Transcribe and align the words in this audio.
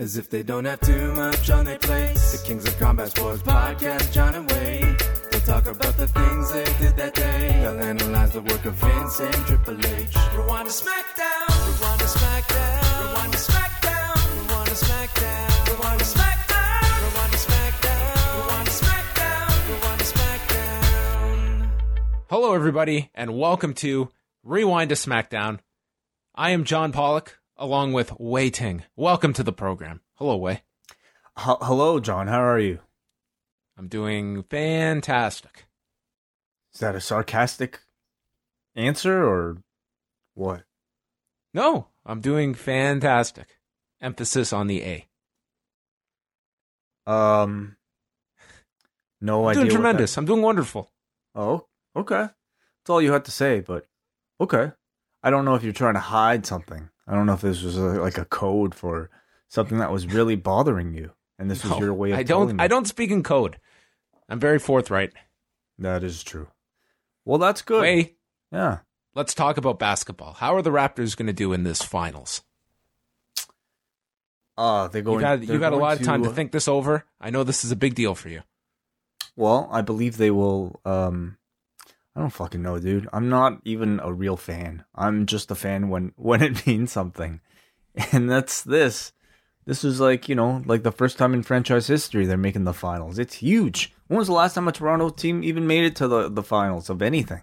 As 0.00 0.16
if 0.16 0.30
they 0.30 0.42
don't 0.42 0.64
have 0.64 0.80
too 0.80 1.12
much 1.12 1.50
on 1.50 1.66
their 1.66 1.78
plate. 1.78 2.14
The 2.14 2.42
Kings 2.46 2.66
of 2.66 2.78
Combat 2.78 3.10
Sports 3.10 3.42
Podcast, 3.42 4.10
John 4.14 4.34
and 4.34 4.50
Wade. 4.50 4.98
They'll 5.30 5.40
talk 5.42 5.66
about 5.66 5.94
the 5.98 6.06
things 6.06 6.52
they 6.54 6.64
did 6.64 6.96
that 6.96 7.14
day. 7.14 7.60
They'll 7.60 7.78
analyze 7.78 8.32
the 8.32 8.40
work 8.40 8.64
of 8.64 8.72
Vince 8.76 9.20
and 9.20 9.34
Triple 9.34 9.76
H. 9.76 10.16
Rewind 10.34 10.68
to 10.68 10.72
SmackDown. 10.72 11.48
Rewind 11.66 12.00
to 12.00 12.06
SmackDown. 12.06 13.12
Rewind 13.12 13.32
to 13.32 13.38
SmackDown. 13.38 14.48
Rewind 14.48 14.68
to 14.68 14.74
SmackDown. 14.74 15.68
Rewind 15.68 15.98
to 15.98 16.04
SmackDown. 16.06 17.02
Rewind 17.04 17.36
to 17.36 17.42
SmackDown. 17.44 18.40
Rewind 18.40 18.66
to 18.66 18.72
SmackDown. 18.72 19.68
Rewind 19.68 19.98
to 19.98 20.06
SmackDown. 20.06 21.70
Hello, 22.30 22.54
everybody, 22.54 23.10
and 23.14 23.38
welcome 23.38 23.74
to 23.74 24.08
Rewind 24.44 24.88
to 24.88 24.94
SmackDown. 24.94 25.58
I 26.34 26.52
am 26.52 26.64
John 26.64 26.90
Pollock, 26.90 27.38
along 27.60 27.92
with 27.92 28.18
Wai 28.18 28.48
Ting. 28.48 28.84
Welcome 28.96 29.32
to 29.34 29.42
the 29.42 29.52
program. 29.52 30.00
Hello, 30.14 30.34
Wai. 30.36 30.62
H- 31.38 31.58
hello, 31.60 32.00
John. 32.00 32.26
How 32.26 32.42
are 32.42 32.58
you? 32.58 32.80
I'm 33.76 33.86
doing 33.86 34.42
fantastic. 34.44 35.66
Is 36.74 36.80
that 36.80 36.94
a 36.96 37.00
sarcastic 37.00 37.80
answer 38.74 39.22
or 39.24 39.58
what? 40.34 40.62
No, 41.52 41.88
I'm 42.06 42.20
doing 42.20 42.54
fantastic. 42.54 43.58
Emphasis 44.00 44.52
on 44.52 44.66
the 44.66 44.82
A. 44.82 45.06
Um, 47.06 47.76
no 49.20 49.44
I'm 49.44 49.50
idea. 49.50 49.62
doing 49.64 49.74
tremendous. 49.74 50.16
I'm 50.16 50.24
doing 50.24 50.42
wonderful. 50.42 50.90
oh, 51.34 51.66
okay. 51.94 52.28
That's 52.80 52.90
all 52.90 53.02
you 53.02 53.12
had 53.12 53.26
to 53.26 53.30
say, 53.30 53.60
but 53.60 53.86
okay. 54.40 54.72
I 55.22 55.28
don't 55.28 55.44
know 55.44 55.54
if 55.54 55.62
you're 55.62 55.72
trying 55.74 55.94
to 55.94 56.00
hide 56.00 56.46
something. 56.46 56.88
I 57.10 57.14
don't 57.16 57.26
know 57.26 57.32
if 57.32 57.40
this 57.40 57.62
was 57.62 57.76
a, 57.76 57.80
like 58.00 58.18
a 58.18 58.24
code 58.24 58.72
for 58.72 59.10
something 59.48 59.78
that 59.78 59.90
was 59.90 60.06
really 60.06 60.36
bothering 60.36 60.94
you, 60.94 61.10
and 61.40 61.50
this 61.50 61.64
was 61.64 61.76
your 61.80 61.92
way 61.92 62.12
of 62.12 62.18
I 62.18 62.22
don't. 62.22 62.56
me. 62.56 62.62
I 62.62 62.68
don't 62.68 62.86
speak 62.86 63.10
in 63.10 63.24
code. 63.24 63.58
I'm 64.28 64.38
very 64.38 64.60
forthright. 64.60 65.12
That 65.76 66.04
is 66.04 66.22
true. 66.22 66.46
Well, 67.24 67.38
that's 67.38 67.62
good. 67.62 67.80
Wai, 67.82 68.12
Yeah. 68.52 68.78
let's 69.16 69.34
talk 69.34 69.56
about 69.56 69.80
basketball. 69.80 70.34
How 70.34 70.54
are 70.54 70.62
the 70.62 70.70
Raptors 70.70 71.16
going 71.16 71.26
to 71.26 71.32
do 71.32 71.52
in 71.52 71.64
this 71.64 71.82
finals? 71.82 72.42
Uh, 74.56 74.88
they 74.88 75.02
go. 75.02 75.14
You 75.14 75.20
got, 75.20 75.42
you've 75.42 75.62
had 75.62 75.72
a 75.72 75.76
lot 75.76 75.98
of 75.98 76.06
time 76.06 76.22
to 76.22 76.30
think 76.30 76.52
this 76.52 76.68
over. 76.68 77.04
I 77.20 77.30
know 77.30 77.42
this 77.42 77.64
is 77.64 77.72
a 77.72 77.76
big 77.76 77.94
deal 77.96 78.14
for 78.14 78.28
you. 78.28 78.42
Well, 79.34 79.68
I 79.72 79.80
believe 79.80 80.16
they 80.16 80.30
will. 80.30 80.80
Um, 80.84 81.38
I 82.14 82.20
don't 82.20 82.30
fucking 82.30 82.62
know, 82.62 82.78
dude. 82.78 83.08
I'm 83.12 83.28
not 83.28 83.60
even 83.64 84.00
a 84.00 84.12
real 84.12 84.36
fan. 84.36 84.84
I'm 84.94 85.26
just 85.26 85.50
a 85.50 85.54
fan 85.54 85.88
when 85.88 86.12
when 86.16 86.42
it 86.42 86.66
means 86.66 86.92
something, 86.92 87.40
and 88.12 88.30
that's 88.30 88.62
this. 88.62 89.12
This 89.66 89.84
was 89.84 90.00
like 90.00 90.28
you 90.28 90.34
know, 90.34 90.62
like 90.66 90.82
the 90.82 90.92
first 90.92 91.18
time 91.18 91.34
in 91.34 91.42
franchise 91.42 91.86
history 91.86 92.26
they're 92.26 92.36
making 92.36 92.64
the 92.64 92.72
finals. 92.72 93.18
It's 93.18 93.36
huge. 93.36 93.92
When 94.08 94.18
was 94.18 94.26
the 94.26 94.34
last 94.34 94.54
time 94.54 94.66
a 94.66 94.72
Toronto 94.72 95.10
team 95.10 95.44
even 95.44 95.66
made 95.66 95.84
it 95.84 95.96
to 95.96 96.08
the 96.08 96.28
the 96.28 96.42
finals 96.42 96.90
of 96.90 97.02
anything? 97.02 97.42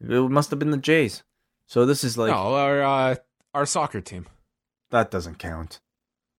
It 0.00 0.30
must 0.30 0.50
have 0.50 0.58
been 0.58 0.70
the 0.70 0.76
Jays. 0.76 1.22
So 1.66 1.86
this 1.86 2.04
is 2.04 2.16
like 2.16 2.30
no, 2.30 2.54
our 2.54 2.82
uh, 2.82 3.14
our 3.52 3.66
soccer 3.66 4.00
team, 4.00 4.26
that 4.90 5.10
doesn't 5.10 5.38
count. 5.38 5.80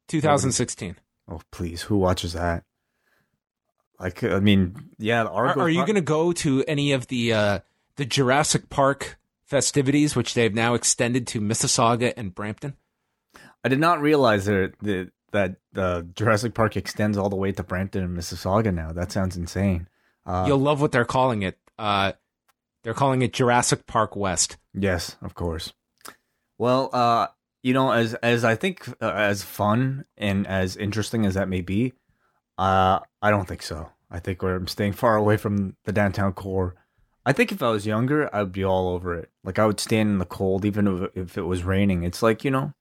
2016. 0.08 0.97
Oh 1.28 1.42
please, 1.52 1.84
who 1.84 1.97
watches 1.97 2.34
that? 2.34 2.64
Like 3.99 4.23
I 4.23 4.39
mean, 4.39 4.89
yeah. 4.97 5.23
the 5.23 5.31
Are, 5.31 5.59
are 5.59 5.69
you 5.69 5.81
going 5.81 5.95
to 5.95 6.01
go 6.01 6.33
to 6.33 6.63
any 6.67 6.91
of 6.91 7.07
the 7.07 7.33
uh, 7.33 7.59
the 7.95 8.05
Jurassic 8.05 8.69
Park 8.69 9.17
festivities, 9.45 10.15
which 10.15 10.33
they've 10.33 10.53
now 10.53 10.73
extended 10.73 11.27
to 11.27 11.41
Mississauga 11.41 12.13
and 12.17 12.33
Brampton? 12.35 12.75
I 13.63 13.69
did 13.69 13.79
not 13.79 14.01
realize 14.01 14.45
that 14.45 14.73
that 14.81 15.11
that 15.31 15.55
uh, 15.75 16.01
Jurassic 16.13 16.53
Park 16.53 16.77
extends 16.77 17.17
all 17.17 17.29
the 17.29 17.35
way 17.35 17.51
to 17.51 17.63
Brampton 17.63 18.03
and 18.03 18.17
Mississauga 18.17 18.73
now. 18.73 18.91
That 18.91 19.11
sounds 19.11 19.38
insane. 19.38 19.88
Uh, 20.25 20.45
You'll 20.47 20.59
love 20.59 20.81
what 20.81 20.91
they're 20.91 21.05
calling 21.05 21.43
it. 21.43 21.57
Uh, 21.77 22.13
they're 22.83 22.94
calling 22.94 23.22
it 23.22 23.34
Jurassic 23.34 23.85
Park 23.85 24.16
West. 24.16 24.57
yes, 24.73 25.17
of 25.22 25.35
course. 25.35 25.73
Well, 26.57 26.89
uh, 26.94 27.28
you 27.63 27.73
know, 27.73 27.91
as 27.91 28.13
as 28.16 28.45
I 28.45 28.55
think 28.55 28.88
uh, 29.01 29.11
as 29.11 29.44
fun 29.44 30.05
and 30.17 30.47
as 30.47 30.78
interesting 30.78 31.25
as 31.25 31.34
that 31.34 31.50
may 31.50 31.61
be, 31.61 31.94
uh, 32.57 33.00
I 33.25 33.31
don't 33.31 33.47
think 33.47 33.63
so. 33.63 33.90
I 34.12 34.19
think 34.19 34.44
I'm 34.44 34.68
staying 34.68 34.94
far 34.94 35.16
away 35.16 35.36
from 35.36 35.78
the 35.86 35.91
downtown 35.91 36.34
core. 36.34 36.75
I 37.25 37.34
think 37.34 37.52
if 37.52 37.63
I 37.63 37.72
was 37.72 37.88
younger, 37.88 38.30
I'd 38.31 38.52
be 38.52 38.63
all 38.63 38.90
over 38.90 39.16
it. 39.16 39.31
Like 39.44 39.58
I 39.58 39.66
would 39.66 39.80
stand 39.80 40.09
in 40.09 40.19
the 40.19 40.25
cold, 40.25 40.63
even 40.63 41.09
if, 41.16 41.35
it 41.35 41.41
was 41.41 41.64
raining. 41.64 42.03
It's 42.03 42.22
like 42.22 42.44
you 42.44 42.52
know, 42.52 42.74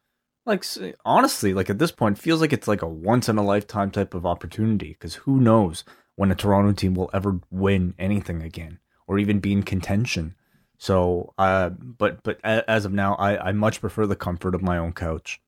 like 0.45 0.67
honestly, 1.03 1.55
like 1.55 1.71
at 1.71 1.79
this 1.79 1.93
point, 1.93 2.19
feels 2.19 2.43
like 2.43 2.53
it's 2.53 2.69
like 2.69 2.83
a 2.83 2.87
once 2.87 3.27
in 3.31 3.39
a 3.39 3.43
lifetime 3.43 3.91
type 3.91 4.13
of 4.13 4.27
opportunity. 4.27 4.89
Because 4.89 5.15
who 5.15 5.41
knows 5.41 5.83
when 6.15 6.31
a 6.31 6.35
Toronto 6.35 6.73
team 6.73 6.93
will 6.93 7.09
ever 7.15 7.41
win 7.51 7.95
anything 7.99 8.43
again, 8.43 8.81
or 9.07 9.19
even 9.19 9.41
be 9.41 9.53
in 9.53 9.63
contention. 9.63 10.35
So, 10.77 11.33
uh, 11.39 11.71
but 11.71 12.23
but 12.23 12.39
as 12.45 12.85
of 12.85 12.93
now, 12.93 13.15
I 13.15 13.49
I 13.49 13.53
much 13.53 13.81
prefer 13.81 14.07
the 14.07 14.15
comfort 14.15 14.55
of 14.55 14.61
my 14.61 14.77
own 14.77 14.93
couch. 14.93 15.41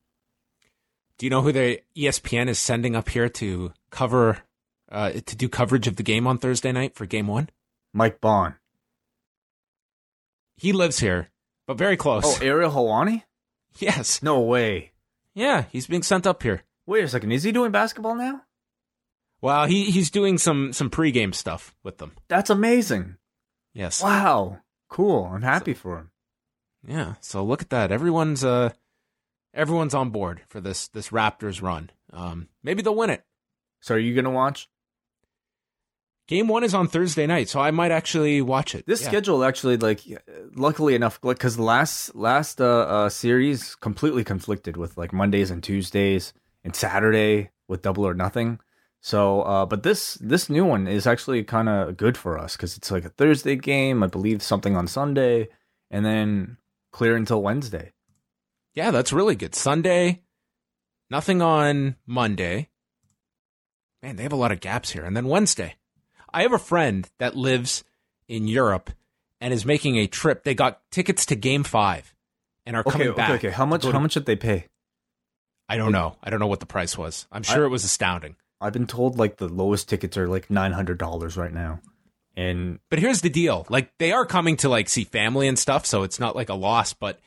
Do 1.19 1.27
you 1.27 1.31
know 1.31 1.43
who 1.43 1.53
the 1.53 1.83
ESPN 1.95 2.49
is 2.49 2.59
sending 2.59 2.97
up 2.97 3.11
here 3.11 3.29
to 3.29 3.75
cover 3.91 4.39
uh, 4.91 5.11
to 5.13 5.37
do 5.37 5.49
coverage 5.49 5.87
of 5.87 5.97
the 5.97 6.03
game 6.03 6.27
on 6.27 6.39
Thursday 6.39 6.73
night 6.73 6.95
for 6.95 7.07
Game 7.07 7.27
One? 7.27 7.49
Mike 7.93 8.21
Bond. 8.21 8.55
He 10.57 10.73
lives 10.73 11.01
here, 11.01 11.29
but 11.67 11.77
very 11.79 11.97
close. 11.97 12.25
Oh, 12.25 12.39
Ariel 12.45 12.71
Helwani? 12.71 13.23
yes, 13.79 14.23
No 14.23 14.41
way. 14.41 14.93
yeah, 15.35 15.65
he's 15.71 15.87
being 15.87 16.03
sent 16.03 16.27
up 16.27 16.43
here. 16.43 16.63
Wait 16.87 17.05
a 17.05 17.09
second. 17.09 17.33
Is 17.33 17.43
he 17.43 17.53
doing 17.53 17.73
basketball 17.73 18.15
now? 18.15 18.43
Well, 19.43 19.67
he 19.67 19.91
he's 19.91 20.11
doing 20.11 20.39
some 20.39 20.73
some 20.73 20.89
pregame 20.89 21.35
stuff 21.35 21.75
with 21.83 21.99
them. 21.99 22.13
That's 22.29 22.49
amazing. 22.49 23.17
Yes. 23.75 24.03
Wow. 24.03 24.61
Cool. 24.89 25.25
I'm 25.25 25.43
happy 25.43 25.75
for 25.75 25.99
him. 25.99 26.11
Yeah. 26.87 27.15
So 27.21 27.45
look 27.45 27.61
at 27.61 27.71
that. 27.71 27.93
Everyone's 27.93 28.43
uh 28.45 28.71
everyone's 29.53 29.95
on 29.95 30.11
board 30.11 30.43
for 30.49 30.61
this 30.61 30.89
this 30.89 31.11
Raptors 31.11 31.61
run. 31.61 31.91
Um 32.13 32.49
maybe 32.63 32.81
they'll 32.83 32.95
win 32.95 33.11
it. 33.11 33.25
So 33.81 33.95
are 33.97 33.99
you 33.99 34.15
gonna 34.15 34.31
watch 34.31 34.69
Game 36.29 36.49
1 36.49 36.65
is 36.65 36.75
on 36.75 36.89
Thursday 36.89 37.27
night, 37.27 37.49
so 37.49 37.61
I 37.61 37.71
might 37.71 37.93
actually 37.93 38.43
watch 38.43 38.75
it. 38.75 38.85
this 38.87 39.03
Yeah. 39.03 39.09
schedule? 39.09 39.45
Actually, 39.45 39.77
like, 39.77 40.01
luckily 40.57 40.97
enough, 40.97 41.21
like, 41.23 41.39
because 41.39 41.59
last 41.59 42.15
last 42.17 42.61
uh, 42.61 42.65
uh 42.65 43.09
series 43.09 43.77
completely 43.77 44.25
conflicted 44.25 44.77
with 44.77 44.97
like 44.99 45.13
Mondays 45.13 45.51
and 45.53 45.63
Tuesdays 45.63 46.33
and 46.65 46.75
Saturday 46.75 47.51
with 47.69 47.83
Double 47.83 48.05
or 48.07 48.15
Nothing. 48.15 48.59
So, 49.01 49.43
uh, 49.43 49.67
but 49.67 49.85
this 49.85 50.15
this 50.15 50.51
new 50.51 50.65
one 50.65 50.89
is 50.89 51.07
actually 51.07 51.45
kind 51.45 51.69
of 51.69 51.97
good 51.97 52.17
for 52.17 52.37
us 52.37 52.57
because 52.57 52.77
it's 52.77 52.91
like 52.91 53.05
a 53.05 53.11
Thursday 53.11 53.55
game, 53.55 54.03
I 54.03 54.09
believe, 54.09 54.43
something 54.43 54.77
on 54.77 54.89
Sunday, 54.89 55.49
and 55.93 56.05
then 56.05 56.57
clear 56.91 57.15
until 57.15 57.41
Wednesday. 57.41 57.93
Yeah, 58.75 58.91
that's 58.91 59.13
really 59.13 59.37
good. 59.37 59.55
Sunday, 59.55 60.23
nothing 61.09 61.41
on 61.41 61.95
Monday. 62.05 62.69
Man, 64.03 64.17
they 64.17 64.25
have 64.25 64.33
a 64.33 64.37
lot 64.37 64.51
of 64.53 64.59
gaps 64.61 64.91
here. 64.91 65.05
And 65.05 65.17
then 65.17 65.27
Wednesday. 65.29 65.77
I 66.37 66.43
have 66.43 66.53
a 66.53 66.59
friend 66.59 67.09
that 67.19 67.35
lives 67.35 67.83
in 68.29 68.47
Europe 68.47 68.91
and 69.41 69.53
is 69.55 69.65
making 69.65 69.97
a 69.97 70.07
trip. 70.07 70.45
They 70.45 70.55
got 70.55 70.81
tickets 70.91 71.27
to 71.27 71.37
game 71.37 71.65
5 71.65 72.15
and 72.67 72.77
are 72.77 72.81
Okay, 72.81 72.91
coming 72.91 73.09
okay, 73.09 73.17
back. 73.17 73.31
okay. 73.33 73.51
How 73.51 73.65
much? 73.67 73.85
How 73.85 73.99
much 73.99 74.15
did 74.15 74.27
they 74.27 74.37
pay? 74.37 74.67
I 75.69 75.77
don't 75.77 75.93
know. 75.93 76.17
I 76.23 76.31
don't 76.31 76.39
know 76.41 76.47
what 76.47 76.61
the 76.61 76.67
price 76.67 76.97
was. 76.97 77.27
I'm 77.33 77.43
sure 77.43 77.65
it 77.65 77.69
was 77.71 77.85
astounding. 77.85 78.37
I've 78.61 78.73
been 78.73 78.87
told 78.87 79.19
like 79.19 79.37
the 79.39 79.49
lowest 79.49 79.89
tickets 79.89 80.17
are 80.17 80.29
like 80.29 80.49
nine 80.51 80.73
hundred 80.73 80.99
dollars 80.99 81.37
right 81.37 81.53
now, 81.53 81.81
and 82.37 82.79
But 82.91 82.99
here's 83.01 83.21
the 83.21 83.29
deal. 83.31 83.67
Like 83.69 83.91
they 83.99 84.13
are 84.13 84.25
coming 84.27 84.57
to 84.59 84.69
like 84.69 84.89
see 84.89 85.05
family 85.05 85.49
and 85.49 85.59
stuff, 85.59 85.85
so 85.87 86.03
it's 86.05 86.21
not 86.21 86.37
like 86.37 86.49
a 86.49 86.55
loss, 86.55 86.93
but 86.93 87.19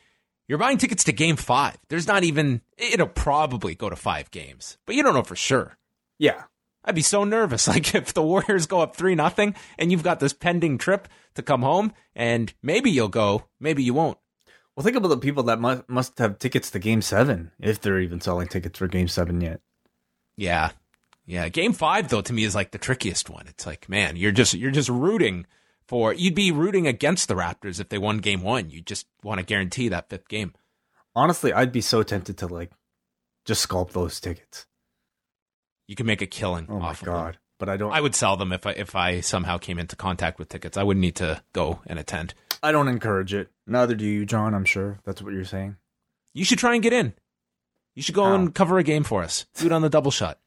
you're 0.48 0.58
buying 0.58 0.78
tickets 0.78 1.04
to 1.04 1.12
game 1.12 1.36
5. 1.36 1.76
There's 1.88 2.06
not 2.08 2.24
even 2.24 2.62
it'll 2.78 3.06
probably 3.08 3.74
go 3.74 3.88
to 3.90 3.96
5 3.96 4.30
games, 4.30 4.78
but 4.86 4.94
you 4.96 5.02
don't 5.02 5.14
know 5.14 5.22
for 5.22 5.36
sure. 5.36 5.76
yeah, 6.18 6.42
I'd 6.84 6.94
be 6.94 7.02
so 7.02 7.24
nervous. 7.24 7.68
Like 7.68 7.94
if 7.94 8.14
the 8.14 8.22
Warriors 8.22 8.66
go 8.66 8.80
up 8.80 8.96
3 8.96 9.14
nothing 9.14 9.54
and 9.78 9.90
you've 9.90 10.02
got 10.02 10.20
this 10.20 10.32
pending 10.32 10.78
trip 10.78 11.08
to 11.34 11.42
come 11.42 11.62
home 11.62 11.92
and 12.14 12.52
maybe 12.62 12.90
you'll 12.90 13.08
go, 13.08 13.44
maybe 13.58 13.82
you 13.82 13.94
won't. 13.94 14.18
Well, 14.74 14.84
think 14.84 14.96
about 14.96 15.08
the 15.08 15.18
people 15.18 15.42
that 15.44 15.60
must 15.60 15.88
must 15.88 16.18
have 16.18 16.38
tickets 16.38 16.70
to 16.70 16.78
Game 16.78 17.02
Seven, 17.02 17.50
if 17.60 17.80
they're 17.80 18.00
even 18.00 18.20
selling 18.20 18.48
tickets 18.48 18.78
for 18.78 18.88
Game 18.88 19.08
Seven 19.08 19.40
yet. 19.40 19.60
Yeah. 20.36 20.70
Yeah, 21.26 21.48
game 21.48 21.72
5 21.72 22.08
though 22.08 22.22
to 22.22 22.32
me 22.32 22.44
is 22.44 22.54
like 22.54 22.70
the 22.70 22.78
trickiest 22.78 23.28
one. 23.28 23.46
It's 23.46 23.66
like, 23.66 23.88
man, 23.88 24.16
you're 24.16 24.32
just 24.32 24.54
you're 24.54 24.70
just 24.70 24.88
rooting 24.88 25.46
for 25.86 26.12
you'd 26.14 26.34
be 26.34 26.50
rooting 26.50 26.86
against 26.86 27.28
the 27.28 27.34
Raptors 27.34 27.78
if 27.78 27.88
they 27.88 27.98
won 27.98 28.18
game 28.18 28.42
1. 28.42 28.70
You 28.70 28.80
just 28.80 29.06
want 29.22 29.38
to 29.38 29.44
guarantee 29.44 29.88
that 29.88 30.08
fifth 30.08 30.28
game. 30.28 30.54
Honestly, 31.14 31.52
I'd 31.52 31.72
be 31.72 31.82
so 31.82 32.02
tempted 32.02 32.38
to 32.38 32.46
like 32.46 32.70
just 33.44 33.62
scalp 33.62 33.92
those 33.92 34.18
tickets. 34.18 34.66
You 35.90 35.96
can 35.96 36.06
make 36.06 36.22
a 36.22 36.26
killing 36.26 36.66
Oh 36.70 36.78
my 36.78 36.90
off 36.90 37.00
of 37.02 37.06
them. 37.06 37.14
god! 37.14 37.38
But 37.58 37.68
I 37.68 37.76
don't. 37.76 37.90
I 37.92 38.00
would 38.00 38.14
sell 38.14 38.36
them 38.36 38.52
if 38.52 38.64
I 38.64 38.70
if 38.70 38.94
I 38.94 39.18
somehow 39.20 39.58
came 39.58 39.76
into 39.76 39.96
contact 39.96 40.38
with 40.38 40.48
tickets. 40.48 40.76
I 40.76 40.84
wouldn't 40.84 41.00
need 41.00 41.16
to 41.16 41.42
go 41.52 41.80
and 41.84 41.98
attend. 41.98 42.32
I 42.62 42.70
don't 42.70 42.86
encourage 42.86 43.34
it. 43.34 43.50
Neither 43.66 43.96
do 43.96 44.06
you, 44.06 44.24
John. 44.24 44.54
I'm 44.54 44.64
sure 44.64 45.00
that's 45.04 45.20
what 45.20 45.32
you're 45.32 45.44
saying. 45.44 45.76
You 46.32 46.44
should 46.44 46.60
try 46.60 46.74
and 46.74 46.82
get 46.82 46.92
in. 46.92 47.06
You 47.06 47.12
You 47.96 48.02
should 48.04 48.14
go 48.14 48.22
How? 48.24 48.34
and 48.36 48.54
cover 48.54 48.78
a 48.78 48.84
game 48.84 49.02
for 49.02 49.24
us. 49.24 49.46
Do 49.56 49.66
it 49.66 49.72
on 49.72 49.82
the 49.82 49.88
double 49.90 50.12
shot. 50.12 50.38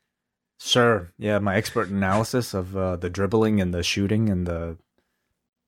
Sure. 0.62 1.12
Yeah, 1.20 1.40
my 1.40 1.58
expert 1.58 1.90
analysis 1.90 2.54
of 2.54 2.78
uh, 2.78 2.96
the 2.96 3.10
dribbling 3.10 3.60
and 3.60 3.74
the 3.74 3.84
shooting 3.84 4.30
and 4.30 4.48
the 4.48 4.78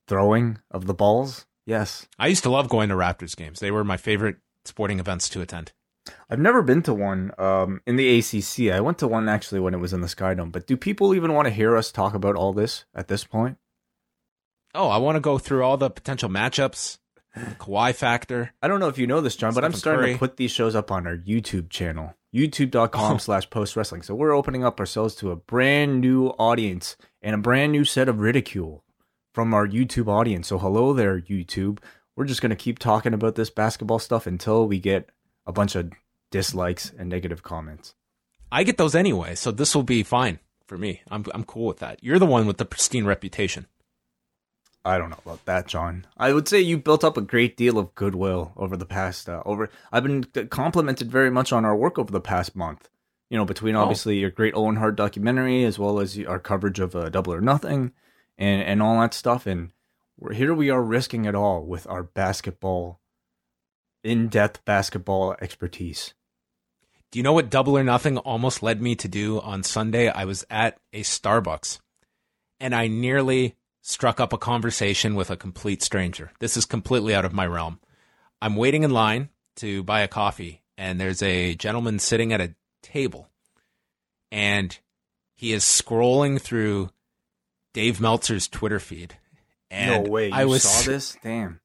throwing 0.08 0.60
of 0.72 0.86
the 0.86 0.94
balls. 0.94 1.46
Yes. 1.66 2.08
I 2.18 2.28
used 2.28 2.44
to 2.44 2.50
love 2.50 2.70
going 2.70 2.88
to 2.90 2.96
Raptors 2.96 3.36
games. 3.36 3.60
They 3.60 3.72
were 3.72 3.84
my 3.84 3.98
favorite 3.98 4.38
sporting 4.64 5.00
events 5.02 5.28
to 5.30 5.42
attend. 5.42 5.74
I've 6.30 6.40
never 6.40 6.62
been 6.62 6.82
to 6.84 6.94
one 6.94 7.32
um, 7.38 7.82
in 7.88 7.96
the 7.96 8.20
ACC. 8.20 8.72
I 8.74 8.80
went 8.82 8.98
to 9.00 9.08
one 9.08 9.28
actually 9.30 9.60
when 9.60 9.74
it 9.74 9.80
was 9.80 9.94
in 9.94 10.02
the 10.02 10.08
Sky 10.08 10.34
Dome. 10.34 10.52
But 10.52 10.68
do 10.68 10.78
people 10.78 11.14
even 11.16 11.34
want 11.34 11.48
to 11.48 11.54
hear 11.54 11.76
us 11.76 11.92
talk 11.92 12.14
about 12.14 12.36
all 12.36 12.54
this 12.54 12.86
at 12.94 13.08
this 13.08 13.24
point? 13.24 13.58
Oh, 14.74 14.90
I 14.90 14.98
want 14.98 15.16
to 15.16 15.20
go 15.22 15.38
through 15.38 15.64
all 15.64 15.78
the 15.78 15.90
potential 15.90 16.30
matchups, 16.30 16.98
the 17.36 17.56
Kawhi 17.56 17.96
factor. 17.96 18.54
I 18.62 18.68
don't 18.68 18.80
know 18.80 18.90
if 18.90 18.98
you 18.98 19.08
know 19.08 19.22
this, 19.22 19.36
John, 19.36 19.54
but 19.54 19.64
I'm 19.64 19.74
starting 19.74 20.02
Curry. 20.04 20.14
to 20.14 20.20
put 20.20 20.38
these 20.38 20.52
shows 20.52 20.76
up 20.76 20.92
on 20.92 21.08
our 21.08 21.16
YouTube 21.18 21.70
channel, 21.70 22.14
youtube.com 22.36 23.16
Oh. 23.16 23.18
slash 23.18 23.50
post 23.50 23.76
wrestling. 23.76 24.02
So 24.02 24.14
we're 24.16 24.36
opening 24.36 24.64
up 24.66 24.80
ourselves 24.80 25.16
to 25.16 25.32
a 25.32 25.36
brand 25.36 26.02
new 26.02 26.28
audience 26.38 26.98
and 27.22 27.34
a 27.36 27.38
brand 27.40 27.72
new 27.72 27.86
set 27.86 28.10
of 28.10 28.20
ridicule 28.20 28.84
from 29.34 29.54
our 29.54 29.68
YouTube 29.68 30.08
audience. 30.10 30.48
So 30.48 30.58
hello 30.58 30.94
there, 30.94 31.20
YouTube. 31.22 31.80
We're 32.18 32.26
just 32.26 32.42
going 32.42 32.50
to 32.52 32.56
keep 32.56 32.78
talking 32.80 33.14
about 33.14 33.36
this 33.36 33.50
basketball 33.50 34.00
stuff 34.00 34.28
until 34.28 34.68
we 34.68 34.80
get 34.80 35.10
a 35.46 35.52
bunch 35.52 35.76
of 35.76 35.92
dislikes 36.32 36.92
and 36.98 37.10
negative 37.10 37.44
comments. 37.44 37.96
I 38.52 38.64
get 38.64 38.78
those 38.78 38.96
anyway, 38.96 39.36
so 39.36 39.52
this 39.52 39.76
will 39.76 39.84
be 39.84 40.04
fine 40.04 40.40
for 40.68 40.78
me. 40.78 41.02
I'm 41.10 41.26
I'm 41.34 41.44
cool 41.44 41.68
with 41.68 41.80
that. 41.80 42.04
You're 42.04 42.20
the 42.20 42.26
one 42.26 42.48
with 42.48 42.58
the 42.58 42.66
pristine 42.66 43.06
reputation. 43.06 43.68
I 44.84 45.00
don't 45.00 45.10
know 45.10 45.20
about 45.26 45.44
that, 45.46 45.66
John. 45.68 46.06
I 46.16 46.32
would 46.32 46.48
say 46.48 46.62
you 46.62 46.78
built 46.78 47.04
up 47.04 47.18
a 47.18 47.22
great 47.22 47.58
deal 47.58 47.80
of 47.80 47.96
goodwill 47.96 48.54
over 48.56 48.78
the 48.78 48.86
past 48.86 49.28
uh, 49.28 49.42
over. 49.46 49.70
I've 49.92 50.04
been 50.04 50.24
complimented 50.50 51.12
very 51.12 51.32
much 51.32 51.52
on 51.52 51.66
our 51.66 51.76
work 51.76 51.98
over 51.98 52.12
the 52.12 52.22
past 52.22 52.56
month. 52.56 52.88
You 53.30 53.38
know, 53.40 53.46
between 53.46 53.76
Oh. 53.76 53.82
obviously 53.82 54.20
your 54.20 54.30
great 54.30 54.54
Owen 54.56 54.76
Hart 54.76 54.96
documentary 54.96 55.64
as 55.64 55.80
well 55.80 56.00
as 56.00 56.18
our 56.20 56.38
coverage 56.40 56.80
of 56.80 56.96
uh, 56.96 57.10
Double 57.10 57.34
or 57.34 57.42
Nothing, 57.42 57.94
and 58.38 58.62
and 58.62 58.82
all 58.84 59.00
that 59.02 59.16
stuff. 59.16 59.48
And 59.48 59.72
we're 60.20 60.34
here. 60.34 60.54
We 60.54 60.70
are 60.70 60.84
risking 60.84 61.26
it 61.26 61.34
all 61.34 61.66
with 61.66 61.88
our 61.88 62.04
basketball, 62.04 63.00
in-depth 64.06 64.64
basketball 64.66 65.36
expertise. 65.42 66.14
Do 67.12 67.20
you 67.20 67.24
know 67.24 67.34
what 67.34 67.50
Double 67.50 67.78
or 67.78 67.84
Nothing 67.84 68.18
almost 68.20 68.64
led 68.64 68.82
me 68.82 68.96
to 68.96 69.08
do 69.08 69.40
on 69.42 69.64
Sunday? 69.64 70.10
I 70.10 70.26
was 70.26 70.46
at 70.50 70.78
a 70.94 71.02
Starbucks 71.02 71.80
and 72.60 72.76
I 72.76 72.88
nearly 72.88 73.56
struck 73.82 74.20
up 74.20 74.34
a 74.34 74.38
conversation 74.38 75.16
with 75.16 75.30
a 75.30 75.38
complete 75.38 75.82
stranger. 75.82 76.32
This 76.40 76.56
is 76.58 76.66
completely 76.66 77.14
out 77.16 77.26
of 77.26 77.34
my 77.34 77.46
realm. 77.46 77.80
I'm 78.42 78.56
waiting 78.56 78.84
in 78.84 78.92
line 78.92 79.30
to 79.58 79.84
buy 79.84 80.02
a 80.02 80.08
coffee 80.08 80.62
and 80.78 81.00
there's 81.00 81.22
a 81.22 81.56
gentleman 81.56 82.00
sitting 82.00 82.34
at 82.34 82.42
a 82.42 82.56
table 82.82 83.30
and 84.32 84.78
he 85.34 85.54
is 85.54 85.64
scrolling 85.64 86.40
through 86.40 86.90
Dave 87.74 88.00
Meltzer's 88.00 88.48
Twitter 88.48 88.80
feed. 88.80 89.18
And 89.72 90.06
no 90.06 90.12
way! 90.12 90.28
You 90.28 90.34
I 90.34 90.46
was 90.46 90.64
saw 90.64 90.90
this? 90.92 91.18
Damn! 91.24 91.60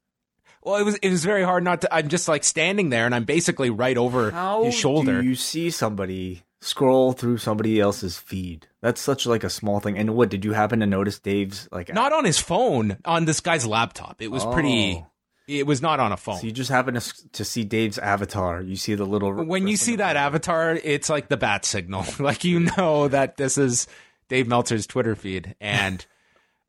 Well, 0.62 0.76
it 0.76 0.84
was 0.84 0.96
it 0.96 1.10
was 1.10 1.24
very 1.24 1.42
hard 1.42 1.64
not 1.64 1.82
to. 1.82 1.94
I'm 1.94 2.08
just 2.08 2.28
like 2.28 2.44
standing 2.44 2.90
there, 2.90 3.06
and 3.06 3.14
I'm 3.14 3.24
basically 3.24 3.70
right 3.70 3.96
over 3.96 4.30
How 4.30 4.64
his 4.64 4.74
shoulder. 4.74 5.22
do 5.22 5.28
you 5.28 5.34
see 5.34 5.70
somebody 5.70 6.42
scroll 6.60 7.12
through 7.12 7.38
somebody 7.38 7.80
else's 7.80 8.18
feed? 8.18 8.66
That's 8.82 9.00
such 9.00 9.26
like 9.26 9.42
a 9.42 9.50
small 9.50 9.80
thing. 9.80 9.96
And 9.96 10.14
what 10.14 10.28
did 10.28 10.44
you 10.44 10.52
happen 10.52 10.80
to 10.80 10.86
notice 10.86 11.18
Dave's 11.18 11.68
like? 11.72 11.92
Not 11.92 12.12
on 12.12 12.24
his 12.24 12.38
phone, 12.38 12.98
on 13.04 13.24
this 13.24 13.40
guy's 13.40 13.66
laptop. 13.66 14.20
It 14.20 14.28
was 14.28 14.44
pretty. 14.44 15.02
Oh. 15.02 15.06
It 15.48 15.66
was 15.66 15.82
not 15.82 15.98
on 15.98 16.12
a 16.12 16.16
phone. 16.16 16.38
So 16.38 16.46
you 16.46 16.52
just 16.52 16.70
happen 16.70 16.94
to 16.94 17.28
to 17.32 17.44
see 17.44 17.64
Dave's 17.64 17.98
avatar. 17.98 18.60
You 18.62 18.76
see 18.76 18.94
the 18.94 19.06
little. 19.06 19.32
when 19.32 19.66
you 19.66 19.76
see 19.76 19.96
that 19.96 20.16
avatar, 20.16 20.78
it's 20.84 21.08
like 21.08 21.28
the 21.28 21.36
bat 21.36 21.64
signal. 21.64 22.04
like 22.18 22.44
you 22.44 22.60
know 22.76 23.08
that 23.08 23.36
this 23.36 23.56
is 23.56 23.86
Dave 24.28 24.46
Meltzer's 24.46 24.86
Twitter 24.86 25.16
feed, 25.16 25.56
and 25.60 26.04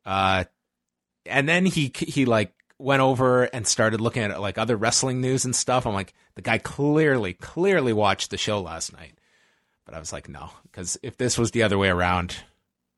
uh, 0.04 0.44
and 1.26 1.48
then 1.48 1.64
he 1.66 1.92
he 1.94 2.24
like 2.24 2.52
went 2.82 3.00
over 3.02 3.44
and 3.44 3.66
started 3.66 4.00
looking 4.00 4.22
at 4.22 4.40
like 4.40 4.58
other 4.58 4.76
wrestling 4.76 5.20
news 5.20 5.44
and 5.44 5.54
stuff. 5.54 5.86
I'm 5.86 5.94
like, 5.94 6.14
the 6.34 6.42
guy 6.42 6.58
clearly 6.58 7.32
clearly 7.34 7.92
watched 7.92 8.30
the 8.30 8.36
show 8.38 8.60
last 8.60 8.92
night, 8.92 9.14
but 9.84 9.94
I 9.94 9.98
was 9.98 10.12
like, 10.12 10.28
no, 10.28 10.50
because 10.64 10.98
if 11.02 11.16
this 11.16 11.38
was 11.38 11.50
the 11.52 11.62
other 11.62 11.78
way 11.78 11.88
around, 11.88 12.36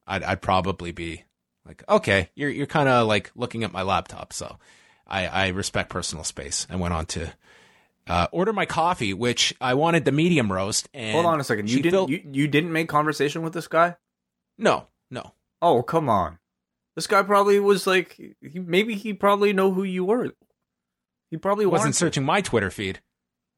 I'd 0.06 0.22
I'd 0.22 0.42
probably 0.42 0.92
be 0.92 1.24
like, 1.66 1.82
okay, 1.88 2.30
you're 2.34 2.50
you're 2.50 2.66
kind 2.66 2.88
of 2.88 3.06
like 3.06 3.30
looking 3.34 3.64
at 3.64 3.72
my 3.72 3.82
laptop, 3.82 4.32
so. 4.32 4.58
I, 5.06 5.26
I 5.26 5.48
respect 5.48 5.90
personal 5.90 6.24
space 6.24 6.66
and 6.70 6.80
went 6.80 6.94
on 6.94 7.04
to 7.04 7.30
uh, 8.06 8.26
order 8.32 8.54
my 8.54 8.64
coffee, 8.64 9.12
which 9.12 9.54
I 9.60 9.74
wanted 9.74 10.06
the 10.06 10.12
medium 10.12 10.50
roast. 10.50 10.88
And 10.94 11.12
Hold 11.12 11.26
on 11.26 11.40
a 11.40 11.44
second. 11.44 11.68
You 11.68 11.76
didn't. 11.82 11.90
filled- 11.92 12.10
You, 12.10 12.22
you 12.32 12.48
didn't 12.48 12.72
make 12.72 12.88
conversation 12.88 13.42
with 13.42 13.52
this 13.52 13.68
guy. 13.68 13.96
no, 14.56 14.86
no. 15.10 15.32
Oh 15.60 15.82
come 15.82 16.08
on! 16.08 16.38
This 16.94 17.06
guy 17.06 17.22
probably 17.22 17.58
was 17.60 17.86
like. 17.86 18.14
He, 18.40 18.58
maybe 18.60 18.94
he 18.94 19.12
probably 19.12 19.52
know 19.52 19.72
who 19.72 19.82
you 19.82 20.04
were. 20.04 20.30
He 21.30 21.36
probably 21.36 21.66
wasn't 21.66 21.86
wanted- 21.86 21.96
searching 21.96 22.24
my 22.24 22.40
Twitter 22.40 22.70
feed. 22.70 23.00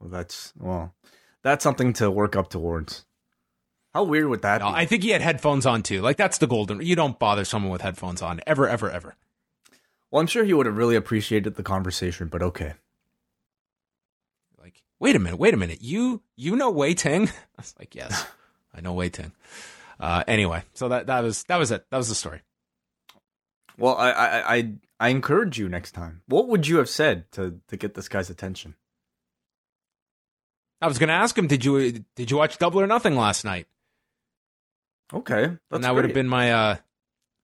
Well, 0.01 0.11
that's 0.11 0.53
well. 0.59 0.95
That's 1.43 1.63
something 1.63 1.93
to 1.95 2.11
work 2.11 2.35
up 2.37 2.49
towards. 2.51 3.05
How 3.95 4.05
weird 4.05 4.27
would 4.27 4.43
that 4.43 4.61
No, 4.61 4.69
be? 4.69 4.75
I 4.75 4.85
think 4.87 5.03
he 5.03 5.11
had 5.11 5.23
headphones 5.23 5.65
on 5.65 5.83
too. 5.83 6.03
Like 6.03 6.17
that's 6.17 6.39
the 6.39 6.47
golden. 6.47 6.81
You 6.83 6.97
don't 6.97 7.19
bother 7.19 7.45
someone 7.45 7.73
with 7.73 7.81
headphones 7.83 8.21
on 8.21 8.41
ever, 8.47 8.69
ever, 8.69 8.91
ever. 8.91 9.15
well, 10.11 10.21
I'm 10.21 10.27
sure 10.27 10.45
he 10.45 10.53
would 10.53 10.67
have 10.67 10.77
really 10.77 10.97
appreciated 10.97 11.55
the 11.55 11.63
conversation, 11.63 12.29
but 12.29 12.43
okay. 12.43 12.75
Like, 14.61 14.83
wait 14.99 15.17
a 15.17 15.19
minute, 15.19 15.39
wait 15.39 15.55
a 15.55 15.57
minute. 15.57 15.83
You 15.83 16.23
you 16.37 16.57
know 16.57 16.71
Wai 16.71 16.93
Ting? 16.95 17.29
I 17.29 17.33
was 17.59 17.75
like, 17.79 17.95
yes, 17.95 18.27
I 18.75 18.81
know 18.81 18.93
Wai 18.93 19.09
Ting. 19.09 19.33
Uh, 19.99 20.25
anyway, 20.29 20.63
so 20.75 20.89
that 20.89 21.07
that 21.07 21.23
was 21.23 21.45
that 21.45 21.57
was 21.57 21.71
it. 21.71 21.87
That 21.91 21.97
was 21.97 22.09
the 22.09 22.15
story. 22.15 22.43
Well, 23.79 23.97
I, 23.97 24.11
I, 24.11 24.55
I, 24.57 24.73
I 24.99 25.09
encourage 25.09 25.59
you 25.59 25.69
next 25.69 25.93
time. 25.93 26.23
What 26.27 26.49
would 26.49 26.67
you 26.67 26.79
have 26.79 26.89
said 26.89 27.31
to 27.33 27.61
to 27.69 27.77
get 27.77 27.95
this 27.95 28.09
guy's 28.09 28.31
attention? 28.31 28.75
I 30.81 30.89
was 30.89 30.99
going 30.99 31.09
to 31.09 31.15
ask 31.15 31.37
him, 31.37 31.47
did 31.47 31.65
you 31.65 32.05
did 32.15 32.31
you 32.31 32.37
watch 32.37 32.59
Double 32.59 32.81
or 32.81 32.87
Nothing 32.87 33.17
last 33.17 33.45
night? 33.45 33.67
Okay, 35.13 35.43
that's 35.47 35.59
and 35.71 35.85
that 35.85 35.95
would 35.95 36.05
have 36.05 36.15
been 36.15 36.29
my 36.29 36.53
uh, 36.53 36.77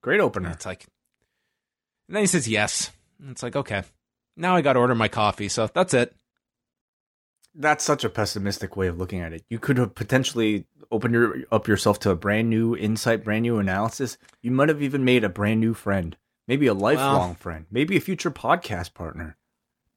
great 0.01 0.19
opener. 0.19 0.49
It's 0.51 0.65
like, 0.65 0.85
and 2.07 2.15
then 2.15 2.23
he 2.23 2.27
says 2.27 2.47
yes. 2.47 2.91
And 3.19 3.31
it's 3.31 3.41
like, 3.41 3.55
okay, 3.55 3.83
now 4.35 4.55
I 4.55 4.61
got 4.61 4.73
to 4.73 4.79
order 4.79 4.95
my 4.95 5.07
coffee. 5.07 5.47
So 5.47 5.67
that's 5.73 5.93
it. 5.93 6.13
That's 7.55 7.83
such 7.83 8.03
a 8.03 8.09
pessimistic 8.09 8.75
way 8.75 8.87
of 8.87 8.97
looking 8.97 9.21
at 9.21 9.31
it. 9.31 9.45
You 9.49 9.59
could 9.59 9.77
have 9.77 9.95
potentially 9.95 10.65
opened 10.91 11.13
your, 11.13 11.37
up 11.51 11.67
yourself 11.67 11.99
to 11.99 12.09
a 12.09 12.15
brand 12.15 12.49
new 12.49 12.75
insight, 12.75 13.23
brand 13.23 13.43
new 13.43 13.59
analysis. 13.59 14.17
You 14.41 14.51
might 14.51 14.69
have 14.69 14.81
even 14.81 15.05
made 15.05 15.23
a 15.23 15.29
brand 15.29 15.61
new 15.61 15.73
friend, 15.73 16.17
maybe 16.47 16.67
a 16.67 16.73
lifelong 16.73 17.35
friend, 17.35 17.65
maybe 17.71 17.97
a 17.97 18.01
future 18.01 18.31
podcast 18.31 18.93
partner. 18.93 19.37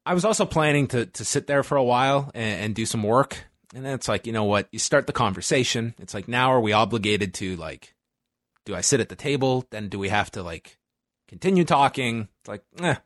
I 0.05 0.15
was 0.15 0.25
also 0.25 0.45
planning 0.47 0.87
to 0.89 1.07
to 1.07 1.25
sit 1.25 1.47
there 1.47 1.63
for 1.63 1.77
a 1.77 1.85
while 1.85 2.31
and, 2.35 2.65
and 2.65 2.75
do 2.75 2.87
some 2.87 3.03
work. 3.03 3.45
And 3.75 3.85
then 3.85 3.95
it's 3.95 4.09
like, 4.09 4.27
you 4.27 4.33
know 4.33 4.45
what? 4.45 4.69
You 4.71 4.79
start 4.79 5.07
the 5.07 5.13
conversation. 5.13 5.95
It's 5.99 6.15
like, 6.15 6.29
now 6.29 6.53
are 6.53 6.61
we 6.61 6.73
obligated 6.73 7.35
to 7.35 7.57
like, 7.57 7.95
do 8.65 8.75
I 8.75 8.81
sit 8.81 9.01
at 9.01 9.09
the 9.09 9.17
table? 9.17 9.67
Then 9.71 9.89
do 9.89 9.99
we 9.99 10.09
have 10.09 10.31
to 10.33 10.43
like 10.43 10.79
continue 11.29 11.65
talking? 11.65 12.29
It's 12.41 12.49
like, 12.49 12.63
eh, 12.81 12.97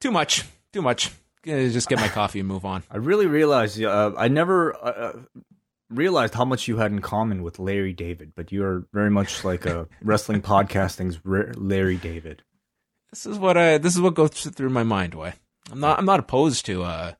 too 0.00 0.10
much, 0.10 0.44
too 0.72 0.82
much. 0.82 1.12
Just 1.44 1.88
get 1.88 2.00
my 2.00 2.08
coffee 2.20 2.40
and 2.40 2.48
move 2.48 2.64
on. 2.64 2.82
I 2.90 2.96
really 2.96 3.26
realized 3.26 3.80
uh, 3.80 4.12
I 4.18 4.28
never 4.28 4.74
uh, 4.74 4.78
uh, 4.78 5.12
realized 5.90 6.34
how 6.34 6.44
much 6.44 6.66
you 6.66 6.78
had 6.78 6.90
in 6.90 7.00
common 7.00 7.42
with 7.42 7.58
Larry 7.58 7.92
David, 7.92 8.32
but 8.34 8.50
you 8.50 8.64
are 8.64 8.86
very 8.92 9.10
much 9.10 9.44
like 9.44 9.66
a 9.66 9.88
wrestling 10.02 10.42
podcasting's 10.42 11.20
Larry 11.24 11.96
David. 11.96 12.42
This 13.10 13.26
is 13.26 13.38
what 13.38 13.56
I. 13.56 13.78
This 13.78 13.94
is 13.94 14.00
what 14.00 14.14
goes 14.14 14.30
through 14.30 14.70
my 14.70 14.82
mind. 14.82 15.14
Way 15.14 15.34
I'm 15.70 15.80
not. 15.80 15.98
I'm 15.98 16.04
not 16.04 16.20
opposed 16.20 16.66
to 16.66 16.82
uh 16.82 17.12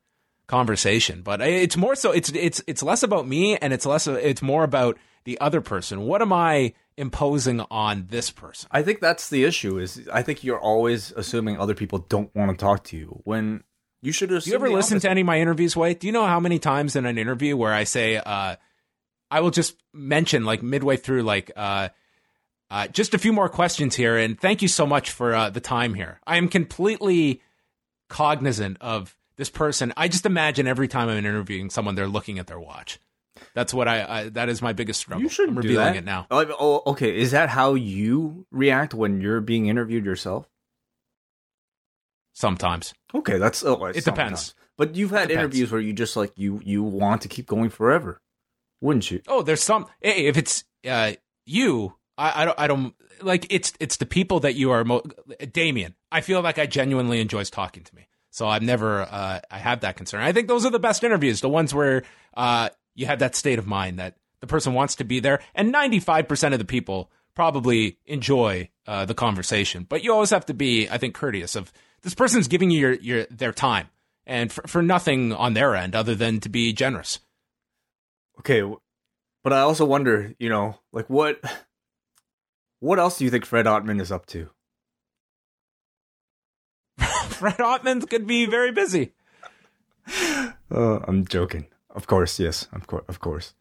conversation, 0.46 1.22
but 1.22 1.40
it's 1.40 1.76
more 1.76 1.94
so. 1.94 2.12
It's 2.12 2.30
it's 2.30 2.62
it's 2.66 2.82
less 2.82 3.02
about 3.02 3.26
me, 3.26 3.56
and 3.56 3.72
it's 3.72 3.86
less. 3.86 4.06
It's 4.06 4.42
more 4.42 4.64
about 4.64 4.98
the 5.24 5.40
other 5.40 5.60
person. 5.60 6.02
What 6.02 6.22
am 6.22 6.32
I 6.32 6.74
imposing 6.96 7.60
on 7.70 8.06
this 8.10 8.30
person? 8.30 8.68
I 8.72 8.82
think 8.82 9.00
that's 9.00 9.28
the 9.28 9.44
issue. 9.44 9.78
Is 9.78 10.08
I 10.12 10.22
think 10.22 10.44
you're 10.44 10.60
always 10.60 11.12
assuming 11.12 11.58
other 11.58 11.74
people 11.74 12.00
don't 12.00 12.34
want 12.34 12.50
to 12.50 12.56
talk 12.56 12.84
to 12.84 12.96
you 12.96 13.20
when 13.24 13.64
you 14.02 14.12
should. 14.12 14.30
You 14.30 14.54
ever 14.54 14.70
listen 14.70 15.00
to 15.00 15.10
any 15.10 15.22
of 15.22 15.26
my 15.26 15.40
interviews? 15.40 15.76
Way 15.76 15.94
do 15.94 16.06
you 16.06 16.12
know 16.12 16.26
how 16.26 16.40
many 16.40 16.58
times 16.58 16.96
in 16.96 17.06
an 17.06 17.18
interview 17.18 17.56
where 17.56 17.72
I 17.72 17.84
say, 17.84 18.16
uh, 18.16 18.56
I 19.30 19.40
will 19.40 19.50
just 19.50 19.76
mention 19.92 20.44
like 20.44 20.62
midway 20.62 20.96
through, 20.96 21.22
like. 21.22 21.52
uh 21.56 21.88
uh, 22.70 22.88
just 22.88 23.14
a 23.14 23.18
few 23.18 23.32
more 23.32 23.48
questions 23.48 23.94
here, 23.94 24.16
and 24.16 24.38
thank 24.38 24.62
you 24.62 24.68
so 24.68 24.86
much 24.86 25.10
for 25.10 25.34
uh, 25.34 25.50
the 25.50 25.60
time 25.60 25.94
here. 25.94 26.20
I 26.26 26.36
am 26.36 26.48
completely 26.48 27.42
cognizant 28.08 28.78
of 28.80 29.16
this 29.36 29.50
person. 29.50 29.92
I 29.96 30.08
just 30.08 30.26
imagine 30.26 30.66
every 30.66 30.88
time 30.88 31.08
I'm 31.08 31.18
interviewing 31.18 31.70
someone, 31.70 31.94
they're 31.94 32.08
looking 32.08 32.38
at 32.38 32.46
their 32.46 32.60
watch. 32.60 32.98
That's 33.54 33.74
what 33.74 33.86
I. 33.86 34.04
I 34.08 34.28
that 34.30 34.48
is 34.48 34.62
my 34.62 34.72
biggest 34.72 35.00
struggle. 35.00 35.22
You 35.22 35.28
shouldn't 35.28 35.56
I'm 35.58 35.62
do 35.62 35.68
revealing 35.68 35.94
that. 35.94 35.98
it 35.98 36.04
now. 36.04 36.26
Oh, 36.30 36.46
oh, 36.58 36.82
okay. 36.92 37.16
Is 37.16 37.32
that 37.32 37.50
how 37.50 37.74
you 37.74 38.46
react 38.50 38.94
when 38.94 39.20
you're 39.20 39.40
being 39.40 39.66
interviewed 39.66 40.04
yourself? 40.04 40.48
Sometimes 42.32 42.92
Okay, 43.14 43.38
that's 43.38 43.64
oh, 43.64 43.86
it's 43.86 43.98
It 43.98 44.04
depends. 44.04 44.54
But 44.76 44.94
you've 44.94 45.10
had 45.10 45.30
interviews 45.30 45.72
where 45.72 45.80
you 45.80 45.94
just 45.94 46.16
like 46.16 46.32
you 46.36 46.60
you 46.62 46.82
want 46.82 47.22
to 47.22 47.28
keep 47.28 47.46
going 47.46 47.70
forever. 47.70 48.20
Wouldn't 48.80 49.10
you? 49.10 49.22
Oh, 49.26 49.42
there's 49.42 49.62
some. 49.62 49.86
Hey, 50.00 50.26
if 50.26 50.36
it's 50.36 50.64
uh, 50.86 51.12
you, 51.46 51.94
I, 52.18 52.42
I 52.42 52.44
don't. 52.44 52.60
I 52.60 52.66
don't 52.66 52.94
like. 53.22 53.46
It's 53.50 53.72
it's 53.80 53.96
the 53.96 54.06
people 54.06 54.40
that 54.40 54.54
you 54.54 54.70
are. 54.70 54.84
Mo- 54.84 55.04
Damian, 55.52 55.94
I 56.10 56.20
feel 56.20 56.40
like 56.40 56.58
I 56.58 56.66
genuinely 56.66 57.20
enjoys 57.20 57.50
talking 57.50 57.84
to 57.84 57.94
me. 57.94 58.08
So 58.30 58.46
I've 58.46 58.62
never. 58.62 59.02
Uh, 59.02 59.40
I 59.50 59.58
have 59.58 59.80
that 59.80 59.96
concern. 59.96 60.22
I 60.22 60.32
think 60.32 60.48
those 60.48 60.64
are 60.64 60.70
the 60.70 60.78
best 60.78 61.04
interviews. 61.04 61.40
The 61.40 61.48
ones 61.48 61.74
where 61.74 62.02
uh, 62.36 62.70
you 62.94 63.06
have 63.06 63.18
that 63.20 63.34
state 63.34 63.58
of 63.58 63.66
mind 63.66 63.98
that 63.98 64.16
the 64.40 64.46
person 64.46 64.74
wants 64.74 64.96
to 64.96 65.04
be 65.04 65.20
there, 65.20 65.40
and 65.54 65.72
95 65.72 66.28
percent 66.28 66.54
of 66.54 66.58
the 66.58 66.66
people 66.66 67.10
probably 67.34 67.98
enjoy 68.06 68.70
uh, 68.86 69.04
the 69.04 69.14
conversation. 69.14 69.86
But 69.88 70.02
you 70.02 70.12
always 70.12 70.30
have 70.30 70.46
to 70.46 70.54
be, 70.54 70.88
I 70.88 70.98
think, 70.98 71.14
courteous 71.14 71.54
of 71.54 71.72
this 72.02 72.14
person's 72.14 72.48
giving 72.48 72.70
you 72.70 72.80
your, 72.80 72.92
your 72.94 73.26
their 73.26 73.52
time 73.52 73.88
and 74.26 74.50
for, 74.50 74.66
for 74.66 74.82
nothing 74.82 75.32
on 75.32 75.54
their 75.54 75.76
end 75.76 75.94
other 75.94 76.14
than 76.14 76.40
to 76.40 76.48
be 76.48 76.72
generous. 76.72 77.20
Okay, 78.40 78.62
but 79.44 79.52
I 79.52 79.60
also 79.60 79.84
wonder, 79.84 80.34
you 80.38 80.48
know, 80.48 80.78
like 80.92 81.08
what 81.08 81.40
what 82.80 82.98
else 82.98 83.18
do 83.18 83.24
you 83.24 83.30
think 83.30 83.44
Fred 83.44 83.66
Ottman 83.66 84.00
is 84.00 84.12
up 84.12 84.26
to? 84.26 84.50
Fred 87.28 87.58
Ottman 87.58 88.08
could 88.08 88.26
be 88.26 88.46
very 88.46 88.72
busy. 88.72 89.12
Uh, 90.70 91.00
I'm 91.06 91.26
joking. 91.26 91.66
Of 91.90 92.06
course, 92.06 92.38
yes, 92.38 92.68
of 92.72 92.86
course, 92.86 93.04
of 93.08 93.20
course. 93.20 93.54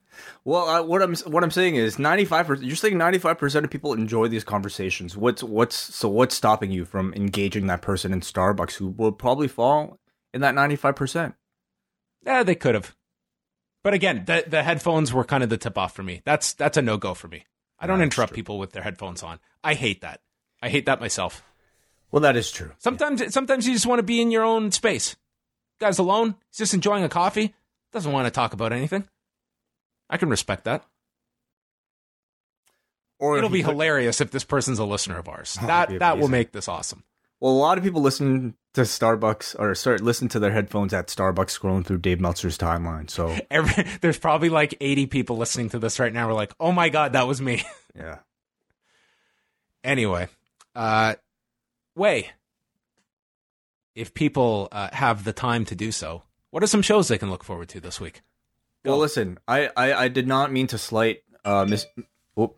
Well, 0.43 0.69
uh, 0.69 0.83
what 0.83 1.01
I'm 1.01 1.15
what 1.15 1.43
I'm 1.43 1.51
saying 1.51 1.75
is 1.75 1.99
95. 1.99 2.47
percent 2.47 2.67
You're 2.67 2.75
saying 2.75 2.97
95 2.97 3.37
percent 3.37 3.65
of 3.65 3.71
people 3.71 3.93
enjoy 3.93 4.27
these 4.27 4.43
conversations. 4.43 5.17
What's 5.17 5.43
what's 5.43 5.75
so 5.75 6.09
what's 6.09 6.35
stopping 6.35 6.71
you 6.71 6.85
from 6.85 7.13
engaging 7.13 7.67
that 7.67 7.81
person 7.81 8.13
in 8.13 8.21
Starbucks 8.21 8.73
who 8.75 8.89
will 8.89 9.11
probably 9.11 9.47
fall 9.47 9.99
in 10.33 10.41
that 10.41 10.55
95 10.55 10.95
percent? 10.95 11.35
Yeah, 12.25 12.43
they 12.43 12.55
could 12.55 12.75
have. 12.75 12.95
But 13.83 13.93
again, 13.93 14.23
the 14.25 14.43
the 14.47 14.63
headphones 14.63 15.13
were 15.13 15.23
kind 15.23 15.43
of 15.43 15.49
the 15.49 15.57
tip 15.57 15.77
off 15.77 15.93
for 15.95 16.03
me. 16.03 16.21
That's 16.25 16.53
that's 16.53 16.77
a 16.77 16.81
no 16.81 16.97
go 16.97 17.13
for 17.13 17.27
me. 17.27 17.45
I 17.79 17.87
don't 17.87 17.99
That's 17.99 18.05
interrupt 18.07 18.31
true. 18.31 18.35
people 18.35 18.59
with 18.59 18.71
their 18.71 18.83
headphones 18.83 19.23
on. 19.23 19.39
I 19.63 19.73
hate 19.73 20.01
that. 20.01 20.21
I 20.61 20.69
hate 20.69 20.85
that 20.85 20.99
myself. 21.01 21.43
Well, 22.11 22.21
that 22.21 22.35
is 22.37 22.51
true. 22.51 22.71
Sometimes 22.77 23.33
sometimes 23.33 23.67
you 23.67 23.73
just 23.73 23.85
want 23.85 23.99
to 23.99 24.03
be 24.03 24.21
in 24.21 24.31
your 24.31 24.43
own 24.43 24.71
space. 24.71 25.15
Guy's 25.79 25.99
alone. 25.99 26.35
He's 26.49 26.59
just 26.59 26.73
enjoying 26.73 27.03
a 27.03 27.09
coffee. 27.09 27.53
Doesn't 27.91 28.11
want 28.11 28.25
to 28.27 28.31
talk 28.31 28.53
about 28.53 28.71
anything. 28.71 29.07
I 30.09 30.17
can 30.17 30.29
respect 30.29 30.63
that. 30.65 30.85
Or 33.19 33.37
It'll 33.37 33.49
be 33.49 33.61
hilarious 33.61 34.21
if 34.21 34.31
this 34.31 34.43
person's 34.43 34.79
a 34.79 34.85
listener 34.85 35.17
of 35.17 35.27
ours. 35.27 35.57
Oh, 35.61 35.67
that 35.67 35.99
that 35.99 36.17
will 36.17 36.27
make 36.27 36.51
this 36.51 36.67
awesome. 36.67 37.03
Well, 37.45 37.53
a 37.53 37.57
lot 37.57 37.77
of 37.77 37.83
people 37.83 38.01
listen 38.01 38.55
to 38.73 38.81
Starbucks 38.81 39.55
or 39.59 39.75
start 39.75 40.01
listen 40.01 40.27
to 40.29 40.39
their 40.39 40.49
headphones 40.49 40.95
at 40.95 41.09
Starbucks 41.09 41.59
scrolling 41.59 41.85
through 41.85 41.99
Dave 41.99 42.19
Meltzer's 42.19 42.57
timeline. 42.57 43.07
So 43.07 43.37
Every, 43.51 43.85
there's 44.01 44.17
probably 44.17 44.49
like 44.49 44.73
80 44.81 45.05
people 45.05 45.37
listening 45.37 45.69
to 45.69 45.77
this 45.77 45.99
right 45.99 46.11
now. 46.11 46.27
We're 46.27 46.33
like, 46.33 46.55
oh 46.59 46.71
my 46.71 46.89
god, 46.89 47.13
that 47.13 47.27
was 47.27 47.43
me. 47.43 47.63
yeah. 47.95 48.17
Anyway, 49.83 50.27
uh, 50.73 51.17
way. 51.95 52.31
If 53.93 54.15
people 54.15 54.67
uh, 54.71 54.89
have 54.91 55.23
the 55.23 55.31
time 55.31 55.65
to 55.65 55.75
do 55.75 55.91
so, 55.91 56.23
what 56.49 56.63
are 56.63 56.67
some 56.67 56.81
shows 56.81 57.09
they 57.09 57.19
can 57.19 57.29
look 57.29 57.43
forward 57.43 57.69
to 57.69 57.79
this 57.79 58.01
week? 58.01 58.23
Well, 58.83 58.97
listen, 58.97 59.37
I, 59.47 59.69
I 59.77 59.93
I 59.93 60.07
did 60.07 60.27
not 60.27 60.51
mean 60.51 60.65
to 60.65 60.79
slight 60.79 61.21
uh 61.45 61.67
Miss. 61.69 61.85
Oh, 62.37 62.53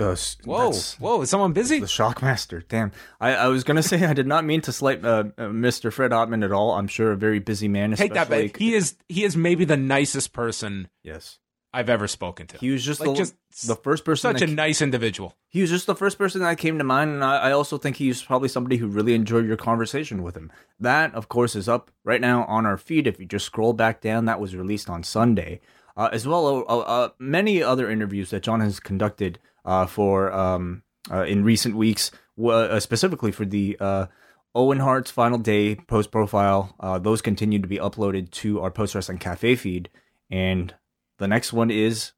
uh, 0.00 0.16
Whoa, 0.44 0.72
whoa, 0.98 1.22
is 1.22 1.30
someone 1.30 1.52
busy? 1.52 1.78
The 1.78 1.86
Shockmaster. 1.86 2.64
Damn. 2.68 2.90
I, 3.20 3.34
I 3.34 3.46
was 3.46 3.62
gonna 3.62 3.82
say 3.82 4.04
I 4.04 4.12
did 4.12 4.26
not 4.26 4.44
mean 4.44 4.60
to 4.62 4.72
slight 4.72 5.04
uh, 5.04 5.24
uh, 5.38 5.42
Mr. 5.44 5.92
Fred 5.92 6.10
Ottman 6.10 6.44
at 6.44 6.50
all. 6.52 6.72
I'm 6.72 6.88
sure 6.88 7.12
a 7.12 7.16
very 7.16 7.38
busy 7.38 7.68
man. 7.68 7.94
Take 7.94 8.14
that 8.14 8.28
back. 8.28 8.56
He 8.56 8.74
is 8.74 8.96
he 9.08 9.22
is 9.24 9.36
maybe 9.36 9.64
the 9.64 9.76
nicest 9.76 10.32
person 10.32 10.88
Yes. 11.04 11.38
I've 11.72 11.88
ever 11.88 12.08
spoken 12.08 12.48
to. 12.48 12.58
He 12.58 12.70
was 12.70 12.84
just 12.84 13.00
Like, 13.00 13.10
the, 13.10 13.14
just 13.14 13.34
the 13.68 13.76
first 13.76 14.04
person. 14.04 14.32
Such 14.32 14.42
a 14.42 14.52
nice 14.52 14.82
individual. 14.82 15.36
he 15.50 15.60
was 15.60 15.70
just 15.70 15.86
the 15.86 15.94
first 15.94 16.18
person 16.18 16.40
that 16.40 16.58
came 16.58 16.78
to 16.78 16.84
mind, 16.84 17.10
and 17.12 17.22
I, 17.22 17.36
I 17.36 17.52
also 17.52 17.78
think 17.78 17.94
he's 17.94 18.20
probably 18.20 18.48
somebody 18.48 18.76
who 18.76 18.88
really 18.88 19.14
enjoyed 19.14 19.46
your 19.46 19.56
conversation 19.56 20.24
with 20.24 20.36
him. 20.36 20.50
That, 20.80 21.14
of 21.14 21.28
course, 21.28 21.54
is 21.54 21.68
up 21.68 21.92
right 22.02 22.20
now 22.20 22.44
on 22.46 22.66
our 22.66 22.76
feed. 22.76 23.06
If 23.06 23.20
you 23.20 23.26
just 23.26 23.46
scroll 23.46 23.72
back 23.72 24.00
down, 24.00 24.24
that 24.24 24.40
was 24.40 24.56
released 24.56 24.90
on 24.90 25.04
Sunday, 25.04 25.60
uh, 25.96 26.08
as 26.12 26.26
well 26.26 26.64
uh, 26.68 26.78
uh, 26.78 27.08
many 27.18 27.62
other 27.62 27.90
interviews 27.90 28.30
that 28.30 28.42
John 28.42 28.60
has 28.60 28.80
conducted 28.80 29.38
uh, 29.64 29.86
for 29.86 30.32
um, 30.32 30.82
uh, 31.10 31.24
in 31.24 31.44
recent 31.44 31.76
weeks, 31.76 32.10
uh, 32.42 32.80
specifically 32.80 33.32
for 33.32 33.44
the 33.44 33.76
uh, 33.80 34.06
Owen 34.54 34.80
Hart's 34.80 35.10
final 35.10 35.38
day 35.38 35.76
post 35.76 36.10
profile. 36.10 36.74
Uh, 36.80 36.98
those 36.98 37.22
continue 37.22 37.58
to 37.58 37.68
be 37.68 37.78
uploaded 37.78 38.30
to 38.32 38.60
our 38.60 38.70
Post 38.70 38.94
Wrestling 38.94 39.18
Cafe 39.18 39.56
feed, 39.56 39.90
and 40.30 40.74
the 41.18 41.28
next 41.28 41.52
one 41.52 41.70
is 41.70 42.12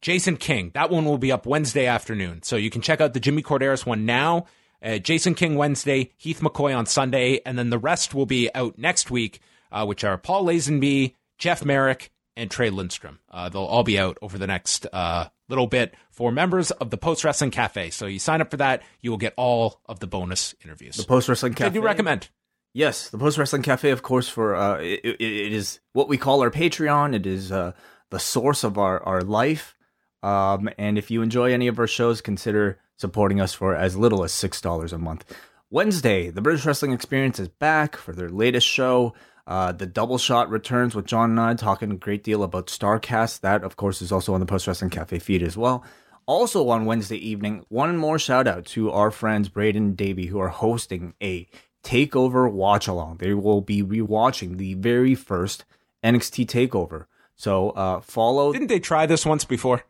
Jason 0.00 0.36
King. 0.36 0.70
That 0.74 0.90
one 0.90 1.04
will 1.04 1.18
be 1.18 1.32
up 1.32 1.46
Wednesday 1.46 1.86
afternoon. 1.86 2.42
So 2.42 2.56
you 2.56 2.70
can 2.70 2.82
check 2.82 3.00
out 3.00 3.14
the 3.14 3.20
Jimmy 3.20 3.42
Korderas 3.42 3.86
one 3.86 4.06
now. 4.06 4.46
Uh, 4.82 4.98
Jason 4.98 5.34
King 5.34 5.56
Wednesday, 5.56 6.12
Heath 6.18 6.40
McCoy 6.40 6.76
on 6.76 6.86
Sunday, 6.86 7.40
and 7.46 7.58
then 7.58 7.70
the 7.70 7.78
rest 7.78 8.14
will 8.14 8.26
be 8.26 8.50
out 8.54 8.78
next 8.78 9.10
week, 9.10 9.40
uh, 9.72 9.84
which 9.86 10.04
are 10.04 10.18
Paul 10.18 10.44
Lazenby, 10.44 11.14
Jeff 11.38 11.64
Merrick, 11.64 12.12
and 12.36 12.50
Trey 12.50 12.70
Lindstrom. 12.70 13.18
Uh, 13.30 13.48
they'll 13.48 13.62
all 13.62 13.82
be 13.82 13.98
out 13.98 14.18
over 14.22 14.38
the 14.38 14.46
next 14.46 14.86
uh, 14.92 15.28
little 15.48 15.66
bit 15.66 15.94
for 16.10 16.30
members 16.30 16.70
of 16.70 16.90
the 16.90 16.96
Post 16.98 17.24
Wrestling 17.24 17.50
Cafe. 17.50 17.90
So 17.90 18.06
you 18.06 18.18
sign 18.18 18.40
up 18.40 18.50
for 18.50 18.58
that, 18.58 18.82
you 19.00 19.10
will 19.10 19.18
get 19.18 19.34
all 19.36 19.80
of 19.86 20.00
the 20.00 20.06
bonus 20.06 20.54
interviews. 20.64 20.96
the 20.96 21.04
Post 21.04 21.28
Wrestling 21.28 21.54
Cafe. 21.54 21.70
I 21.70 21.72
do 21.72 21.82
recommend. 21.82 22.28
Yes, 22.72 23.08
the 23.08 23.18
Post 23.18 23.38
Wrestling 23.38 23.62
Cafe, 23.62 23.90
of 23.90 24.02
course, 24.02 24.28
for 24.28 24.54
uh, 24.54 24.78
it, 24.78 25.00
it, 25.02 25.20
it 25.20 25.52
is 25.52 25.80
what 25.94 26.08
we 26.08 26.18
call 26.18 26.42
our 26.42 26.50
Patreon. 26.50 27.14
It 27.14 27.26
is 27.26 27.50
uh, 27.50 27.72
the 28.10 28.18
source 28.18 28.64
of 28.64 28.76
our 28.76 29.02
our 29.02 29.22
life. 29.22 29.74
Um, 30.22 30.68
and 30.76 30.98
if 30.98 31.10
you 31.10 31.22
enjoy 31.22 31.52
any 31.52 31.68
of 31.68 31.78
our 31.78 31.86
shows, 31.86 32.20
consider 32.20 32.78
supporting 32.98 33.40
us 33.40 33.54
for 33.54 33.74
as 33.74 33.96
little 33.96 34.24
as 34.24 34.32
six 34.32 34.60
dollars 34.60 34.92
a 34.92 34.98
month. 34.98 35.24
Wednesday, 35.70 36.30
the 36.30 36.42
British 36.42 36.66
Wrestling 36.66 36.92
Experience 36.92 37.40
is 37.40 37.48
back 37.48 37.96
for 37.96 38.12
their 38.12 38.28
latest 38.28 38.66
show. 38.66 39.14
Uh, 39.46 39.72
the 39.72 39.86
Double 39.86 40.18
Shot 40.18 40.50
returns 40.50 40.94
with 40.94 41.06
John 41.06 41.30
and 41.30 41.40
I 41.40 41.54
talking 41.54 41.92
a 41.92 41.96
great 41.96 42.24
deal 42.24 42.42
about 42.42 42.66
Starcast. 42.66 43.40
That, 43.40 43.62
of 43.62 43.76
course, 43.76 44.02
is 44.02 44.10
also 44.10 44.34
on 44.34 44.40
the 44.40 44.46
Post 44.46 44.66
Wrestling 44.66 44.90
Cafe 44.90 45.18
feed 45.20 45.42
as 45.42 45.56
well. 45.56 45.84
Also 46.26 46.68
on 46.68 46.86
Wednesday 46.86 47.16
evening, 47.18 47.64
one 47.68 47.96
more 47.96 48.18
shout 48.18 48.48
out 48.48 48.66
to 48.66 48.90
our 48.90 49.12
friends 49.12 49.48
Braden 49.48 49.82
and 49.84 49.96
Davey 49.96 50.26
who 50.26 50.40
are 50.40 50.48
hosting 50.48 51.14
a 51.22 51.46
takeover 51.84 52.50
watch 52.50 52.88
along. 52.88 53.18
They 53.18 53.32
will 53.32 53.60
be 53.60 53.80
rewatching 53.80 54.56
the 54.58 54.74
very 54.74 55.14
first 55.14 55.64
NXT 56.02 56.46
takeover. 56.46 57.06
So 57.36 57.70
uh 57.70 58.00
follow 58.00 58.52
Didn't 58.52 58.66
they 58.66 58.80
try 58.80 59.06
this 59.06 59.24
once 59.24 59.44
before? 59.44 59.84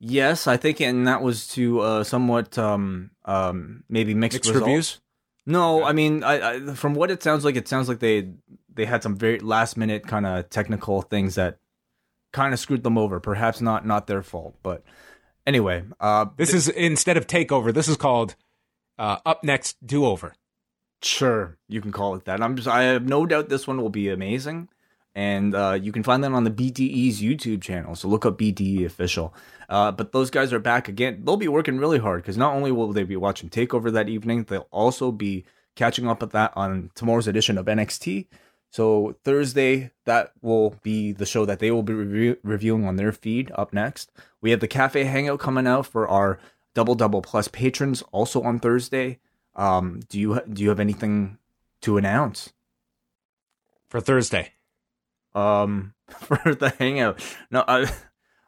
Yes, 0.00 0.46
I 0.46 0.56
think 0.56 0.80
and 0.80 1.06
that 1.06 1.20
was 1.20 1.46
to 1.48 1.80
uh 1.80 2.04
somewhat 2.04 2.56
um 2.56 3.10
um 3.26 3.84
maybe 3.90 4.14
mixed, 4.14 4.36
Mixed 4.36 4.48
results. 4.50 4.66
reviews? 4.66 5.00
No, 5.44 5.84
I 5.84 5.92
mean 5.92 6.24
I, 6.24 6.54
I 6.54 6.60
from 6.74 6.94
what 6.94 7.10
it 7.10 7.22
sounds 7.22 7.44
like 7.44 7.56
it 7.56 7.68
sounds 7.68 7.90
like 7.90 7.98
they 7.98 8.30
they 8.74 8.84
had 8.84 9.02
some 9.02 9.16
very 9.16 9.38
last 9.38 9.76
minute 9.76 10.06
kind 10.06 10.26
of 10.26 10.50
technical 10.50 11.02
things 11.02 11.34
that 11.36 11.58
kind 12.32 12.52
of 12.52 12.60
screwed 12.60 12.82
them 12.82 12.98
over. 12.98 13.20
Perhaps 13.20 13.60
not 13.60 13.86
not 13.86 14.06
their 14.06 14.22
fault, 14.22 14.56
but 14.62 14.82
anyway, 15.46 15.84
uh 16.00 16.26
This 16.36 16.52
is 16.54 16.68
instead 16.68 17.16
of 17.16 17.26
takeover, 17.26 17.72
this 17.72 17.88
is 17.88 17.96
called 17.96 18.36
uh, 18.98 19.18
Up 19.24 19.42
Next 19.44 19.84
Do 19.84 20.04
Over. 20.06 20.34
Sure, 21.02 21.58
you 21.68 21.80
can 21.80 21.92
call 21.92 22.14
it 22.14 22.24
that. 22.24 22.40
I'm 22.40 22.56
just, 22.56 22.68
I 22.68 22.84
have 22.84 23.06
no 23.06 23.26
doubt 23.26 23.48
this 23.48 23.66
one 23.66 23.80
will 23.80 23.90
be 23.90 24.08
amazing, 24.08 24.68
and 25.14 25.54
uh, 25.54 25.78
you 25.80 25.92
can 25.92 26.02
find 26.02 26.24
that 26.24 26.32
on 26.32 26.44
the 26.44 26.50
BTE's 26.50 27.20
YouTube 27.20 27.60
channel. 27.60 27.94
So 27.94 28.08
look 28.08 28.24
up 28.24 28.38
BTE 28.38 28.86
official. 28.86 29.34
Uh, 29.68 29.92
but 29.92 30.12
those 30.12 30.30
guys 30.30 30.52
are 30.52 30.58
back 30.58 30.88
again. 30.88 31.22
They'll 31.24 31.36
be 31.36 31.48
working 31.48 31.78
really 31.78 31.98
hard 31.98 32.22
because 32.22 32.36
not 32.36 32.54
only 32.54 32.72
will 32.72 32.92
they 32.92 33.04
be 33.04 33.16
watching 33.16 33.50
Takeover 33.50 33.92
that 33.92 34.08
evening, 34.08 34.44
they'll 34.44 34.68
also 34.70 35.12
be 35.12 35.44
catching 35.74 36.08
up 36.08 36.20
with 36.20 36.32
that 36.32 36.52
on 36.56 36.90
tomorrow's 36.94 37.26
edition 37.26 37.58
of 37.58 37.66
NXT. 37.66 38.26
So 38.74 39.14
Thursday, 39.22 39.92
that 40.04 40.32
will 40.42 40.74
be 40.82 41.12
the 41.12 41.26
show 41.26 41.44
that 41.44 41.60
they 41.60 41.70
will 41.70 41.84
be 41.84 41.92
review- 41.92 42.38
reviewing 42.42 42.88
on 42.88 42.96
their 42.96 43.12
feed 43.12 43.52
up 43.54 43.72
next. 43.72 44.10
We 44.40 44.50
have 44.50 44.58
the 44.58 44.66
Cafe 44.66 45.04
Hangout 45.04 45.38
coming 45.38 45.68
out 45.68 45.86
for 45.86 46.08
our 46.08 46.40
Double 46.74 46.96
Double 46.96 47.22
Plus 47.22 47.46
patrons 47.46 48.02
also 48.10 48.42
on 48.42 48.58
Thursday. 48.58 49.20
Um, 49.54 50.00
do 50.08 50.18
you 50.18 50.40
do 50.52 50.60
you 50.64 50.70
have 50.70 50.80
anything 50.80 51.38
to 51.82 51.98
announce 51.98 52.52
for 53.86 54.00
Thursday. 54.00 54.54
um, 55.36 55.94
for 56.08 56.56
the 56.56 56.70
Hangout? 56.70 57.24
No, 57.52 57.62
I, 57.68 57.88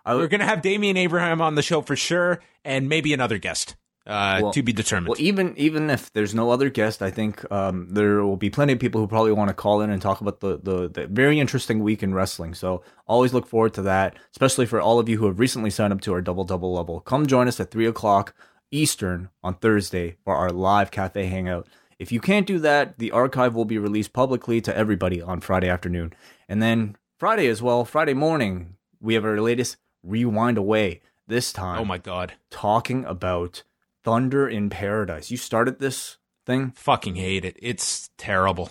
I 0.04 0.16
We're 0.16 0.26
going 0.26 0.40
to 0.40 0.46
have 0.46 0.60
Damian 0.60 0.96
Abraham 0.96 1.40
on 1.40 1.54
the 1.54 1.62
show 1.62 1.82
for 1.82 1.94
sure, 1.94 2.40
and 2.64 2.88
maybe 2.88 3.14
another 3.14 3.38
guest 3.38 3.76
uh, 4.06 4.38
Well- 4.42 4.52
to 4.52 4.62
be 4.62 4.72
determined. 4.72 5.08
Well, 5.08 5.20
even 5.20 5.54
even 5.56 5.90
if 5.90 6.12
there's 6.12 6.34
no 6.34 6.50
other 6.50 6.70
guest, 6.70 7.02
I 7.02 7.10
think 7.10 7.50
um, 7.50 7.88
there 7.90 8.22
will 8.24 8.36
be 8.36 8.50
plenty 8.50 8.72
of 8.72 8.78
people 8.78 9.00
who 9.00 9.06
probably 9.06 9.32
want 9.32 9.48
to 9.48 9.54
call 9.54 9.80
in 9.80 9.90
and 9.90 10.00
talk 10.00 10.20
about 10.20 10.40
the, 10.40 10.58
the 10.58 10.88
the 10.88 11.06
very 11.08 11.40
interesting 11.40 11.80
week 11.80 12.02
in 12.02 12.14
wrestling. 12.14 12.54
So 12.54 12.82
always 13.06 13.32
look 13.34 13.46
forward 13.46 13.74
to 13.74 13.82
that, 13.82 14.16
especially 14.32 14.66
for 14.66 14.80
all 14.80 14.98
of 14.98 15.08
you 15.08 15.18
who 15.18 15.26
have 15.26 15.38
recently 15.40 15.70
signed 15.70 15.92
up 15.92 16.00
to 16.02 16.12
our 16.12 16.20
double 16.20 16.44
double 16.44 16.72
level. 16.72 17.00
Come 17.00 17.26
join 17.26 17.48
us 17.48 17.58
at 17.60 17.70
three 17.70 17.86
o'clock 17.86 18.34
Eastern 18.70 19.28
on 19.42 19.54
Thursday 19.54 20.16
for 20.24 20.34
our 20.36 20.50
live 20.50 20.90
cafe 20.90 21.26
hangout. 21.26 21.66
If 21.98 22.12
you 22.12 22.20
can't 22.20 22.46
do 22.46 22.58
that, 22.58 22.98
the 22.98 23.10
archive 23.10 23.54
will 23.54 23.64
be 23.64 23.78
released 23.78 24.12
publicly 24.12 24.60
to 24.60 24.76
everybody 24.76 25.22
on 25.22 25.40
Friday 25.40 25.68
afternoon, 25.68 26.12
and 26.48 26.62
then 26.62 26.96
Friday 27.18 27.46
as 27.46 27.62
well. 27.62 27.84
Friday 27.84 28.12
morning, 28.14 28.74
we 29.00 29.14
have 29.14 29.24
our 29.24 29.40
latest 29.40 29.78
rewind 30.02 30.58
away 30.58 31.00
this 31.26 31.52
time. 31.52 31.80
Oh 31.80 31.84
my 31.84 31.98
god. 31.98 32.34
Talking 32.50 33.04
about 33.06 33.62
Thunder 34.06 34.48
in 34.48 34.70
Paradise. 34.70 35.32
You 35.32 35.36
started 35.36 35.80
this 35.80 36.16
thing? 36.46 36.70
Fucking 36.76 37.16
hate 37.16 37.44
it. 37.44 37.56
It's 37.60 38.08
terrible. 38.16 38.70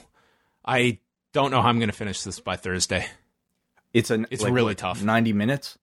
I 0.63 0.99
don't 1.33 1.51
know 1.51 1.61
how 1.61 1.67
I'm 1.67 1.77
going 1.77 1.89
to 1.89 1.95
finish 1.95 2.21
this 2.21 2.39
by 2.39 2.55
Thursday. 2.55 3.05
It's 3.93 4.11
an 4.11 4.27
It's 4.31 4.43
like, 4.43 4.53
really 4.53 4.71
what, 4.71 4.77
tough. 4.77 5.03
90 5.03 5.33
minutes? 5.33 5.77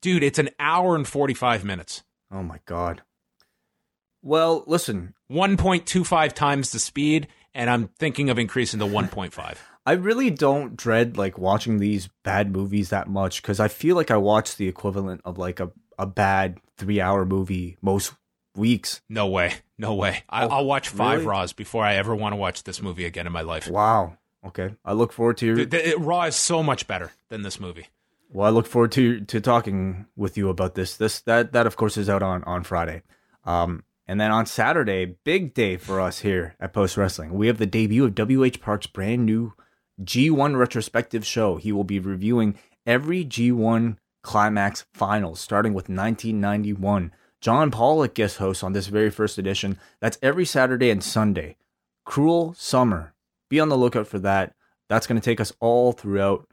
Dude, 0.00 0.24
it's 0.24 0.40
an 0.40 0.50
hour 0.58 0.96
and 0.96 1.06
45 1.06 1.64
minutes. 1.64 2.02
Oh 2.32 2.42
my 2.42 2.58
god. 2.66 3.02
Well, 4.20 4.64
listen, 4.66 5.14
1.25 5.30 6.32
times 6.32 6.72
the 6.72 6.80
speed, 6.80 7.28
and 7.54 7.70
I'm 7.70 7.86
thinking 8.00 8.30
of 8.30 8.38
increasing 8.38 8.80
to 8.80 8.86
1.5. 8.86 9.58
I 9.86 9.92
really 9.92 10.30
don't 10.30 10.76
dread 10.76 11.16
like 11.16 11.38
watching 11.38 11.78
these 11.78 12.08
bad 12.24 12.50
movies 12.50 12.88
that 12.88 13.08
much 13.08 13.42
because 13.42 13.60
I 13.60 13.68
feel 13.68 13.94
like 13.94 14.10
I 14.10 14.16
watch 14.16 14.56
the 14.56 14.66
equivalent 14.66 15.20
of 15.24 15.38
like 15.38 15.60
a, 15.60 15.70
a 16.00 16.06
bad 16.06 16.58
three 16.76 17.00
hour 17.00 17.24
movie 17.24 17.76
most 17.80 18.12
weeks. 18.56 19.00
No 19.08 19.26
way. 19.26 19.54
No 19.78 19.94
way. 19.94 20.22
I, 20.28 20.44
Oh, 20.44 20.48
I'll 20.48 20.64
watch 20.64 20.88
five 20.88 21.18
really? 21.20 21.26
Raws 21.28 21.52
before 21.52 21.84
I 21.84 21.94
ever 21.94 22.14
want 22.14 22.32
to 22.32 22.36
watch 22.36 22.64
this 22.64 22.80
movie 22.82 23.04
again 23.04 23.26
in 23.26 23.32
my 23.32 23.42
life. 23.42 23.68
Wow. 23.68 24.16
Okay. 24.46 24.74
I 24.84 24.92
look 24.92 25.12
forward 25.12 25.36
to 25.38 25.46
your, 25.46 25.56
The, 25.56 25.64
the, 25.66 25.94
Raw 25.98 26.22
is 26.24 26.36
so 26.36 26.62
much 26.62 26.86
better 26.86 27.12
than 27.28 27.42
this 27.42 27.58
movie. 27.60 27.86
well, 28.30 28.46
I 28.46 28.50
look 28.50 28.66
forward 28.66 28.92
to 28.92 29.20
to 29.20 29.40
talking 29.40 30.06
with 30.16 30.36
you 30.36 30.48
about 30.48 30.74
this. 30.74 30.96
This 30.96 31.20
that 31.22 31.52
that 31.52 31.66
of 31.66 31.76
course 31.76 31.96
is 31.96 32.08
out 32.10 32.22
on 32.22 32.42
on 32.44 32.62
Friday. 32.64 33.02
Um 33.44 33.84
and 34.06 34.20
then 34.20 34.32
on 34.32 34.46
Saturday, 34.46 35.16
big 35.24 35.54
day 35.54 35.76
for 35.76 36.00
us 36.00 36.18
here 36.20 36.56
at 36.58 36.72
Post 36.72 36.96
Wrestling. 36.96 37.34
We 37.34 37.46
have 37.46 37.58
the 37.58 37.66
debut 37.66 38.04
of 38.04 38.14
WH 38.18 38.60
Park's 38.60 38.88
brand 38.88 39.24
new 39.24 39.54
G1 40.02 40.56
retrospective 40.58 41.24
show. 41.24 41.56
He 41.56 41.70
will 41.72 41.84
be 41.84 42.00
reviewing 42.00 42.58
every 42.84 43.24
G1 43.24 43.96
Climax 44.22 44.84
finals 44.92 45.38
starting 45.40 45.72
with 45.72 45.88
1991. 45.88 47.12
John 47.42 47.72
Pollock 47.72 48.14
guest 48.14 48.38
hosts 48.38 48.62
on 48.62 48.72
this 48.72 48.86
very 48.86 49.10
first 49.10 49.36
edition. 49.36 49.78
That's 50.00 50.16
every 50.22 50.46
Saturday 50.46 50.90
and 50.90 51.02
Sunday. 51.02 51.56
Cruel 52.04 52.54
Summer. 52.54 53.14
Be 53.50 53.58
on 53.58 53.68
the 53.68 53.76
lookout 53.76 54.06
for 54.06 54.20
that. 54.20 54.54
That's 54.88 55.08
going 55.08 55.20
to 55.20 55.24
take 55.24 55.40
us 55.40 55.52
all 55.58 55.92
throughout 55.92 56.48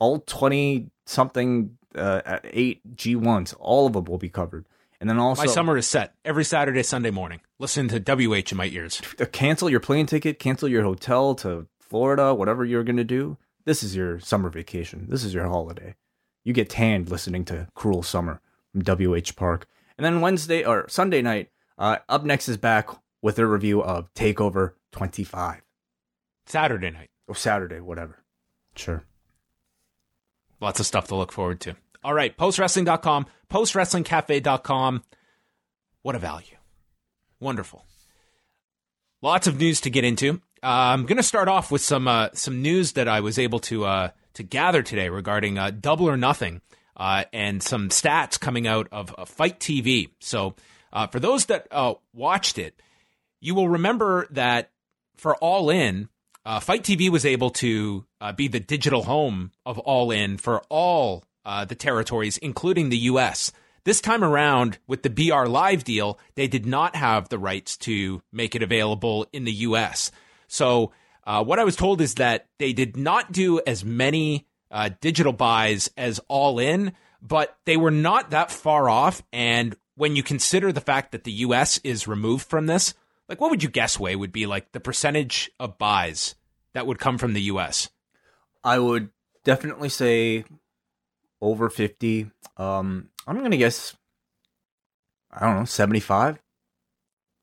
all 0.00 0.18
20 0.20 0.90
something 1.06 1.78
uh, 1.94 2.22
at 2.24 2.44
8 2.50 2.96
G1s. 2.96 3.54
All 3.60 3.86
of 3.86 3.92
them 3.92 4.04
will 4.04 4.18
be 4.18 4.28
covered. 4.28 4.66
And 5.00 5.08
then 5.08 5.18
also 5.18 5.42
My 5.42 5.46
summer 5.46 5.76
is 5.76 5.86
set 5.86 6.14
every 6.24 6.44
Saturday, 6.44 6.82
Sunday 6.82 7.10
morning. 7.10 7.40
Listen 7.58 7.88
to 7.88 8.00
WH 8.00 8.50
in 8.50 8.56
my 8.56 8.66
ears. 8.66 9.00
cancel 9.32 9.70
your 9.70 9.80
plane 9.80 10.06
ticket, 10.06 10.38
cancel 10.38 10.68
your 10.68 10.82
hotel 10.82 11.34
to 11.36 11.66
Florida, 11.80 12.34
whatever 12.34 12.64
you're 12.64 12.84
going 12.84 12.96
to 12.96 13.04
do. 13.04 13.36
This 13.64 13.82
is 13.82 13.94
your 13.94 14.18
summer 14.18 14.48
vacation. 14.48 15.06
This 15.08 15.22
is 15.22 15.34
your 15.34 15.46
holiday. 15.46 15.94
You 16.44 16.52
get 16.52 16.68
tanned 16.68 17.10
listening 17.10 17.44
to 17.46 17.68
Cruel 17.74 18.02
Summer 18.02 18.40
from 18.72 18.82
WH 18.82 19.36
Park. 19.36 19.66
And 19.98 20.04
then 20.04 20.20
Wednesday 20.20 20.64
or 20.64 20.88
Sunday 20.88 21.22
night, 21.22 21.50
uh, 21.78 21.98
up 22.08 22.24
next 22.24 22.48
is 22.48 22.56
back 22.56 22.88
with 23.20 23.38
a 23.38 23.46
review 23.46 23.82
of 23.82 24.12
Takeover 24.14 24.72
25 24.92 25.62
Saturday 26.46 26.90
night. 26.90 27.10
or 27.28 27.34
Saturday, 27.34 27.80
whatever. 27.80 28.18
Sure. 28.74 29.04
Lots 30.60 30.80
of 30.80 30.86
stuff 30.86 31.08
to 31.08 31.14
look 31.14 31.32
forward 31.32 31.60
to. 31.60 31.76
All 32.04 32.14
right, 32.14 32.36
postwrestling.com, 32.36 33.26
postwrestlingcafe.com. 33.48 35.02
What 36.02 36.14
a 36.14 36.18
value. 36.18 36.56
Wonderful. 37.40 37.84
Lots 39.20 39.46
of 39.46 39.58
news 39.58 39.80
to 39.82 39.90
get 39.90 40.04
into. 40.04 40.40
Uh, 40.62 40.66
I'm 40.94 41.06
going 41.06 41.16
to 41.16 41.22
start 41.22 41.48
off 41.48 41.70
with 41.70 41.80
some 41.80 42.08
uh, 42.08 42.28
some 42.34 42.60
news 42.62 42.92
that 42.92 43.08
I 43.08 43.20
was 43.20 43.38
able 43.38 43.60
to 43.60 43.84
uh, 43.84 44.08
to 44.34 44.42
gather 44.42 44.82
today 44.82 45.08
regarding 45.08 45.58
uh, 45.58 45.70
Double 45.70 46.08
or 46.08 46.16
Nothing 46.16 46.60
uh, 46.96 47.24
and 47.32 47.62
some 47.62 47.88
stats 47.88 48.38
coming 48.38 48.66
out 48.66 48.88
of 48.92 49.14
uh, 49.16 49.24
FITE 49.24 49.58
TV. 49.58 50.10
So, 50.20 50.54
uh, 50.92 51.06
for 51.06 51.20
those 51.20 51.46
that 51.46 51.66
uh, 51.70 51.94
watched 52.12 52.58
it, 52.58 52.80
you 53.40 53.54
will 53.54 53.68
remember 53.68 54.26
that 54.30 54.70
for 55.16 55.36
All 55.36 55.70
In, 55.70 56.08
uh, 56.44 56.60
FITE 56.60 56.82
TV 56.82 57.08
was 57.08 57.24
able 57.24 57.50
to 57.50 58.04
uh, 58.20 58.32
be 58.32 58.48
the 58.48 58.60
digital 58.60 59.04
home 59.04 59.52
of 59.64 59.78
All 59.78 60.10
In 60.10 60.36
for 60.36 60.62
all 60.68 61.24
the 61.44 61.74
territories, 61.74 62.38
including 62.38 62.88
the 62.88 62.98
U.S. 62.98 63.52
This 63.84 64.00
time 64.00 64.22
around, 64.22 64.78
with 64.86 65.02
the 65.02 65.10
BR 65.10 65.46
Live 65.46 65.82
deal, 65.82 66.18
they 66.36 66.46
did 66.46 66.66
not 66.66 66.94
have 66.94 67.28
the 67.28 67.38
rights 67.38 67.76
to 67.78 68.22
make 68.30 68.54
it 68.54 68.62
available 68.62 69.26
in 69.32 69.44
the 69.44 69.52
U.S. 69.52 70.12
So, 70.46 70.92
what 71.24 71.58
I 71.58 71.64
was 71.64 71.74
told 71.74 72.00
is 72.00 72.14
that 72.14 72.46
they 72.58 72.72
did 72.72 72.96
not 72.96 73.32
do 73.32 73.60
as 73.66 73.84
many 73.84 74.46
uh, 74.72 74.90
digital 75.00 75.32
buys 75.32 75.90
as 75.96 76.18
All 76.28 76.58
In, 76.58 76.92
but 77.20 77.56
they 77.66 77.76
were 77.76 77.90
not 77.90 78.30
that 78.30 78.50
far 78.50 78.88
off. 78.88 79.22
And 79.32 79.76
when 79.94 80.16
you 80.16 80.22
consider 80.22 80.72
the 80.72 80.80
fact 80.80 81.12
that 81.12 81.24
the 81.24 81.32
U.S. 81.32 81.78
is 81.84 82.08
removed 82.08 82.46
from 82.46 82.66
this, 82.66 82.94
like 83.28 83.40
what 83.40 83.50
would 83.50 83.62
you 83.62 83.68
guess, 83.68 84.00
Way, 84.00 84.16
would 84.16 84.32
be 84.32 84.46
like 84.46 84.72
the 84.72 84.80
percentage 84.80 85.50
of 85.60 85.78
buys 85.78 86.34
that 86.72 86.86
would 86.86 86.98
come 86.98 87.18
from 87.18 87.34
the 87.34 87.42
U.S.? 87.42 87.90
I 88.64 88.78
would 88.78 89.10
definitely 89.44 89.88
say 89.88 90.44
over 91.40 91.68
50. 91.68 92.30
Um, 92.56 93.10
I'm 93.26 93.38
going 93.38 93.50
to 93.50 93.56
guess, 93.56 93.94
I 95.30 95.46
don't 95.46 95.58
know, 95.58 95.64
75. 95.64 96.40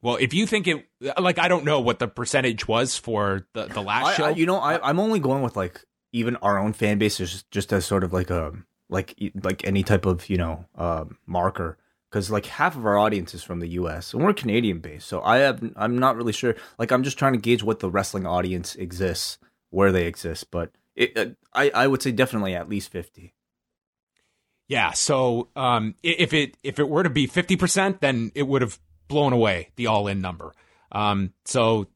Well, 0.01 0.15
if 0.15 0.33
you 0.33 0.47
think 0.47 0.67
it, 0.67 0.85
like 1.19 1.39
I 1.39 1.49
don't 1.49 1.65
know 1.65 1.81
what 1.81 1.99
the 1.99 2.07
percentage 2.07 2.67
was 2.67 2.95
for 2.95 3.45
the 3.53 3.65
the 3.65 3.81
last 3.81 4.05
I, 4.05 4.13
show. 4.13 4.25
I, 4.25 4.29
you 4.29 4.45
know, 4.45 4.57
I, 4.57 4.79
I'm 4.87 4.97
only 4.97 5.19
going 5.19 5.43
with 5.43 5.57
like 5.57 5.83
even 6.11 6.35
our 6.37 6.57
own 6.57 6.73
fan 6.73 6.97
base 6.97 7.17
just 7.17 7.49
just 7.51 7.71
as 7.73 7.85
sort 7.85 8.03
of 8.03 8.13
like 8.13 8.29
a 8.29 8.53
like 8.89 9.15
like 9.43 9.65
any 9.65 9.83
type 9.83 10.05
of 10.05 10.29
you 10.29 10.37
know 10.37 10.65
um, 10.75 11.17
marker 11.25 11.77
because 12.09 12.31
like 12.31 12.47
half 12.47 12.75
of 12.75 12.85
our 12.85 12.97
audience 12.97 13.33
is 13.33 13.43
from 13.43 13.59
the 13.59 13.67
U.S. 13.69 14.13
and 14.13 14.23
we're 14.23 14.33
Canadian 14.33 14.79
based, 14.79 15.07
so 15.07 15.21
I 15.21 15.37
have 15.37 15.63
I'm 15.75 15.97
not 15.97 16.15
really 16.15 16.33
sure. 16.33 16.55
Like 16.77 16.91
I'm 16.91 17.03
just 17.03 17.19
trying 17.19 17.33
to 17.33 17.39
gauge 17.39 17.63
what 17.63 17.79
the 17.79 17.89
wrestling 17.89 18.25
audience 18.25 18.75
exists, 18.75 19.37
where 19.69 19.91
they 19.91 20.07
exist, 20.07 20.49
but 20.51 20.71
it, 20.95 21.17
uh, 21.17 21.25
I 21.53 21.69
I 21.69 21.87
would 21.87 22.01
say 22.01 22.11
definitely 22.11 22.55
at 22.55 22.69
least 22.69 22.91
fifty. 22.91 23.33
Yeah. 24.67 24.91
So 24.91 25.49
um, 25.55 25.95
if 26.03 26.33
it 26.33 26.57
if 26.63 26.79
it 26.79 26.89
were 26.89 27.03
to 27.03 27.09
be 27.09 27.27
fifty 27.27 27.55
percent, 27.55 28.01
then 28.01 28.31
it 28.35 28.43
would 28.43 28.61
have 28.61 28.79
blown 29.07 29.33
away 29.33 29.69
the 29.75 29.87
all 29.87 30.07
in 30.07 30.21
number. 30.21 30.53
Um, 30.91 31.33
so 31.45 31.87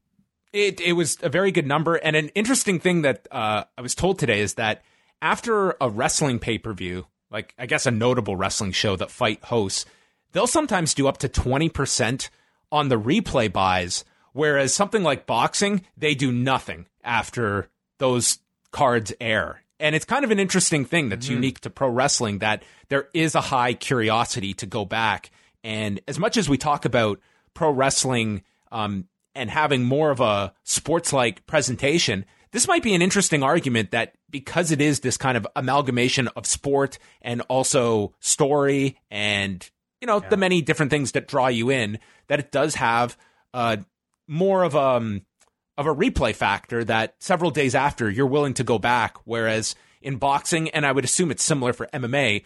it 0.54 0.80
it 0.80 0.92
was 0.92 1.18
a 1.22 1.28
very 1.28 1.50
good 1.50 1.66
number, 1.66 1.96
and 1.96 2.14
an 2.14 2.28
interesting 2.28 2.78
thing 2.78 3.02
that 3.02 3.26
uh, 3.30 3.64
I 3.76 3.82
was 3.82 3.94
told 3.94 4.18
today 4.18 4.40
is 4.40 4.54
that 4.54 4.82
after 5.20 5.76
a 5.80 5.90
wrestling 5.90 6.38
pay 6.38 6.58
per 6.58 6.72
view, 6.72 7.06
like 7.30 7.54
I 7.58 7.66
guess 7.66 7.86
a 7.86 7.90
notable 7.90 8.36
wrestling 8.36 8.72
show 8.72 8.94
that 8.96 9.10
FITE 9.10 9.42
hosts, 9.44 9.84
they'll 10.32 10.46
sometimes 10.46 10.94
do 10.94 11.08
up 11.08 11.18
to 11.18 11.28
twenty 11.28 11.68
percent 11.68 12.30
on 12.70 12.88
the 12.88 12.98
replay 12.98 13.52
buys, 13.52 14.04
whereas 14.32 14.72
something 14.72 15.02
like 15.02 15.26
boxing, 15.26 15.84
they 15.96 16.14
do 16.14 16.30
nothing 16.30 16.86
after 17.02 17.68
those 17.98 18.38
cards 18.70 19.12
air. 19.20 19.60
And 19.80 19.96
it's 19.96 20.04
kind 20.04 20.24
of 20.24 20.30
an 20.30 20.38
interesting 20.38 20.84
thing 20.84 21.08
that's 21.08 21.28
unique 21.28 21.60
to 21.60 21.70
pro 21.70 21.88
wrestling 21.88 22.38
that 22.38 22.62
there 22.88 23.08
is 23.12 23.34
a 23.34 23.40
high 23.40 23.74
curiosity 23.74 24.54
to 24.54 24.66
go 24.66 24.84
back. 24.84 25.30
And 25.64 26.00
as 26.06 26.18
much 26.18 26.36
as 26.36 26.48
we 26.48 26.56
talk 26.56 26.84
about 26.84 27.20
pro 27.54 27.70
wrestling 27.70 28.42
um, 28.70 29.08
and 29.34 29.50
having 29.50 29.84
more 29.84 30.10
of 30.10 30.20
a 30.20 30.52
sports 30.62 31.12
like 31.12 31.46
presentation, 31.46 32.24
this 32.52 32.68
might 32.68 32.82
be 32.82 32.94
an 32.94 33.02
interesting 33.02 33.42
argument 33.42 33.90
that 33.90 34.14
because 34.30 34.70
it 34.70 34.80
is 34.80 35.00
this 35.00 35.16
kind 35.16 35.36
of 35.36 35.46
amalgamation 35.56 36.28
of 36.28 36.46
sport 36.46 36.98
and 37.20 37.40
also 37.42 38.14
story 38.20 38.98
and 39.10 39.68
you 40.00 40.06
know 40.06 40.20
the 40.20 40.36
many 40.36 40.60
different 40.60 40.90
things 40.90 41.12
that 41.12 41.26
draw 41.26 41.48
you 41.48 41.70
in, 41.70 41.98
that 42.28 42.38
it 42.38 42.52
does 42.52 42.74
have 42.74 43.16
uh, 43.54 43.78
more 44.28 44.62
of 44.62 44.76
um 44.76 45.22
of 45.76 45.86
a 45.86 45.94
replay 45.94 46.34
factor 46.34 46.84
that 46.84 47.14
several 47.18 47.50
days 47.50 47.74
after 47.74 48.08
you're 48.10 48.26
willing 48.26 48.54
to 48.54 48.64
go 48.64 48.78
back. 48.78 49.16
Whereas 49.24 49.74
in 50.00 50.16
boxing, 50.16 50.68
and 50.70 50.86
I 50.86 50.92
would 50.92 51.04
assume 51.04 51.30
it's 51.30 51.42
similar 51.42 51.72
for 51.72 51.88
MMA, 51.92 52.44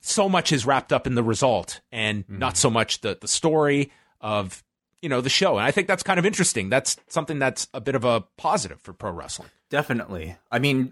so 0.00 0.28
much 0.28 0.52
is 0.52 0.64
wrapped 0.64 0.92
up 0.92 1.06
in 1.06 1.14
the 1.14 1.22
result 1.22 1.80
and 1.90 2.24
not 2.28 2.56
so 2.56 2.70
much 2.70 3.00
the 3.00 3.18
the 3.20 3.28
story 3.28 3.92
of 4.20 4.62
you 5.02 5.08
know 5.08 5.20
the 5.20 5.28
show. 5.28 5.58
And 5.58 5.66
I 5.66 5.70
think 5.70 5.88
that's 5.88 6.02
kind 6.02 6.18
of 6.18 6.24
interesting. 6.24 6.70
That's 6.70 6.96
something 7.08 7.38
that's 7.38 7.68
a 7.74 7.80
bit 7.80 7.94
of 7.94 8.04
a 8.04 8.22
positive 8.38 8.80
for 8.80 8.92
pro 8.92 9.10
wrestling. 9.10 9.50
Definitely. 9.68 10.36
I 10.50 10.58
mean, 10.58 10.88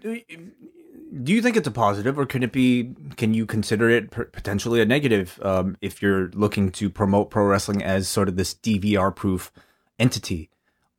do 1.23 1.33
you 1.33 1.41
think 1.41 1.55
it's 1.57 1.67
a 1.67 1.71
positive, 1.71 2.19
or 2.19 2.25
can 2.25 2.43
it 2.43 2.51
be? 2.51 2.93
Can 3.15 3.33
you 3.33 3.45
consider 3.45 3.89
it 3.89 4.11
potentially 4.11 4.81
a 4.81 4.85
negative 4.85 5.39
um, 5.41 5.77
if 5.81 6.01
you're 6.01 6.29
looking 6.33 6.71
to 6.73 6.89
promote 6.89 7.29
pro 7.29 7.45
wrestling 7.45 7.81
as 7.81 8.07
sort 8.07 8.27
of 8.27 8.35
this 8.35 8.53
DVR 8.53 9.15
proof 9.15 9.51
entity? 9.97 10.49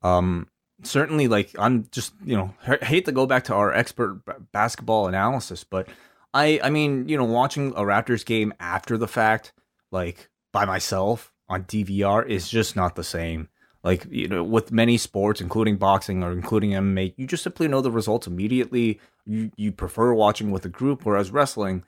Um, 0.02 0.48
certainly, 0.82 1.28
like 1.28 1.54
I'm 1.58 1.88
just 1.90 2.14
you 2.24 2.36
know 2.36 2.54
hate 2.82 3.04
to 3.04 3.12
go 3.12 3.26
back 3.26 3.44
to 3.44 3.54
our 3.54 3.72
expert 3.72 4.20
basketball 4.52 5.06
analysis, 5.06 5.64
but 5.64 5.88
I 6.32 6.60
I 6.62 6.70
mean 6.70 7.08
you 7.08 7.16
know 7.16 7.24
watching 7.24 7.72
a 7.72 7.82
Raptors 7.82 8.24
game 8.24 8.54
after 8.60 8.96
the 8.96 9.08
fact, 9.08 9.52
like 9.90 10.28
by 10.52 10.64
myself 10.64 11.31
on 11.48 11.64
DVR 11.64 12.26
is 12.26 12.48
just 12.48 12.76
not 12.76 12.94
the 12.94 13.04
same. 13.04 13.48
Like 13.84 14.06
you 14.10 14.28
know, 14.28 14.44
with 14.44 14.70
many 14.70 14.96
sports, 14.96 15.40
including 15.40 15.76
boxing 15.76 16.22
or 16.22 16.32
including 16.32 16.70
MMA, 16.70 17.14
you 17.16 17.26
just 17.26 17.42
simply 17.42 17.66
know 17.66 17.80
the 17.80 17.90
results 17.90 18.26
immediately. 18.26 19.00
You 19.26 19.50
you 19.56 19.72
prefer 19.72 20.14
watching 20.14 20.52
with 20.52 20.64
a 20.64 20.68
group, 20.68 21.04
whereas 21.04 21.32
wrestling, 21.32 21.84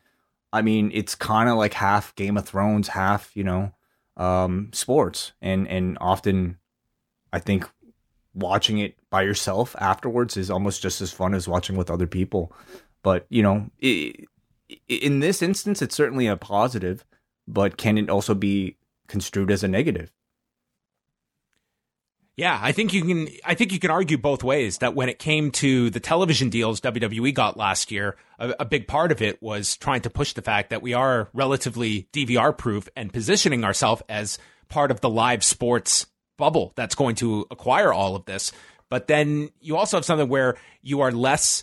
I 0.52 0.62
mean, 0.62 0.90
it's 0.92 1.14
kind 1.14 1.48
of 1.48 1.56
like 1.56 1.74
half 1.74 2.14
Game 2.16 2.36
of 2.36 2.46
Thrones, 2.46 2.88
half 2.88 3.30
you 3.36 3.44
know, 3.44 3.72
um, 4.16 4.70
sports, 4.72 5.32
and 5.40 5.68
and 5.68 5.96
often, 6.00 6.58
I 7.32 7.38
think 7.38 7.68
watching 8.34 8.78
it 8.78 8.96
by 9.10 9.22
yourself 9.22 9.76
afterwards 9.78 10.36
is 10.36 10.50
almost 10.50 10.82
just 10.82 11.00
as 11.00 11.12
fun 11.12 11.32
as 11.32 11.46
watching 11.46 11.76
with 11.76 11.90
other 11.90 12.08
people. 12.08 12.52
But 13.04 13.26
you 13.28 13.42
know, 13.42 13.70
it, 13.78 14.26
in 14.88 15.20
this 15.20 15.42
instance, 15.42 15.80
it's 15.80 15.94
certainly 15.94 16.26
a 16.26 16.36
positive, 16.36 17.04
but 17.46 17.76
can 17.76 17.98
it 17.98 18.10
also 18.10 18.34
be 18.34 18.76
construed 19.14 19.52
as 19.52 19.62
a 19.62 19.68
negative? 19.68 20.10
Yeah, 22.36 22.58
I 22.60 22.72
think 22.72 22.92
you 22.92 23.04
can. 23.04 23.28
I 23.44 23.54
think 23.54 23.70
you 23.70 23.78
can 23.78 23.92
argue 23.92 24.18
both 24.18 24.42
ways. 24.42 24.78
That 24.78 24.96
when 24.96 25.08
it 25.08 25.20
came 25.20 25.52
to 25.52 25.88
the 25.90 26.00
television 26.00 26.50
deals 26.50 26.80
WWE 26.80 27.32
got 27.32 27.56
last 27.56 27.92
year, 27.92 28.16
a, 28.40 28.54
a 28.58 28.64
big 28.64 28.88
part 28.88 29.12
of 29.12 29.22
it 29.22 29.40
was 29.40 29.76
trying 29.76 30.00
to 30.00 30.10
push 30.10 30.32
the 30.32 30.42
fact 30.42 30.70
that 30.70 30.82
we 30.82 30.94
are 30.94 31.28
relatively 31.32 32.08
DVR 32.12 32.56
proof 32.58 32.88
and 32.96 33.12
positioning 33.12 33.62
ourselves 33.62 34.02
as 34.08 34.40
part 34.68 34.90
of 34.90 35.00
the 35.00 35.08
live 35.08 35.44
sports 35.44 36.06
bubble 36.36 36.72
that's 36.74 36.96
going 36.96 37.14
to 37.16 37.46
acquire 37.52 37.92
all 37.92 38.16
of 38.16 38.24
this. 38.24 38.50
But 38.90 39.06
then 39.06 39.50
you 39.60 39.76
also 39.76 39.98
have 39.98 40.04
something 40.04 40.28
where 40.28 40.56
you 40.82 41.02
are 41.02 41.12
less 41.12 41.62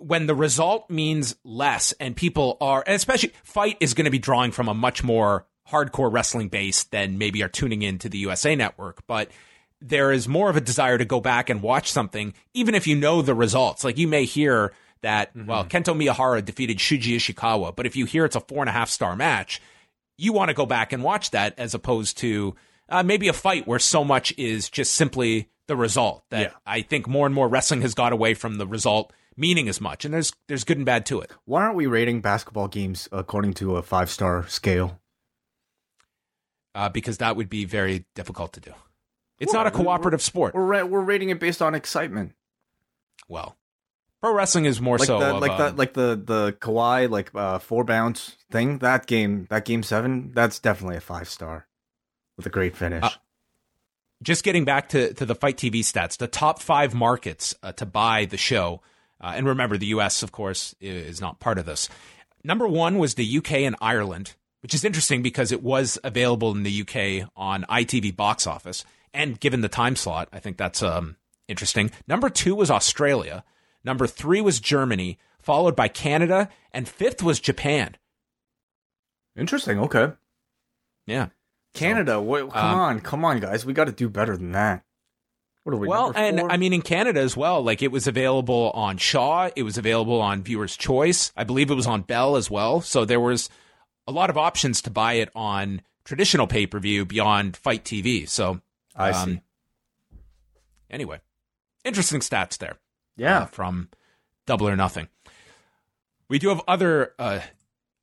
when 0.00 0.26
the 0.26 0.34
result 0.34 0.90
means 0.90 1.36
less 1.44 1.92
and 2.00 2.16
people 2.16 2.56
are 2.60 2.82
and 2.84 2.96
especially 2.96 3.32
FITE 3.44 3.76
is 3.78 3.94
going 3.94 4.06
to 4.06 4.10
be 4.10 4.18
drawing 4.18 4.50
from 4.50 4.66
a 4.66 4.74
much 4.74 5.04
more 5.04 5.46
hardcore 5.70 6.12
wrestling 6.12 6.48
base 6.48 6.84
than 6.84 7.18
maybe 7.18 7.42
are 7.42 7.48
tuning 7.48 7.82
into 7.82 8.08
the 8.08 8.18
USA 8.18 8.54
network, 8.54 9.06
but 9.06 9.30
there 9.80 10.12
is 10.12 10.26
more 10.26 10.48
of 10.48 10.56
a 10.56 10.60
desire 10.60 10.98
to 10.98 11.04
go 11.04 11.20
back 11.20 11.50
and 11.50 11.62
watch 11.62 11.90
something, 11.90 12.34
even 12.54 12.74
if 12.74 12.86
you 12.86 12.96
know 12.96 13.22
the 13.22 13.34
results. 13.34 13.84
Like 13.84 13.98
you 13.98 14.08
may 14.08 14.24
hear 14.24 14.72
that, 15.02 15.36
mm-hmm. 15.36 15.46
well, 15.46 15.64
Kento 15.64 15.94
Miyahara 15.94 16.44
defeated 16.44 16.78
Shuji 16.78 17.16
Ishikawa, 17.16 17.76
but 17.76 17.86
if 17.86 17.94
you 17.94 18.06
hear 18.06 18.24
it's 18.24 18.36
a 18.36 18.40
four 18.40 18.60
and 18.60 18.68
a 18.68 18.72
half 18.72 18.88
star 18.88 19.14
match, 19.14 19.60
you 20.16 20.32
want 20.32 20.48
to 20.48 20.54
go 20.54 20.66
back 20.66 20.92
and 20.92 21.02
watch 21.02 21.30
that 21.32 21.58
as 21.58 21.74
opposed 21.74 22.18
to 22.18 22.54
uh, 22.88 23.02
maybe 23.02 23.28
a 23.28 23.32
fight 23.32 23.66
where 23.66 23.78
so 23.78 24.04
much 24.04 24.32
is 24.38 24.70
just 24.70 24.94
simply 24.94 25.50
the 25.66 25.76
result. 25.76 26.24
That 26.30 26.40
yeah. 26.40 26.56
I 26.66 26.82
think 26.82 27.06
more 27.06 27.26
and 27.26 27.34
more 27.34 27.48
wrestling 27.48 27.82
has 27.82 27.94
got 27.94 28.12
away 28.12 28.34
from 28.34 28.56
the 28.56 28.66
result 28.66 29.12
meaning 29.36 29.68
as 29.68 29.80
much, 29.80 30.04
and 30.04 30.14
there's 30.14 30.32
there's 30.48 30.64
good 30.64 30.76
and 30.76 30.86
bad 30.86 31.06
to 31.06 31.20
it. 31.20 31.30
Why 31.44 31.62
aren't 31.62 31.76
we 31.76 31.86
rating 31.86 32.20
basketball 32.20 32.68
games 32.68 33.08
according 33.12 33.54
to 33.54 33.76
a 33.76 33.82
five 33.82 34.10
star 34.10 34.46
scale? 34.48 35.00
Uh, 36.74 36.88
because 36.88 37.18
that 37.18 37.36
would 37.36 37.48
be 37.48 37.64
very 37.64 38.04
difficult 38.14 38.52
to 38.54 38.60
do. 38.60 38.72
It's 39.38 39.52
well, 39.52 39.64
not 39.64 39.72
a 39.72 39.76
cooperative 39.76 40.18
we're, 40.18 40.24
sport. 40.24 40.54
We're 40.54 40.84
we're 40.84 41.02
rating 41.02 41.30
it 41.30 41.38
based 41.38 41.62
on 41.62 41.74
excitement. 41.74 42.32
Well, 43.28 43.56
pro 44.20 44.32
wrestling 44.32 44.64
is 44.64 44.80
more 44.80 44.98
like 44.98 45.06
so 45.06 45.18
the, 45.18 45.34
of, 45.34 45.40
like 45.40 45.56
the 45.56 45.72
like 45.72 45.92
the 45.94 46.20
the 46.22 46.52
Kawhi 46.52 47.10
like 47.10 47.30
uh, 47.34 47.58
four 47.58 47.84
bounce 47.84 48.36
thing. 48.50 48.78
That 48.78 49.06
game, 49.06 49.46
that 49.50 49.64
game 49.64 49.82
seven, 49.82 50.32
that's 50.34 50.58
definitely 50.58 50.96
a 50.96 51.00
five 51.00 51.28
star 51.28 51.66
with 52.36 52.46
a 52.46 52.50
great 52.50 52.76
finish. 52.76 53.04
Uh, 53.04 53.10
just 54.22 54.44
getting 54.44 54.64
back 54.64 54.88
to 54.90 55.12
to 55.14 55.26
the 55.26 55.34
FITE 55.34 55.56
TV 55.56 55.80
stats, 55.80 56.16
the 56.16 56.26
top 56.26 56.60
five 56.60 56.94
markets 56.94 57.54
uh, 57.62 57.72
to 57.72 57.86
buy 57.86 58.24
the 58.24 58.36
show, 58.36 58.80
uh, 59.20 59.32
and 59.36 59.46
remember 59.46 59.76
the 59.76 59.86
U.S. 59.86 60.22
of 60.22 60.32
course 60.32 60.74
is 60.80 61.20
not 61.20 61.40
part 61.40 61.58
of 61.58 61.66
this. 61.66 61.88
Number 62.42 62.68
one 62.68 62.98
was 62.98 63.14
the 63.14 63.38
UK 63.38 63.52
and 63.52 63.76
Ireland 63.80 64.34
which 64.64 64.72
is 64.72 64.82
interesting 64.82 65.20
because 65.20 65.52
it 65.52 65.62
was 65.62 65.98
available 66.04 66.50
in 66.52 66.62
the 66.62 66.80
UK 66.80 67.28
on 67.36 67.66
ITV 67.68 68.16
box 68.16 68.46
office. 68.46 68.82
And 69.12 69.38
given 69.38 69.60
the 69.60 69.68
time 69.68 69.94
slot, 69.94 70.30
I 70.32 70.38
think 70.38 70.56
that's 70.56 70.82
um, 70.82 71.16
interesting. 71.46 71.90
Number 72.08 72.30
two 72.30 72.54
was 72.54 72.70
Australia. 72.70 73.44
Number 73.84 74.06
three 74.06 74.40
was 74.40 74.60
Germany, 74.60 75.18
followed 75.38 75.76
by 75.76 75.88
Canada, 75.88 76.48
and 76.72 76.88
fifth 76.88 77.22
was 77.22 77.40
Japan. 77.40 77.98
Interesting. 79.36 79.80
Okay. 79.80 80.12
Yeah. 81.06 81.28
Canada. 81.74 82.12
So, 82.12 82.22
wait, 82.22 82.50
come 82.50 82.74
um, 82.74 82.80
on, 82.80 83.00
come 83.00 83.22
on, 83.22 83.40
guys. 83.40 83.66
We 83.66 83.74
got 83.74 83.84
to 83.84 83.92
do 83.92 84.08
better 84.08 84.34
than 84.34 84.52
that. 84.52 84.82
What 85.64 85.74
are 85.74 85.76
we? 85.76 85.88
Well, 85.88 86.14
and 86.16 86.40
I 86.40 86.56
mean 86.56 86.72
in 86.72 86.80
Canada 86.80 87.20
as 87.20 87.36
well. 87.36 87.62
Like 87.62 87.82
it 87.82 87.92
was 87.92 88.06
available 88.06 88.70
on 88.70 88.96
Shaw. 88.96 89.50
It 89.54 89.62
was 89.62 89.76
available 89.76 90.22
on 90.22 90.42
Viewers 90.42 90.74
Choice. 90.74 91.32
I 91.36 91.44
believe 91.44 91.70
it 91.70 91.74
was 91.74 91.86
on 91.86 92.00
Bell 92.00 92.36
as 92.36 92.50
well. 92.50 92.80
So 92.80 93.04
there 93.04 93.20
was 93.20 93.50
a 94.06 94.12
lot 94.12 94.30
of 94.30 94.38
options 94.38 94.82
to 94.82 94.90
buy 94.90 95.14
it 95.14 95.30
on 95.34 95.82
traditional 96.04 96.46
pay 96.46 96.66
per 96.66 96.78
view 96.78 97.04
beyond 97.04 97.56
FITE 97.56 97.84
TV. 97.84 98.28
So 98.28 98.60
I 98.94 99.10
um, 99.10 99.30
see. 99.30 99.40
Anyway, 100.90 101.20
interesting 101.84 102.20
stats 102.20 102.58
there. 102.58 102.76
Yeah, 103.16 103.42
uh, 103.42 103.46
from 103.46 103.88
Double 104.46 104.68
or 104.68 104.76
Nothing. 104.76 105.08
We 106.28 106.38
do 106.38 106.48
have 106.48 106.62
other 106.66 107.14
uh, 107.18 107.40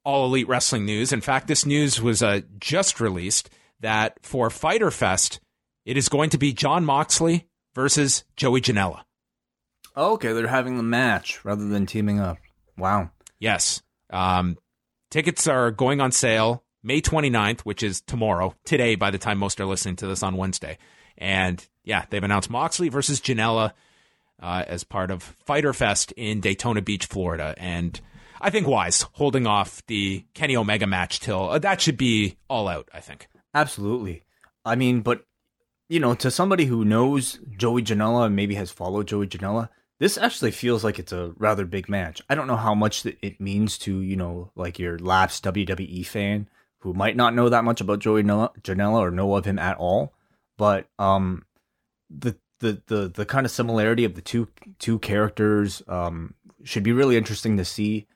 All 0.03 0.25
Elite 0.25 0.47
Wrestling 0.47 0.85
news. 0.85 1.11
In 1.11 1.21
fact, 1.21 1.47
this 1.47 1.65
news 1.65 2.01
was 2.01 2.21
uh, 2.21 2.41
just 2.59 2.99
released 2.99 3.49
that 3.79 4.17
for 4.23 4.49
Fyter 4.49 4.91
Fest, 4.91 5.39
it 5.85 5.97
is 5.97 6.09
going 6.09 6.29
to 6.31 6.37
be 6.37 6.53
Jon 6.53 6.85
Moxley 6.85 7.47
versus 7.73 8.23
Joey 8.35 8.61
Janela. 8.61 9.01
okay, 9.95 10.33
they're 10.33 10.47
having 10.47 10.77
the 10.77 10.83
match 10.83 11.43
rather 11.43 11.67
than 11.67 11.85
teaming 11.85 12.19
up. 12.19 12.37
Wow. 12.77 13.11
Yes. 13.39 13.81
Um, 14.09 14.57
Tickets 15.11 15.45
are 15.45 15.71
going 15.71 15.99
on 15.99 16.13
sale 16.13 16.63
May 16.81 17.01
29th, 17.01 17.61
which 17.61 17.83
is 17.83 17.99
tomorrow, 17.99 18.55
today, 18.63 18.95
by 18.95 19.11
the 19.11 19.17
time 19.17 19.37
most 19.37 19.59
are 19.59 19.65
listening 19.65 19.97
to 19.97 20.07
this 20.07 20.23
on 20.23 20.37
Wednesday. 20.37 20.77
And 21.17 21.63
yeah, 21.83 22.05
they've 22.09 22.23
announced 22.23 22.49
Moxley 22.49 22.87
versus 22.87 23.19
Janela 23.19 23.73
uh, 24.41 24.63
as 24.65 24.85
part 24.85 25.11
of 25.11 25.21
Fyter 25.21 25.73
Fest 25.73 26.13
in 26.13 26.39
Daytona 26.39 26.81
Beach, 26.81 27.07
Florida. 27.07 27.53
And 27.57 27.99
I 28.39 28.51
think 28.51 28.67
wise 28.67 29.05
holding 29.11 29.45
off 29.45 29.85
the 29.87 30.25
Kenny 30.33 30.55
Omega 30.55 30.87
match 30.87 31.19
till 31.19 31.49
uh, 31.49 31.59
that 31.59 31.81
should 31.81 31.97
be 31.97 32.37
all 32.49 32.69
out, 32.69 32.87
I 32.93 33.01
think. 33.01 33.27
Absolutely. 33.53 34.23
I 34.63 34.75
mean, 34.75 35.01
but, 35.01 35.25
you 35.89 35.99
know, 35.99 36.15
to 36.15 36.31
somebody 36.31 36.65
who 36.65 36.85
knows 36.85 37.37
Joey 37.57 37.83
Janela 37.83 38.27
and 38.27 38.35
maybe 38.37 38.55
has 38.55 38.71
followed 38.71 39.09
Joey 39.09 39.27
Janela, 39.27 39.67
this 40.01 40.17
actually 40.17 40.49
feels 40.49 40.83
like 40.83 40.97
it's 40.97 41.11
a 41.11 41.31
rather 41.37 41.63
big 41.63 41.87
match. 41.87 42.23
I 42.27 42.33
don't 42.33 42.47
know 42.47 42.55
how 42.55 42.73
much 42.73 43.05
it 43.05 43.39
means 43.39 43.77
to, 43.79 43.99
you 43.99 44.15
know, 44.15 44.49
like 44.55 44.79
your 44.79 44.97
lapsed 44.97 45.43
WWE 45.43 46.03
fan 46.07 46.49
who 46.79 46.91
might 46.91 47.15
not 47.15 47.35
know 47.35 47.49
that 47.49 47.63
much 47.63 47.81
about 47.81 47.99
Joey 47.99 48.23
Janela 48.23 48.97
or 48.99 49.11
know 49.11 49.35
of 49.35 49.45
him 49.45 49.59
at 49.59 49.77
all, 49.77 50.15
but 50.57 50.87
um 50.97 51.45
the 52.09 52.35
the 52.61 52.81
the 52.87 53.09
the 53.09 53.25
kind 53.27 53.45
of 53.45 53.51
similarity 53.51 54.03
of 54.03 54.15
the 54.15 54.23
two 54.23 54.47
two 54.79 54.97
characters 54.97 55.83
um 55.87 56.33
should 56.63 56.81
be 56.81 56.93
really 56.93 57.15
interesting 57.15 57.57
to 57.57 57.63
see. 57.63 58.07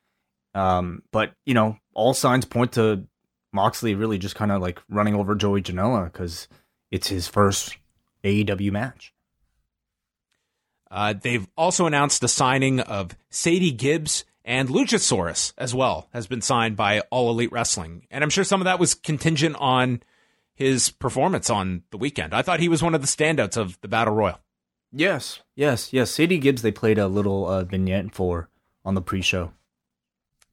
Um 0.56 1.04
but, 1.12 1.34
you 1.46 1.54
know, 1.54 1.78
all 1.94 2.16
signs 2.16 2.46
point 2.46 2.72
to 2.72 3.06
Moxley 3.54 3.94
really 3.94 4.18
just 4.18 4.34
kind 4.34 4.52
of 4.52 4.60
like 4.60 4.82
running 4.90 5.14
over 5.14 5.36
Joey 5.36 5.62
Janela 5.62 6.12
cuz 6.12 6.48
it's 6.90 7.10
his 7.10 7.28
first 7.28 7.78
AEW 8.24 8.72
match. 8.72 9.14
Uh, 10.90 11.14
they've 11.14 11.48
also 11.58 11.86
announced 11.86 12.22
the 12.22 12.28
signing 12.28 12.80
of 12.80 13.16
Sadie 13.30 13.72
Gibbs 13.72 14.26
and 14.44 14.70
Luchasaurus 14.70 15.54
as 15.58 15.74
well 15.74 16.08
has 16.14 16.28
been 16.28 16.42
signed 16.42 16.76
by 16.76 17.02
All 17.10 17.32
Elite 17.32 17.52
Wrestling. 17.52 18.06
And 18.12 18.24
I'm 18.24 18.30
sure 18.30 18.44
some 18.44 18.62
of 18.62 18.66
that 18.66 18.80
was 18.80 18.94
contingent 18.94 19.56
on 19.60 20.02
his 20.54 20.90
performance 20.90 21.50
on 21.50 21.84
the 21.92 21.98
weekend. 21.98 22.34
I 22.34 22.42
thought 22.42 22.60
he 22.60 22.70
was 22.70 22.84
one 22.84 22.96
of 22.96 23.02
the 23.02 23.08
standouts 23.08 23.58
of 23.58 23.80
the 23.82 23.88
Battle 23.88 24.14
Royal. 24.14 24.40
Yes, 24.92 25.42
yes, 25.56 25.92
yes. 25.92 26.12
Sadie 26.12 26.38
Gibbs, 26.38 26.62
they 26.62 26.72
played 26.72 26.98
a 26.98 27.08
little 27.08 27.48
uh, 27.48 27.64
vignette 27.66 28.14
for 28.14 28.50
on 28.86 28.94
the 28.94 29.02
pre 29.02 29.22
show. 29.22 29.52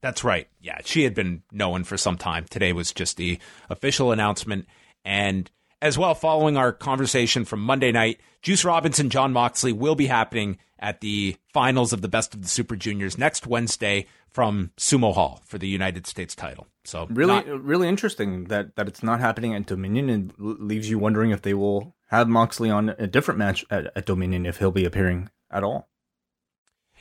That's 0.01 0.25
right. 0.25 0.49
Yeah, 0.61 0.79
she 0.85 1.05
had 1.05 1.15
been 1.15 1.43
known 1.53 1.85
for 1.85 1.97
some 1.97 2.17
time. 2.17 2.47
Today 2.51 2.73
was 2.73 2.93
just 2.93 3.17
the 3.17 3.39
official 3.71 4.11
announcement. 4.11 4.67
And 5.05 5.49
as 5.83 5.99
well, 5.99 6.15
following 6.15 6.57
our 6.57 6.73
conversation 6.73 7.45
from 7.45 7.61
Monday 7.61 7.93
night, 7.93 8.21
Juice 8.41 8.65
Robinson, 8.65 9.11
Jon 9.11 9.33
Moxley 9.33 9.73
will 9.73 9.97
be 9.97 10.07
happening 10.07 10.57
at 10.79 11.01
the 11.01 11.37
finals 11.53 11.93
of 11.93 12.01
the 12.01 12.09
Best 12.09 12.35
of 12.35 12.43
the 12.43 12.49
Super 12.49 12.77
Juniors 12.77 13.19
next 13.19 13.47
Wednesday 13.47 14.07
from 14.31 14.71
Sumo 14.79 15.13
Hall 15.13 15.43
for 15.45 15.59
the 15.59 15.69
United 15.69 16.07
States 16.07 16.35
title. 16.35 16.67
So 16.85 17.07
really, 17.11 17.35
not- 17.35 17.65
really 17.65 17.89
interesting 17.89 18.45
that 18.45 18.77
that 18.77 18.89
it's 18.89 19.03
not 19.03 19.21
happening 19.21 19.55
at 19.55 19.67
Dominion 19.67 20.09
and 20.09 20.33
leaves 20.39 20.89
you 20.89 20.99
wondering 20.99 21.33
if 21.33 21.43
they 21.43 21.55
will 21.55 21.95
have 22.11 22.29
Moxley 22.29 22.71
on 22.71 22.91
a 22.91 23.07
different 23.07 23.39
match 23.39 23.65
at, 23.71 23.93
at 23.97 24.07
Dominion 24.07 24.47
if 24.47 24.59
he'll 24.59 24.71
be 24.71 24.85
appearing 24.85 25.31
at 25.51 25.65
all. 25.65 25.89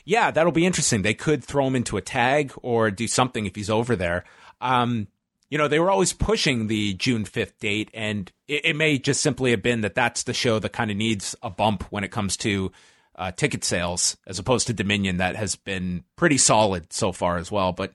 Yeah, 0.04 0.32
that'll 0.32 0.52
be 0.52 0.66
interesting. 0.66 1.02
They 1.02 1.14
could 1.14 1.44
throw 1.44 1.66
him 1.68 1.76
into 1.76 1.96
a 1.96 2.00
tag 2.00 2.52
or 2.62 2.90
do 2.90 3.06
something 3.06 3.46
if 3.46 3.54
he's 3.54 3.70
over 3.70 3.94
there. 3.94 4.24
Um, 4.60 5.06
you 5.52 5.58
know, 5.58 5.68
they 5.68 5.78
were 5.78 5.90
always 5.90 6.14
pushing 6.14 6.68
the 6.68 6.94
June 6.94 7.24
5th 7.24 7.58
date, 7.58 7.90
and 7.92 8.32
it, 8.48 8.64
it 8.64 8.74
may 8.74 8.96
just 8.96 9.20
simply 9.20 9.50
have 9.50 9.62
been 9.62 9.82
that 9.82 9.94
that's 9.94 10.22
the 10.22 10.32
show 10.32 10.58
that 10.58 10.72
kind 10.72 10.90
of 10.90 10.96
needs 10.96 11.36
a 11.42 11.50
bump 11.50 11.82
when 11.90 12.04
it 12.04 12.10
comes 12.10 12.38
to 12.38 12.72
uh, 13.16 13.32
ticket 13.32 13.62
sales, 13.62 14.16
as 14.26 14.38
opposed 14.38 14.68
to 14.68 14.72
Dominion, 14.72 15.18
that 15.18 15.36
has 15.36 15.54
been 15.54 16.04
pretty 16.16 16.38
solid 16.38 16.90
so 16.90 17.12
far 17.12 17.36
as 17.36 17.52
well. 17.52 17.72
But 17.72 17.92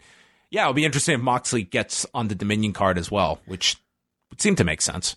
yeah, 0.52 0.62
it'll 0.62 0.76
be 0.76 0.86
interesting 0.86 1.16
if 1.16 1.22
Moxley 1.22 1.64
gets 1.64 2.06
on 2.14 2.28
the 2.28 2.36
Dominion 2.36 2.74
card 2.74 3.00
as 3.00 3.10
well, 3.10 3.40
which 3.48 3.78
would 4.30 4.40
seem 4.40 4.56
to 4.58 4.64
make 4.64 4.80
sense. 4.80 5.16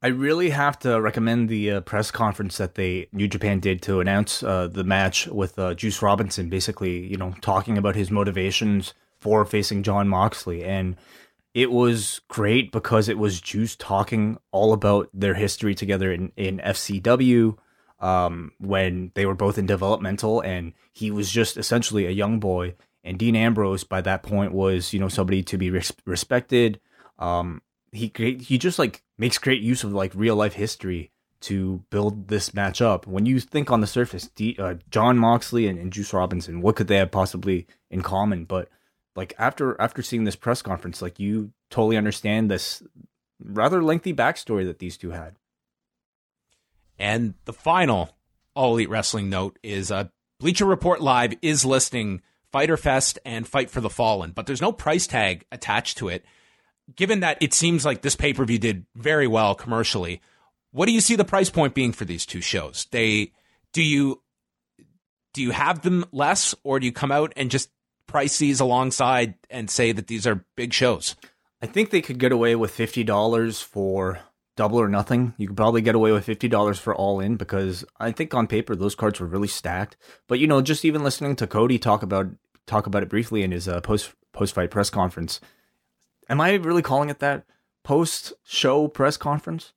I 0.00 0.06
really 0.06 0.48
have 0.48 0.78
to 0.78 0.98
recommend 0.98 1.50
the 1.50 1.72
uh, 1.72 1.80
press 1.82 2.10
conference 2.10 2.56
that 2.56 2.74
they 2.74 3.08
New 3.12 3.28
Japan 3.28 3.60
did 3.60 3.82
to 3.82 4.00
announce 4.00 4.42
uh, 4.42 4.66
the 4.66 4.82
match 4.82 5.26
with 5.26 5.58
uh, 5.58 5.74
Juice 5.74 6.00
Robinson, 6.00 6.48
basically, 6.48 7.06
you 7.06 7.18
know, 7.18 7.34
talking 7.42 7.76
about 7.76 7.96
his 7.96 8.10
motivations 8.10 8.94
for 9.20 9.44
facing 9.44 9.82
Jon 9.82 10.08
Moxley. 10.08 10.64
And 10.64 10.96
it 11.54 11.70
was 11.70 12.20
great 12.28 12.72
because 12.72 13.08
it 13.08 13.18
was 13.18 13.40
Juice 13.40 13.76
talking 13.76 14.38
all 14.52 14.72
about 14.72 15.08
their 15.12 15.34
history 15.34 15.74
together 15.74 16.12
in, 16.12 16.32
in 16.36 16.58
FCW 16.58 17.56
um, 18.00 18.52
when 18.58 19.12
they 19.14 19.26
were 19.26 19.34
both 19.34 19.58
in 19.58 19.66
developmental 19.66 20.40
and 20.40 20.72
he 20.92 21.10
was 21.10 21.30
just 21.30 21.56
essentially 21.56 22.06
a 22.06 22.10
young 22.10 22.40
boy. 22.40 22.74
And 23.04 23.18
Dean 23.18 23.36
Ambrose 23.36 23.84
by 23.84 24.00
that 24.00 24.22
point 24.22 24.52
was, 24.52 24.92
you 24.92 24.98
know, 24.98 25.08
somebody 25.08 25.42
to 25.42 25.58
be 25.58 25.70
res- 25.70 25.92
respected. 26.06 26.80
Um, 27.18 27.62
he 27.92 28.10
he 28.16 28.56
just 28.56 28.78
like 28.78 29.02
makes 29.18 29.38
great 29.38 29.60
use 29.60 29.84
of 29.84 29.92
like 29.92 30.12
real 30.14 30.36
life 30.36 30.54
history 30.54 31.10
to 31.40 31.84
build 31.90 32.28
this 32.28 32.54
match 32.54 32.80
up. 32.80 33.06
When 33.06 33.26
you 33.26 33.40
think 33.40 33.70
on 33.70 33.80
the 33.80 33.86
surface, 33.86 34.28
D, 34.28 34.56
uh, 34.58 34.74
Jon 34.90 35.18
Moxley 35.18 35.66
and, 35.66 35.78
and 35.78 35.92
Juice 35.92 36.12
Robinson, 36.12 36.62
what 36.62 36.76
could 36.76 36.86
they 36.86 36.96
have 36.96 37.10
possibly 37.10 37.66
in 37.90 38.00
common? 38.02 38.44
But 38.44 38.68
like 39.14 39.34
after 39.38 39.80
after 39.80 40.02
seeing 40.02 40.24
this 40.24 40.36
press 40.36 40.62
conference, 40.62 41.02
like 41.02 41.20
you 41.20 41.52
totally 41.70 41.96
understand 41.96 42.50
this 42.50 42.82
rather 43.42 43.82
lengthy 43.82 44.14
backstory 44.14 44.66
that 44.66 44.78
these 44.78 44.96
two 44.96 45.10
had. 45.10 45.36
And 46.98 47.34
the 47.44 47.52
final 47.52 48.16
All 48.54 48.74
Elite 48.74 48.90
Wrestling 48.90 49.28
note 49.28 49.58
is 49.62 49.90
uh, 49.90 50.04
Bleacher 50.38 50.64
Report 50.64 51.00
Live 51.00 51.34
is 51.42 51.64
listing 51.64 52.22
Fyter 52.52 52.76
Fest 52.76 53.18
and 53.24 53.46
Fight 53.46 53.70
for 53.70 53.80
the 53.80 53.90
Fallen, 53.90 54.32
but 54.32 54.46
there's 54.46 54.60
no 54.60 54.72
price 54.72 55.06
tag 55.06 55.44
attached 55.50 55.98
to 55.98 56.08
it. 56.08 56.24
Given 56.94 57.20
that 57.20 57.38
it 57.40 57.54
seems 57.54 57.84
like 57.84 58.02
this 58.02 58.16
pay 58.16 58.32
per 58.32 58.44
view 58.44 58.58
did 58.58 58.86
very 58.94 59.26
well 59.26 59.54
commercially, 59.54 60.20
what 60.70 60.86
do 60.86 60.92
you 60.92 61.00
see 61.00 61.16
the 61.16 61.24
price 61.24 61.50
point 61.50 61.74
being 61.74 61.92
for 61.92 62.04
these 62.04 62.26
two 62.26 62.40
shows? 62.40 62.86
They 62.90 63.32
do 63.72 63.82
you 63.82 64.22
do 65.32 65.42
you 65.42 65.50
have 65.50 65.82
them 65.82 66.04
less, 66.12 66.54
or 66.62 66.78
do 66.78 66.86
you 66.86 66.92
come 66.92 67.12
out 67.12 67.32
and 67.36 67.50
just 67.50 67.70
price 68.12 68.38
these 68.38 68.60
alongside 68.60 69.34
and 69.50 69.68
say 69.68 69.90
that 69.92 70.06
these 70.06 70.26
are 70.26 70.44
big 70.54 70.72
shows? 70.72 71.16
I 71.60 71.66
think 71.66 71.90
they 71.90 72.02
could 72.02 72.18
get 72.18 72.32
away 72.32 72.54
with 72.54 72.70
fifty 72.70 73.02
dollars 73.02 73.60
for 73.60 74.20
double 74.56 74.80
or 74.80 74.88
nothing. 74.88 75.34
You 75.38 75.48
could 75.48 75.56
probably 75.56 75.80
get 75.80 75.94
away 75.94 76.12
with 76.12 76.24
fifty 76.24 76.48
dollars 76.48 76.78
for 76.78 76.94
all 76.94 77.20
in 77.20 77.36
because 77.36 77.84
I 77.98 78.12
think 78.12 78.34
on 78.34 78.46
paper 78.46 78.76
those 78.76 78.94
cards 78.94 79.18
were 79.18 79.26
really 79.26 79.48
stacked. 79.48 79.96
But 80.28 80.38
you 80.38 80.46
know, 80.46 80.60
just 80.60 80.84
even 80.84 81.02
listening 81.02 81.36
to 81.36 81.46
Cody 81.46 81.78
talk 81.78 82.02
about 82.02 82.26
talk 82.66 82.86
about 82.86 83.02
it 83.02 83.08
briefly 83.08 83.42
in 83.42 83.50
his 83.50 83.66
uh, 83.68 83.80
post 83.80 84.12
post 84.32 84.54
fight 84.54 84.70
press 84.70 84.90
conference. 84.90 85.40
Am 86.28 86.40
I 86.40 86.54
really 86.54 86.82
calling 86.82 87.10
it 87.10 87.18
that 87.20 87.44
post 87.82 88.32
show 88.44 88.88
press 88.88 89.16
conference? 89.16 89.72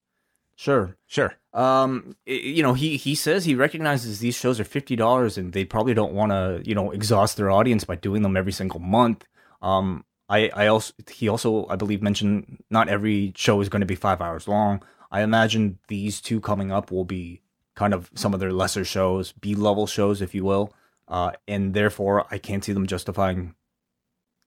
Sure, 0.56 0.96
sure. 1.06 1.36
Um, 1.56 2.18
you 2.26 2.62
know, 2.62 2.74
he 2.74 2.98
he 2.98 3.16
says 3.16 3.46
he 3.46 3.56
recognizes 3.56 4.20
these 4.20 4.36
shows 4.36 4.60
are 4.60 4.66
fifty 4.66 4.98
dollars, 4.98 5.38
and 5.38 5.54
they 5.54 5.64
probably 5.64 5.94
don't 5.94 6.14
want 6.14 6.32
to, 6.34 6.62
you 6.66 6.76
know, 6.76 6.92
exhaust 6.92 7.38
their 7.38 7.50
audience 7.50 7.86
by 7.86 7.96
doing 7.96 8.24
them 8.24 8.36
every 8.36 8.52
single 8.52 8.82
month. 8.82 9.26
Um, 9.62 10.04
I 10.28 10.50
I 10.54 10.68
also 10.68 10.94
he 11.10 11.30
also 11.30 11.66
I 11.68 11.78
believe 11.78 12.02
mentioned 12.02 12.62
not 12.70 12.90
every 12.90 13.32
show 13.38 13.62
is 13.62 13.70
going 13.70 13.80
to 13.80 13.86
be 13.86 13.96
five 13.96 14.20
hours 14.20 14.50
long. 14.50 14.84
I 15.10 15.22
imagine 15.22 15.80
these 15.88 16.20
two 16.20 16.42
coming 16.42 16.74
up 16.74 16.92
will 16.92 17.06
be 17.06 17.42
kind 17.74 17.94
of 17.94 18.12
some 18.16 18.34
of 18.34 18.42
their 18.42 18.52
lesser 18.52 18.84
shows, 18.84 19.32
B 19.32 19.56
level 19.56 19.88
shows, 19.88 20.22
if 20.22 20.36
you 20.36 20.44
will, 20.44 20.74
uh, 21.08 21.32
and 21.48 21.74
therefore 21.74 22.26
I 22.30 22.38
can't 22.38 22.66
see 22.66 22.74
them 22.74 22.86
justifying 22.86 23.56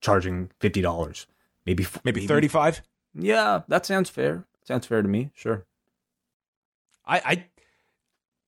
charging 0.03 0.51
fifty 0.61 0.83
dollars. 0.83 1.27
Maybe 1.65 1.87
maybe 2.05 2.27
thirty 2.27 2.49
five. 2.49 2.83
Yeah, 3.15 3.63
that 3.69 3.87
sounds 3.87 4.11
fair. 4.11 4.45
Sounds 4.63 4.87
fair 4.87 5.01
to 5.01 5.09
me. 5.09 5.31
Sure. 5.35 5.65
I, 7.09 7.17
I 7.25 7.45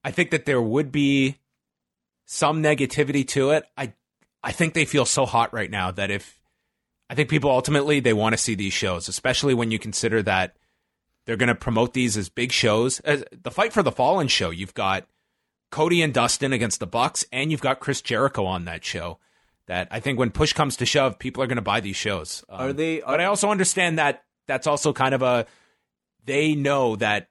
I 0.05 0.11
think 0.11 0.31
that 0.31 0.45
there 0.45 0.63
would 0.63 0.93
be 0.93 1.39
some 2.27 2.63
negativity 2.63 3.27
to 3.29 3.51
it. 3.51 3.65
I 3.77 3.95
I 4.43 4.53
think 4.53 4.75
they 4.75 4.85
feel 4.85 5.05
so 5.05 5.27
hot 5.27 5.53
right 5.53 5.71
now 5.71 5.91
that 5.91 6.11
if 6.11 6.41
I 7.09 7.15
think 7.15 7.29
people 7.29 7.51
ultimately 7.51 8.01
they 8.01 8.13
want 8.13 8.35
to 8.35 8.39
see 8.39 8.55
these 8.55 8.73
shows, 8.73 9.09
especially 9.09 9.55
when 9.55 9.71
you 9.71 9.79
consider 9.79 10.23
that 10.23 10.57
they're 11.27 11.37
going 11.37 11.49
to 11.49 11.55
promote 11.55 11.93
these 11.93 12.17
as 12.17 12.29
big 12.29 12.53
shows. 12.53 13.01
As 13.01 13.25
the 13.31 13.51
Fight 13.51 13.73
for 13.73 13.83
the 13.83 13.93
Fallen 13.93 14.29
show, 14.29 14.51
you've 14.51 14.75
got 14.75 15.07
Cody 15.71 16.03
and 16.03 16.15
Dustin 16.15 16.53
against 16.53 16.81
the 16.81 16.87
Bucks, 16.87 17.25
and 17.33 17.51
you've 17.51 17.61
got 17.61 17.81
Chris 17.81 18.01
Jericho 18.01 18.45
on 18.45 18.65
that 18.65 18.85
show. 18.85 19.19
That 19.67 19.89
I 19.91 20.01
think 20.01 20.19
when 20.19 20.31
push 20.31 20.53
comes 20.53 20.77
to 20.79 20.87
shove, 20.87 21.19
people 21.19 21.43
are 21.43 21.47
going 21.47 21.57
to 21.57 21.63
buy 21.63 21.81
these 21.81 21.97
shows. 21.97 22.45
Um, 22.49 22.61
are 22.61 22.73
they? 22.73 23.03
Are, 23.03 23.15
but 23.15 23.21
I 23.21 23.27
also 23.27 23.51
understand 23.51 23.99
that 23.99 24.25
that's 24.49 24.67
also 24.67 24.93
kind 24.93 25.15
of 25.15 25.23
a 25.23 25.47
they 26.25 26.55
know 26.55 26.97
that 26.97 27.29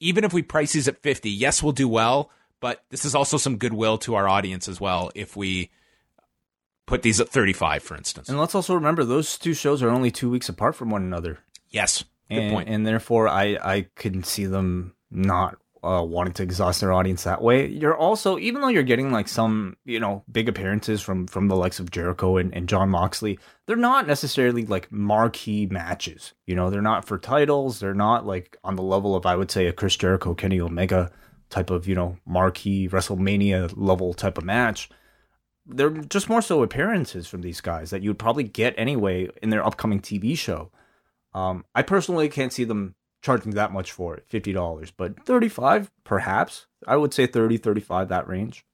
even 0.00 0.24
if 0.24 0.32
we 0.32 0.42
price 0.42 0.72
these 0.72 0.88
at 0.88 1.02
50, 1.02 1.30
yes, 1.30 1.62
we'll 1.62 1.72
do 1.72 1.88
well, 1.88 2.30
but 2.58 2.82
this 2.90 3.04
is 3.04 3.14
also 3.14 3.36
some 3.36 3.58
goodwill 3.58 3.98
to 3.98 4.14
our 4.14 4.26
audience 4.28 4.68
as 4.68 4.80
well 4.80 5.10
if 5.14 5.36
we 5.36 5.70
put 6.86 7.02
these 7.02 7.20
at 7.20 7.28
35, 7.28 7.82
for 7.82 7.96
instance. 7.96 8.28
And 8.28 8.38
let's 8.38 8.54
also 8.54 8.74
remember 8.74 9.04
those 9.04 9.38
two 9.38 9.54
shows 9.54 9.82
are 9.82 9.90
only 9.90 10.10
two 10.10 10.30
weeks 10.30 10.48
apart 10.48 10.74
from 10.74 10.90
one 10.90 11.02
another. 11.02 11.38
Yes. 11.68 12.04
Good 12.28 12.38
and, 12.38 12.52
point. 12.52 12.68
And 12.68 12.86
therefore, 12.86 13.28
I, 13.28 13.58
I 13.62 13.86
couldn't 13.94 14.26
see 14.26 14.46
them 14.46 14.94
not 15.10 15.58
uh, 15.82 16.04
wanting 16.06 16.32
to 16.34 16.42
exhaust 16.42 16.80
their 16.80 16.92
audience 16.92 17.24
that 17.24 17.42
way. 17.42 17.66
You're 17.66 17.96
also, 17.96 18.38
even 18.38 18.60
though 18.60 18.68
you're 18.68 18.82
getting 18.82 19.10
like 19.10 19.28
some, 19.28 19.76
you 19.84 19.98
know, 19.98 20.24
big 20.30 20.48
appearances 20.48 21.00
from 21.00 21.26
from 21.26 21.48
the 21.48 21.56
likes 21.56 21.80
of 21.80 21.90
Jericho 21.90 22.36
and, 22.36 22.54
and 22.54 22.68
Jon 22.68 22.90
Moxley, 22.90 23.38
they're 23.66 23.76
not 23.76 24.06
necessarily 24.06 24.66
like 24.66 24.92
marquee 24.92 25.66
matches. 25.66 26.34
You 26.46 26.54
know, 26.54 26.70
they're 26.70 26.82
not 26.82 27.06
for 27.06 27.18
titles. 27.18 27.80
They're 27.80 27.94
not 27.94 28.26
like 28.26 28.56
on 28.62 28.76
the 28.76 28.82
level 28.82 29.16
of 29.16 29.26
I 29.26 29.36
would 29.36 29.50
say 29.50 29.66
a 29.66 29.72
Chris 29.72 29.96
Jericho, 29.96 30.34
Kenny 30.34 30.60
Omega 30.60 31.10
type 31.48 31.70
of 31.70 31.88
you 31.88 31.94
know 31.94 32.16
marquee 32.26 32.88
WrestleMania 32.88 33.72
level 33.76 34.14
type 34.14 34.38
of 34.38 34.44
match. 34.44 34.88
They're 35.66 35.90
just 35.90 36.28
more 36.28 36.42
so 36.42 36.62
appearances 36.62 37.26
from 37.26 37.42
these 37.42 37.60
guys 37.60 37.90
that 37.90 38.02
you'd 38.02 38.18
probably 38.18 38.44
get 38.44 38.74
anyway 38.76 39.28
in 39.42 39.50
their 39.50 39.64
upcoming 39.64 40.00
TV 40.00 40.36
show. 40.36 40.70
Um, 41.32 41.64
I 41.74 41.82
personally 41.82 42.28
can't 42.28 42.52
see 42.52 42.64
them 42.64 42.96
charging 43.22 43.52
that 43.52 43.72
much 43.72 43.92
for 43.92 44.16
it, 44.16 44.28
$50, 44.30 44.92
but 44.96 45.24
35 45.24 45.90
perhaps. 46.04 46.66
I 46.86 46.96
would 46.96 47.12
say 47.12 47.26
30, 47.26 47.58
35 47.58 48.08
that 48.08 48.28
range. 48.28 48.64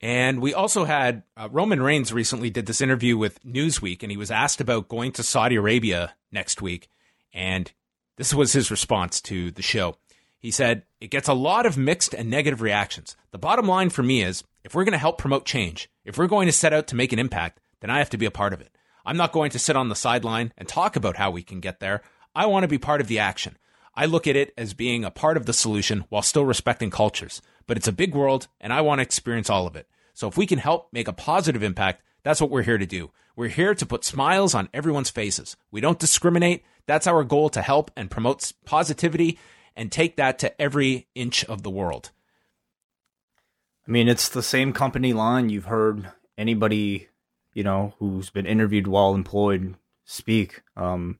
And 0.00 0.40
we 0.40 0.54
also 0.54 0.84
had 0.84 1.24
uh, 1.36 1.48
Roman 1.50 1.82
Reigns 1.82 2.12
recently 2.12 2.50
did 2.50 2.66
this 2.66 2.80
interview 2.80 3.16
with 3.16 3.42
Newsweek, 3.44 4.02
and 4.02 4.12
he 4.12 4.16
was 4.16 4.30
asked 4.30 4.60
about 4.60 4.88
going 4.88 5.12
to 5.12 5.22
Saudi 5.22 5.56
Arabia 5.56 6.14
next 6.30 6.62
week. 6.62 6.88
And 7.32 7.72
this 8.16 8.32
was 8.32 8.52
his 8.52 8.70
response 8.70 9.20
to 9.22 9.50
the 9.50 9.62
show. 9.62 9.96
He 10.38 10.52
said, 10.52 10.84
It 11.00 11.10
gets 11.10 11.28
a 11.28 11.34
lot 11.34 11.66
of 11.66 11.76
mixed 11.76 12.14
and 12.14 12.30
negative 12.30 12.62
reactions. 12.62 13.16
The 13.32 13.38
bottom 13.38 13.66
line 13.66 13.90
for 13.90 14.04
me 14.04 14.22
is 14.22 14.44
if 14.62 14.74
we're 14.74 14.84
going 14.84 14.92
to 14.92 14.98
help 14.98 15.18
promote 15.18 15.44
change, 15.44 15.90
if 16.04 16.16
we're 16.16 16.28
going 16.28 16.46
to 16.46 16.52
set 16.52 16.72
out 16.72 16.86
to 16.88 16.96
make 16.96 17.12
an 17.12 17.18
impact, 17.18 17.60
then 17.80 17.90
I 17.90 17.98
have 17.98 18.10
to 18.10 18.18
be 18.18 18.26
a 18.26 18.30
part 18.30 18.52
of 18.52 18.60
it. 18.60 18.70
I'm 19.04 19.16
not 19.16 19.32
going 19.32 19.50
to 19.52 19.58
sit 19.58 19.76
on 19.76 19.88
the 19.88 19.94
sideline 19.94 20.52
and 20.56 20.68
talk 20.68 20.94
about 20.94 21.16
how 21.16 21.30
we 21.30 21.42
can 21.42 21.60
get 21.60 21.80
there. 21.80 22.02
I 22.34 22.46
want 22.46 22.64
to 22.64 22.68
be 22.68 22.78
part 22.78 23.00
of 23.00 23.08
the 23.08 23.18
action. 23.18 23.56
I 23.94 24.06
look 24.06 24.26
at 24.26 24.36
it 24.36 24.54
as 24.56 24.74
being 24.74 25.04
a 25.04 25.10
part 25.10 25.36
of 25.36 25.46
the 25.46 25.52
solution 25.52 26.04
while 26.08 26.22
still 26.22 26.44
respecting 26.44 26.90
cultures. 26.90 27.42
But 27.66 27.76
it's 27.76 27.88
a 27.88 27.92
big 27.92 28.14
world, 28.14 28.48
and 28.60 28.72
I 28.72 28.80
want 28.80 29.00
to 29.00 29.02
experience 29.02 29.50
all 29.50 29.66
of 29.66 29.76
it. 29.76 29.88
So 30.14 30.28
if 30.28 30.36
we 30.36 30.46
can 30.46 30.58
help 30.58 30.88
make 30.92 31.08
a 31.08 31.12
positive 31.12 31.62
impact, 31.62 32.02
that's 32.22 32.40
what 32.40 32.50
we're 32.50 32.62
here 32.62 32.78
to 32.78 32.86
do. 32.86 33.10
We're 33.36 33.48
here 33.48 33.74
to 33.74 33.86
put 33.86 34.04
smiles 34.04 34.54
on 34.54 34.68
everyone's 34.74 35.10
faces. 35.10 35.56
We 35.70 35.80
don't 35.80 35.98
discriminate. 35.98 36.64
That's 36.86 37.06
our 37.06 37.22
goal 37.24 37.50
to 37.50 37.62
help 37.62 37.90
and 37.96 38.10
promote 38.10 38.52
positivity 38.64 39.38
and 39.76 39.92
take 39.92 40.16
that 40.16 40.38
to 40.40 40.60
every 40.60 41.06
inch 41.14 41.44
of 41.44 41.62
the 41.62 41.70
world. 41.70 42.10
I 43.86 43.90
mean, 43.90 44.08
it's 44.08 44.28
the 44.28 44.42
same 44.42 44.72
company 44.72 45.12
line 45.12 45.50
you've 45.50 45.66
heard 45.66 46.10
anybody, 46.36 47.08
you 47.54 47.62
know, 47.62 47.94
who's 47.98 48.28
been 48.28 48.44
interviewed 48.44 48.86
while 48.86 49.14
employed 49.14 49.76
speak. 50.04 50.62
Um, 50.76 51.18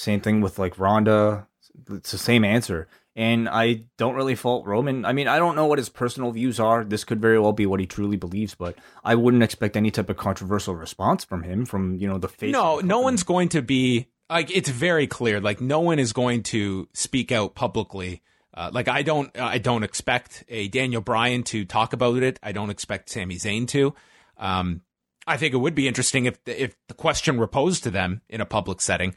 same 0.00 0.20
thing 0.20 0.40
with 0.40 0.58
like 0.58 0.78
Ronda. 0.78 1.46
It's 1.90 2.12
the 2.12 2.18
same 2.18 2.44
answer. 2.44 2.88
And 3.16 3.48
I 3.48 3.84
don't 3.98 4.14
really 4.14 4.36
fault 4.36 4.66
Roman. 4.66 5.04
I 5.04 5.12
mean, 5.12 5.28
I 5.28 5.38
don't 5.38 5.56
know 5.56 5.66
what 5.66 5.78
his 5.78 5.88
personal 5.88 6.30
views 6.30 6.60
are. 6.60 6.84
This 6.84 7.04
could 7.04 7.20
very 7.20 7.38
well 7.38 7.52
be 7.52 7.66
what 7.66 7.80
he 7.80 7.86
truly 7.86 8.16
believes, 8.16 8.54
but 8.54 8.76
I 9.04 9.16
wouldn't 9.16 9.42
expect 9.42 9.76
any 9.76 9.90
type 9.90 10.08
of 10.08 10.16
controversial 10.16 10.74
response 10.74 11.24
from 11.24 11.42
him, 11.42 11.66
from 11.66 11.96
you 11.96 12.08
know 12.08 12.18
the 12.18 12.28
face. 12.28 12.52
No, 12.52 12.78
no 12.78 13.00
one's 13.00 13.24
going 13.24 13.48
to 13.50 13.62
be 13.62 14.08
like. 14.30 14.54
It's 14.54 14.70
very 14.70 15.06
clear. 15.06 15.40
Like 15.40 15.60
no 15.60 15.80
one 15.80 15.98
is 15.98 16.12
going 16.12 16.44
to 16.44 16.88
speak 16.94 17.32
out 17.32 17.54
publicly. 17.54 18.22
Uh, 18.54 18.70
like 18.72 18.88
I 18.88 19.02
don't, 19.02 19.36
I 19.38 19.58
don't 19.58 19.82
expect 19.82 20.44
a 20.48 20.68
Daniel 20.68 21.02
Bryan 21.02 21.42
to 21.44 21.64
talk 21.64 21.92
about 21.92 22.22
it. 22.22 22.38
I 22.42 22.52
don't 22.52 22.70
expect 22.70 23.10
Sami 23.10 23.36
Zayn 23.36 23.66
to. 23.68 23.94
Um, 24.38 24.82
I 25.26 25.36
think 25.36 25.52
it 25.52 25.58
would 25.58 25.74
be 25.74 25.88
interesting 25.88 26.26
if 26.26 26.38
if 26.46 26.74
the 26.88 26.94
question 26.94 27.36
were 27.36 27.46
posed 27.46 27.82
to 27.84 27.90
them 27.90 28.22
in 28.28 28.40
a 28.40 28.46
public 28.46 28.80
setting. 28.80 29.14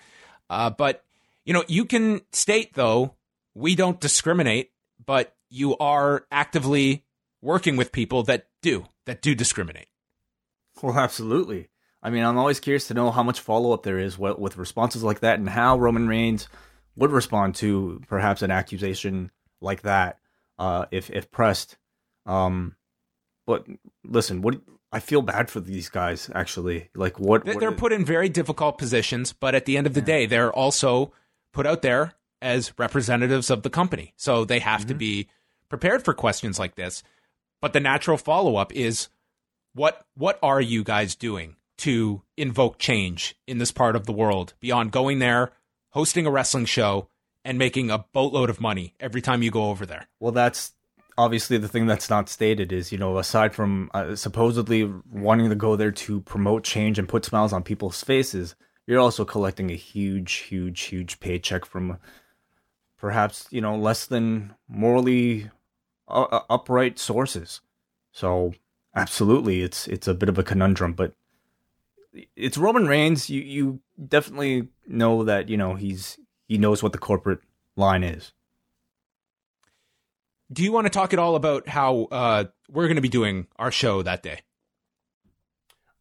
Uh, 0.49 0.69
but 0.69 1.03
you 1.45 1.53
know, 1.53 1.63
you 1.67 1.86
can 1.86 2.21
state 2.32 2.73
though 2.73 3.15
we 3.53 3.75
don't 3.75 3.99
discriminate, 3.99 4.71
but 5.06 5.36
you 5.49 5.77
are 5.77 6.25
actively 6.32 7.06
working 7.41 7.75
with 7.75 7.91
people 7.91 8.23
that 8.23 8.47
do 8.62 8.86
that 9.06 9.21
do 9.21 9.36
discriminate. 9.36 9.88
Well, 10.82 10.97
absolutely. 10.97 11.69
I 12.01 12.10
mean, 12.10 12.23
I'm 12.23 12.38
always 12.38 12.60
curious 12.60 12.88
to 12.88 12.93
know 12.93 13.12
how 13.12 13.23
much 13.23 13.39
follow 13.39 13.71
up 13.71 13.84
there 13.84 13.99
is 13.99 14.17
with 14.17 14.58
responses 14.58 15.03
like 15.03 15.21
that, 15.21 15.39
and 15.39 15.49
how 15.49 15.77
Roman 15.77 16.08
Reigns 16.08 16.47
would 16.95 17.12
respond 17.12 17.56
to 17.56 18.01
perhaps 18.08 18.41
an 18.41 18.51
accusation 18.51 19.32
like 19.62 19.84
that 19.84 20.19
uh, 20.60 20.86
if 20.91 21.10
if 21.10 21.32
pressed. 21.32 21.77
Um, 22.25 22.75
but 23.45 23.65
listen, 24.03 24.41
what 24.41 24.62
I 24.93 24.99
feel 24.99 25.23
bad 25.23 25.49
for 25.49 25.60
these 25.60 25.89
guys. 25.89 26.29
Actually, 26.36 26.89
like 26.95 27.19
what, 27.19 27.43
They're, 27.43 27.56
what 27.56 27.60
they're 27.60 27.71
put 27.71 27.91
in 27.91 28.06
very 28.06 28.29
difficult 28.29 28.77
positions, 28.77 29.34
but 29.34 29.56
at 29.56 29.65
the 29.65 29.75
end 29.75 29.88
of 29.88 29.95
the 29.95 30.01
day, 30.01 30.27
they're 30.27 30.53
also 30.53 31.12
put 31.51 31.65
out 31.65 31.82
there 31.82 32.13
as 32.43 32.77
representatives 32.77 33.49
of 33.49 33.63
the 33.63 33.71
company. 33.71 34.13
So 34.17 34.45
they 34.45 34.60
have 34.60 34.82
to 34.82 34.93
mm-hmm. 34.93 34.99
be 34.99 35.29
prepared 35.67 36.06
for 36.06 36.13
questions 36.13 36.60
like 36.60 36.75
this. 36.75 37.01
But 37.60 37.73
the 37.73 37.79
natural 37.79 38.17
follow 38.17 38.56
up 38.58 38.71
is 38.73 39.08
what 39.73 40.06
what 40.13 40.38
are 40.43 40.62
you 40.62 40.84
guys 40.84 41.15
doing 41.15 41.56
to 41.77 42.21
invoke 42.38 42.77
change 42.77 43.36
in 43.47 43.58
this 43.58 43.71
part 43.71 43.95
of 43.95 44.06
the 44.06 44.12
world 44.12 44.53
beyond 44.60 44.91
going 44.91 45.17
there, 45.17 45.53
hosting 45.89 46.27
a 46.27 46.32
wrestling 46.32 46.65
show, 46.65 47.08
and 47.43 47.58
making 47.58 47.89
a 47.89 48.06
boatload 48.13 48.51
of 48.51 48.62
money 48.62 48.93
every 48.99 49.21
time 49.21 49.41
you 49.41 49.49
go 49.49 49.69
over 49.69 49.88
there? 49.88 50.08
Well, 50.19 50.34
that's 50.34 50.73
obviously 51.17 51.58
the 51.58 51.67
thing 51.67 51.86
that's 51.86 52.10
not 52.10 52.30
stated 52.30 52.71
is 52.71 52.91
you 52.91 52.97
know 52.97 53.17
aside 53.17 53.54
from 53.54 53.89
uh, 53.93 54.15
supposedly 54.15 54.91
wanting 55.12 55.49
to 55.49 55.56
go 55.56 55.76
there 55.76 55.91
to 55.91 56.21
promote 56.21 56.63
change 56.63 56.99
and 56.99 57.10
put 57.10 57.26
smiles 57.26 57.54
on 57.54 57.63
people's 57.63 58.04
faces, 58.04 58.56
you're 58.88 58.99
also 58.99 59.26
collecting 59.26 59.69
a 59.69 59.76
huge, 59.76 60.34
huge, 60.34 60.82
huge 60.82 61.19
paycheck 61.19 61.65
from 61.65 61.97
perhaps 62.97 63.47
you 63.52 63.62
know 63.62 63.76
less 63.76 64.06
than 64.06 64.54
morally 64.67 65.49
uh, 66.08 66.23
uh, 66.23 66.41
upright 66.49 66.99
sources. 66.99 67.62
So 68.12 68.54
absolutely, 68.95 69.62
it's 69.62 69.88
it's 69.88 70.08
a 70.08 70.13
bit 70.13 70.30
of 70.30 70.38
a 70.38 70.43
conundrum, 70.43 70.93
but 70.93 71.13
it's 72.36 72.58
Roman 72.58 72.88
Reigns. 72.88 73.30
You 73.30 73.41
you 73.41 73.80
definitely 74.08 74.69
know 74.88 75.23
that 75.23 75.49
you 75.49 75.58
know 75.58 75.76
he's 75.76 76.17
he 76.47 76.58
knows 76.58 76.84
what 76.84 76.91
the 76.91 76.97
corporate 76.97 77.39
line 77.76 78.04
is. 78.04 78.34
Do 80.51 80.63
you 80.63 80.71
want 80.71 80.86
to 80.86 80.89
talk 80.89 81.13
at 81.13 81.19
all 81.19 81.36
about 81.36 81.67
how 81.67 82.03
uh, 82.12 82.45
we're 82.69 82.86
going 82.88 82.95
to 82.97 83.01
be 83.01 83.10
doing 83.10 83.47
our 83.58 83.71
show 83.71 84.01
that 84.03 84.21
day 84.23 84.39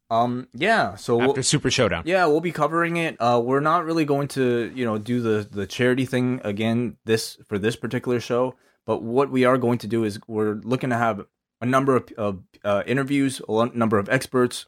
Um, 0.09 0.47
yeah. 0.53 0.95
So 0.95 1.17
we'll- 1.17 1.29
after 1.29 1.43
Super 1.43 1.71
Showdown? 1.71 2.03
Yeah, 2.05 2.25
we'll 2.27 2.41
be 2.41 2.51
covering 2.51 2.97
it. 2.97 3.15
Uh, 3.19 3.41
we're 3.43 3.61
not 3.61 3.85
really 3.85 4.05
going 4.05 4.27
to, 4.29 4.71
you 4.75 4.85
know, 4.85 4.97
do 4.97 5.21
the 5.21 5.47
the 5.49 5.65
charity 5.65 6.05
thing 6.05 6.39
again 6.43 6.97
this 7.05 7.37
for 7.47 7.57
this 7.57 7.75
particular 7.75 8.19
show. 8.19 8.55
But 8.85 9.01
what 9.01 9.31
we 9.31 9.45
are 9.45 9.57
going 9.57 9.77
to 9.79 9.87
do 9.87 10.03
is 10.03 10.19
we're 10.27 10.55
looking 10.63 10.89
to 10.89 10.97
have 10.97 11.25
a 11.61 11.65
number 11.65 11.95
of, 11.95 12.09
of 12.17 12.39
uh, 12.65 12.83
interviews, 12.85 13.41
a 13.47 13.65
number 13.73 13.97
of 13.97 14.09
experts, 14.09 14.65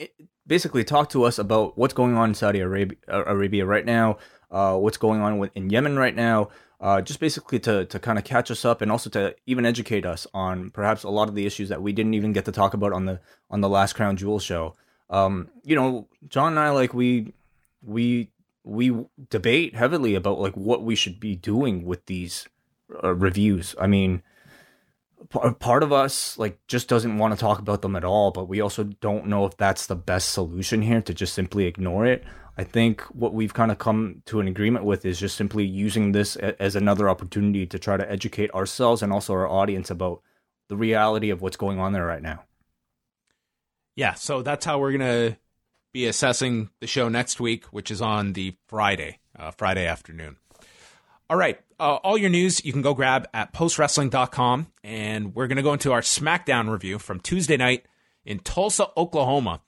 i- 0.00 0.10
basically 0.46 0.84
talk 0.84 1.08
to 1.10 1.24
us 1.24 1.38
about 1.38 1.78
what's 1.78 1.94
going 1.94 2.14
on 2.16 2.28
in 2.30 2.34
Saudi 2.34 2.60
Arabia, 2.60 2.98
uh, 3.10 3.24
Arabia 3.26 3.64
right 3.64 3.86
now, 3.86 4.18
uh, 4.50 4.76
what's 4.76 4.98
going 4.98 5.22
on 5.22 5.38
with, 5.38 5.50
in 5.54 5.70
Yemen 5.70 5.96
right 5.98 6.14
now. 6.14 6.50
Uh, 6.80 7.00
just 7.00 7.20
basically 7.20 7.58
to 7.58 7.84
to 7.86 7.98
kind 7.98 8.18
of 8.18 8.24
catch 8.24 8.50
us 8.50 8.64
up 8.64 8.82
and 8.82 8.90
also 8.90 9.08
to 9.08 9.34
even 9.46 9.64
educate 9.64 10.04
us 10.04 10.26
on 10.34 10.70
perhaps 10.70 11.02
a 11.02 11.08
lot 11.08 11.28
of 11.28 11.34
the 11.34 11.46
issues 11.46 11.68
that 11.68 11.80
we 11.80 11.92
didn't 11.92 12.14
even 12.14 12.32
get 12.32 12.44
to 12.44 12.52
talk 12.52 12.74
about 12.74 12.92
on 12.92 13.06
the 13.06 13.20
on 13.48 13.60
the 13.60 13.68
last 13.68 13.94
Crown 13.94 14.16
Jewel 14.16 14.38
show. 14.38 14.74
Um 15.08 15.48
you 15.62 15.76
know 15.76 16.08
john 16.28 16.52
and 16.52 16.58
i 16.58 16.70
like 16.70 16.94
we 16.94 17.32
we 17.82 18.30
we 18.64 19.04
debate 19.30 19.74
heavily 19.74 20.14
about 20.14 20.40
like 20.40 20.54
what 20.54 20.82
we 20.82 20.94
should 20.94 21.20
be 21.20 21.36
doing 21.36 21.84
with 21.84 22.06
these 22.06 22.48
uh, 23.02 23.14
reviews. 23.14 23.74
I 23.78 23.86
mean 23.86 24.22
p- 25.30 25.50
part 25.58 25.82
of 25.82 25.92
us 25.92 26.38
like 26.38 26.58
just 26.66 26.88
doesn't 26.88 27.18
want 27.18 27.34
to 27.34 27.40
talk 27.40 27.58
about 27.58 27.82
them 27.82 27.96
at 27.96 28.04
all 28.04 28.30
but 28.30 28.48
we 28.48 28.60
also 28.60 28.84
don't 28.84 29.26
know 29.26 29.46
if 29.46 29.56
that's 29.56 29.86
the 29.86 29.96
best 29.96 30.30
solution 30.30 30.82
here 30.82 31.02
to 31.02 31.14
just 31.14 31.34
simply 31.34 31.66
ignore 31.66 32.06
it 32.06 32.24
i 32.56 32.64
think 32.64 33.00
what 33.14 33.34
we've 33.34 33.54
kind 33.54 33.70
of 33.70 33.78
come 33.78 34.22
to 34.26 34.40
an 34.40 34.48
agreement 34.48 34.84
with 34.84 35.04
is 35.04 35.18
just 35.20 35.36
simply 35.36 35.64
using 35.64 36.12
this 36.12 36.36
a- 36.36 36.60
as 36.62 36.76
another 36.76 37.08
opportunity 37.08 37.66
to 37.66 37.78
try 37.78 37.96
to 37.96 38.10
educate 38.10 38.50
ourselves 38.52 39.02
and 39.02 39.12
also 39.12 39.32
our 39.32 39.48
audience 39.48 39.90
about 39.90 40.20
the 40.68 40.76
reality 40.76 41.30
of 41.30 41.42
what's 41.42 41.56
going 41.56 41.78
on 41.78 41.92
there 41.92 42.06
right 42.06 42.22
now 42.22 42.44
Yeah, 43.96 44.14
so 44.14 44.42
that's 44.42 44.64
how 44.64 44.78
we're 44.78 44.92
gonna 44.92 45.36
be 45.92 46.06
assessing 46.06 46.70
the 46.80 46.86
show 46.88 47.08
next 47.08 47.38
week, 47.38 47.66
which 47.66 47.90
is 47.92 48.02
on 48.02 48.32
the 48.32 48.56
Friday, 48.66 49.20
uh, 49.38 49.52
Friday 49.52 49.86
afternoon. 49.86 50.36
All 51.30 51.36
right, 51.36 51.60
uh, 51.78 51.94
all 52.02 52.18
your 52.18 52.30
news 52.30 52.64
you 52.64 52.72
can 52.72 52.82
go 52.82 52.94
grab 52.94 53.28
at 53.32 53.52
postwrestling.com, 53.54 54.66
and 54.82 55.34
we're 55.36 55.46
gonna 55.46 55.62
go 55.62 55.72
into 55.72 55.92
our 55.92 56.00
SmackDown 56.00 56.68
review 56.68 56.98
from 56.98 57.20
Tuesday 57.20 57.56
night 57.56 57.86
in 58.24 58.40
Tulsa, 58.40 58.88
Oklahoma. 58.96 59.60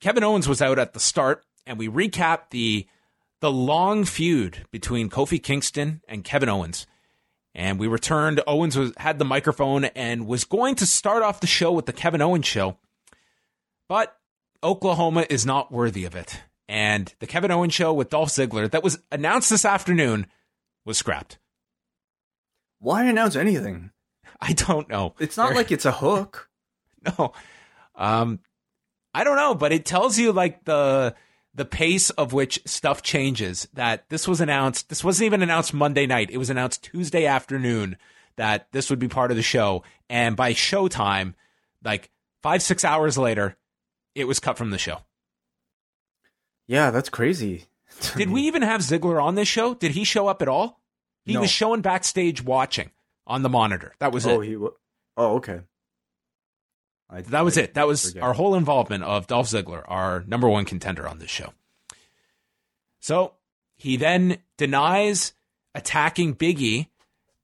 Kevin 0.00 0.22
Owens 0.22 0.48
was 0.48 0.62
out 0.62 0.78
at 0.78 0.92
the 0.92 1.00
start, 1.00 1.44
and 1.66 1.78
we 1.78 1.88
recap 1.88 2.50
the 2.50 2.86
the 3.40 3.50
long 3.50 4.04
feud 4.04 4.66
between 4.70 5.08
Kofi 5.08 5.42
Kingston 5.42 6.02
and 6.08 6.24
Kevin 6.24 6.48
Owens. 6.48 6.86
And 7.54 7.80
we 7.80 7.88
returned. 7.88 8.40
Owens 8.46 8.76
was 8.76 8.92
had 8.96 9.18
the 9.18 9.24
microphone 9.24 9.86
and 9.86 10.26
was 10.26 10.44
going 10.44 10.76
to 10.76 10.86
start 10.86 11.22
off 11.22 11.40
the 11.40 11.46
show 11.46 11.72
with 11.72 11.86
the 11.86 11.92
Kevin 11.92 12.22
Owens 12.22 12.46
show. 12.46 12.76
But 13.88 14.16
Oklahoma 14.62 15.26
is 15.28 15.44
not 15.44 15.72
worthy 15.72 16.04
of 16.04 16.14
it. 16.14 16.42
And 16.68 17.12
the 17.18 17.26
Kevin 17.26 17.50
Owens 17.50 17.74
show 17.74 17.92
with 17.92 18.10
Dolph 18.10 18.28
Ziggler 18.28 18.70
that 18.70 18.84
was 18.84 19.00
announced 19.10 19.50
this 19.50 19.64
afternoon 19.64 20.26
was 20.84 20.96
scrapped. 20.96 21.38
why 22.78 23.04
announce 23.04 23.34
anything 23.36 23.90
I 24.40 24.52
don't 24.52 24.88
know. 24.88 25.14
It's 25.18 25.36
not 25.36 25.54
like 25.54 25.72
it's 25.72 25.84
a 25.84 25.92
hook. 25.92 26.48
no. 27.18 27.32
Um 27.96 28.38
I 29.12 29.24
don't 29.24 29.36
know, 29.36 29.54
but 29.54 29.72
it 29.72 29.84
tells 29.84 30.18
you 30.18 30.30
like 30.32 30.64
the 30.64 31.16
the 31.54 31.64
pace 31.64 32.10
of 32.10 32.32
which 32.32 32.60
stuff 32.64 33.02
changes. 33.02 33.66
That 33.74 34.08
this 34.08 34.26
was 34.28 34.40
announced. 34.40 34.88
This 34.88 35.02
wasn't 35.04 35.26
even 35.26 35.42
announced 35.42 35.74
Monday 35.74 36.06
night. 36.06 36.30
It 36.30 36.38
was 36.38 36.50
announced 36.50 36.82
Tuesday 36.84 37.26
afternoon 37.26 37.96
that 38.36 38.68
this 38.72 38.88
would 38.90 38.98
be 38.98 39.08
part 39.08 39.30
of 39.30 39.36
the 39.36 39.42
show. 39.42 39.82
And 40.08 40.36
by 40.36 40.52
showtime, 40.52 41.34
like 41.84 42.10
five, 42.42 42.62
six 42.62 42.84
hours 42.84 43.18
later, 43.18 43.56
it 44.14 44.24
was 44.26 44.40
cut 44.40 44.56
from 44.56 44.70
the 44.70 44.78
show. 44.78 44.98
Yeah, 46.66 46.90
that's 46.90 47.08
crazy. 47.08 47.64
Did 48.16 48.30
we 48.30 48.42
even 48.42 48.62
have 48.62 48.80
Ziggler 48.80 49.22
on 49.22 49.34
this 49.34 49.48
show? 49.48 49.74
Did 49.74 49.92
he 49.92 50.04
show 50.04 50.28
up 50.28 50.40
at 50.42 50.48
all? 50.48 50.80
He 51.24 51.34
No. 51.34 51.40
was 51.40 51.50
showing 51.50 51.80
backstage 51.80 52.42
watching 52.42 52.90
on 53.26 53.42
the 53.42 53.48
monitor. 53.48 53.94
That 53.98 54.12
was 54.12 54.26
Oh, 54.26 54.40
it. 54.40 54.46
he. 54.48 54.56
wa- 54.56 54.70
Oh, 55.16 55.36
okay. 55.36 55.60
I, 57.10 57.22
That 57.22 57.44
was 57.44 57.58
I 57.58 57.62
it. 57.62 57.74
That 57.74 57.86
was 57.86 58.08
forget. 58.08 58.22
our 58.22 58.32
whole 58.32 58.54
involvement 58.54 59.04
of 59.04 59.26
Dolph 59.26 59.48
Ziggler, 59.48 59.84
our 59.86 60.24
number 60.26 60.48
one 60.48 60.64
contender 60.64 61.08
on 61.08 61.18
this 61.18 61.30
show. 61.30 61.52
So 63.00 63.34
he 63.76 63.96
then 63.96 64.38
denies 64.56 65.32
attacking 65.74 66.36
Biggie 66.36 66.88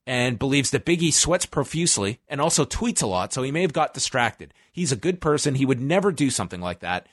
and 0.05 0.39
believes 0.39 0.71
that 0.71 0.85
Biggie 0.85 1.11
sweats 1.11 1.45
profusely 1.45 2.19
and 2.27 2.39
also 2.39 2.63
tweets 2.63 3.03
a 3.03 3.07
lot. 3.07 3.33
So 3.33 3.43
he 3.43 3.51
may 3.51 3.61
have 3.61 3.73
got 3.73 3.93
distracted. 3.93 4.53
He's 4.71 4.91
a 4.91 4.97
good 4.97 5.19
person. 5.19 5.55
He 5.55 5.65
would 5.65 5.81
never 5.81 6.11
do 6.11 6.29
something 6.29 6.61
like 6.61 6.79
that. 6.79 7.07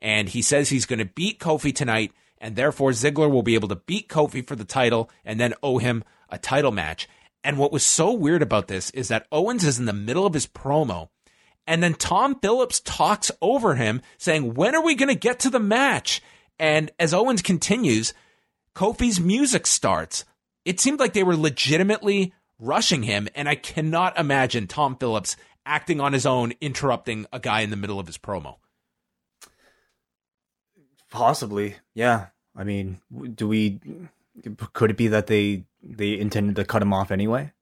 And 0.00 0.28
he 0.28 0.42
says 0.42 0.68
he's 0.68 0.86
going 0.86 0.98
to 0.98 1.04
beat 1.04 1.38
Kofi 1.38 1.74
tonight, 1.74 2.12
and 2.38 2.56
therefore 2.56 2.90
Ziggler 2.90 3.30
will 3.30 3.42
be 3.42 3.54
able 3.54 3.68
to 3.68 3.76
beat 3.76 4.08
Kofi 4.08 4.44
for 4.44 4.56
the 4.56 4.64
title 4.64 5.10
and 5.24 5.38
then 5.38 5.54
owe 5.62 5.78
him 5.78 6.02
a 6.30 6.38
title 6.38 6.72
match. 6.72 7.06
And 7.44 7.58
what 7.58 7.72
was 7.72 7.84
so 7.84 8.12
weird 8.12 8.42
about 8.42 8.66
this 8.68 8.90
is 8.90 9.08
that 9.08 9.26
Owens 9.30 9.64
is 9.64 9.78
in 9.78 9.84
the 9.84 9.92
middle 9.92 10.26
of 10.26 10.34
his 10.34 10.46
promo, 10.46 11.10
and 11.66 11.82
then 11.82 11.94
Tom 11.94 12.38
Phillips 12.40 12.80
talks 12.80 13.30
over 13.40 13.74
him, 13.74 14.02
saying, 14.18 14.54
When 14.54 14.74
are 14.74 14.82
we 14.82 14.94
going 14.94 15.08
to 15.08 15.14
get 15.14 15.40
to 15.40 15.50
the 15.50 15.60
match? 15.60 16.20
And 16.58 16.90
as 16.98 17.14
Owens 17.14 17.42
continues, 17.42 18.12
Kofi's 18.74 19.20
music 19.20 19.66
starts. 19.66 20.24
It 20.64 20.80
seemed 20.80 21.00
like 21.00 21.12
they 21.12 21.22
were 21.22 21.36
legitimately 21.36 22.34
rushing 22.58 23.02
him, 23.02 23.28
and 23.34 23.48
I 23.48 23.54
cannot 23.54 24.18
imagine 24.18 24.66
Tom 24.66 24.96
Phillips 24.96 25.36
acting 25.64 26.00
on 26.00 26.12
his 26.12 26.26
own, 26.26 26.52
interrupting 26.60 27.26
a 27.32 27.40
guy 27.40 27.60
in 27.60 27.70
the 27.70 27.76
middle 27.76 27.98
of 27.98 28.06
his 28.06 28.18
promo. 28.18 28.56
Possibly, 31.10 31.76
yeah. 31.94 32.26
I 32.56 32.64
mean, 32.64 33.00
do 33.34 33.48
we? 33.48 33.80
Could 34.72 34.90
it 34.90 34.96
be 34.96 35.08
that 35.08 35.26
they 35.26 35.64
they 35.82 36.18
intended 36.18 36.56
to 36.56 36.64
cut 36.64 36.82
him 36.82 36.92
off 36.92 37.10
anyway? 37.10 37.52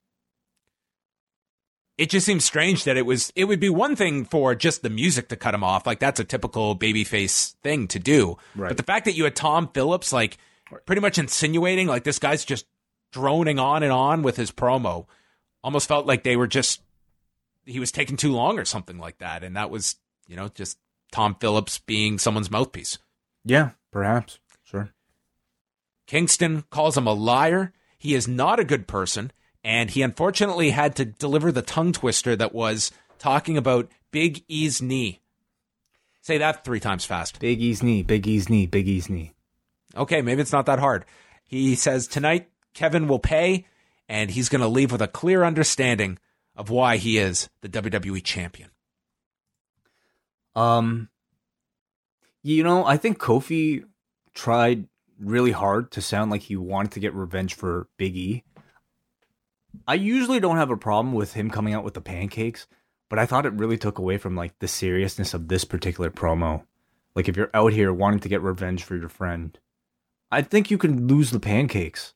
It 1.98 2.10
just 2.10 2.24
seems 2.24 2.44
strange 2.44 2.84
that 2.84 2.96
it 2.96 3.04
was. 3.04 3.32
It 3.34 3.46
would 3.46 3.58
be 3.58 3.68
one 3.68 3.96
thing 3.96 4.24
for 4.24 4.54
just 4.54 4.82
the 4.82 4.90
music 4.90 5.28
to 5.28 5.36
cut 5.36 5.52
him 5.52 5.64
off, 5.64 5.84
like 5.86 5.98
that's 5.98 6.20
a 6.20 6.24
typical 6.24 6.78
babyface 6.78 7.54
thing 7.62 7.88
to 7.88 7.98
do. 7.98 8.38
Right. 8.54 8.68
But 8.68 8.76
the 8.76 8.84
fact 8.84 9.04
that 9.04 9.16
you 9.16 9.24
had 9.24 9.34
Tom 9.34 9.68
Phillips, 9.74 10.12
like, 10.12 10.38
pretty 10.86 11.02
much 11.02 11.18
insinuating 11.18 11.88
like 11.88 12.04
this 12.04 12.20
guy's 12.20 12.44
just 12.44 12.66
droning 13.12 13.58
on 13.58 13.82
and 13.82 13.92
on 13.92 14.22
with 14.22 14.36
his 14.36 14.52
promo, 14.52 15.06
almost 15.64 15.88
felt 15.88 16.06
like 16.06 16.22
they 16.22 16.36
were 16.36 16.46
just 16.46 16.80
he 17.64 17.80
was 17.80 17.92
taking 17.92 18.16
too 18.16 18.32
long 18.32 18.58
or 18.58 18.64
something 18.64 18.98
like 18.98 19.18
that, 19.18 19.42
and 19.42 19.56
that 19.56 19.70
was 19.70 19.96
you 20.28 20.36
know 20.36 20.48
just 20.48 20.78
Tom 21.10 21.36
Phillips 21.40 21.78
being 21.80 22.18
someone's 22.18 22.50
mouthpiece. 22.50 22.98
Yeah, 23.44 23.70
perhaps. 23.90 24.38
Sure. 24.62 24.92
Kingston 26.06 26.64
calls 26.70 26.96
him 26.96 27.06
a 27.06 27.12
liar. 27.12 27.72
He 27.98 28.14
is 28.14 28.28
not 28.28 28.60
a 28.60 28.64
good 28.64 28.86
person, 28.86 29.32
and 29.68 29.90
he 29.90 30.00
unfortunately 30.00 30.70
had 30.70 30.96
to 30.96 31.04
deliver 31.04 31.52
the 31.52 31.60
tongue 31.60 31.92
twister 31.92 32.34
that 32.34 32.54
was 32.54 32.90
talking 33.18 33.58
about 33.58 33.90
Big 34.10 34.42
E's 34.48 34.80
knee. 34.80 35.20
Say 36.22 36.38
that 36.38 36.64
three 36.64 36.80
times 36.80 37.04
fast. 37.04 37.38
Big 37.38 37.60
E's 37.60 37.82
knee. 37.82 38.02
Big 38.02 38.26
E's 38.26 38.48
knee. 38.48 38.64
Big 38.64 38.88
E's 38.88 39.10
knee. 39.10 39.34
Okay, 39.94 40.22
maybe 40.22 40.40
it's 40.40 40.52
not 40.52 40.64
that 40.64 40.78
hard. 40.78 41.04
He 41.44 41.74
says 41.74 42.06
tonight 42.06 42.48
Kevin 42.72 43.08
will 43.08 43.18
pay, 43.18 43.66
and 44.08 44.30
he's 44.30 44.48
going 44.48 44.62
to 44.62 44.68
leave 44.68 44.90
with 44.90 45.02
a 45.02 45.06
clear 45.06 45.44
understanding 45.44 46.18
of 46.56 46.70
why 46.70 46.96
he 46.96 47.18
is 47.18 47.50
the 47.60 47.68
WWE 47.68 48.24
champion. 48.24 48.70
Um, 50.56 51.10
you 52.42 52.64
know, 52.64 52.86
I 52.86 52.96
think 52.96 53.18
Kofi 53.18 53.84
tried 54.32 54.88
really 55.20 55.52
hard 55.52 55.90
to 55.90 56.00
sound 56.00 56.30
like 56.30 56.42
he 56.42 56.56
wanted 56.56 56.92
to 56.92 57.00
get 57.00 57.12
revenge 57.12 57.52
for 57.52 57.88
Big 57.98 58.16
E. 58.16 58.44
I 59.86 59.94
usually 59.94 60.40
don't 60.40 60.56
have 60.56 60.70
a 60.70 60.76
problem 60.76 61.14
with 61.14 61.34
him 61.34 61.50
coming 61.50 61.74
out 61.74 61.84
with 61.84 61.94
the 61.94 62.00
pancakes, 62.00 62.66
but 63.08 63.18
I 63.18 63.26
thought 63.26 63.46
it 63.46 63.52
really 63.54 63.78
took 63.78 63.98
away 63.98 64.18
from 64.18 64.36
like 64.36 64.58
the 64.58 64.68
seriousness 64.68 65.34
of 65.34 65.48
this 65.48 65.64
particular 65.64 66.10
promo. 66.10 66.64
Like 67.14 67.28
if 67.28 67.36
you're 67.36 67.50
out 67.54 67.72
here 67.72 67.92
wanting 67.92 68.20
to 68.20 68.28
get 68.28 68.42
revenge 68.42 68.82
for 68.84 68.96
your 68.96 69.08
friend, 69.08 69.58
I 70.30 70.42
think 70.42 70.70
you 70.70 70.78
can 70.78 71.06
lose 71.06 71.30
the 71.30 71.40
pancakes 71.40 72.14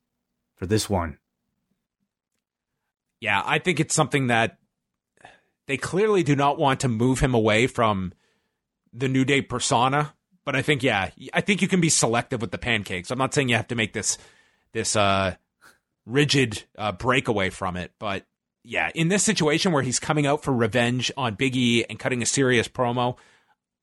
for 0.56 0.66
this 0.66 0.88
one. 0.88 1.18
Yeah, 3.20 3.42
I 3.44 3.58
think 3.58 3.80
it's 3.80 3.94
something 3.94 4.26
that 4.26 4.58
they 5.66 5.76
clearly 5.76 6.22
do 6.22 6.36
not 6.36 6.58
want 6.58 6.80
to 6.80 6.88
move 6.88 7.20
him 7.20 7.34
away 7.34 7.66
from 7.66 8.12
the 8.92 9.08
New 9.08 9.24
Day 9.24 9.40
persona. 9.42 10.14
But 10.44 10.56
I 10.56 10.62
think, 10.62 10.82
yeah, 10.82 11.10
I 11.32 11.40
think 11.40 11.62
you 11.62 11.68
can 11.68 11.80
be 11.80 11.88
selective 11.88 12.40
with 12.40 12.50
the 12.50 12.58
pancakes. 12.58 13.10
I'm 13.10 13.18
not 13.18 13.32
saying 13.32 13.48
you 13.48 13.56
have 13.56 13.68
to 13.68 13.76
make 13.76 13.92
this 13.92 14.18
this 14.72 14.96
uh, 14.96 15.36
rigid 16.06 16.64
uh, 16.76 16.92
breakaway 16.92 17.50
from 17.50 17.76
it, 17.76 17.92
but 17.98 18.24
yeah, 18.64 18.90
in 18.94 19.08
this 19.08 19.24
situation 19.24 19.72
where 19.72 19.82
he's 19.82 19.98
coming 19.98 20.26
out 20.26 20.42
for 20.42 20.52
revenge 20.52 21.10
on 21.16 21.36
Biggie 21.36 21.84
and 21.88 21.98
cutting 21.98 22.22
a 22.22 22.26
serious 22.26 22.68
promo, 22.68 23.16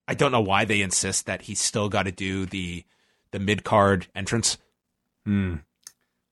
I 0.07 0.13
don't 0.13 0.31
know 0.31 0.41
why 0.41 0.65
they 0.65 0.81
insist 0.81 1.25
that 1.25 1.43
he's 1.43 1.59
still 1.59 1.89
got 1.89 2.03
to 2.03 2.11
do 2.11 2.45
the 2.45 2.85
the 3.31 3.39
mid 3.39 3.63
card 3.63 4.07
entrance. 4.15 4.57
Hmm. 5.25 5.57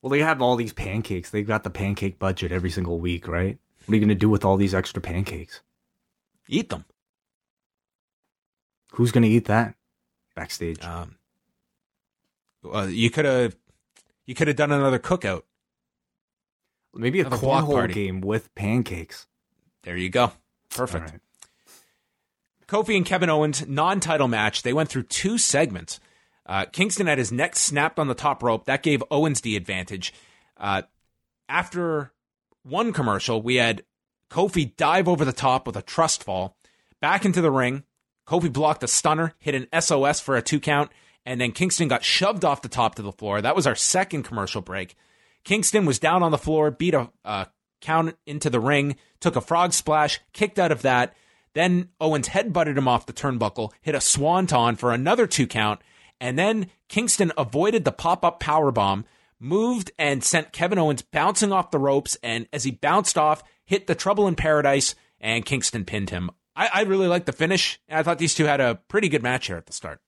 Well, 0.02 0.10
they 0.10 0.20
have 0.20 0.40
all 0.40 0.56
these 0.56 0.72
pancakes. 0.72 1.30
They've 1.30 1.46
got 1.46 1.64
the 1.64 1.70
pancake 1.70 2.18
budget 2.18 2.52
every 2.52 2.70
single 2.70 3.00
week, 3.00 3.28
right? 3.28 3.58
What 3.84 3.92
are 3.92 3.96
you 3.96 4.00
going 4.00 4.08
to 4.08 4.14
do 4.14 4.30
with 4.30 4.44
all 4.44 4.56
these 4.56 4.74
extra 4.74 5.02
pancakes? 5.02 5.60
Eat 6.48 6.70
them. 6.70 6.84
Who's 8.92 9.12
going 9.12 9.22
to 9.22 9.28
eat 9.28 9.46
that 9.46 9.74
backstage? 10.34 10.82
Um, 10.84 11.16
well, 12.62 12.88
you 12.88 13.10
could 13.10 13.24
have 13.24 13.56
you 14.26 14.34
could 14.34 14.48
have 14.48 14.56
done 14.56 14.72
another 14.72 14.98
cookout. 14.98 15.42
Maybe 16.98 17.20
a 17.20 17.26
cornhole 17.26 17.74
party. 17.74 17.94
game 17.94 18.20
with 18.20 18.52
pancakes. 18.56 19.28
There 19.84 19.96
you 19.96 20.10
go. 20.10 20.32
Perfect. 20.70 21.10
Right. 21.12 21.20
Kofi 22.66 22.96
and 22.96 23.06
Kevin 23.06 23.30
Owens 23.30 23.66
non-title 23.66 24.26
match. 24.26 24.62
They 24.62 24.72
went 24.72 24.90
through 24.90 25.04
two 25.04 25.38
segments. 25.38 26.00
Uh, 26.44 26.64
Kingston 26.64 27.06
had 27.06 27.18
his 27.18 27.30
neck 27.30 27.54
snapped 27.54 28.00
on 28.00 28.08
the 28.08 28.14
top 28.14 28.42
rope. 28.42 28.64
That 28.64 28.82
gave 28.82 29.02
Owens 29.10 29.42
the 29.42 29.56
advantage. 29.56 30.12
Uh, 30.56 30.82
after 31.48 32.12
one 32.64 32.92
commercial, 32.92 33.40
we 33.40 33.56
had 33.56 33.84
Kofi 34.28 34.76
dive 34.76 35.06
over 35.08 35.24
the 35.24 35.32
top 35.32 35.66
with 35.66 35.76
a 35.76 35.82
trust 35.82 36.24
fall, 36.24 36.56
back 37.00 37.24
into 37.24 37.40
the 37.40 37.50
ring. 37.50 37.84
Kofi 38.26 38.52
blocked 38.52 38.82
a 38.82 38.88
stunner, 38.88 39.34
hit 39.38 39.54
an 39.54 39.68
SOS 39.80 40.20
for 40.20 40.36
a 40.36 40.42
two 40.42 40.58
count, 40.60 40.90
and 41.24 41.40
then 41.40 41.52
Kingston 41.52 41.88
got 41.88 42.04
shoved 42.04 42.44
off 42.44 42.60
the 42.60 42.68
top 42.68 42.96
to 42.96 43.02
the 43.02 43.12
floor. 43.12 43.40
That 43.40 43.56
was 43.56 43.66
our 43.66 43.76
second 43.76 44.24
commercial 44.24 44.60
break. 44.60 44.96
Kingston 45.48 45.86
was 45.86 45.98
down 45.98 46.22
on 46.22 46.30
the 46.30 46.36
floor, 46.36 46.70
beat 46.70 46.92
a 46.92 47.08
uh, 47.24 47.46
count 47.80 48.14
into 48.26 48.50
the 48.50 48.60
ring, 48.60 48.96
took 49.18 49.34
a 49.34 49.40
frog 49.40 49.72
splash, 49.72 50.20
kicked 50.34 50.58
out 50.58 50.70
of 50.70 50.82
that. 50.82 51.16
Then 51.54 51.88
Owens 51.98 52.28
headbutted 52.28 52.76
him 52.76 52.86
off 52.86 53.06
the 53.06 53.14
turnbuckle, 53.14 53.72
hit 53.80 53.94
a 53.94 54.00
swanton 54.02 54.76
for 54.76 54.92
another 54.92 55.26
two 55.26 55.46
count, 55.46 55.80
and 56.20 56.38
then 56.38 56.66
Kingston 56.90 57.32
avoided 57.38 57.86
the 57.86 57.92
pop 57.92 58.26
up 58.26 58.40
power 58.40 58.70
bomb, 58.70 59.06
moved 59.40 59.90
and 59.98 60.22
sent 60.22 60.52
Kevin 60.52 60.78
Owens 60.78 61.00
bouncing 61.00 61.50
off 61.50 61.70
the 61.70 61.78
ropes, 61.78 62.18
and 62.22 62.46
as 62.52 62.64
he 62.64 62.70
bounced 62.70 63.16
off, 63.16 63.42
hit 63.64 63.86
the 63.86 63.94
Trouble 63.94 64.28
in 64.28 64.34
Paradise, 64.34 64.94
and 65.18 65.46
Kingston 65.46 65.86
pinned 65.86 66.10
him. 66.10 66.28
I, 66.54 66.68
I 66.74 66.82
really 66.82 67.08
liked 67.08 67.24
the 67.24 67.32
finish. 67.32 67.80
I 67.88 68.02
thought 68.02 68.18
these 68.18 68.34
two 68.34 68.44
had 68.44 68.60
a 68.60 68.82
pretty 68.88 69.08
good 69.08 69.22
match 69.22 69.46
here 69.46 69.56
at 69.56 69.64
the 69.64 69.72
start. 69.72 70.02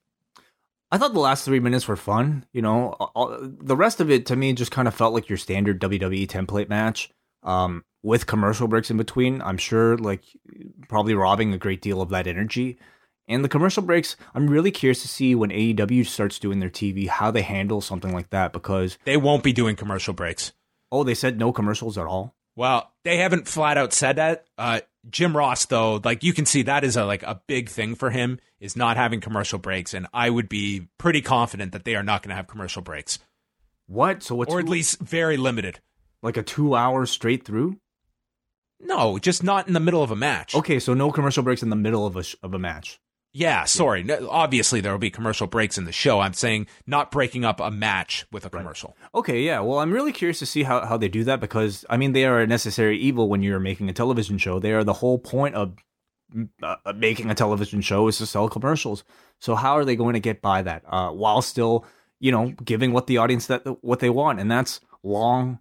I 0.92 0.98
thought 0.98 1.12
the 1.12 1.20
last 1.20 1.44
three 1.44 1.60
minutes 1.60 1.86
were 1.86 1.96
fun. 1.96 2.44
You 2.52 2.62
know, 2.62 2.92
all, 3.14 3.36
the 3.40 3.76
rest 3.76 4.00
of 4.00 4.10
it 4.10 4.26
to 4.26 4.36
me 4.36 4.52
just 4.52 4.72
kind 4.72 4.88
of 4.88 4.94
felt 4.94 5.14
like 5.14 5.28
your 5.28 5.38
standard 5.38 5.80
WWE 5.80 6.26
template 6.26 6.68
match, 6.68 7.10
um, 7.42 7.84
with 8.02 8.26
commercial 8.26 8.66
breaks 8.66 8.90
in 8.90 8.96
between. 8.96 9.40
I'm 9.42 9.58
sure, 9.58 9.96
like, 9.98 10.24
probably 10.88 11.14
robbing 11.14 11.52
a 11.52 11.58
great 11.58 11.80
deal 11.82 12.00
of 12.00 12.08
that 12.10 12.26
energy. 12.26 12.78
And 13.28 13.44
the 13.44 13.48
commercial 13.48 13.84
breaks, 13.84 14.16
I'm 14.34 14.48
really 14.48 14.72
curious 14.72 15.02
to 15.02 15.08
see 15.08 15.36
when 15.36 15.50
AEW 15.50 16.04
starts 16.06 16.40
doing 16.40 16.58
their 16.58 16.70
TV 16.70 17.06
how 17.06 17.30
they 17.30 17.42
handle 17.42 17.80
something 17.80 18.12
like 18.12 18.30
that 18.30 18.52
because 18.52 18.98
They 19.04 19.16
won't 19.16 19.44
be 19.44 19.52
doing 19.52 19.76
commercial 19.76 20.14
breaks. 20.14 20.52
oh, 20.90 21.04
they 21.04 21.14
said 21.14 21.38
no 21.38 21.52
commercials 21.52 21.96
at 21.96 22.06
all. 22.06 22.34
Well, 22.56 22.92
they 23.04 23.18
haven't 23.18 23.46
flat 23.46 23.78
out 23.78 23.92
said 23.92 24.16
that. 24.16 24.46
Uh, 24.58 24.80
Jim 25.08 25.36
Ross, 25.36 25.64
though, 25.66 26.00
like 26.04 26.22
you 26.22 26.32
can 26.34 26.44
see, 26.44 26.62
that 26.62 26.84
is 26.84 26.96
a 26.96 27.04
like 27.06 27.22
a 27.22 27.40
big 27.46 27.68
thing 27.68 27.94
for 27.94 28.10
him 28.10 28.38
is 28.60 28.76
not 28.76 28.96
having 28.98 29.20
commercial 29.20 29.58
breaks, 29.58 29.94
and 29.94 30.06
I 30.12 30.28
would 30.28 30.48
be 30.48 30.88
pretty 30.98 31.22
confident 31.22 31.72
that 31.72 31.84
they 31.84 31.94
are 31.96 32.02
not 32.02 32.22
going 32.22 32.28
to 32.30 32.34
have 32.36 32.46
commercial 32.46 32.82
breaks, 32.82 33.18
What? 33.86 34.22
So 34.22 34.34
what's 34.34 34.52
or 34.52 34.58
at 34.60 34.68
least 34.68 35.00
very 35.00 35.36
limited. 35.38 35.80
like 36.22 36.36
a 36.36 36.42
two 36.42 36.74
hours 36.74 37.10
straight 37.10 37.46
through? 37.46 37.78
No, 38.78 39.18
just 39.18 39.42
not 39.42 39.66
in 39.68 39.72
the 39.74 39.80
middle 39.80 40.02
of 40.02 40.10
a 40.10 40.16
match. 40.16 40.54
Okay, 40.54 40.78
so 40.78 40.92
no 40.94 41.10
commercial 41.10 41.42
breaks 41.42 41.62
in 41.62 41.70
the 41.70 41.76
middle 41.76 42.06
of 42.06 42.16
a 42.16 42.22
sh- 42.22 42.36
of 42.42 42.52
a 42.54 42.58
match. 42.58 43.00
Yeah, 43.32 43.64
sorry. 43.64 44.02
No, 44.02 44.28
obviously, 44.28 44.80
there 44.80 44.90
will 44.90 44.98
be 44.98 45.10
commercial 45.10 45.46
breaks 45.46 45.78
in 45.78 45.84
the 45.84 45.92
show. 45.92 46.18
I'm 46.18 46.32
saying 46.32 46.66
not 46.86 47.12
breaking 47.12 47.44
up 47.44 47.60
a 47.60 47.70
match 47.70 48.26
with 48.32 48.44
a 48.44 48.50
commercial. 48.50 48.96
Okay, 49.14 49.42
yeah. 49.42 49.60
Well, 49.60 49.78
I'm 49.78 49.92
really 49.92 50.12
curious 50.12 50.40
to 50.40 50.46
see 50.46 50.64
how, 50.64 50.84
how 50.84 50.96
they 50.96 51.08
do 51.08 51.22
that 51.24 51.38
because 51.40 51.84
I 51.88 51.96
mean 51.96 52.12
they 52.12 52.24
are 52.24 52.40
a 52.40 52.46
necessary 52.46 52.98
evil 52.98 53.28
when 53.28 53.42
you're 53.42 53.60
making 53.60 53.88
a 53.88 53.92
television 53.92 54.36
show. 54.38 54.58
They 54.58 54.72
are 54.72 54.82
the 54.82 54.94
whole 54.94 55.18
point 55.18 55.54
of 55.54 55.76
uh, 56.62 56.76
making 56.96 57.30
a 57.30 57.34
television 57.34 57.80
show 57.80 58.08
is 58.08 58.18
to 58.18 58.26
sell 58.26 58.48
commercials. 58.48 59.04
So 59.38 59.54
how 59.54 59.76
are 59.76 59.84
they 59.84 59.96
going 59.96 60.14
to 60.14 60.20
get 60.20 60.42
by 60.42 60.62
that 60.62 60.82
uh, 60.88 61.10
while 61.10 61.42
still, 61.42 61.84
you 62.18 62.32
know, 62.32 62.52
giving 62.64 62.92
what 62.92 63.06
the 63.06 63.18
audience 63.18 63.46
that 63.46 63.62
what 63.82 64.00
they 64.00 64.10
want, 64.10 64.40
and 64.40 64.50
that's 64.50 64.80
long, 65.02 65.60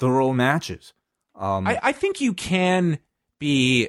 thorough 0.00 0.32
matches. 0.32 0.94
Um, 1.34 1.66
I, 1.66 1.78
I 1.82 1.92
think 1.92 2.20
you 2.20 2.32
can 2.32 2.98
be 3.38 3.88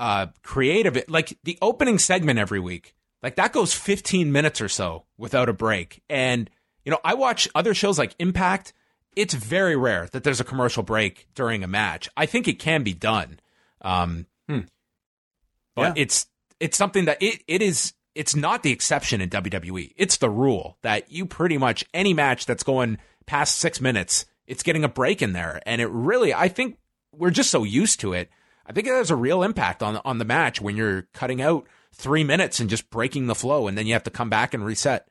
uh, 0.00 0.26
creative. 0.42 1.00
Like 1.08 1.38
the 1.44 1.58
opening 1.62 1.98
segment 1.98 2.38
every 2.38 2.58
week, 2.58 2.94
like 3.22 3.36
that 3.36 3.52
goes 3.52 3.72
15 3.74 4.32
minutes 4.32 4.60
or 4.60 4.68
so 4.68 5.04
without 5.18 5.48
a 5.48 5.52
break. 5.52 6.02
And, 6.08 6.48
you 6.84 6.90
know, 6.90 6.98
I 7.04 7.14
watch 7.14 7.46
other 7.54 7.74
shows 7.74 7.98
like 7.98 8.14
Impact. 8.18 8.72
It's 9.14 9.34
very 9.34 9.76
rare 9.76 10.08
that 10.12 10.24
there's 10.24 10.40
a 10.40 10.44
commercial 10.44 10.82
break 10.82 11.26
during 11.34 11.62
a 11.62 11.66
match. 11.68 12.08
I 12.16 12.26
think 12.26 12.48
it 12.48 12.58
can 12.58 12.82
be 12.82 12.94
done. 12.94 13.38
Um, 13.82 14.26
Hmm. 14.48 14.60
But 15.76 15.96
Yeah. 15.96 16.02
it's 16.02 16.26
it's 16.58 16.76
something 16.76 17.04
that 17.06 17.22
it, 17.22 17.42
it 17.46 17.62
is 17.62 17.92
it's 18.14 18.34
not 18.34 18.62
the 18.62 18.72
exception 18.72 19.20
in 19.20 19.30
WWE. 19.30 19.92
It's 19.96 20.16
the 20.16 20.28
rule 20.30 20.78
that 20.82 21.10
you 21.12 21.26
pretty 21.26 21.58
much 21.58 21.84
any 21.94 22.12
match 22.14 22.46
that's 22.46 22.62
going 22.62 22.98
past 23.26 23.58
six 23.58 23.80
minutes, 23.80 24.26
it's 24.46 24.62
getting 24.64 24.82
a 24.84 24.88
break 24.88 25.22
in 25.22 25.32
there. 25.32 25.60
And 25.66 25.80
it 25.80 25.88
really 25.90 26.34
I 26.34 26.48
think 26.48 26.78
we're 27.12 27.30
just 27.30 27.50
so 27.50 27.64
used 27.64 28.00
to 28.00 28.12
it. 28.12 28.30
I 28.70 28.72
think 28.72 28.86
it 28.86 28.94
has 28.94 29.10
a 29.10 29.16
real 29.16 29.42
impact 29.42 29.82
on 29.82 30.00
on 30.04 30.18
the 30.18 30.24
match 30.24 30.60
when 30.60 30.76
you're 30.76 31.08
cutting 31.12 31.42
out 31.42 31.66
three 31.92 32.22
minutes 32.22 32.60
and 32.60 32.70
just 32.70 32.88
breaking 32.88 33.26
the 33.26 33.34
flow 33.34 33.66
and 33.66 33.76
then 33.76 33.84
you 33.84 33.94
have 33.94 34.04
to 34.04 34.10
come 34.10 34.30
back 34.30 34.54
and 34.54 34.64
reset. 34.64 35.08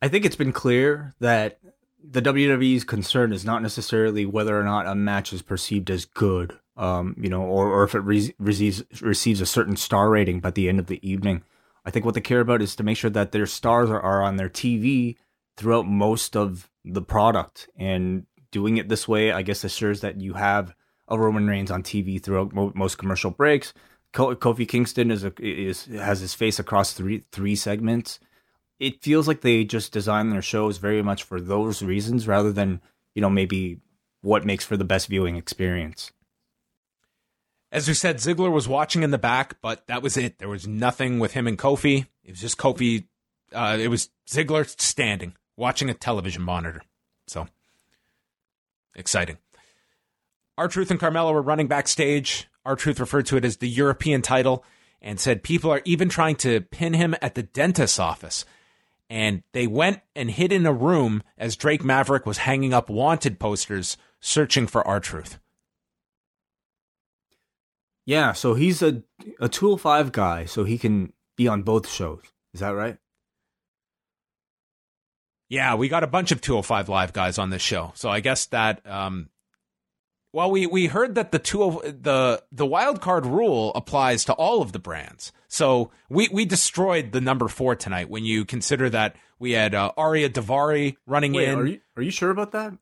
I 0.00 0.06
think 0.06 0.24
it's 0.24 0.36
been 0.36 0.52
clear 0.52 1.16
that 1.18 1.58
the 2.00 2.22
WWE's 2.22 2.84
concern 2.84 3.32
is 3.32 3.44
not 3.44 3.62
necessarily 3.62 4.24
whether 4.24 4.56
or 4.56 4.62
not 4.62 4.86
a 4.86 4.94
match 4.94 5.32
is 5.32 5.42
perceived 5.42 5.90
as 5.90 6.04
good, 6.04 6.56
um, 6.76 7.16
you 7.18 7.28
know, 7.28 7.42
or, 7.42 7.66
or 7.66 7.82
if 7.82 7.96
it 7.96 8.00
re- 8.02 8.32
receives 8.38 8.84
receives 9.02 9.40
a 9.40 9.46
certain 9.46 9.74
star 9.74 10.08
rating 10.08 10.38
by 10.38 10.52
the 10.52 10.68
end 10.68 10.78
of 10.78 10.86
the 10.86 11.04
evening. 11.08 11.42
I 11.84 11.90
think 11.90 12.04
what 12.04 12.14
they 12.14 12.20
care 12.20 12.40
about 12.40 12.62
is 12.62 12.76
to 12.76 12.84
make 12.84 12.96
sure 12.96 13.10
that 13.10 13.32
their 13.32 13.46
stars 13.46 13.90
are, 13.90 14.00
are 14.00 14.22
on 14.22 14.36
their 14.36 14.48
TV 14.48 15.16
throughout 15.56 15.88
most 15.88 16.36
of 16.36 16.70
the 16.84 17.02
product, 17.02 17.68
and 17.76 18.26
doing 18.52 18.76
it 18.76 18.88
this 18.88 19.08
way, 19.08 19.32
I 19.32 19.42
guess, 19.42 19.64
assures 19.64 20.00
that 20.02 20.20
you 20.20 20.34
have 20.34 20.76
a 21.08 21.18
Roman 21.18 21.46
Reigns 21.46 21.70
on 21.70 21.82
TV 21.82 22.22
throughout 22.22 22.52
mo- 22.54 22.72
most 22.74 22.98
commercial 22.98 23.30
breaks. 23.30 23.72
Ko- 24.12 24.36
Kofi 24.36 24.66
Kingston 24.68 25.10
is 25.10 25.24
a, 25.24 25.32
is 25.38 25.86
has 25.86 26.20
his 26.20 26.34
face 26.34 26.58
across 26.58 26.92
three 26.92 27.24
three 27.32 27.56
segments 27.56 28.18
it 28.78 29.02
feels 29.02 29.26
like 29.26 29.40
they 29.40 29.64
just 29.64 29.92
design 29.92 30.30
their 30.30 30.42
shows 30.42 30.78
very 30.78 31.02
much 31.02 31.22
for 31.24 31.40
those 31.40 31.82
reasons 31.82 32.26
rather 32.28 32.52
than 32.52 32.80
you 33.14 33.20
know 33.20 33.30
maybe 33.30 33.80
what 34.22 34.44
makes 34.46 34.64
for 34.64 34.76
the 34.76 34.84
best 34.84 35.08
viewing 35.08 35.36
experience 35.36 36.12
As 37.70 37.86
we 37.86 37.94
said, 37.94 38.16
Ziggler 38.16 38.50
was 38.50 38.66
watching 38.66 39.02
in 39.02 39.10
the 39.10 39.18
back, 39.18 39.60
but 39.60 39.86
that 39.88 40.02
was 40.02 40.16
it. 40.16 40.38
There 40.38 40.48
was 40.48 40.66
nothing 40.66 41.18
with 41.18 41.32
him 41.34 41.46
and 41.46 41.58
Kofi. 41.58 42.06
It 42.24 42.30
was 42.30 42.40
just 42.40 42.56
Kofi. 42.56 43.04
Uh, 43.52 43.76
it 43.78 43.88
was 43.88 44.08
Ziggler 44.26 44.66
standing, 44.80 45.34
watching 45.56 45.90
a 45.90 45.94
television 45.94 46.42
monitor. 46.42 46.80
So 47.26 47.46
exciting. 48.94 49.36
R 50.58 50.66
Truth 50.66 50.90
and 50.90 50.98
Carmella 50.98 51.32
were 51.32 51.40
running 51.40 51.68
backstage. 51.68 52.48
R 52.64 52.74
Truth 52.74 52.98
referred 52.98 53.26
to 53.26 53.36
it 53.36 53.44
as 53.44 53.58
the 53.58 53.68
European 53.68 54.22
title 54.22 54.64
and 55.00 55.20
said 55.20 55.44
people 55.44 55.70
are 55.70 55.82
even 55.84 56.08
trying 56.08 56.34
to 56.36 56.62
pin 56.62 56.94
him 56.94 57.14
at 57.22 57.36
the 57.36 57.44
dentist's 57.44 58.00
office. 58.00 58.44
And 59.08 59.44
they 59.52 59.68
went 59.68 60.00
and 60.16 60.28
hid 60.28 60.52
in 60.52 60.66
a 60.66 60.72
room 60.72 61.22
as 61.38 61.54
Drake 61.54 61.84
Maverick 61.84 62.26
was 62.26 62.38
hanging 62.38 62.74
up 62.74 62.90
wanted 62.90 63.38
posters 63.38 63.96
searching 64.20 64.66
for 64.66 64.84
R 64.84 64.98
Truth. 64.98 65.38
Yeah, 68.04 68.32
so 68.32 68.54
he's 68.54 68.82
a 68.82 69.04
a 69.38 69.48
205 69.48 70.10
guy, 70.10 70.44
so 70.44 70.64
he 70.64 70.76
can 70.76 71.12
be 71.36 71.46
on 71.46 71.62
both 71.62 71.88
shows. 71.88 72.22
Is 72.52 72.60
that 72.60 72.70
right? 72.70 72.98
Yeah, 75.48 75.76
we 75.76 75.88
got 75.88 76.02
a 76.02 76.08
bunch 76.08 76.32
of 76.32 76.40
205 76.40 76.88
live 76.88 77.12
guys 77.12 77.38
on 77.38 77.50
this 77.50 77.62
show. 77.62 77.92
So 77.94 78.10
I 78.10 78.18
guess 78.18 78.46
that 78.46 78.84
um 78.84 79.28
well 80.38 80.52
we 80.52 80.66
we 80.66 80.86
heard 80.86 81.16
that 81.16 81.32
the 81.32 81.40
20 81.40 81.90
the 82.00 82.40
the 82.52 82.64
wild 82.64 83.00
card 83.00 83.26
rule 83.26 83.72
applies 83.74 84.24
to 84.26 84.32
all 84.34 84.62
of 84.62 84.70
the 84.70 84.78
brands. 84.78 85.32
So 85.48 85.90
we 86.08 86.28
we 86.28 86.44
destroyed 86.44 87.10
the 87.10 87.20
number 87.20 87.48
4 87.48 87.74
tonight 87.74 88.08
when 88.08 88.24
you 88.24 88.44
consider 88.44 88.88
that 88.90 89.16
we 89.40 89.52
had 89.52 89.74
uh, 89.74 89.90
Ariya 89.98 90.28
Daivari 90.28 90.96
running 91.06 91.32
Wait, 91.32 91.48
in. 91.48 91.58
are 91.58 91.66
you 91.66 91.80
are 91.96 92.04
you 92.04 92.12
sure 92.12 92.30
about 92.30 92.52
that? 92.52 92.72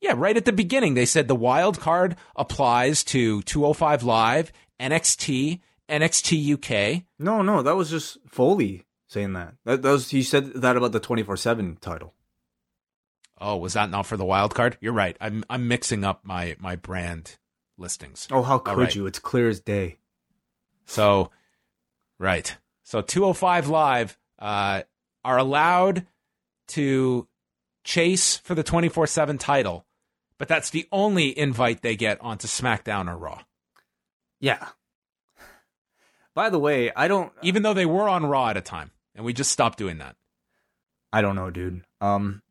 Yeah, 0.00 0.14
right 0.16 0.38
at 0.38 0.46
the 0.46 0.52
beginning 0.52 0.94
they 0.94 1.04
said 1.04 1.28
the 1.28 1.34
wild 1.34 1.78
card 1.80 2.16
applies 2.34 3.04
to 3.04 3.42
205 3.42 4.02
live, 4.02 4.52
NXT, 4.80 5.60
NXT 5.90 6.54
UK. 6.54 7.04
No, 7.18 7.42
no, 7.42 7.60
that 7.60 7.76
was 7.76 7.90
just 7.90 8.16
Foley 8.26 8.86
saying 9.06 9.34
that. 9.34 9.52
That, 9.66 9.82
that 9.82 9.90
was 9.90 10.08
he 10.08 10.22
said 10.22 10.54
that 10.54 10.78
about 10.78 10.92
the 10.92 11.00
24/7 11.00 11.78
title. 11.78 12.14
Oh, 13.40 13.56
was 13.56 13.72
that 13.72 13.90
not 13.90 14.06
for 14.06 14.16
the 14.16 14.24
wild 14.24 14.54
card? 14.54 14.76
You're 14.80 14.92
right. 14.92 15.16
I'm 15.20 15.44
I'm 15.48 15.66
mixing 15.68 16.04
up 16.04 16.24
my 16.24 16.56
my 16.58 16.76
brand 16.76 17.38
listings. 17.78 18.28
Oh, 18.30 18.42
how 18.42 18.58
could 18.58 18.78
right. 18.78 18.94
you? 18.94 19.06
It's 19.06 19.18
clear 19.18 19.48
as 19.48 19.60
day. 19.60 19.98
So, 20.84 21.30
right. 22.18 22.56
So 22.82 23.00
205 23.00 23.68
Live 23.68 24.18
uh, 24.38 24.82
are 25.24 25.38
allowed 25.38 26.06
to 26.68 27.28
chase 27.84 28.36
for 28.38 28.54
the 28.54 28.62
24 28.62 29.06
7 29.06 29.38
title, 29.38 29.86
but 30.38 30.48
that's 30.48 30.70
the 30.70 30.86
only 30.92 31.36
invite 31.36 31.82
they 31.82 31.96
get 31.96 32.20
onto 32.20 32.46
SmackDown 32.48 33.08
or 33.08 33.16
Raw. 33.16 33.42
Yeah. 34.40 34.68
By 36.34 36.50
the 36.50 36.58
way, 36.58 36.92
I 36.94 37.08
don't 37.08 37.32
Even 37.42 37.62
though 37.62 37.74
they 37.74 37.86
were 37.86 38.08
on 38.08 38.26
Raw 38.26 38.48
at 38.48 38.56
a 38.56 38.60
time, 38.60 38.90
and 39.14 39.24
we 39.24 39.32
just 39.32 39.50
stopped 39.50 39.78
doing 39.78 39.98
that. 39.98 40.16
I 41.12 41.22
don't 41.22 41.36
know, 41.36 41.50
dude. 41.50 41.82
Um 42.00 42.42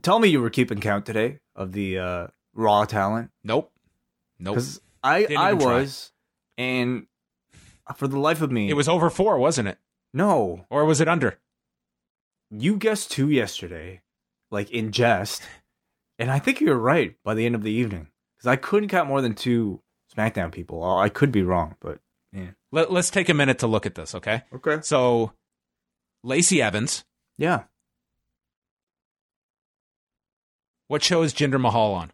tell 0.00 0.18
me 0.18 0.28
you 0.28 0.40
were 0.40 0.50
keeping 0.50 0.80
count 0.80 1.04
today 1.06 1.40
of 1.54 1.72
the 1.72 1.98
uh 1.98 2.26
raw 2.54 2.84
talent 2.84 3.30
Nope. 3.44 3.72
Nope. 4.38 4.56
cuz 4.56 4.80
I 5.02 5.20
Didn't 5.22 5.36
I 5.38 5.48
even 5.52 5.58
try. 5.60 5.74
was 5.80 6.12
and 6.56 7.06
for 7.96 8.08
the 8.08 8.18
life 8.18 8.40
of 8.40 8.50
me 8.50 8.70
It 8.70 8.74
was 8.74 8.88
over 8.88 9.10
four, 9.10 9.38
wasn't 9.38 9.68
it? 9.68 9.78
No. 10.14 10.66
Or 10.70 10.84
was 10.84 11.00
it 11.00 11.08
under? 11.08 11.38
You 12.50 12.76
guessed 12.76 13.10
2 13.12 13.30
yesterday 13.30 14.02
like 14.50 14.70
in 14.70 14.92
jest. 14.92 15.42
And 16.18 16.30
I 16.30 16.38
think 16.38 16.60
you're 16.60 16.76
right 16.78 17.16
by 17.24 17.34
the 17.34 17.46
end 17.46 17.54
of 17.54 17.62
the 17.62 17.72
evening 17.72 18.08
cuz 18.38 18.46
I 18.46 18.56
couldn't 18.56 18.88
count 18.90 19.08
more 19.08 19.20
than 19.22 19.34
2 19.34 19.82
SmackDown 20.14 20.52
people. 20.52 20.84
I 20.84 21.08
could 21.08 21.32
be 21.32 21.42
wrong, 21.42 21.76
but 21.80 22.00
yeah. 22.32 22.50
Let, 22.70 22.90
let's 22.92 23.10
take 23.10 23.28
a 23.28 23.34
minute 23.34 23.58
to 23.58 23.66
look 23.66 23.84
at 23.86 23.94
this, 23.94 24.14
okay? 24.14 24.42
Okay. 24.54 24.78
So, 24.82 25.32
Lacey 26.22 26.62
Evans. 26.62 27.04
Yeah. 27.36 27.64
What 30.92 31.02
show 31.02 31.22
is 31.22 31.32
Jinder 31.32 31.58
Mahal 31.58 31.94
on? 31.94 32.12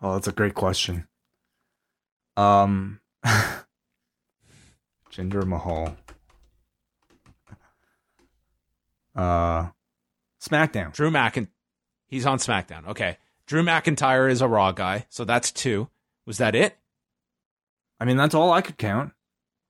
Oh, 0.00 0.12
that's 0.12 0.28
a 0.28 0.32
great 0.32 0.54
question. 0.54 1.08
Um, 2.36 3.00
Jinder 5.10 5.44
Mahal. 5.44 5.96
Uh, 9.16 9.70
SmackDown. 10.40 10.92
Drew 10.92 11.10
McIntyre. 11.10 11.48
He's 12.06 12.24
on 12.24 12.38
SmackDown. 12.38 12.86
Okay. 12.86 13.16
Drew 13.46 13.64
McIntyre 13.64 14.30
is 14.30 14.40
a 14.40 14.46
Raw 14.46 14.70
guy, 14.70 15.06
so 15.08 15.24
that's 15.24 15.50
two. 15.50 15.88
Was 16.24 16.38
that 16.38 16.54
it? 16.54 16.78
I 17.98 18.04
mean, 18.04 18.16
that's 18.16 18.36
all 18.36 18.52
I 18.52 18.60
could 18.60 18.78
count, 18.78 19.10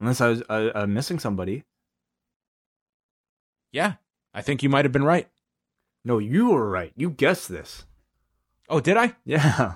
unless 0.00 0.20
I 0.20 0.28
was 0.28 0.42
uh, 0.50 0.70
uh, 0.74 0.86
missing 0.86 1.18
somebody. 1.18 1.64
Yeah. 3.72 3.94
I 4.34 4.42
think 4.42 4.62
you 4.62 4.68
might 4.68 4.84
have 4.84 4.92
been 4.92 5.02
right. 5.02 5.30
No, 6.04 6.18
you 6.18 6.50
were 6.50 6.68
right. 6.68 6.92
You 6.96 7.10
guessed 7.10 7.48
this. 7.48 7.84
Oh, 8.68 8.80
did 8.80 8.96
I? 8.96 9.14
Yeah. 9.24 9.74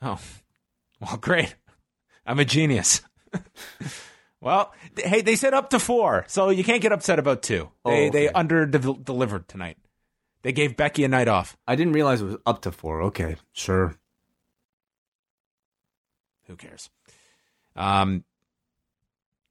Oh, 0.00 0.18
well, 1.00 1.16
great. 1.16 1.54
I'm 2.26 2.38
a 2.40 2.44
genius. 2.44 3.02
well, 4.40 4.72
th- 4.96 5.06
hey, 5.08 5.20
they 5.20 5.36
said 5.36 5.54
up 5.54 5.70
to 5.70 5.78
four, 5.78 6.24
so 6.28 6.50
you 6.50 6.64
can't 6.64 6.82
get 6.82 6.92
upset 6.92 7.18
about 7.18 7.42
two. 7.42 7.70
They 7.84 8.08
Oh, 8.08 8.10
they 8.10 8.26
okay. 8.28 8.32
under 8.34 8.66
delivered 8.66 9.48
tonight. 9.48 9.78
They 10.42 10.52
gave 10.52 10.76
Becky 10.76 11.04
a 11.04 11.08
night 11.08 11.28
off. 11.28 11.56
I 11.68 11.76
didn't 11.76 11.92
realize 11.92 12.20
it 12.20 12.24
was 12.26 12.36
up 12.46 12.62
to 12.62 12.72
four. 12.72 13.02
Okay, 13.02 13.36
sure. 13.52 13.94
Who 16.46 16.56
cares? 16.56 16.90
Um, 17.76 18.24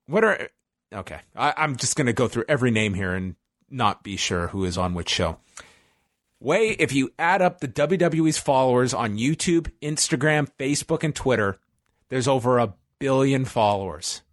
what 0.08 0.24
are 0.24 0.50
okay? 0.94 1.22
I, 1.36 1.54
I'm 1.58 1.76
just 1.78 1.96
gonna 1.96 2.14
go 2.14 2.28
through 2.28 2.46
every 2.48 2.72
name 2.72 2.94
here 2.94 3.14
and 3.14 3.36
not 3.70 4.04
be 4.04 4.18
sure 4.18 4.48
who 4.48 4.66
is 4.66 4.78
on 4.78 4.94
which 4.94 5.10
show. 5.10 5.38
Wai, 6.44 6.76
if 6.80 6.92
you 6.92 7.14
add 7.20 7.44
up 7.44 7.60
the 7.60 7.68
WWE's 7.68 8.40
followers 8.40 8.96
on 8.96 9.20
YouTube, 9.20 9.72
Instagram, 9.80 10.48
Facebook, 10.58 11.04
and 11.04 11.16
Twitter, 11.16 11.60
there's 12.10 12.28
over 12.28 12.58
a 12.58 12.74
billion 12.98 13.46
followers. 13.46 14.24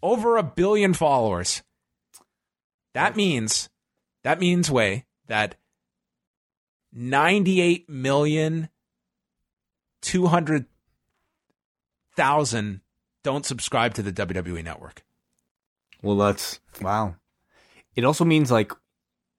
Over 0.00 0.36
a 0.36 0.44
billion 0.44 0.94
followers. 0.94 1.64
That 2.94 3.16
means, 3.16 3.68
that 4.22 4.38
means, 4.38 4.70
Wai, 4.70 5.06
that 5.26 5.56
98 6.92 7.90
million 7.90 8.68
200,000 10.02 12.80
don't 13.24 13.44
subscribe 13.44 13.94
to 13.94 14.02
the 14.02 14.12
WWE 14.12 14.62
network. 14.62 15.02
Well, 16.00 16.16
that's 16.16 16.60
wow. 16.80 17.16
It 17.96 18.04
also 18.04 18.24
means 18.24 18.52
like 18.52 18.70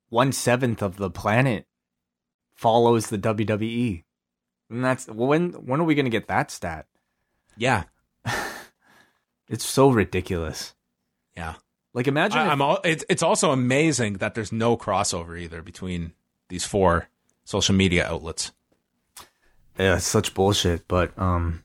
one 0.10 0.34
seventh 0.34 0.82
of 0.82 0.98
the 0.98 1.10
planet 1.10 1.67
follows 2.58 3.08
the 3.08 3.18
WWE, 3.18 4.04
and 4.70 4.84
that's 4.84 5.08
when. 5.08 5.52
When 5.54 5.80
are 5.80 5.86
we 5.86 5.96
gonna 5.96 6.10
get 6.10 6.28
that 6.28 6.52
stat? 6.52 6.88
Yeah. 7.56 7.84
It's 9.50 9.66
so 9.66 9.90
ridiculous. 9.90 10.76
Yeah. 11.36 11.56
Like 11.94 12.08
imagine. 12.08 12.40
I, 12.40 12.52
I'm 12.52 12.62
all, 12.62 12.80
it's, 12.84 13.06
it's 13.10 13.24
also 13.24 13.52
amazing 13.52 14.16
that 14.16 14.36
there's 14.36 14.52
no 14.52 14.78
crossover 14.78 15.40
either 15.40 15.62
between 15.62 16.14
these 16.50 16.66
four 16.66 17.08
social 17.46 17.76
media 17.76 18.06
outlets. 18.06 18.52
yeah, 19.80 19.96
it's 19.96 20.06
such 20.06 20.34
bullshit. 20.34 20.88
But 20.88 21.18
um, 21.18 21.64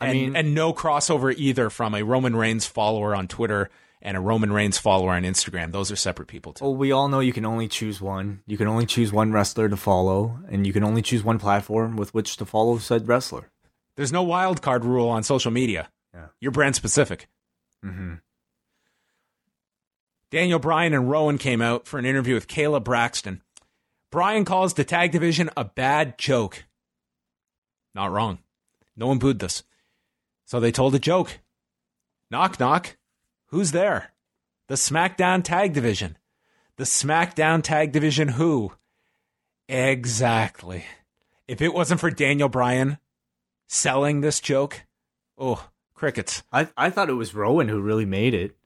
I 0.00 0.08
and, 0.08 0.18
mean, 0.18 0.36
and 0.36 0.54
no 0.54 0.72
crossover 0.72 1.34
either 1.36 1.70
from 1.70 1.94
a 1.94 2.02
Roman 2.02 2.36
Reigns 2.36 2.66
follower 2.66 3.14
on 3.14 3.28
Twitter 3.28 3.70
and 4.02 4.16
a 4.16 4.20
Roman 4.20 4.52
Reigns 4.52 4.78
follower 4.78 5.12
on 5.12 5.22
Instagram. 5.22 5.72
Those 5.72 5.90
are 5.90 5.96
separate 5.96 6.28
people 6.28 6.52
too. 6.52 6.64
well, 6.64 6.74
we 6.74 6.92
all 6.92 7.08
know 7.08 7.20
you 7.20 7.32
can 7.32 7.44
only 7.44 7.68
choose 7.68 8.00
one. 8.00 8.42
You 8.46 8.56
can 8.56 8.66
only 8.66 8.86
choose 8.86 9.12
one 9.12 9.32
wrestler 9.32 9.68
to 9.68 9.76
follow, 9.76 10.38
and 10.48 10.66
you 10.66 10.72
can 10.72 10.84
only 10.84 11.02
choose 11.02 11.22
one 11.22 11.38
platform 11.38 11.96
with 11.96 12.14
which 12.14 12.36
to 12.38 12.44
follow 12.44 12.78
said 12.78 13.08
wrestler. 13.08 13.50
There's 13.96 14.12
no 14.12 14.22
wild 14.22 14.62
card 14.62 14.84
rule 14.84 15.08
on 15.08 15.22
social 15.22 15.50
media. 15.50 15.90
Yeah. 16.14 16.26
You're 16.40 16.52
brand 16.52 16.76
specific. 16.76 17.28
Mm-hmm. 17.84 18.14
Daniel 20.30 20.58
Bryan 20.58 20.94
and 20.94 21.10
Rowan 21.10 21.38
came 21.38 21.60
out 21.60 21.86
for 21.86 21.98
an 21.98 22.06
interview 22.06 22.34
with 22.34 22.46
Kayla 22.46 22.82
Braxton. 22.82 23.42
Bryan 24.10 24.44
calls 24.44 24.74
the 24.74 24.84
tag 24.84 25.12
division 25.12 25.50
a 25.56 25.64
bad 25.64 26.18
joke. 26.18 26.64
Not 27.94 28.12
wrong. 28.12 28.38
No 28.96 29.08
one 29.08 29.18
booed 29.18 29.40
this. 29.40 29.64
So 30.46 30.60
they 30.60 30.72
told 30.72 30.94
a 30.94 30.98
joke. 30.98 31.40
Knock, 32.30 32.60
knock. 32.60 32.96
Who's 33.50 33.72
there? 33.72 34.12
The 34.68 34.76
SmackDown 34.76 35.42
Tag 35.42 35.72
Division. 35.72 36.16
The 36.76 36.84
SmackDown 36.84 37.62
Tag 37.62 37.90
Division 37.90 38.28
who? 38.28 38.72
Exactly. 39.68 40.84
If 41.48 41.60
it 41.60 41.74
wasn't 41.74 42.00
for 42.00 42.10
Daniel 42.10 42.48
Bryan 42.48 42.98
selling 43.66 44.20
this 44.20 44.38
joke, 44.38 44.82
oh, 45.36 45.68
crickets. 45.94 46.44
I 46.52 46.68
I 46.76 46.90
thought 46.90 47.10
it 47.10 47.14
was 47.14 47.34
Rowan 47.34 47.68
who 47.68 47.80
really 47.80 48.06
made 48.06 48.34
it. 48.34 48.56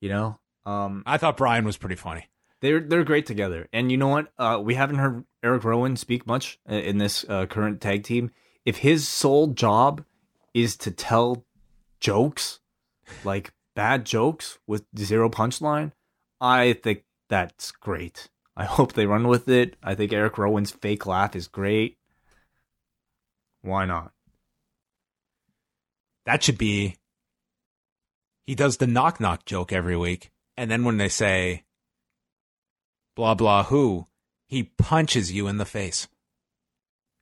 You 0.00 0.08
know, 0.08 0.38
um, 0.66 1.04
I 1.06 1.16
thought 1.16 1.36
Bryan 1.36 1.64
was 1.64 1.76
pretty 1.76 1.94
funny. 1.96 2.26
they're 2.60 2.80
they're 2.80 3.04
great 3.04 3.26
together. 3.26 3.68
And 3.72 3.90
you 3.92 3.96
know 3.98 4.08
what? 4.08 4.32
Uh, 4.38 4.60
we 4.62 4.74
haven't 4.74 4.98
heard 4.98 5.24
Eric 5.42 5.62
Rowan 5.62 5.96
speak 5.96 6.26
much 6.26 6.58
in 6.68 6.98
this 6.98 7.24
uh, 7.28 7.46
current 7.46 7.80
tag 7.80 8.02
team. 8.02 8.32
If 8.64 8.78
his 8.78 9.06
sole 9.06 9.48
job 9.48 10.04
is 10.54 10.76
to 10.78 10.90
tell 10.90 11.44
jokes, 12.00 12.60
like 13.24 13.52
bad 13.74 14.04
jokes 14.04 14.58
with 14.66 14.84
zero 14.98 15.28
punchline, 15.28 15.92
I 16.40 16.74
think 16.74 17.04
that's 17.28 17.70
great. 17.72 18.28
I 18.56 18.64
hope 18.76 18.92
they 18.92 19.06
run 19.06 19.28
with 19.28 19.48
it. 19.48 19.76
I 19.82 19.94
think 19.94 20.12
Eric 20.12 20.38
Rowan's 20.38 20.70
fake 20.70 21.06
laugh 21.06 21.34
is 21.36 21.48
great. 21.48 21.98
Why 23.62 23.84
not? 23.84 24.12
That 26.26 26.42
should 26.42 26.58
be. 26.58 26.96
He 28.46 28.54
does 28.54 28.76
the 28.76 28.86
knock 28.86 29.20
knock 29.20 29.44
joke 29.46 29.72
every 29.72 29.96
week. 29.96 30.30
And 30.56 30.70
then 30.70 30.84
when 30.84 30.98
they 30.98 31.08
say, 31.08 31.64
blah, 33.16 33.34
blah, 33.34 33.64
who, 33.64 34.06
he 34.46 34.64
punches 34.78 35.32
you 35.32 35.48
in 35.48 35.56
the 35.58 35.64
face. 35.64 36.08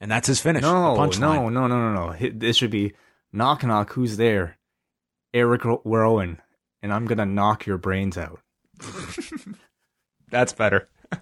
and 0.00 0.10
that's 0.10 0.26
his 0.26 0.40
finish. 0.40 0.62
No, 0.62 0.94
no, 1.20 1.48
no, 1.48 1.66
no, 1.68 1.78
no, 1.78 2.06
no. 2.06 2.12
Hi- 2.12 2.32
This 2.34 2.56
should 2.56 2.70
be 2.72 2.92
knock 3.32 3.62
knock. 3.64 3.92
Who's 3.92 4.16
there? 4.16 4.58
Eric 5.34 5.62
Rowan, 5.84 6.40
and 6.82 6.92
I'm 6.92 7.06
gonna 7.06 7.26
knock 7.26 7.66
your 7.66 7.78
brains 7.78 8.18
out. 8.18 8.40
That's 10.30 10.52
better. 10.52 10.88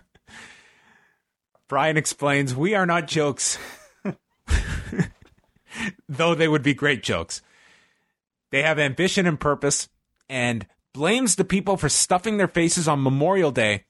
Bryan 1.69 1.97
explains, 1.97 2.55
We 2.55 2.75
are 2.75 2.87
not 2.87 3.09
jokes, 3.09 3.59
though 6.09 6.35
they 6.35 6.49
would 6.49 6.63
be 6.63 6.75
great 6.75 7.03
jokes. 7.03 7.43
They 8.51 8.63
have 8.63 8.79
ambition 8.79 9.27
and 9.27 9.39
purpose, 9.39 9.89
and 10.29 10.67
blames 10.93 11.37
the 11.37 11.45
people 11.45 11.77
for 11.77 11.89
stuffing 11.89 12.37
their 12.37 12.49
faces 12.49 12.89
on 12.89 13.03
Memorial 13.03 13.53
Day 13.53 13.85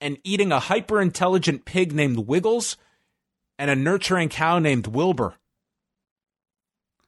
and 0.00 0.18
eating 0.24 0.50
a 0.50 0.58
hyper 0.58 1.00
intelligent 1.00 1.64
pig 1.64 1.92
named 1.92 2.26
Wiggles 2.26 2.76
and 3.58 3.70
a 3.70 3.76
nurturing 3.76 4.28
cow 4.28 4.58
named 4.58 4.88
Wilbur. 4.88 5.34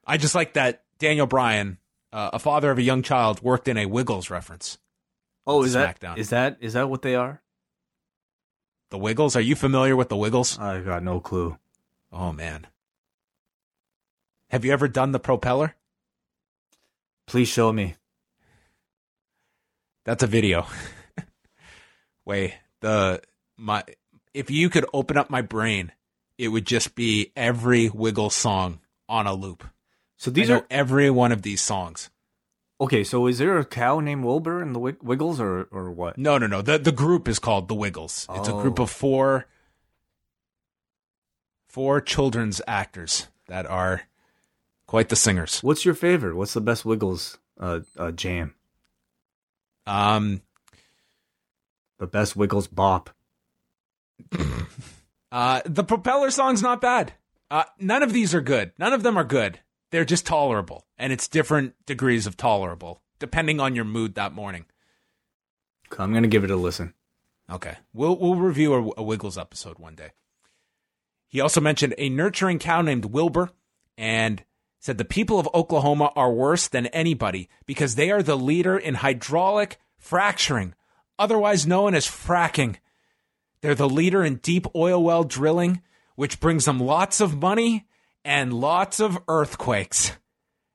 I 0.07 0.17
just 0.17 0.37
like 0.37 0.53
that 0.55 0.85
Daniel 0.99 1.27
Bryan, 1.27 1.79
uh, 2.15 2.31
a 2.33 2.39
father 2.39 2.71
of 2.71 2.79
a 2.79 2.83
young 2.83 3.03
child, 3.03 3.43
worked 3.43 3.67
in 3.67 3.77
a 3.77 3.87
Wiggles 3.87 4.31
reference. 4.31 4.79
Oh, 5.47 5.65
is 5.65 5.73
that 5.73 6.01
SmackDown. 6.01 6.17
is 6.17 6.31
that 6.31 6.57
is 6.61 6.73
that 6.75 6.89
what 6.89 7.03
they 7.03 7.17
are? 7.17 7.43
The 8.91 8.99
Wiggles? 8.99 9.35
Are 9.35 9.41
you 9.41 9.57
familiar 9.57 9.97
with 9.97 10.09
the 10.09 10.17
Wiggles? 10.17 10.59
I 10.59 10.81
got 10.81 11.03
no 11.03 11.19
clue. 11.19 11.59
Oh 12.13 12.33
man. 12.33 12.69
Have 14.51 14.65
you 14.65 14.73
ever 14.73 14.87
done 14.87 15.11
the 15.11 15.19
propeller? 15.19 15.75
Please 17.27 17.49
show 17.49 17.73
me. 17.73 17.97
That's 20.05 20.23
a 20.23 20.29
video. 20.29 20.67
Wait, 22.25 22.55
the 22.81 23.23
my 23.57 23.83
if 24.33 24.53
you 24.53 24.71
could 24.71 24.87
open 24.95 25.17
up 25.17 25.31
my 25.31 25.43
brain, 25.43 25.91
it 26.39 26.49
would 26.49 26.65
just 26.65 26.95
be 26.95 27.33
every 27.35 27.89
Wiggle 27.89 28.31
song 28.31 28.79
on 29.09 29.27
a 29.27 29.35
loop. 29.35 29.65
So 30.25 30.31
These 30.31 30.45
these 30.45 30.51
I 30.51 30.55
know 30.55 30.61
are 30.61 30.67
every 30.71 31.11
one 31.11 31.33
of 31.33 31.43
these 31.43 31.61
songs. 31.61 32.09
okay. 32.81 33.05
So 33.05 33.27
is 33.27 33.37
there 33.37 33.59
a 33.59 33.65
cow 33.65 34.01
named 34.01 34.25
Wilbur 34.25 34.63
in 34.63 34.73
the 34.73 34.79
Wig- 34.79 35.03
Wiggles 35.03 35.39
or 35.39 35.65
or 35.71 35.91
what? 35.91 36.17
No, 36.17 36.39
no, 36.39 36.47
no. 36.47 36.63
The 36.63 36.79
the 36.79 36.93
group 36.93 37.29
is 37.29 37.39
called 37.39 37.69
the 37.69 37.75
Wiggles. 37.75 38.27
It's 38.31 38.49
a 38.49 38.53
group 38.53 38.81
Oh. 38.81 38.85
of 38.85 38.91
four 38.91 39.45
four 41.69 42.01
children's 42.01 42.63
actors 42.67 43.29
that 43.49 43.67
are 43.67 44.03
quite 44.87 45.11
the 45.11 45.17
singers. 45.17 45.61
What's 45.63 45.85
your 45.85 45.93
favorite? 45.95 46.37
What's 46.37 46.55
the 46.55 46.63
best 46.63 46.87
Wiggles 46.87 47.39
uh, 47.61 47.81
uh 47.99 48.11
jam? 48.13 48.55
Um 49.87 50.41
The 51.99 52.07
best 52.07 52.35
Wiggles 52.35 52.67
bop. 52.67 53.11
Uh, 55.33 55.61
the 55.67 55.83
propeller 55.83 56.31
song's 56.31 56.63
not 56.63 56.81
bad. 56.81 57.13
Uh, 57.51 57.65
none 57.81 58.05
of 58.05 58.13
these 58.13 58.33
are 58.37 58.41
good. 58.41 58.71
None 58.79 58.93
of 58.93 59.03
them 59.03 59.17
are 59.19 59.25
good. 59.25 59.59
They're 59.91 60.05
just 60.05 60.27
tolerable, 60.27 60.87
and 60.99 61.13
it's 61.13 61.29
different 61.29 61.75
degrees 61.87 62.27
of 62.27 62.37
tolerable 62.37 63.01
depending 63.19 63.61
on 63.61 63.75
your 63.75 63.85
mood 63.85 64.15
that 64.15 64.35
morning. 64.35 64.67
I'm 65.99 66.13
gonna 66.13 66.29
give 66.29 66.45
it 66.45 66.51
a 66.51 66.57
listen. 66.57 66.95
Okay, 67.51 67.77
we'll 67.93 68.19
we'll 68.19 68.37
review 68.37 68.75
a, 68.75 69.01
a 69.01 69.03
Wiggles 69.03 69.39
episode 69.39 69.79
one 69.79 69.95
day. 69.95 70.11
He 71.29 71.41
also 71.41 71.61
mentioned 71.61 71.95
a 71.99 72.09
nurturing 72.09 72.59
cow 72.59 72.83
named 72.83 73.07
Wilbur, 73.07 73.51
and 73.97 74.45
said 74.79 74.99
the 74.99 75.05
people 75.05 75.39
of 75.39 75.49
Oklahoma 75.55 76.13
are 76.17 76.33
worse 76.33 76.69
than 76.69 76.87
anybody 76.89 77.49
because 77.65 77.95
they 77.95 78.11
are 78.11 78.23
the 78.23 78.37
leader 78.37 78.77
in 78.77 78.97
hydraulic 78.97 79.79
fracturing, 79.97 80.75
otherwise 81.19 81.67
known 81.67 81.95
as 81.95 82.07
fracking. 82.07 82.77
They're 83.63 83.75
the 83.75 83.89
leader 83.89 84.23
in 84.23 84.37
deep 84.37 84.67
oil 84.75 85.03
well 85.03 85.25
drilling, 85.25 85.81
which 86.17 86.41
brings 86.41 86.67
them 86.67 86.81
lots 86.81 87.21
of 87.21 87.41
money 87.41 87.87
and 88.25 88.53
lots 88.53 89.01
of 89.01 89.19
earthquakes. 89.29 90.13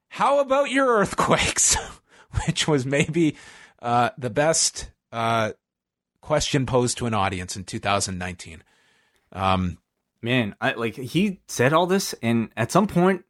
How 0.09 0.39
about 0.39 0.71
your 0.71 0.87
earthquakes? 0.87 1.75
which 2.45 2.67
was 2.67 2.85
maybe 2.85 3.35
uh, 3.81 4.11
the 4.17 4.29
best 4.29 4.91
uh, 5.11 5.51
question 6.21 6.65
posed 6.65 6.97
to 6.99 7.07
an 7.07 7.13
audience 7.13 7.55
in 7.55 7.63
2019. 7.63 8.63
Um, 9.31 9.77
Man, 10.21 10.55
I 10.59 10.73
like 10.73 10.95
he 10.95 11.39
said 11.47 11.71
all 11.71 11.87
this, 11.87 12.13
and 12.21 12.49
at 12.57 12.71
some 12.71 12.87
point, 12.87 13.23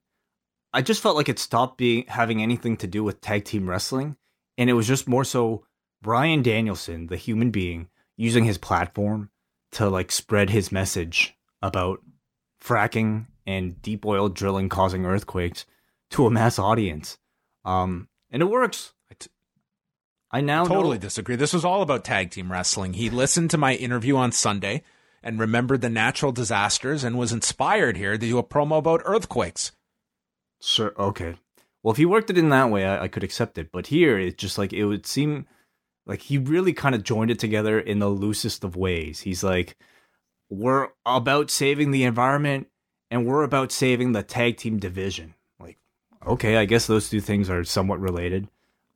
I 0.74 0.82
just 0.82 1.04
felt 1.04 1.16
like 1.16 1.30
it 1.30 1.38
stopped 1.38 1.78
being 1.78 2.06
having 2.08 2.42
anything 2.42 2.78
to 2.78 2.88
do 2.88 3.04
with 3.04 3.22
tag 3.22 3.46
team 3.46 3.70
wrestling, 3.70 4.18
and 4.58 4.70
it 4.70 4.74
was 4.74 4.88
just 4.88 5.08
more 5.08 5.24
so 5.24 5.66
Bryan 6.02 6.42
Danielson, 6.42 7.08
the 7.08 7.16
human 7.16 7.52
being, 7.52 7.90
using 8.18 8.44
his 8.44 8.58
platform 8.58 9.30
to 9.74 9.88
like 9.88 10.12
spread 10.12 10.50
his 10.50 10.72
message 10.72 11.38
about 11.62 12.00
fracking 12.60 13.28
and 13.46 13.82
deep 13.82 14.06
oil 14.06 14.30
drilling 14.30 14.70
causing 14.70 15.06
earthquakes 15.06 15.66
to 16.12 16.26
a 16.26 16.32
mass 16.32 16.60
audience. 16.60 17.18
Um, 17.66 18.08
and 18.32 18.42
it 18.42 18.50
works. 18.50 18.94
I 19.12 19.16
t- 19.18 19.30
I 20.32 20.42
now 20.42 20.66
totally 20.66 20.98
know- 20.98 21.02
disagree. 21.02 21.36
This 21.36 21.54
was 21.54 21.66
all 21.66 21.82
about 21.82 22.04
tag 22.06 22.32
team 22.32 22.52
wrestling. 22.52 22.94
He 22.94 23.10
listened 23.10 23.52
to 23.52 23.58
my 23.58 23.76
interview 23.76 24.16
on 24.16 24.32
Sunday 24.32 24.84
and 25.22 25.40
remembered 25.40 25.82
the 25.82 25.90
natural 25.90 26.32
disasters 26.32 27.04
and 27.04 27.18
was 27.18 27.34
inspired 27.34 27.98
here 27.98 28.14
to 28.14 28.18
do 28.18 28.38
a 28.38 28.44
promo 28.44 28.78
about 28.78 29.02
earthquakes. 29.06 29.72
Sure. 30.62 30.94
Okay. 30.98 31.36
Well, 31.84 31.92
if 31.92 31.98
he 31.98 32.06
worked 32.06 32.30
it 32.30 32.38
in 32.38 32.50
that 32.50 32.70
way, 32.70 32.86
I, 32.86 33.04
I 33.04 33.08
could 33.08 33.24
accept 33.24 33.58
it. 33.58 33.72
But 33.72 33.88
here, 33.88 34.18
it's 34.18 34.42
just 34.42 34.58
like 34.58 34.74
it 34.74 34.86
would 34.86 35.06
seem 35.06 35.46
like 36.06 36.22
he 36.22 36.38
really 36.38 36.74
kind 36.74 36.96
of 36.96 37.04
joined 37.04 37.32
it 37.32 37.40
together 37.40 37.80
in 37.80 38.00
the 38.00 38.10
loosest 38.10 38.64
of 38.64 38.76
ways. 38.76 39.22
He's 39.22 39.44
like, 39.44 39.78
we're 40.50 40.90
about 41.06 41.52
saving 41.52 41.92
the 41.92 42.04
environment 42.04 42.68
and 43.12 43.26
we're 43.26 43.44
about 43.44 43.72
saving 43.72 44.12
the 44.12 44.24
tag 44.24 44.58
team 44.58 44.80
division. 44.80 45.34
Like, 45.60 45.78
okay, 46.26 46.58
I 46.58 46.66
guess 46.66 46.88
those 46.88 47.10
two 47.10 47.22
things 47.22 47.50
are 47.50 47.64
somewhat 47.64 48.00
related. 48.00 48.48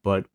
But 0.03 0.25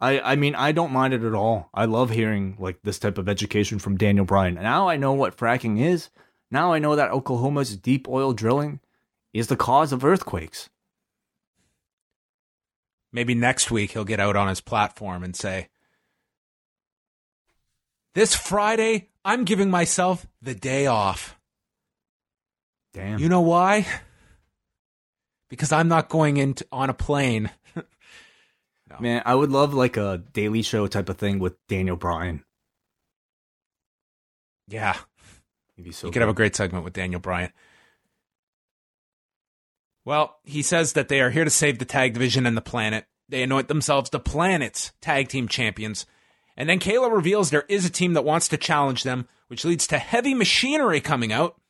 I, 0.00 0.20
I 0.20 0.36
mean, 0.36 0.54
I 0.54 0.72
don't 0.72 0.92
mind 0.92 1.14
it 1.14 1.24
at 1.24 1.34
all. 1.34 1.70
I 1.74 1.86
love 1.86 2.10
hearing 2.10 2.56
like 2.58 2.82
this 2.82 2.98
type 2.98 3.18
of 3.18 3.28
education 3.28 3.78
from 3.78 3.96
Daniel 3.96 4.24
Bryan. 4.24 4.54
Now 4.54 4.88
I 4.88 4.96
know 4.96 5.12
what 5.12 5.36
fracking 5.36 5.80
is. 5.80 6.10
Now 6.50 6.72
I 6.72 6.78
know 6.78 6.96
that 6.96 7.10
Oklahoma's 7.10 7.76
deep 7.76 8.08
oil 8.08 8.32
drilling 8.32 8.80
is 9.32 9.48
the 9.48 9.56
cause 9.56 9.92
of 9.92 10.04
earthquakes. 10.04 10.70
Maybe 13.12 13.34
next 13.34 13.70
week 13.70 13.92
he'll 13.92 14.04
get 14.04 14.20
out 14.20 14.36
on 14.36 14.48
his 14.48 14.60
platform 14.60 15.24
and 15.24 15.34
say, 15.34 15.68
This 18.14 18.34
Friday, 18.34 19.08
I'm 19.24 19.44
giving 19.44 19.70
myself 19.70 20.26
the 20.40 20.54
day 20.54 20.86
off. 20.86 21.37
Damn. 22.94 23.18
You 23.18 23.28
know 23.28 23.40
why? 23.40 23.86
Because 25.48 25.72
I'm 25.72 25.88
not 25.88 26.08
going 26.08 26.36
into 26.36 26.66
on 26.72 26.90
a 26.90 26.94
plane. 26.94 27.50
Man, 29.00 29.22
I 29.24 29.34
would 29.34 29.50
love 29.50 29.74
like 29.74 29.96
a 29.96 30.22
Daily 30.32 30.62
Show 30.62 30.86
type 30.86 31.08
of 31.08 31.18
thing 31.18 31.38
with 31.38 31.54
Daniel 31.68 31.96
Bryan. 31.96 32.44
Yeah, 34.66 34.96
so. 35.92 36.06
you 36.06 36.12
could 36.12 36.20
have 36.22 36.28
a 36.28 36.34
great 36.34 36.56
segment 36.56 36.84
with 36.84 36.92
Daniel 36.92 37.20
Bryan. 37.20 37.52
Well, 40.04 40.38
he 40.44 40.62
says 40.62 40.94
that 40.94 41.08
they 41.08 41.20
are 41.20 41.30
here 41.30 41.44
to 41.44 41.50
save 41.50 41.78
the 41.78 41.84
tag 41.84 42.14
division 42.14 42.46
and 42.46 42.56
the 42.56 42.62
planet. 42.62 43.06
They 43.28 43.42
anoint 43.42 43.68
themselves 43.68 44.10
the 44.10 44.18
planet's 44.18 44.92
tag 45.00 45.28
team 45.28 45.48
champions. 45.48 46.06
And 46.56 46.68
then 46.68 46.80
Kayla 46.80 47.12
reveals 47.12 47.50
there 47.50 47.66
is 47.68 47.84
a 47.84 47.90
team 47.90 48.14
that 48.14 48.24
wants 48.24 48.48
to 48.48 48.56
challenge 48.56 49.02
them, 49.02 49.28
which 49.48 49.64
leads 49.64 49.86
to 49.88 49.98
heavy 49.98 50.34
machinery 50.34 51.00
coming 51.00 51.32
out. 51.32 51.60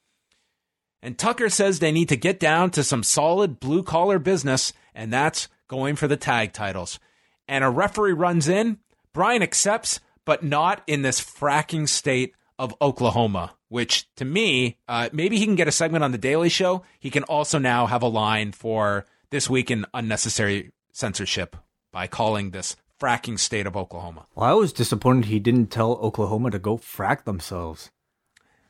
And 1.03 1.17
Tucker 1.17 1.49
says 1.49 1.79
they 1.79 1.93
need 1.93 2.09
to 2.09 2.17
get 2.17 2.41
down 2.41 2.71
to 2.73 2.83
some 2.83 3.03
solid 3.03 3.61
blue 3.61 3.83
collar 3.83 4.19
business, 4.19 4.73
and 4.95 5.13
that's 5.13 5.49
going 5.69 5.97
for 5.97 6.09
the 6.09 6.17
tag 6.17 6.53
titles. 6.53 6.99
And 7.47 7.63
a 7.63 7.71
referee 7.71 8.13
runs 8.13 8.49
in. 8.49 8.79
Bryan 9.13 9.43
accepts, 9.43 10.01
but 10.25 10.43
not 10.43 10.83
in 10.87 11.03
this 11.03 11.21
fracking 11.21 11.89
state 11.89 12.35
of 12.59 12.75
Oklahoma, 12.83 13.55
which 13.69 14.13
to 14.17 14.25
me, 14.25 14.79
uh, 14.89 15.09
maybe 15.13 15.39
he 15.39 15.45
can 15.45 15.55
get 15.55 15.69
a 15.69 15.73
segment 15.73 16.05
on 16.05 16.13
The 16.13 16.19
Daily 16.19 16.49
Show. 16.49 16.83
He 16.99 17.11
can 17.11 17.23
also 17.25 17.59
now 17.59 17.87
have 17.87 18.03
a 18.03 18.09
line 18.09 18.53
for 18.53 19.07
This 19.31 19.49
Week 19.49 19.71
in 19.71 19.87
Unnecessary 19.95 20.73
Censorship 20.93 21.57
by 21.93 22.07
calling 22.07 22.51
this 22.51 22.77
fracking 23.01 23.39
state 23.39 23.67
of 23.67 23.77
Oklahoma. 23.77 24.27
Well, 24.35 24.51
I 24.51 24.55
was 24.55 24.73
disappointed 24.73 25.27
he 25.27 25.39
didn't 25.39 25.69
tell 25.69 25.93
Oklahoma 25.93 26.51
to 26.51 26.59
go 26.59 26.77
frack 26.77 27.25
themselves. 27.25 27.91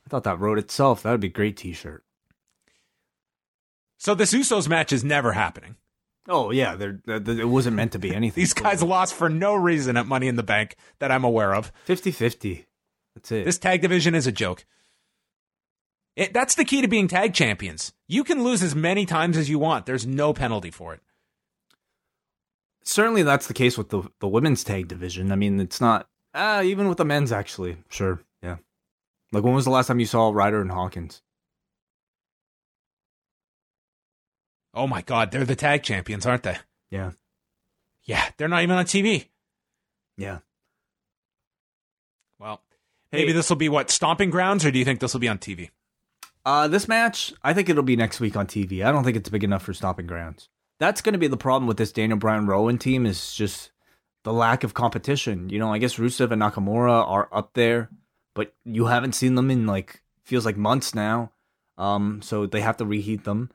I 0.07 0.11
thought 0.11 0.25
that 0.25 0.39
wrote 0.39 0.59
itself. 0.59 1.03
That 1.03 1.13
would 1.13 1.21
be 1.21 1.29
a 1.29 1.31
great 1.31 1.57
T-shirt. 1.57 2.05
So 3.99 4.15
this 4.15 4.33
Usos 4.33 4.69
match 4.69 4.93
is 4.93 5.05
never 5.05 5.33
happening. 5.33 5.77
Oh 6.29 6.51
yeah, 6.51 6.77
they're, 6.77 7.01
they're- 7.05 7.41
it 7.41 7.49
wasn't 7.49 7.77
meant 7.77 7.93
to 7.93 7.99
be 7.99 8.15
anything. 8.15 8.41
These 8.43 8.55
guys 8.55 8.83
lost 8.83 9.15
for 9.15 9.29
no 9.29 9.55
reason 9.55 9.97
at 9.97 10.07
Money 10.07 10.29
in 10.29 10.37
the 10.37 10.43
Bank 10.43 10.77
that 10.99 11.11
I'm 11.11 11.25
aware 11.25 11.55
of. 11.55 11.73
50-50. 11.87 12.65
That's 13.15 13.33
it. 13.33 13.45
This 13.45 13.59
tag 13.59 13.81
division 13.83 14.15
is 14.15 14.27
a 14.27 14.33
joke. 14.33 14.65
It, 16.17 16.33
that's 16.35 16.55
the 16.57 16.65
key 16.65 16.83
to 16.83 16.89
being 16.89 17.09
tag 17.09 17.33
champions. 17.33 17.93
You 18.09 18.25
can 18.25 18.43
lose 18.45 18.63
as 18.63 18.75
many 18.75 19.07
times 19.07 19.37
as 19.37 19.49
you 19.49 19.59
want. 19.59 19.87
There's 19.87 20.07
no 20.07 20.33
penalty 20.33 20.71
for 20.71 20.93
it. 20.95 21.01
Certainly, 22.83 23.23
that's 23.23 23.47
the 23.47 23.55
case 23.55 23.77
with 23.77 23.91
the 23.91 24.03
the 24.21 24.29
women's 24.29 24.65
tag 24.65 24.89
division. 24.89 25.31
I 25.31 25.37
mean, 25.37 25.61
it's 25.61 25.81
not. 25.81 26.09
Ah, 26.35 26.63
even 26.63 26.89
with 26.89 26.99
the 26.99 27.05
men's, 27.05 27.33
actually. 27.33 27.77
Sure. 27.89 28.21
Yeah. 28.43 28.57
Like, 29.33 29.45
when 29.45 29.55
was 29.55 29.65
the 29.65 29.71
last 29.71 29.87
time 29.89 30.01
you 30.01 30.07
saw 30.07 30.31
Ryder 30.31 30.61
and 30.61 30.71
Hawkins? 30.71 31.23
Oh 34.79 34.87
my 34.87 35.03
God, 35.03 35.33
they're 35.33 35.45
the 35.45 35.57
tag 35.57 35.83
champions, 35.83 36.25
aren't 36.25 36.45
they? 36.45 36.57
Yeah. 36.89 37.11
Yeah, 38.05 38.25
they're 38.37 38.47
not 38.47 38.63
even 38.63 38.77
on 38.77 38.85
TV. 38.85 39.27
Yeah. 40.17 40.39
Well, 42.39 42.63
maybe 43.11 43.33
this 43.33 43.49
will 43.51 43.57
be 43.57 43.69
what 43.69 43.91
stomping 43.91 44.31
grounds, 44.31 44.65
or 44.65 44.71
do 44.71 44.79
you 44.79 44.85
think 44.85 45.01
this 45.01 45.13
will 45.13 45.21
be 45.21 45.29
on 45.29 45.39
TV? 45.39 45.71
Uh, 46.47 46.69
this 46.69 46.87
match, 46.87 47.33
I 47.43 47.55
think 47.55 47.69
it'll 47.69 47.83
be 47.83 47.97
next 47.97 48.21
week 48.21 48.37
on 48.37 48.47
TV. 48.47 48.85
I 48.85 48.93
don't 48.93 49.03
think 49.03 49.17
it's 49.17 49.29
big 49.29 49.43
enough 49.43 49.65
for 49.65 49.75
stomping 49.75 50.07
grounds. 50.07 50.49
That's 50.79 51.01
going 51.01 51.15
to 51.15 51.19
be 51.19 51.27
the 51.27 51.37
problem 51.37 51.67
with 51.67 51.77
this 51.77 51.91
Daniel 51.91 52.19
Bryan 52.19 52.47
Rowan 52.47 52.79
team 52.79 53.05
is 53.05 53.35
just 53.35 53.73
the 54.23 54.33
lack 54.33 54.63
of 54.63 54.75
competition. 54.75 55.51
You 55.51 55.59
know, 55.59 55.73
I 55.73 55.79
guess 55.79 55.97
Rusev 55.97 56.31
and 56.31 56.41
Nakamura 56.41 57.05
are 57.05 57.29
up 57.33 57.55
there, 57.55 57.91
but 58.35 58.55
you 58.65 58.87
haven't 58.87 59.17
seen 59.17 59.35
them 59.35 59.51
in 59.51 59.67
like 59.67 60.03
feels 60.25 60.47
like 60.47 60.57
months 60.57 60.95
now. 60.95 61.33
Um, 61.77 62.23
so 62.23 62.47
they 62.47 62.61
have 62.61 62.77
to 62.77 62.87
reheat 62.87 63.25
them. 63.25 63.51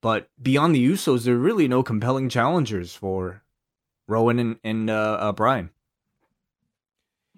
But 0.00 0.28
beyond 0.40 0.74
the 0.74 0.86
Usos, 0.86 1.24
there 1.24 1.34
are 1.34 1.38
really 1.38 1.68
no 1.68 1.82
compelling 1.82 2.28
challengers 2.28 2.94
for 2.94 3.42
Rowan 4.06 4.38
and, 4.38 4.56
and 4.64 4.90
uh, 4.90 5.16
uh, 5.20 5.32
Bryan. 5.32 5.70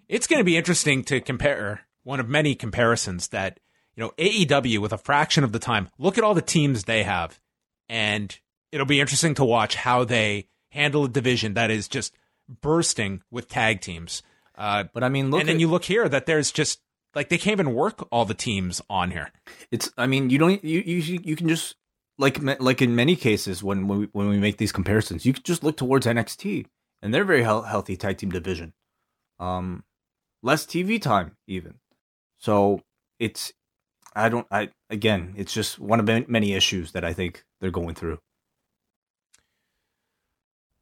It's 0.09 0.27
going 0.27 0.41
to 0.41 0.45
be 0.45 0.57
interesting 0.57 1.05
to 1.05 1.21
compare 1.21 1.83
one 2.03 2.21
of 2.21 2.29
many 2.29 2.55
comparisons 2.55 3.29
that 3.29 3.61
you 3.95 4.03
know 4.03 4.13
AEW 4.19 4.79
with 4.79 4.93
a 4.93 4.99
fraction 4.99 5.45
of 5.45 5.53
the 5.53 5.59
time. 5.59 5.89
Look 5.99 6.19
at 6.19 6.25
all 6.25 6.35
the 6.35 6.43
teams 6.43 6.85
they 6.85 7.03
have, 7.05 7.41
and 7.89 8.37
it'll 8.73 8.87
be 8.87 9.01
interesting 9.01 9.35
to 9.35 9.45
watch 9.45 9.77
how 9.77 10.05
they 10.05 10.49
handle 10.71 11.05
a 11.05 11.09
division 11.09 11.55
that 11.55 11.71
is 11.71 11.89
just 11.89 12.15
bursting 12.61 13.23
with 13.31 13.49
tag 13.49 13.81
teams. 13.81 14.23
Uh, 14.57 14.85
But 14.93 15.05
I 15.05 15.09
mean, 15.09 15.31
look 15.31 15.41
and 15.41 15.49
then 15.49 15.61
you 15.61 15.69
look 15.69 15.85
here 15.85 16.09
that 16.09 16.27
there's 16.27 16.51
just 16.51 16.81
like 17.15 17.29
they 17.29 17.39
can't 17.39 17.61
even 17.61 17.75
work 17.75 18.07
all 18.11 18.25
the 18.25 18.35
teams 18.35 18.83
on 18.91 19.11
here. 19.11 19.31
It's. 19.71 19.91
I 19.97 20.07
mean, 20.07 20.31
you 20.31 20.39
don't. 20.39 20.63
You 20.65 20.81
you 20.81 21.21
you 21.23 21.37
can 21.37 21.49
just 21.49 21.77
like 22.21 22.39
like 22.61 22.83
in 22.83 22.95
many 22.95 23.17
cases 23.17 23.63
when 23.63 23.89
when 23.89 24.01
we, 24.01 24.09
when 24.13 24.29
we 24.29 24.39
make 24.39 24.59
these 24.59 24.73
comparisons, 24.73 25.25
you 25.25 25.33
can 25.33 25.43
just 25.43 25.65
look 25.65 25.77
towards 25.77 26.07
NXT 26.07 26.67
and 27.03 27.15
they're 27.15 27.25
very 27.25 27.43
health, 27.43 27.67
healthy 27.67 27.97
tag 27.97 28.19
team 28.19 28.31
division. 28.31 28.75
Um, 29.39 29.85
less 30.43 30.67
TV 30.67 31.01
time 31.01 31.37
even. 31.47 31.75
So 32.39 32.83
it's. 33.19 33.53
I 34.15 34.29
don't. 34.29 34.47
I 34.51 34.71
again, 34.91 35.35
it's 35.37 35.53
just 35.53 35.79
one 35.79 36.01
of 36.01 36.29
many 36.29 36.53
issues 36.53 36.93
that 36.93 37.05
I 37.05 37.13
think 37.13 37.45
they're 37.61 37.71
going 37.71 37.95
through. 37.95 38.19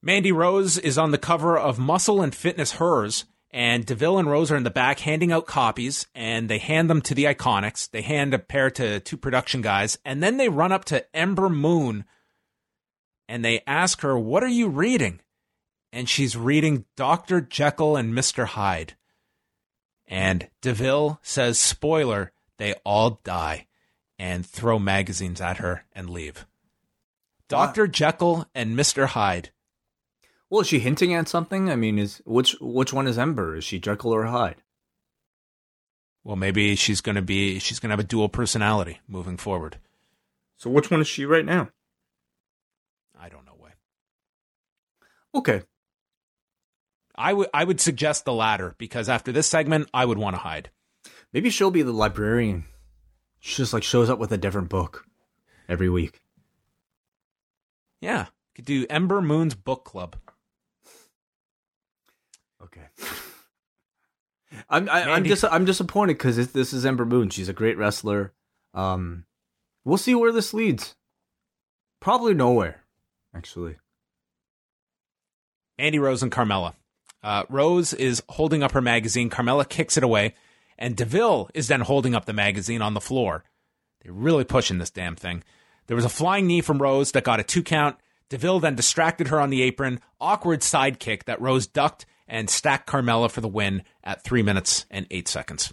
Mandy 0.02 0.32
Rose 0.32 0.78
is 0.78 0.96
on 0.96 1.10
the 1.10 1.18
cover 1.18 1.58
of 1.58 1.78
Muscle 1.78 2.22
and 2.22 2.34
Fitness 2.34 2.72
Hers, 2.72 3.26
and 3.50 3.86
DeVille 3.86 4.18
and 4.18 4.30
Rose 4.30 4.50
are 4.50 4.56
in 4.56 4.64
the 4.64 4.70
back 4.70 5.00
handing 5.00 5.32
out 5.32 5.46
copies, 5.46 6.06
and 6.14 6.48
they 6.48 6.58
hand 6.58 6.90
them 6.90 7.00
to 7.02 7.14
the 7.14 7.24
Iconics. 7.24 7.90
They 7.90 8.02
hand 8.02 8.34
a 8.34 8.38
pair 8.38 8.70
to 8.72 9.00
two 9.00 9.16
production 9.16 9.62
guys, 9.62 9.98
and 10.04 10.22
then 10.22 10.36
they 10.36 10.48
run 10.48 10.72
up 10.72 10.84
to 10.86 11.04
Ember 11.16 11.48
Moon 11.48 12.04
and 13.28 13.44
they 13.44 13.62
ask 13.66 14.00
her, 14.00 14.18
What 14.18 14.42
are 14.42 14.48
you 14.48 14.68
reading? 14.68 15.20
And 15.92 16.08
she's 16.08 16.36
reading 16.36 16.86
Dr. 16.96 17.40
Jekyll 17.40 17.96
and 17.96 18.14
Mr. 18.14 18.46
Hyde. 18.46 18.96
And 20.06 20.48
DeVille 20.62 21.20
says, 21.22 21.58
Spoiler, 21.58 22.32
they 22.56 22.74
all 22.84 23.20
die, 23.22 23.66
and 24.18 24.44
throw 24.44 24.78
magazines 24.78 25.40
at 25.40 25.58
her 25.58 25.84
and 25.92 26.10
leave. 26.10 26.46
Dr. 27.48 27.86
Jekyll 27.86 28.46
and 28.54 28.76
Mr. 28.76 29.06
Hyde. 29.06 29.50
Well, 30.50 30.62
is 30.62 30.66
she 30.68 30.78
hinting 30.78 31.12
at 31.14 31.28
something? 31.28 31.70
I 31.70 31.76
mean, 31.76 31.98
is 31.98 32.22
which 32.24 32.56
which 32.60 32.92
one 32.92 33.06
is 33.06 33.18
Ember? 33.18 33.56
Is 33.56 33.64
she 33.64 33.78
Jekyll 33.78 34.14
or 34.14 34.24
Hyde? 34.24 34.62
Well, 36.24 36.36
maybe 36.36 36.74
she's 36.74 37.00
going 37.00 37.16
to 37.16 37.22
be 37.22 37.58
she's 37.58 37.78
going 37.78 37.90
to 37.90 37.92
have 37.92 38.00
a 38.00 38.04
dual 38.04 38.28
personality 38.28 39.00
moving 39.06 39.36
forward. 39.36 39.78
So 40.56 40.70
which 40.70 40.90
one 40.90 41.00
is 41.00 41.08
she 41.08 41.24
right 41.24 41.44
now? 41.44 41.68
I 43.18 43.28
don't 43.28 43.44
know 43.44 43.56
why. 43.56 43.70
Okay. 45.34 45.62
I 47.14 47.32
would 47.32 47.48
I 47.52 47.64
would 47.64 47.80
suggest 47.80 48.24
the 48.24 48.32
latter 48.32 48.74
because 48.78 49.08
after 49.08 49.32
this 49.32 49.48
segment, 49.48 49.88
I 49.92 50.04
would 50.04 50.18
want 50.18 50.36
to 50.36 50.40
hide. 50.40 50.70
Maybe 51.32 51.50
she'll 51.50 51.70
be 51.70 51.82
the 51.82 51.92
librarian. 51.92 52.64
She 53.40 53.56
just 53.56 53.72
like 53.72 53.82
shows 53.82 54.08
up 54.08 54.18
with 54.18 54.32
a 54.32 54.38
different 54.38 54.68
book 54.68 55.04
every 55.68 55.88
week. 55.88 56.20
Yeah, 58.00 58.26
could 58.54 58.64
do 58.64 58.86
Ember 58.88 59.20
Moon's 59.20 59.54
book 59.54 59.84
club. 59.84 60.16
Okay. 62.78 62.88
I'm 64.70 64.88
I, 64.88 65.02
I'm 65.02 65.06
Mandy- 65.08 65.28
dis- 65.30 65.44
I'm 65.44 65.64
disappointed 65.64 66.14
because 66.14 66.52
this 66.52 66.72
is 66.72 66.86
Ember 66.86 67.04
Moon. 67.04 67.30
She's 67.30 67.48
a 67.48 67.54
great 67.54 67.76
wrestler. 67.78 68.32
Um, 68.74 69.24
we'll 69.84 69.98
see 69.98 70.14
where 70.14 70.32
this 70.32 70.54
leads. 70.54 70.94
Probably 72.00 72.34
nowhere, 72.34 72.84
actually. 73.34 73.76
Mandy 75.78 75.98
Rose 75.98 76.22
and 76.22 76.32
Carmella. 76.32 76.74
Uh, 77.22 77.44
Rose 77.48 77.92
is 77.92 78.22
holding 78.28 78.62
up 78.62 78.72
her 78.72 78.80
magazine. 78.80 79.30
Carmella 79.30 79.68
kicks 79.68 79.96
it 79.96 80.04
away, 80.04 80.34
and 80.78 80.96
Deville 80.96 81.50
is 81.54 81.68
then 81.68 81.80
holding 81.80 82.14
up 82.14 82.24
the 82.24 82.32
magazine 82.32 82.82
on 82.82 82.94
the 82.94 83.00
floor. 83.00 83.44
They're 84.02 84.12
really 84.12 84.44
pushing 84.44 84.78
this 84.78 84.90
damn 84.90 85.16
thing. 85.16 85.42
There 85.86 85.96
was 85.96 86.04
a 86.04 86.10
flying 86.10 86.46
knee 86.46 86.60
from 86.60 86.80
Rose 86.80 87.12
that 87.12 87.24
got 87.24 87.40
a 87.40 87.44
two 87.44 87.62
count. 87.62 87.96
Deville 88.28 88.60
then 88.60 88.74
distracted 88.76 89.28
her 89.28 89.40
on 89.40 89.50
the 89.50 89.62
apron. 89.62 90.00
Awkward 90.20 90.62
side 90.62 90.98
kick 91.00 91.24
that 91.24 91.40
Rose 91.40 91.66
ducked 91.66 92.06
and 92.28 92.48
stack 92.48 92.86
Carmella 92.86 93.30
for 93.30 93.40
the 93.40 93.48
win 93.48 93.82
at 94.04 94.22
three 94.22 94.42
minutes 94.42 94.86
and 94.90 95.06
eight 95.10 95.26
seconds. 95.26 95.72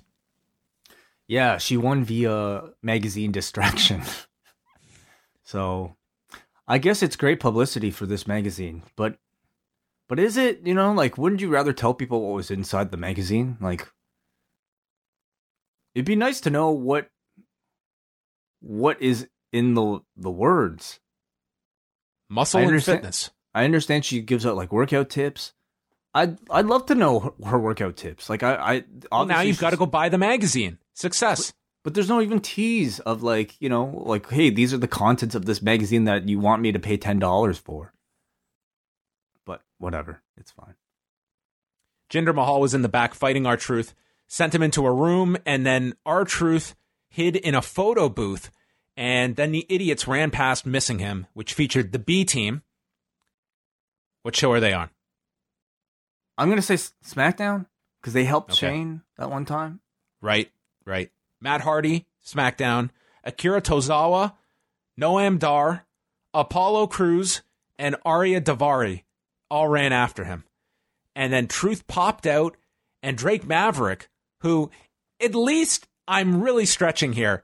Yeah, 1.27 1.57
she 1.57 1.77
won 1.77 2.03
via 2.03 2.69
magazine 2.81 3.31
distraction. 3.31 4.01
so, 5.43 5.95
I 6.67 6.77
guess 6.77 7.03
it's 7.03 7.15
great 7.15 7.39
publicity 7.39 7.91
for 7.91 8.05
this 8.05 8.25
magazine, 8.25 8.83
but 8.95 9.17
but 10.07 10.19
is 10.19 10.37
it, 10.37 10.65
you 10.65 10.73
know, 10.73 10.93
like 10.93 11.17
wouldn't 11.17 11.41
you 11.41 11.49
rather 11.49 11.73
tell 11.73 11.93
people 11.93 12.21
what 12.21 12.35
was 12.35 12.51
inside 12.51 12.91
the 12.91 12.97
magazine? 12.97 13.57
Like 13.59 13.87
It'd 15.95 16.05
be 16.05 16.17
nice 16.17 16.41
to 16.41 16.49
know 16.49 16.71
what 16.71 17.09
what 18.59 19.01
is 19.01 19.27
in 19.53 19.73
the 19.73 20.01
the 20.17 20.29
words. 20.29 20.99
Muscle 22.29 22.61
and 22.61 22.83
fitness. 22.83 23.31
I 23.53 23.63
understand 23.63 24.03
she 24.03 24.19
gives 24.19 24.45
out 24.45 24.57
like 24.57 24.73
workout 24.73 25.09
tips. 25.09 25.53
I'd 26.15 26.37
I'd 26.49 26.65
love 26.65 26.85
to 26.87 26.95
know 26.95 27.19
her, 27.19 27.31
her 27.49 27.59
workout 27.59 27.97
tips. 27.97 28.29
Like 28.29 28.41
I 28.41 28.55
I 28.55 28.83
Well, 29.11 29.25
now 29.25 29.41
you've 29.41 29.59
got 29.59 29.71
to 29.71 29.77
go 29.77 29.85
buy 29.85 30.07
the 30.07 30.17
magazine. 30.17 30.79
Success. 30.93 31.53
But 31.83 31.93
there's 31.93 32.09
no 32.09 32.21
even 32.21 32.39
tease 32.39 32.99
of 33.01 33.21
like, 33.21 33.61
you 33.61 33.69
know, 33.69 34.01
like, 34.05 34.27
hey, 34.31 34.49
these 34.49 34.73
are 34.73 34.79
the 34.79 34.87
contents 34.87 35.35
of 35.35 35.45
this 35.45 35.61
magazine 35.61 36.05
that 36.05 36.27
you 36.27 36.39
want 36.39 36.63
me 36.63 36.71
to 36.71 36.79
pay 36.79 36.97
ten 36.97 37.19
dollars 37.19 37.59
for. 37.59 37.93
But 39.45 39.61
whatever, 39.77 40.23
it's 40.37 40.51
fine. 40.51 40.75
Jinder 42.09 42.33
Mahal 42.33 42.61
was 42.61 42.73
in 42.73 42.81
the 42.81 42.89
back 42.89 43.13
fighting 43.13 43.45
R 43.45 43.57
Truth, 43.57 43.93
sent 44.25 44.55
him 44.55 44.63
into 44.63 44.87
a 44.87 44.93
room, 44.93 45.37
and 45.45 45.65
then 45.65 45.93
R 46.05 46.23
Truth 46.23 46.75
hid 47.09 47.35
in 47.35 47.53
a 47.53 47.61
photo 47.61 48.07
booth. 48.09 48.49
And 48.97 49.35
then 49.35 49.51
the 49.51 49.65
idiots 49.67 50.07
ran 50.07 50.31
past 50.31 50.65
missing 50.65 50.99
him, 50.99 51.27
which 51.33 51.53
featured 51.53 51.91
the 51.91 51.99
B 51.99 52.23
team. 52.23 52.61
What 54.23 54.37
show 54.37 54.53
are 54.53 54.61
they 54.61 54.71
on? 54.71 54.89
I'm 56.37 56.49
gonna 56.49 56.61
say 56.61 56.75
SmackDown 56.75 57.65
because 58.01 58.13
they 58.13 58.25
helped 58.25 58.51
Okay. 58.51 58.67
Shane 58.67 59.01
that 59.17 59.29
one 59.31 59.45
time. 59.45 59.79
Right, 60.21 60.51
right. 60.85 61.11
Matt 61.41 61.61
Hardy, 61.61 62.05
SmackDown. 62.25 62.89
Akira 63.25 63.61
Tozawa, 63.61 64.33
Noam 64.99 65.39
Dar, 65.39 65.85
Apollo 66.33 66.87
Crews, 66.87 67.41
and 67.77 67.95
Ariya 68.05 68.39
Daivari 68.39 69.03
all 69.49 69.67
ran 69.67 69.91
after 69.91 70.25
him. 70.25 70.43
And 71.15 71.33
then 71.33 71.47
Truth 71.47 71.87
popped 71.87 72.27
out, 72.27 72.55
and 73.01 73.17
Drake 73.17 73.45
Maverick, 73.45 74.09
who, 74.41 74.69
at 75.19 75.33
least 75.33 75.87
I'm 76.07 76.41
really 76.41 76.65
stretching 76.65 77.13
here, 77.13 77.43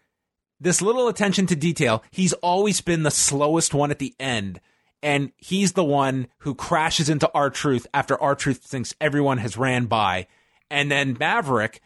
this 0.59 0.81
little 0.81 1.07
attention 1.07 1.47
to 1.47 1.55
detail, 1.55 2.03
he's 2.11 2.33
always 2.33 2.81
been 2.81 3.03
the 3.03 3.11
slowest 3.11 3.73
one 3.73 3.89
at 3.89 3.99
the 3.99 4.13
end. 4.19 4.61
And 5.03 5.31
he's 5.37 5.73
the 5.73 5.83
one 5.83 6.27
who 6.39 6.53
crashes 6.53 7.09
into 7.09 7.29
R 7.33 7.49
Truth 7.49 7.87
after 7.93 8.21
R 8.21 8.35
Truth 8.35 8.59
thinks 8.59 8.93
everyone 9.01 9.39
has 9.39 9.57
ran 9.57 9.85
by. 9.85 10.27
And 10.69 10.91
then 10.91 11.17
Maverick, 11.19 11.81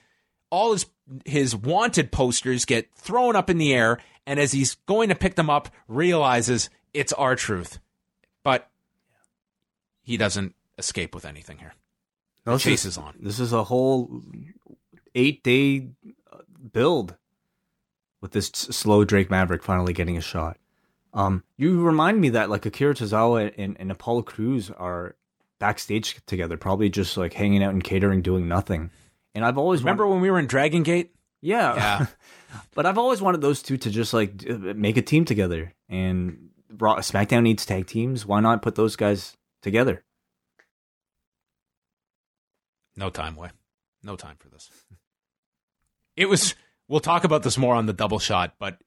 all 0.50 0.74
his 0.74 0.86
his 1.24 1.56
wanted 1.56 2.12
posters 2.12 2.66
get 2.66 2.94
thrown 2.96 3.36
up 3.36 3.50
in 3.50 3.58
the 3.58 3.74
air, 3.74 4.00
and 4.26 4.40
as 4.40 4.52
he's 4.52 4.76
going 4.86 5.10
to 5.10 5.16
pick 5.16 5.36
them 5.36 5.50
up, 5.50 5.70
realizes 5.88 6.70
it's 6.94 7.14
R 7.14 7.36
Truth. 7.36 7.80
But 8.44 8.70
he 10.04 10.18
doesn't 10.18 10.56
escape 10.78 11.16
with 11.16 11.26
anything 11.26 11.58
here. 11.58 11.74
No, 12.46 12.54
this 12.54 12.64
chase 12.64 12.86
is 12.86 12.94
is 12.94 12.98
on. 12.98 13.16
This 13.20 13.40
is 13.40 13.54
a 13.54 13.64
whole 13.64 14.22
eight 15.16 15.44
day 15.44 15.90
uh, 16.32 16.40
build 16.74 17.16
with 18.22 18.32
this 18.32 18.48
slow 18.48 19.04
Drake 19.04 19.30
Maverick 19.30 19.64
finally 19.64 19.94
getting 19.94 20.18
a 20.18 20.22
shot. 20.22 20.58
Um, 21.16 21.44
you 21.58 21.82
remind 21.82 22.20
me 22.20 22.30
that 22.30 22.50
like 22.50 22.66
Akira 22.66 22.94
Tozawa 22.94 23.54
and, 23.58 23.78
and 23.80 23.90
Apollo 23.90 24.24
Crews 24.24 24.70
are 24.70 25.16
backstage 25.60 26.20
together, 26.28 26.58
probably 26.58 26.90
just 26.90 27.16
like 27.16 27.34
hanging 27.34 27.64
out 27.64 27.74
and 27.74 27.84
catering, 27.84 28.22
doing 28.22 28.48
nothing. 28.48 28.92
And 29.34 29.46
I've 29.46 29.58
always 29.58 29.82
Remember 29.82 30.06
when 30.06 30.22
we 30.22 30.30
were 30.30 30.40
in 30.40 30.48
Dragon 30.48 30.84
Gate? 30.84 31.16
Yeah. 31.42 31.76
Yeah. 31.76 32.06
but 32.76 32.86
I've 32.86 32.98
always 32.98 33.22
wanted 33.22 33.42
those 33.42 33.62
two 33.62 33.78
to 33.78 33.90
just 33.90 34.14
like 34.14 34.44
make 34.46 34.98
a 34.98 35.02
team 35.02 35.24
together. 35.24 35.74
And 35.88 36.50
Raw, 36.78 36.98
SmackDown 36.98 37.44
needs 37.44 37.66
tag 37.66 37.88
teams. 37.88 38.26
Why 38.26 38.42
not 38.42 38.62
put 38.62 38.76
those 38.76 38.98
guys 38.98 39.38
together? 39.62 40.04
No 42.98 43.10
time, 43.10 43.36
Wai. 43.36 43.52
No 44.04 44.16
time 44.16 44.36
for 44.40 44.50
this. 44.50 44.70
It 46.16 46.28
was. 46.28 46.56
We'll 46.88 47.00
talk 47.00 47.24
about 47.24 47.44
this 47.44 47.58
more 47.58 47.74
on 47.74 47.88
the 47.88 47.94
double 47.94 48.20
shot, 48.20 48.56
but 48.60 48.78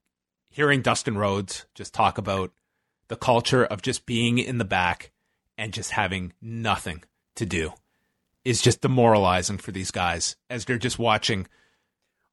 hearing 0.50 0.82
Dustin 0.82 1.16
Rhodes 1.18 1.66
just 1.74 1.94
talk 1.94 2.18
about 2.18 2.52
the 3.08 3.16
culture 3.16 3.64
of 3.64 3.82
just 3.82 4.06
being 4.06 4.38
in 4.38 4.58
the 4.58 4.64
back 4.64 5.10
and 5.56 5.72
just 5.72 5.92
having 5.92 6.32
nothing 6.40 7.02
to 7.36 7.46
do 7.46 7.72
is 8.44 8.62
just 8.62 8.80
demoralizing 8.80 9.58
for 9.58 9.72
these 9.72 9.90
guys 9.90 10.36
as 10.48 10.64
they're 10.64 10.78
just 10.78 10.98
watching 10.98 11.46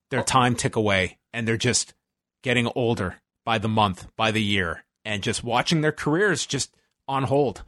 their 0.10 0.24
time 0.24 0.56
tick 0.56 0.76
away 0.76 1.18
and 1.34 1.48
they're 1.48 1.58
just 1.58 1.94
getting 2.42 2.68
older 2.76 3.16
by 3.44 3.58
the 3.58 3.68
month, 3.68 4.08
by 4.16 4.32
the 4.32 4.42
year, 4.42 4.86
and 5.04 5.24
just 5.24 5.44
watching 5.44 5.82
their 5.82 5.92
careers 5.92 6.46
just 6.46 6.76
on 7.08 7.24
hold. 7.24 7.64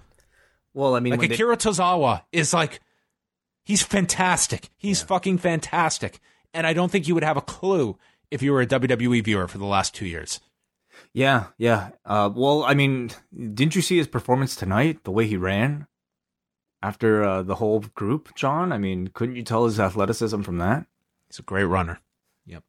Well, 0.73 0.95
I 0.95 0.99
mean, 0.99 1.11
Like 1.11 1.19
when 1.19 1.29
they- 1.29 1.35
Akira 1.35 1.57
Tozawa 1.57 2.23
is 2.31 2.53
like, 2.53 2.79
he's 3.63 3.83
fantastic. 3.83 4.69
He's 4.77 5.01
fucking 5.01 5.39
fantastic. 5.39 6.19
And 6.53 6.65
I 6.65 6.73
don't 6.73 6.91
think 6.91 7.07
you 7.07 7.13
would 7.15 7.23
have 7.23 7.37
a 7.37 7.41
clue 7.41 7.97
if 8.31 8.41
you 8.41 8.51
were 8.51 8.61
a 8.61 8.67
WWE 8.67 9.23
viewer 9.23 9.47
for 9.47 9.57
the 9.57 9.65
last 9.65 9.93
two 9.93 10.05
years. 10.05 10.39
yeah, 11.13 11.45
yeah. 11.57 11.89
Uh, 12.05 12.29
well, 12.33 12.63
I 12.63 12.73
mean, 12.73 13.11
didn't 13.33 13.75
you 13.75 13.81
see 13.81 13.97
his 13.97 14.07
performance 14.07 14.55
tonight? 14.55 15.03
The 15.03 15.11
way 15.11 15.27
he 15.27 15.37
ran 15.37 15.87
after 16.81 17.23
uh, 17.23 17.43
the 17.43 17.55
whole 17.55 17.79
group, 17.95 18.35
John. 18.35 18.71
I 18.71 18.77
mean, 18.77 19.07
couldn't 19.07 19.35
you 19.35 19.43
tell 19.43 19.65
his 19.65 19.79
athleticism 19.79 20.41
from 20.41 20.57
that? 20.57 20.85
He's 21.27 21.39
a 21.39 21.43
great 21.43 21.65
runner. 21.65 21.99
Yep. 22.45 22.63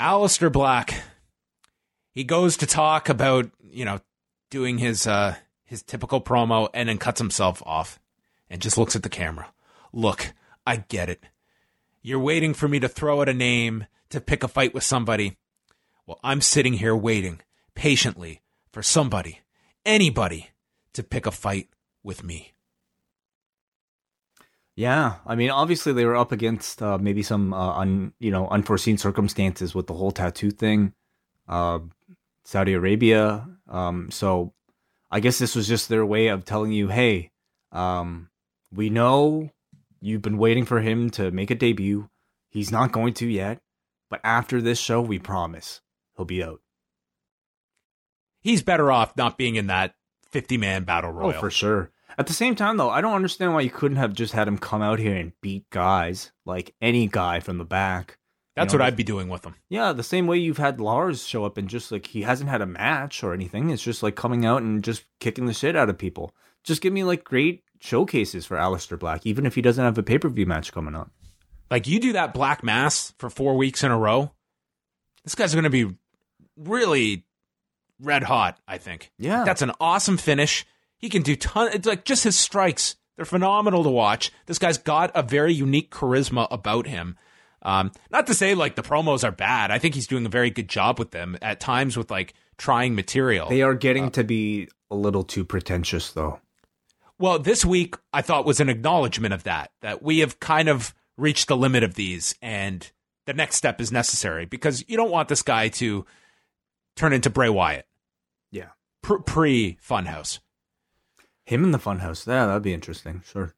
Aleister 0.00 0.50
Black. 0.50 1.02
He 2.10 2.24
goes 2.24 2.56
to 2.58 2.66
talk 2.66 3.08
about, 3.08 3.50
you 3.70 3.84
know, 3.84 4.00
doing 4.50 4.78
his 4.78 5.06
uh 5.06 5.36
his 5.64 5.82
typical 5.82 6.20
promo 6.20 6.68
and 6.74 6.88
then 6.88 6.98
cuts 6.98 7.18
himself 7.18 7.62
off 7.64 7.98
and 8.50 8.60
just 8.60 8.76
looks 8.76 8.94
at 8.94 9.02
the 9.02 9.08
camera. 9.08 9.52
Look, 9.92 10.34
I 10.66 10.76
get 10.76 11.08
it. 11.08 11.24
You're 12.02 12.18
waiting 12.18 12.52
for 12.52 12.66
me 12.66 12.80
to 12.80 12.88
throw 12.88 13.20
out 13.20 13.28
a 13.28 13.34
name 13.34 13.86
to 14.10 14.20
pick 14.20 14.42
a 14.42 14.48
fight 14.48 14.74
with 14.74 14.82
somebody. 14.82 15.36
Well, 16.04 16.18
I'm 16.24 16.40
sitting 16.40 16.74
here 16.74 16.96
waiting 16.96 17.40
patiently 17.76 18.40
for 18.72 18.82
somebody, 18.82 19.40
anybody, 19.86 20.50
to 20.94 21.04
pick 21.04 21.26
a 21.26 21.30
fight 21.30 21.68
with 22.02 22.24
me. 22.24 22.54
Yeah, 24.74 25.16
I 25.24 25.36
mean, 25.36 25.50
obviously 25.50 25.92
they 25.92 26.04
were 26.04 26.16
up 26.16 26.32
against 26.32 26.82
uh, 26.82 26.98
maybe 26.98 27.22
some 27.22 27.54
uh, 27.54 27.78
un, 27.78 28.14
you 28.18 28.32
know 28.32 28.48
unforeseen 28.48 28.98
circumstances 28.98 29.72
with 29.72 29.86
the 29.86 29.94
whole 29.94 30.10
tattoo 30.10 30.50
thing, 30.50 30.94
uh, 31.46 31.78
Saudi 32.44 32.72
Arabia. 32.72 33.46
Um, 33.68 34.10
so 34.10 34.54
I 35.08 35.20
guess 35.20 35.38
this 35.38 35.54
was 35.54 35.68
just 35.68 35.88
their 35.88 36.04
way 36.04 36.28
of 36.28 36.44
telling 36.44 36.72
you, 36.72 36.88
hey, 36.88 37.30
um, 37.70 38.28
we 38.72 38.90
know 38.90 39.51
you've 40.02 40.22
been 40.22 40.38
waiting 40.38 40.64
for 40.64 40.80
him 40.80 41.10
to 41.10 41.30
make 41.30 41.50
a 41.50 41.54
debut. 41.54 42.08
He's 42.48 42.70
not 42.70 42.92
going 42.92 43.14
to 43.14 43.26
yet, 43.26 43.60
but 44.10 44.20
after 44.24 44.60
this 44.60 44.78
show, 44.78 45.00
we 45.00 45.18
promise 45.18 45.80
he'll 46.16 46.26
be 46.26 46.42
out. 46.42 46.60
He's 48.40 48.62
better 48.62 48.90
off 48.90 49.16
not 49.16 49.38
being 49.38 49.54
in 49.54 49.68
that 49.68 49.94
50 50.30 50.58
man 50.58 50.84
battle 50.84 51.10
oh, 51.10 51.14
royal. 51.14 51.36
Oh, 51.36 51.40
for 51.40 51.50
sure. 51.50 51.90
At 52.18 52.26
the 52.26 52.34
same 52.34 52.54
time, 52.54 52.76
though, 52.76 52.90
I 52.90 53.00
don't 53.00 53.14
understand 53.14 53.54
why 53.54 53.60
you 53.60 53.70
couldn't 53.70 53.96
have 53.96 54.12
just 54.12 54.34
had 54.34 54.48
him 54.48 54.58
come 54.58 54.82
out 54.82 54.98
here 54.98 55.16
and 55.16 55.32
beat 55.40 55.70
guys 55.70 56.32
like 56.44 56.74
any 56.82 57.06
guy 57.06 57.40
from 57.40 57.56
the 57.56 57.64
back. 57.64 58.18
That's 58.54 58.74
You 58.74 58.78
know, 58.78 58.84
what 58.84 58.88
I'd 58.88 58.96
be 58.96 59.04
doing 59.04 59.28
with 59.28 59.46
him. 59.46 59.54
Yeah, 59.70 59.94
the 59.94 60.02
same 60.02 60.26
way 60.26 60.36
you've 60.36 60.58
had 60.58 60.78
Lars 60.78 61.26
show 61.26 61.46
up 61.46 61.56
and 61.56 61.68
just 61.68 61.90
like 61.90 62.08
he 62.08 62.22
hasn't 62.22 62.50
had 62.50 62.60
a 62.60 62.66
match 62.66 63.22
or 63.22 63.32
anything. 63.32 63.70
It's 63.70 63.82
just 63.82 64.02
like 64.02 64.14
coming 64.14 64.44
out 64.44 64.60
and 64.60 64.84
just 64.84 65.04
kicking 65.20 65.46
the 65.46 65.54
shit 65.54 65.74
out 65.74 65.88
of 65.88 65.96
people. 65.96 66.34
Just 66.64 66.82
give 66.82 66.92
me 66.92 67.02
like 67.02 67.24
great 67.24 67.62
showcases 67.82 68.46
for 68.46 68.56
Aleister 68.56 68.98
Black, 68.98 69.26
even 69.26 69.44
if 69.44 69.54
he 69.54 69.62
doesn't 69.62 69.84
have 69.84 69.98
a 69.98 70.02
pay 70.02 70.18
per 70.18 70.28
view 70.28 70.46
match 70.46 70.72
coming 70.72 70.94
up. 70.94 71.10
Like 71.70 71.86
you 71.86 71.98
do 72.00 72.12
that 72.12 72.34
black 72.34 72.62
mass 72.62 73.12
for 73.18 73.30
four 73.30 73.56
weeks 73.56 73.82
in 73.82 73.90
a 73.90 73.98
row, 73.98 74.32
this 75.24 75.34
guy's 75.34 75.54
going 75.54 75.64
to 75.64 75.70
be 75.70 75.94
really 76.56 77.24
red 78.00 78.22
hot. 78.22 78.58
I 78.68 78.78
think. 78.78 79.10
Yeah. 79.18 79.44
that's 79.44 79.62
an 79.62 79.72
awesome 79.80 80.16
finish. 80.16 80.66
He 80.98 81.08
can 81.08 81.22
do 81.22 81.34
ton. 81.34 81.70
It's 81.72 81.86
like 81.86 82.04
just 82.04 82.24
his 82.24 82.38
strikes; 82.38 82.96
they're 83.16 83.24
phenomenal 83.24 83.82
to 83.82 83.90
watch. 83.90 84.30
This 84.46 84.58
guy's 84.58 84.78
got 84.78 85.10
a 85.14 85.22
very 85.22 85.52
unique 85.52 85.90
charisma 85.90 86.46
about 86.50 86.86
him. 86.86 87.16
Um, 87.62 87.92
not 88.10 88.26
to 88.26 88.34
say 88.34 88.54
like 88.54 88.76
the 88.76 88.82
promos 88.82 89.24
are 89.24 89.32
bad. 89.32 89.70
I 89.70 89.78
think 89.78 89.94
he's 89.94 90.06
doing 90.06 90.26
a 90.26 90.28
very 90.28 90.50
good 90.50 90.68
job 90.68 90.98
with 90.98 91.10
them 91.10 91.38
at 91.42 91.58
times 91.58 91.96
with 91.96 92.10
like 92.10 92.34
trying 92.58 92.94
material. 92.94 93.48
They 93.48 93.62
are 93.62 93.74
getting 93.74 94.10
to 94.12 94.24
be 94.24 94.68
a 94.90 94.94
little 94.94 95.24
too 95.24 95.44
pretentious, 95.44 96.12
though. 96.12 96.40
Well, 97.22 97.38
this 97.38 97.64
week 97.64 97.94
I 98.12 98.20
thought 98.20 98.44
was 98.44 98.58
an 98.58 98.68
acknowledgement 98.68 99.32
of 99.32 99.44
that, 99.44 99.70
that 99.80 100.02
we 100.02 100.18
have 100.18 100.40
kind 100.40 100.68
of 100.68 100.92
reached 101.16 101.46
the 101.46 101.56
limit 101.56 101.84
of 101.84 101.94
these 101.94 102.34
and 102.42 102.90
the 103.26 103.32
next 103.32 103.54
step 103.54 103.80
is 103.80 103.92
necessary 103.92 104.44
because 104.44 104.84
you 104.88 104.96
don't 104.96 105.12
want 105.12 105.28
this 105.28 105.42
guy 105.42 105.68
to 105.68 106.04
turn 106.96 107.12
into 107.12 107.30
Bray 107.30 107.48
Wyatt 107.48 107.86
Yeah, 108.50 108.70
pre 109.02 109.78
Funhouse. 109.80 110.40
him 111.44 111.62
in 111.62 111.70
the 111.70 111.78
Funhouse. 111.78 112.26
Yeah, 112.26 112.46
that'd 112.46 112.64
be 112.64 112.74
interesting. 112.74 113.22
Sure. 113.24 113.54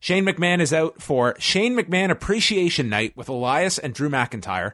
Shane 0.00 0.26
McMahon 0.26 0.58
is 0.58 0.72
out 0.72 1.00
for 1.00 1.36
Shane 1.38 1.76
McMahon 1.76 2.10
Appreciation 2.10 2.88
Night 2.88 3.16
with 3.16 3.28
Elias 3.28 3.78
and 3.78 3.94
Drew 3.94 4.08
McIntyre. 4.08 4.72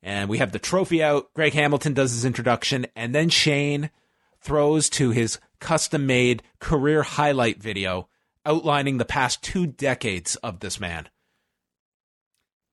And 0.00 0.28
we 0.28 0.38
have 0.38 0.52
the 0.52 0.60
trophy 0.60 1.02
out. 1.02 1.34
Greg 1.34 1.54
Hamilton 1.54 1.92
does 1.92 2.12
his 2.12 2.24
introduction, 2.24 2.86
and 2.94 3.12
then 3.12 3.30
Shane 3.30 3.90
throws 4.40 4.88
to 4.90 5.10
his 5.10 5.40
custom 5.62 6.06
made 6.06 6.42
career 6.58 7.02
highlight 7.02 7.62
video 7.62 8.08
outlining 8.44 8.98
the 8.98 9.04
past 9.04 9.42
two 9.42 9.66
decades 9.66 10.36
of 10.36 10.60
this 10.60 10.78
man. 10.78 11.08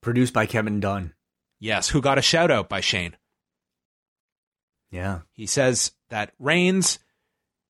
Produced 0.01 0.33
by 0.33 0.45
Kevin 0.45 0.79
Dunn. 0.79 1.13
Yes, 1.59 1.89
who 1.89 2.01
got 2.01 2.17
a 2.17 2.21
shout 2.21 2.51
out 2.51 2.67
by 2.67 2.81
Shane. 2.81 3.15
Yeah. 4.91 5.21
He 5.31 5.45
says 5.45 5.91
that 6.09 6.33
Reigns 6.39 6.99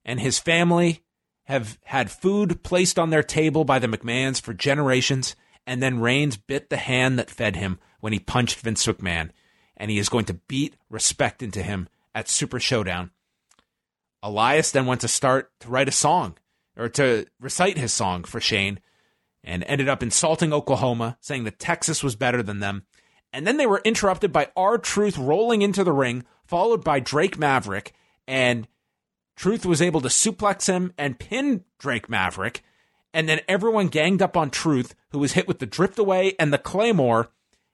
and 0.05 0.19
his 0.19 0.39
family 0.39 1.03
have 1.45 1.77
had 1.83 2.09
food 2.09 2.63
placed 2.63 2.97
on 2.97 3.09
their 3.09 3.23
table 3.23 3.65
by 3.65 3.79
the 3.79 3.87
McMahons 3.87 4.39
for 4.39 4.53
generations, 4.53 5.35
and 5.67 5.83
then 5.83 5.99
Reigns 5.99 6.37
bit 6.37 6.69
the 6.69 6.77
hand 6.77 7.19
that 7.19 7.29
fed 7.29 7.55
him 7.55 7.79
when 7.99 8.13
he 8.13 8.19
punched 8.19 8.59
Vince 8.59 8.85
McMahon, 8.85 9.31
and 9.75 9.91
he 9.91 9.97
is 9.97 10.09
going 10.09 10.25
to 10.25 10.39
beat 10.47 10.75
respect 10.89 11.43
into 11.43 11.61
him 11.61 11.89
at 12.15 12.29
Super 12.29 12.59
Showdown. 12.59 13.11
Elias 14.21 14.71
then 14.71 14.85
went 14.85 15.01
to 15.01 15.07
start 15.07 15.51
to 15.61 15.69
write 15.69 15.87
a 15.87 15.93
song 15.93 16.37
or 16.77 16.89
to 16.89 17.25
recite 17.39 17.77
his 17.77 17.93
song 17.93 18.23
for 18.23 18.39
Shane 18.39 18.79
and 19.43 19.63
ended 19.65 19.87
up 19.87 20.03
insulting 20.03 20.53
Oklahoma, 20.53 21.17
saying 21.21 21.45
that 21.45 21.59
Texas 21.59 22.03
was 22.03 22.15
better 22.15 22.43
than 22.43 22.59
them. 22.59 22.85
And 23.31 23.45
then 23.45 23.57
they 23.57 23.67
were 23.67 23.81
interrupted 23.85 24.31
by 24.31 24.49
R 24.55 24.77
Truth 24.77 25.17
rolling 25.17 25.61
into 25.61 25.83
the 25.83 25.93
ring, 25.93 26.25
followed 26.45 26.83
by 26.83 26.99
Drake 26.99 27.37
Maverick, 27.37 27.93
and 28.27 28.67
Truth 29.35 29.65
was 29.65 29.81
able 29.81 30.01
to 30.01 30.09
suplex 30.09 30.67
him 30.67 30.91
and 30.97 31.17
pin 31.17 31.63
Drake 31.77 32.09
Maverick. 32.09 32.61
And 33.13 33.29
then 33.29 33.39
everyone 33.47 33.87
ganged 33.87 34.21
up 34.21 34.35
on 34.35 34.49
Truth, 34.49 34.95
who 35.11 35.19
was 35.19 35.31
hit 35.33 35.47
with 35.47 35.59
the 35.59 35.65
drift 35.65 35.97
away 35.97 36.33
and 36.37 36.51
the 36.51 36.57
Claymore. 36.57 37.29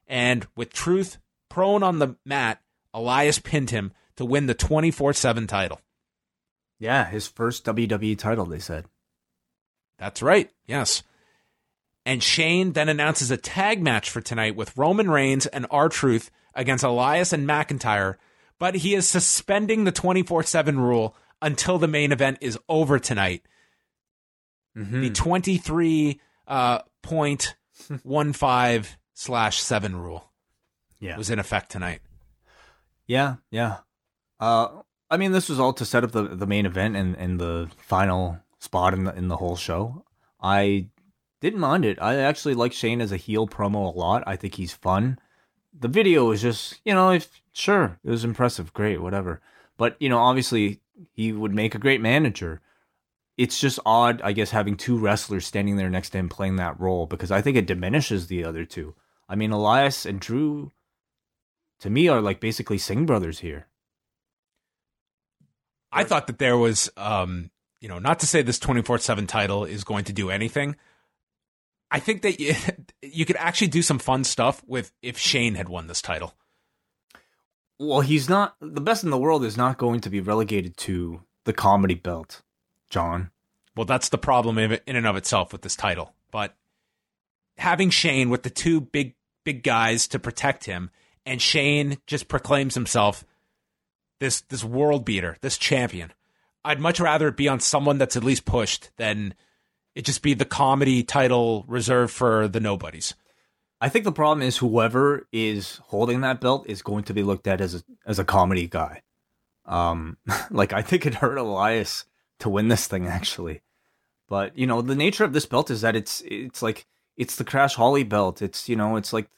And 0.08 0.46
with 0.56 0.72
Truth 0.72 1.18
prone 1.50 1.82
on 1.82 1.98
the 1.98 2.18
mat, 2.24 2.62
Elias 2.94 3.40
pinned 3.40 3.72
him 3.72 3.94
to 4.16 4.26
win 4.26 4.46
the 4.46 4.54
24 4.54 5.14
7 5.14 5.48
title. 5.48 5.82
Yeah, 6.80 7.06
his 7.06 7.28
first 7.28 7.66
WWE 7.66 8.18
title, 8.18 8.46
they 8.46 8.60
said. 8.60 8.86
That's 9.98 10.22
right. 10.22 10.50
Yes. 10.68 11.04
And 12.06 12.22
Shane 12.22 12.74
then 12.74 12.90
announces 12.90 13.32
a 13.32 13.38
tag 13.38 13.82
match 13.82 14.10
for 14.10 14.22
tonight 14.22 14.56
with 14.56 14.76
Roman 14.78 15.10
Reigns 15.10 15.46
and 15.48 15.66
R 15.72 15.90
Truth 15.90 16.30
against 16.54 16.84
Elias 16.84 17.34
and 17.34 17.48
McIntyre, 17.48 18.16
but 18.60 18.76
he 18.76 18.94
is 18.94 19.08
suspending 19.08 19.84
the 19.84 19.92
24 19.92 20.44
7 20.44 20.80
rule 20.80 21.16
until 21.42 21.78
the 21.78 21.88
main 21.88 22.12
event 22.12 22.38
is 22.42 22.60
over 22.70 23.00
tonight. 23.00 23.44
Mm-hmm. 24.78 25.02
The 25.02 25.10
23 25.12 26.20
uh, 26.48 26.80
point 27.02 27.56
one 28.04 28.34
five 28.34 28.98
slash 29.14 29.60
seven 29.60 29.96
rule 29.96 30.32
Yeah. 31.00 31.18
was 31.18 31.30
in 31.30 31.40
effect 31.40 31.72
tonight. 31.72 32.02
Yeah, 33.08 33.36
yeah. 33.52 33.78
Uh, 34.40 34.82
I 35.10 35.18
mean, 35.18 35.32
this 35.32 35.50
was 35.50 35.60
all 35.60 35.74
to 35.74 35.86
set 35.86 36.04
up 36.04 36.12
the, 36.12 36.24
the 36.24 36.48
main 36.48 36.66
event 36.66 36.96
and, 36.96 37.16
and 37.16 37.40
the 37.40 37.70
final 37.78 38.40
spot 38.60 38.94
in 38.94 39.04
the 39.04 39.16
in 39.16 39.28
the 39.28 39.38
whole 39.38 39.56
show. 39.56 40.04
I 40.42 40.88
didn't 41.42 41.60
mind 41.60 41.86
it. 41.86 42.02
I 42.02 42.16
actually 42.16 42.56
like 42.56 42.74
Shane 42.74 43.02
as 43.02 43.12
a 43.12 43.18
heel 43.18 43.48
promo 43.48 43.94
a 43.94 43.98
lot. 43.98 44.24
I 44.26 44.36
think 44.36 44.56
he's 44.56 44.74
fun. 44.74 45.20
The 45.78 45.88
video 45.88 46.26
was 46.26 46.42
just, 46.42 46.80
you 46.86 46.94
know, 46.94 47.12
if 47.12 47.42
sure, 47.54 48.00
it 48.04 48.10
was 48.10 48.24
impressive, 48.24 48.74
great, 48.74 49.02
whatever. 49.02 49.42
But 49.78 49.96
you 50.00 50.10
know, 50.10 50.20
obviously, 50.20 50.80
he 51.14 51.32
would 51.32 51.54
make 51.54 51.76
a 51.76 51.80
great 51.80 52.02
manager. 52.02 52.62
It's 53.38 53.60
just 53.60 53.80
odd, 53.86 54.22
I 54.24 54.32
guess, 54.32 54.52
having 54.52 54.78
two 54.78 54.98
wrestlers 54.98 55.46
standing 55.46 55.76
there 55.76 55.90
next 55.90 56.12
to 56.12 56.18
him 56.18 56.30
playing 56.30 56.56
that 56.56 56.80
role 56.80 57.06
because 57.06 57.32
I 57.32 57.42
think 57.42 57.58
it 57.58 57.68
diminishes 57.68 58.28
the 58.28 58.46
other 58.46 58.64
two. 58.64 58.96
I 59.28 59.36
mean, 59.36 59.52
Elias 59.52 60.06
and 60.06 60.22
Drew, 60.22 60.72
to 61.80 61.90
me, 61.90 62.08
are 62.08 62.22
like 62.22 62.40
basically 62.40 62.78
Singh 62.78 63.06
brothers 63.06 63.40
here. 63.40 63.68
I 65.96 66.04
thought 66.04 66.28
that 66.28 66.40
there 66.40 66.58
was, 66.58 66.92
um, 66.98 67.50
you 67.80 67.88
know, 67.88 68.00
not 68.00 68.20
to 68.20 68.28
say 68.28 68.42
this 68.42 68.60
24 68.60 69.00
7 69.00 69.26
title 69.28 69.64
is 69.64 69.86
going 69.86 70.04
to 70.06 70.14
do 70.14 70.30
anything. 70.30 70.76
I 71.90 72.00
think 72.00 72.24
that 72.24 72.40
you, 72.40 72.54
you 73.02 73.26
could 73.26 73.38
actually 73.38 73.70
do 73.70 73.82
some 73.82 74.00
fun 74.00 74.26
stuff 74.26 74.62
with 74.68 74.92
if 75.02 75.18
Shane 75.18 75.56
had 75.56 75.70
won 75.70 75.88
this 75.88 76.02
title. 76.02 76.34
Well, 77.80 78.02
he's 78.02 78.30
not 78.30 78.56
the 78.60 78.82
best 78.82 79.04
in 79.04 79.10
the 79.10 79.18
world 79.18 79.44
is 79.44 79.58
not 79.58 79.78
going 79.78 80.02
to 80.02 80.10
be 80.10 80.20
relegated 80.20 80.78
to 80.78 81.24
the 81.46 81.54
comedy 81.54 81.96
belt, 81.96 82.42
John. 82.90 83.32
Well, 83.76 83.86
that's 83.86 84.10
the 84.10 84.18
problem 84.18 84.58
in 84.58 84.80
in 84.86 84.96
and 84.96 85.08
of 85.08 85.16
itself 85.16 85.52
with 85.52 85.62
this 85.62 85.76
title. 85.76 86.14
But 86.32 86.56
having 87.58 87.90
Shane 87.90 88.30
with 88.30 88.44
the 88.44 88.50
two 88.50 88.82
big 88.82 89.16
big 89.44 89.64
guys 89.64 90.08
to 90.10 90.20
protect 90.20 90.66
him, 90.66 90.90
and 91.26 91.42
Shane 91.42 91.98
just 92.08 92.28
proclaims 92.28 92.76
himself 92.76 93.26
this 94.20 94.42
this 94.42 94.64
world 94.64 95.06
beater, 95.06 95.38
this 95.42 95.58
champion. 95.58 96.14
I'd 96.64 96.80
much 96.80 97.00
rather 97.00 97.28
it 97.28 97.38
be 97.38 97.48
on 97.48 97.60
someone 97.60 97.98
that's 97.98 98.18
at 98.18 98.24
least 98.24 98.46
pushed 98.46 98.90
than 98.98 99.36
it 99.94 100.04
just 100.04 100.22
be 100.22 100.34
the 100.34 100.46
comedy 100.46 101.04
title 101.04 101.64
reserved 101.68 102.14
for 102.14 102.48
the 102.48 102.60
nobodies. 102.60 103.14
I 103.80 103.90
think 103.90 104.06
the 104.06 104.12
problem 104.12 104.46
is 104.46 104.58
whoever 104.58 105.28
is 105.32 105.80
holding 105.86 106.22
that 106.22 106.42
belt 106.42 106.66
is 106.68 106.82
going 106.82 107.04
to 107.06 107.14
be 107.14 107.24
looked 107.24 107.48
at 107.48 107.62
as 107.62 107.76
a 107.76 107.84
as 108.06 108.20
a 108.20 108.26
comedy 108.26 108.68
guy. 108.68 109.02
Um, 109.66 110.18
like 110.52 110.74
I 110.74 110.82
think 110.82 111.06
it 111.06 111.16
hurt 111.16 111.38
Elias 111.38 112.06
to 112.40 112.50
win 112.50 112.68
this 112.68 112.88
thing 112.88 113.08
actually, 113.08 113.62
but 114.28 114.58
you 114.58 114.68
know 114.68 114.82
the 114.82 114.96
nature 114.96 115.24
of 115.24 115.34
this 115.34 115.46
belt 115.46 115.70
is 115.70 115.82
that 115.82 115.96
it's 115.96 116.24
it's 116.26 116.62
like 116.62 116.86
it's 117.18 117.36
the 117.36 117.44
Crash 117.44 117.76
Holly 117.76 118.04
belt. 118.04 118.42
It's 118.42 118.68
you 118.68 118.76
know 118.76 118.96
it's 118.96 119.14
like 119.14 119.30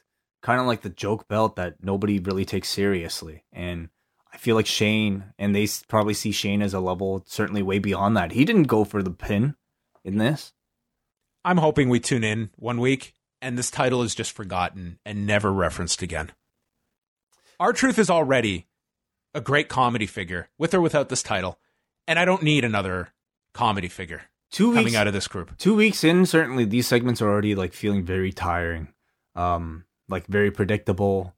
kind 0.41 0.61
of 0.61 0.67
like 0.67 0.81
the 0.81 0.89
joke 0.89 1.27
belt 1.27 1.55
that 1.55 1.83
nobody 1.83 2.19
really 2.19 2.45
takes 2.45 2.69
seriously, 2.69 3.43
and 3.51 3.89
I 4.37 4.39
feel 4.39 4.55
like 4.55 4.67
Shane 4.67 5.33
and 5.39 5.55
they 5.55 5.67
probably 5.87 6.13
see 6.13 6.31
Shane 6.31 6.61
as 6.61 6.75
a 6.75 6.79
level 6.79 7.23
certainly 7.25 7.63
way 7.63 7.79
beyond 7.79 8.15
that. 8.15 8.33
He 8.33 8.45
didn't 8.45 8.63
go 8.63 8.83
for 8.83 9.01
the 9.01 9.09
pin 9.09 9.55
in 10.03 10.19
this. 10.19 10.53
I'm 11.43 11.57
hoping 11.57 11.89
we 11.89 11.99
tune 11.99 12.23
in 12.23 12.51
one 12.55 12.79
week 12.79 13.15
and 13.41 13.57
this 13.57 13.71
title 13.71 14.03
is 14.03 14.13
just 14.13 14.31
forgotten 14.31 14.99
and 15.03 15.25
never 15.25 15.51
referenced 15.51 16.03
again. 16.03 16.31
R 17.59 17.73
Truth 17.73 17.97
is 17.97 18.11
already 18.11 18.67
a 19.33 19.41
great 19.41 19.69
comedy 19.69 20.05
figure 20.05 20.49
with 20.59 20.75
or 20.75 20.81
without 20.81 21.09
this 21.09 21.23
title, 21.23 21.57
and 22.07 22.19
I 22.19 22.25
don't 22.25 22.43
need 22.43 22.63
another 22.63 23.09
comedy 23.53 23.87
figure 23.87 24.23
two 24.51 24.73
coming 24.73 24.95
out 24.95 25.07
of 25.07 25.13
this 25.13 25.27
group. 25.27 25.57
Two 25.57 25.75
weeks 25.75 26.03
in, 26.03 26.27
certainly 26.27 26.63
these 26.63 26.87
segments 26.87 27.21
are 27.21 27.29
already 27.29 27.55
like 27.55 27.73
feeling 27.73 28.03
very 28.03 28.31
tiring, 28.31 28.89
um, 29.35 29.85
like 30.07 30.27
very 30.27 30.51
predictable. 30.51 31.33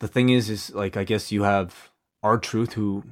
The 0.00 0.08
thing 0.08 0.28
is, 0.28 0.50
is 0.50 0.74
like 0.74 0.98
I 0.98 1.04
guess 1.04 1.32
you 1.32 1.44
have 1.44 1.90
R-Truth 2.22 2.74
who 2.74 3.04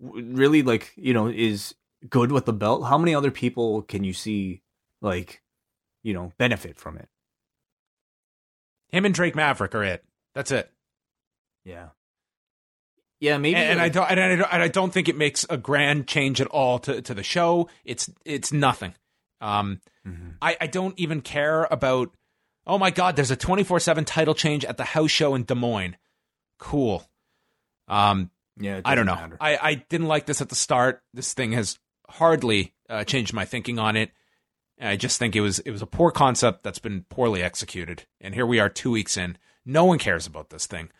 really 0.00 0.62
like 0.62 0.92
you 0.96 1.12
know 1.14 1.28
is 1.28 1.74
good 2.08 2.32
with 2.32 2.46
the 2.46 2.52
belt. 2.52 2.84
How 2.84 2.98
many 2.98 3.14
other 3.14 3.30
people 3.30 3.82
can 3.82 4.04
you 4.04 4.12
see 4.12 4.62
like 5.00 5.42
you 6.02 6.14
know 6.14 6.32
benefit 6.38 6.78
from 6.78 6.98
it? 6.98 7.08
Him 8.88 9.04
and 9.04 9.14
Drake 9.14 9.34
Maverick 9.34 9.74
are 9.74 9.84
it. 9.84 10.04
That's 10.34 10.50
it. 10.50 10.70
Yeah. 11.64 11.88
Yeah, 13.20 13.38
maybe. 13.38 13.54
And, 13.54 13.72
and 13.72 13.80
I 13.80 13.88
don't, 13.88 14.10
and 14.10 14.20
I 14.20 14.36
don't, 14.36 14.52
and 14.52 14.62
I 14.62 14.68
don't 14.68 14.92
think 14.92 15.08
it 15.08 15.16
makes 15.16 15.46
a 15.48 15.56
grand 15.56 16.08
change 16.08 16.40
at 16.40 16.48
all 16.48 16.80
to, 16.80 17.00
to 17.02 17.14
the 17.14 17.22
show. 17.22 17.68
It's, 17.84 18.10
it's 18.24 18.52
nothing. 18.52 18.94
Um, 19.40 19.80
mm-hmm. 20.06 20.30
I, 20.42 20.56
I 20.60 20.66
don't 20.66 20.98
even 20.98 21.20
care 21.20 21.64
about. 21.70 22.10
Oh 22.66 22.78
my 22.78 22.90
God, 22.90 23.16
there's 23.16 23.30
a 23.30 23.36
24 23.36 23.80
seven 23.80 24.04
title 24.04 24.34
change 24.34 24.64
at 24.64 24.76
the 24.76 24.84
house 24.84 25.10
show 25.10 25.34
in 25.34 25.44
Des 25.44 25.54
Moines. 25.54 25.96
Cool. 26.58 27.08
Um, 27.88 28.30
yeah, 28.58 28.80
I 28.84 28.94
don't 28.94 29.06
know. 29.06 29.14
Matter. 29.14 29.36
I, 29.40 29.58
I 29.60 29.74
didn't 29.74 30.08
like 30.08 30.26
this 30.26 30.40
at 30.40 30.48
the 30.48 30.54
start. 30.54 31.02
This 31.14 31.34
thing 31.34 31.52
has 31.52 31.78
hardly 32.08 32.74
uh, 32.88 33.04
changed 33.04 33.32
my 33.32 33.44
thinking 33.44 33.78
on 33.78 33.96
it. 33.96 34.10
I 34.80 34.96
just 34.96 35.18
think 35.18 35.36
it 35.36 35.40
was 35.40 35.60
it 35.60 35.70
was 35.70 35.82
a 35.82 35.86
poor 35.86 36.10
concept 36.10 36.64
that's 36.64 36.78
been 36.80 37.04
poorly 37.08 37.42
executed. 37.42 38.04
And 38.20 38.34
here 38.34 38.46
we 38.46 38.58
are 38.58 38.68
2 38.68 38.90
weeks 38.90 39.16
in. 39.16 39.38
No 39.64 39.84
one 39.84 39.98
cares 39.98 40.26
about 40.26 40.50
this 40.50 40.66
thing. 40.66 40.90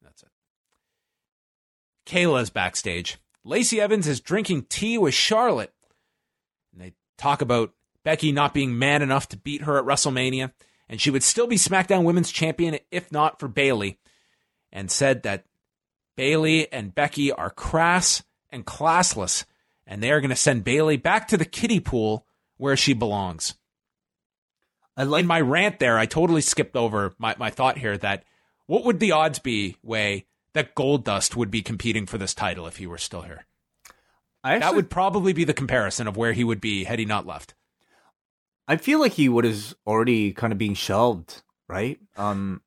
That's 0.00 0.22
it. 0.22 0.28
Kayla's 2.06 2.50
backstage. 2.50 3.18
Lacey 3.44 3.80
Evans 3.80 4.06
is 4.06 4.20
drinking 4.20 4.66
tea 4.68 4.98
with 4.98 5.14
Charlotte. 5.14 5.72
And 6.72 6.80
they 6.80 6.94
talk 7.18 7.42
about 7.42 7.72
Becky 8.04 8.32
not 8.32 8.54
being 8.54 8.78
man 8.78 9.02
enough 9.02 9.28
to 9.30 9.36
beat 9.36 9.62
her 9.62 9.78
at 9.78 9.84
WrestleMania, 9.84 10.52
and 10.88 11.00
she 11.00 11.10
would 11.10 11.22
still 11.22 11.46
be 11.46 11.56
SmackDown 11.56 12.04
Women's 12.04 12.32
Champion 12.32 12.78
if 12.90 13.10
not 13.12 13.38
for 13.38 13.48
Bayley, 13.48 13.98
and 14.72 14.90
said 14.90 15.22
that 15.22 15.44
Bayley 16.16 16.72
and 16.72 16.94
Becky 16.94 17.32
are 17.32 17.50
crass 17.50 18.22
and 18.50 18.66
classless 18.66 19.44
and 19.86 20.02
they 20.02 20.10
are 20.12 20.20
going 20.20 20.30
to 20.30 20.36
send 20.36 20.64
Bayley 20.64 20.96
back 20.96 21.28
to 21.28 21.36
the 21.36 21.44
kiddie 21.44 21.80
pool 21.80 22.24
where 22.56 22.76
she 22.76 22.92
belongs. 22.92 23.54
I 24.96 25.02
like 25.02 25.22
In 25.22 25.26
my 25.26 25.40
rant 25.40 25.78
there, 25.78 25.98
I 25.98 26.06
totally 26.06 26.42
skipped 26.42 26.76
over 26.76 27.14
my, 27.18 27.34
my 27.38 27.50
thought 27.50 27.78
here 27.78 27.98
that 27.98 28.24
what 28.66 28.84
would 28.84 29.00
the 29.00 29.12
odds 29.12 29.40
be, 29.40 29.76
Wai, 29.82 30.24
that 30.52 30.74
Goldust 30.74 31.34
would 31.34 31.50
be 31.50 31.62
competing 31.62 32.06
for 32.06 32.18
this 32.18 32.34
title 32.34 32.66
if 32.66 32.76
he 32.76 32.86
were 32.86 32.98
still 32.98 33.22
here? 33.22 33.46
Actually, 34.44 34.60
that 34.60 34.74
would 34.74 34.90
probably 34.90 35.32
be 35.32 35.44
the 35.44 35.52
comparison 35.52 36.06
of 36.06 36.16
where 36.16 36.32
he 36.32 36.44
would 36.44 36.60
be 36.60 36.84
had 36.84 36.98
he 36.98 37.04
not 37.04 37.26
left. 37.26 37.54
I 38.68 38.76
feel 38.76 39.00
like 39.00 39.12
he 39.12 39.28
would 39.28 39.44
have 39.44 39.74
already 39.86 40.32
kind 40.32 40.52
of 40.52 40.58
being 40.58 40.74
shelved, 40.74 41.42
right? 41.68 41.98
Um, 42.16 42.62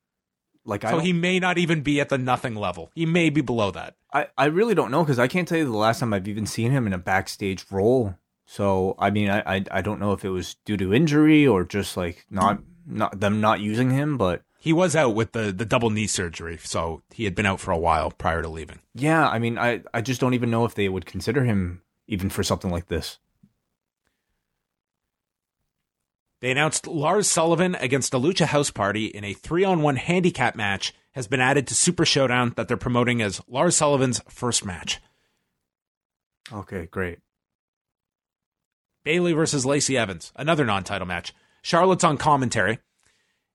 like 0.66 0.84
so 0.84 1.00
he 1.00 1.14
may 1.14 1.40
not 1.40 1.58
even 1.58 1.82
be 1.82 2.00
at 2.00 2.10
the 2.10 2.18
nothing 2.18 2.56
level. 2.56 2.92
He 2.96 3.06
may 3.06 3.30
be 3.30 3.42
below 3.42 3.72
that. 3.72 3.96
I, 4.14 4.28
I 4.38 4.46
really 4.46 4.76
don't 4.76 4.92
know 4.92 5.04
because 5.04 5.20
I 5.20 5.28
can't 5.28 5.48
tell 5.48 5.58
you 5.58 5.66
the 5.66 5.78
last 5.78 6.00
time 6.00 6.14
I've 6.14 6.28
even 6.28 6.46
seen 6.46 6.72
him 6.72 6.88
in 6.88 6.94
a 6.94 6.98
backstage 6.98 7.66
role. 7.72 8.16
So 8.46 8.96
I 9.00 9.10
mean, 9.10 9.30
I, 9.30 9.56
I 9.56 9.64
I 9.72 9.82
don't 9.82 10.00
know 10.00 10.14
if 10.14 10.24
it 10.24 10.30
was 10.30 10.56
due 10.66 10.78
to 10.78 10.94
injury 10.94 11.48
or 11.48 11.64
just 11.64 11.98
like 11.98 12.26
not 12.30 12.62
not 12.86 13.20
them 13.20 13.42
not 13.42 13.60
using 13.60 13.92
him, 13.92 14.18
but 14.18 14.44
he 14.58 14.72
was 14.72 14.96
out 14.96 15.16
with 15.16 15.34
the 15.34 15.52
the 15.52 15.66
double 15.66 15.90
knee 15.90 16.08
surgery, 16.08 16.58
so 16.58 17.04
he 17.14 17.26
had 17.26 17.36
been 17.36 17.46
out 17.46 17.60
for 17.60 17.72
a 17.72 17.78
while 17.78 18.12
prior 18.12 18.42
to 18.42 18.48
leaving. 18.48 18.80
Yeah, 18.94 19.28
I 19.28 19.40
mean, 19.40 19.58
I 19.58 19.82
I 19.94 20.02
just 20.02 20.22
don't 20.22 20.34
even 20.34 20.52
know 20.52 20.66
if 20.66 20.76
they 20.76 20.88
would 20.90 21.06
consider 21.06 21.44
him 21.44 21.82
even 22.08 22.30
for 22.30 22.44
something 22.44 22.72
like 22.72 22.88
this. 22.88 23.20
They 26.44 26.52
announced 26.52 26.88
Lars 26.88 27.30
Sullivan 27.30 27.74
against 27.76 28.14
a 28.14 28.20
Lucha 28.20 28.48
House 28.48 28.70
Party 28.70 29.06
in 29.06 29.24
a 29.24 29.32
three 29.32 29.64
on 29.64 29.82
one 29.82 29.96
handicap 29.96 30.58
match 30.58 30.94
has 31.14 31.26
been 31.26 31.40
added 31.40 31.68
to 31.68 31.74
Super 31.74 32.04
Showdown 32.04 32.52
that 32.58 32.68
they're 32.68 32.76
promoting 32.76 33.22
as 33.22 33.40
Lars 33.48 33.78
Sullivan's 33.78 34.20
first 34.28 34.66
match. 34.66 35.00
Okay, 36.52 36.90
great. 36.92 37.20
Bayley 39.06 39.32
versus 39.32 39.66
Lacey 39.66 39.98
Evans, 39.98 40.34
another 40.36 40.66
non 40.66 40.84
title 40.84 41.08
match. 41.08 41.34
Charlotte's 41.62 42.04
on 42.04 42.18
commentary, 42.18 42.80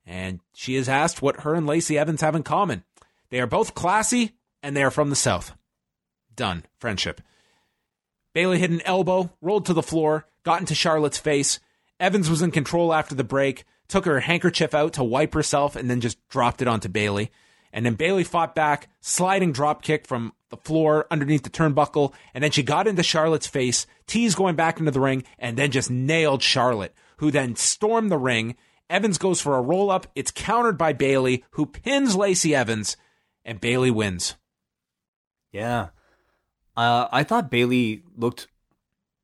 and 0.06 0.40
she 0.54 0.74
is 0.74 0.88
asked 0.88 1.20
what 1.20 1.40
her 1.40 1.54
and 1.54 1.66
Lacey 1.66 1.98
Evans 1.98 2.22
have 2.22 2.34
in 2.34 2.42
common. 2.42 2.84
They 3.28 3.40
are 3.40 3.46
both 3.46 3.74
classy, 3.74 4.32
and 4.62 4.74
they 4.74 4.82
are 4.82 4.90
from 4.90 5.10
the 5.10 5.14
South. 5.14 5.52
Done. 6.34 6.64
Friendship. 6.78 7.20
Bayley 8.32 8.58
hit 8.58 8.70
an 8.70 8.80
elbow, 8.86 9.28
rolled 9.42 9.66
to 9.66 9.74
the 9.74 9.82
floor, 9.82 10.26
got 10.42 10.60
into 10.60 10.74
Charlotte's 10.74 11.18
face, 11.18 11.60
Evans 12.00 12.30
was 12.30 12.42
in 12.42 12.50
control 12.50 12.94
after 12.94 13.14
the 13.14 13.24
break, 13.24 13.64
took 13.88 14.04
her 14.04 14.20
handkerchief 14.20 14.74
out 14.74 14.92
to 14.94 15.04
wipe 15.04 15.34
herself, 15.34 15.76
and 15.76 15.90
then 15.90 16.00
just 16.00 16.18
dropped 16.28 16.62
it 16.62 16.68
onto 16.68 16.88
Bayley. 16.88 17.30
And 17.72 17.84
then 17.84 17.94
Bayley 17.94 18.24
fought 18.24 18.54
back, 18.54 18.88
sliding 19.00 19.52
drop 19.52 19.82
kick 19.82 20.06
from 20.06 20.32
the 20.50 20.56
floor 20.56 21.06
underneath 21.10 21.42
the 21.42 21.50
turnbuckle, 21.50 22.12
and 22.32 22.42
then 22.42 22.50
she 22.50 22.62
got 22.62 22.86
into 22.86 23.02
Charlotte's 23.02 23.46
face, 23.46 23.86
tease 24.06 24.34
going 24.34 24.56
back 24.56 24.78
into 24.78 24.90
the 24.90 25.00
ring, 25.00 25.24
and 25.38 25.56
then 25.56 25.70
just 25.70 25.90
nailed 25.90 26.42
Charlotte, 26.42 26.94
who 27.18 27.30
then 27.30 27.56
stormed 27.56 28.10
the 28.10 28.18
ring. 28.18 28.56
Evans 28.88 29.18
goes 29.18 29.40
for 29.40 29.56
a 29.56 29.62
roll 29.62 29.90
up. 29.90 30.06
It's 30.14 30.30
countered 30.30 30.78
by 30.78 30.92
Bayley, 30.94 31.44
who 31.52 31.66
pins 31.66 32.16
Lacey 32.16 32.54
Evans, 32.54 32.96
and 33.44 33.60
Bayley 33.60 33.90
wins. 33.90 34.36
Yeah. 35.52 35.88
Uh, 36.76 37.08
I 37.10 37.24
thought 37.24 37.50
Bayley 37.50 38.02
looked 38.16 38.46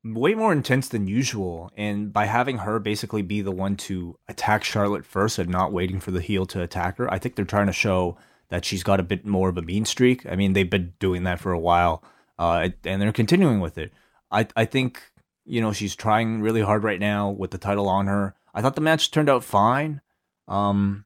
way 0.04 0.34
more 0.34 0.52
intense 0.52 0.88
than 0.88 1.06
usual. 1.06 1.70
And 1.76 2.12
by 2.12 2.26
having 2.26 2.58
her 2.58 2.78
basically 2.78 3.22
be 3.22 3.40
the 3.40 3.50
one 3.50 3.76
to 3.76 4.18
attack 4.28 4.62
Charlotte 4.62 5.06
first 5.06 5.38
and 5.38 5.48
not 5.48 5.72
waiting 5.72 6.00
for 6.00 6.10
the 6.10 6.20
heel 6.20 6.46
to 6.46 6.62
attack 6.62 6.98
her, 6.98 7.12
I 7.12 7.18
think 7.18 7.34
they're 7.34 7.44
trying 7.44 7.66
to 7.66 7.72
show 7.72 8.18
that 8.48 8.64
she's 8.64 8.82
got 8.82 9.00
a 9.00 9.04
bit 9.04 9.24
more 9.24 9.48
of 9.48 9.56
a 9.56 9.62
mean 9.62 9.84
streak. 9.84 10.26
I 10.26 10.36
mean, 10.36 10.52
they've 10.52 10.68
been 10.68 10.92
doing 10.98 11.24
that 11.24 11.40
for 11.40 11.52
a 11.52 11.58
while, 11.58 12.04
uh, 12.38 12.68
and 12.84 13.00
they're 13.00 13.12
continuing 13.12 13.60
with 13.60 13.78
it. 13.78 13.92
I 14.30 14.46
I 14.54 14.64
think 14.64 15.02
you 15.44 15.60
know 15.60 15.72
she's 15.72 15.96
trying 15.96 16.40
really 16.40 16.60
hard 16.60 16.84
right 16.84 17.00
now 17.00 17.30
with 17.30 17.50
the 17.50 17.58
title 17.58 17.88
on 17.88 18.06
her. 18.06 18.34
I 18.52 18.60
thought 18.60 18.74
the 18.74 18.80
match 18.80 19.10
turned 19.10 19.30
out 19.30 19.44
fine, 19.44 20.02
um, 20.46 21.04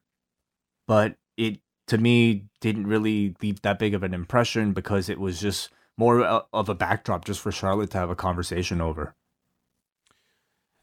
but 0.87 1.15
it 1.37 1.59
to 1.87 1.97
me 1.97 2.45
didn't 2.61 2.87
really 2.87 3.35
leave 3.41 3.61
that 3.61 3.79
big 3.79 3.93
of 3.93 4.03
an 4.03 4.13
impression 4.13 4.73
because 4.73 5.09
it 5.09 5.19
was 5.19 5.39
just 5.39 5.69
more 5.99 6.23
of 6.23 6.69
a 6.69 6.73
backdrop 6.73 7.25
just 7.25 7.41
for 7.41 7.51
Charlotte 7.51 7.91
to 7.91 7.97
have 7.97 8.09
a 8.09 8.15
conversation 8.15 8.79
over. 8.79 9.15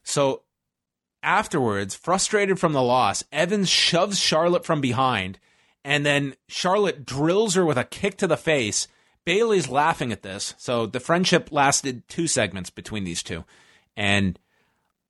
So 0.03 0.43
afterwards, 1.23 1.95
frustrated 1.95 2.61
from 2.61 2.75
the 2.75 2.83
loss, 2.83 3.25
Evans 3.33 3.71
shoves 3.71 4.21
Charlotte 4.21 4.67
from 4.67 4.83
behind, 4.83 5.39
and 5.83 6.05
then 6.05 6.35
Charlotte 6.49 7.07
drills 7.07 7.55
her 7.55 7.65
with 7.65 7.79
a 7.79 7.85
kick 7.85 8.19
to 8.19 8.27
the 8.27 8.37
face. 8.37 8.89
Bayley's 9.25 9.71
laughing 9.71 10.13
at 10.13 10.23
this. 10.23 10.55
So 10.59 10.85
the 10.85 11.01
friendship 11.01 11.49
lasted 11.51 12.07
two 12.09 12.27
segments 12.27 12.69
between 12.69 13.05
these 13.05 13.23
two, 13.23 13.45
and 13.97 14.39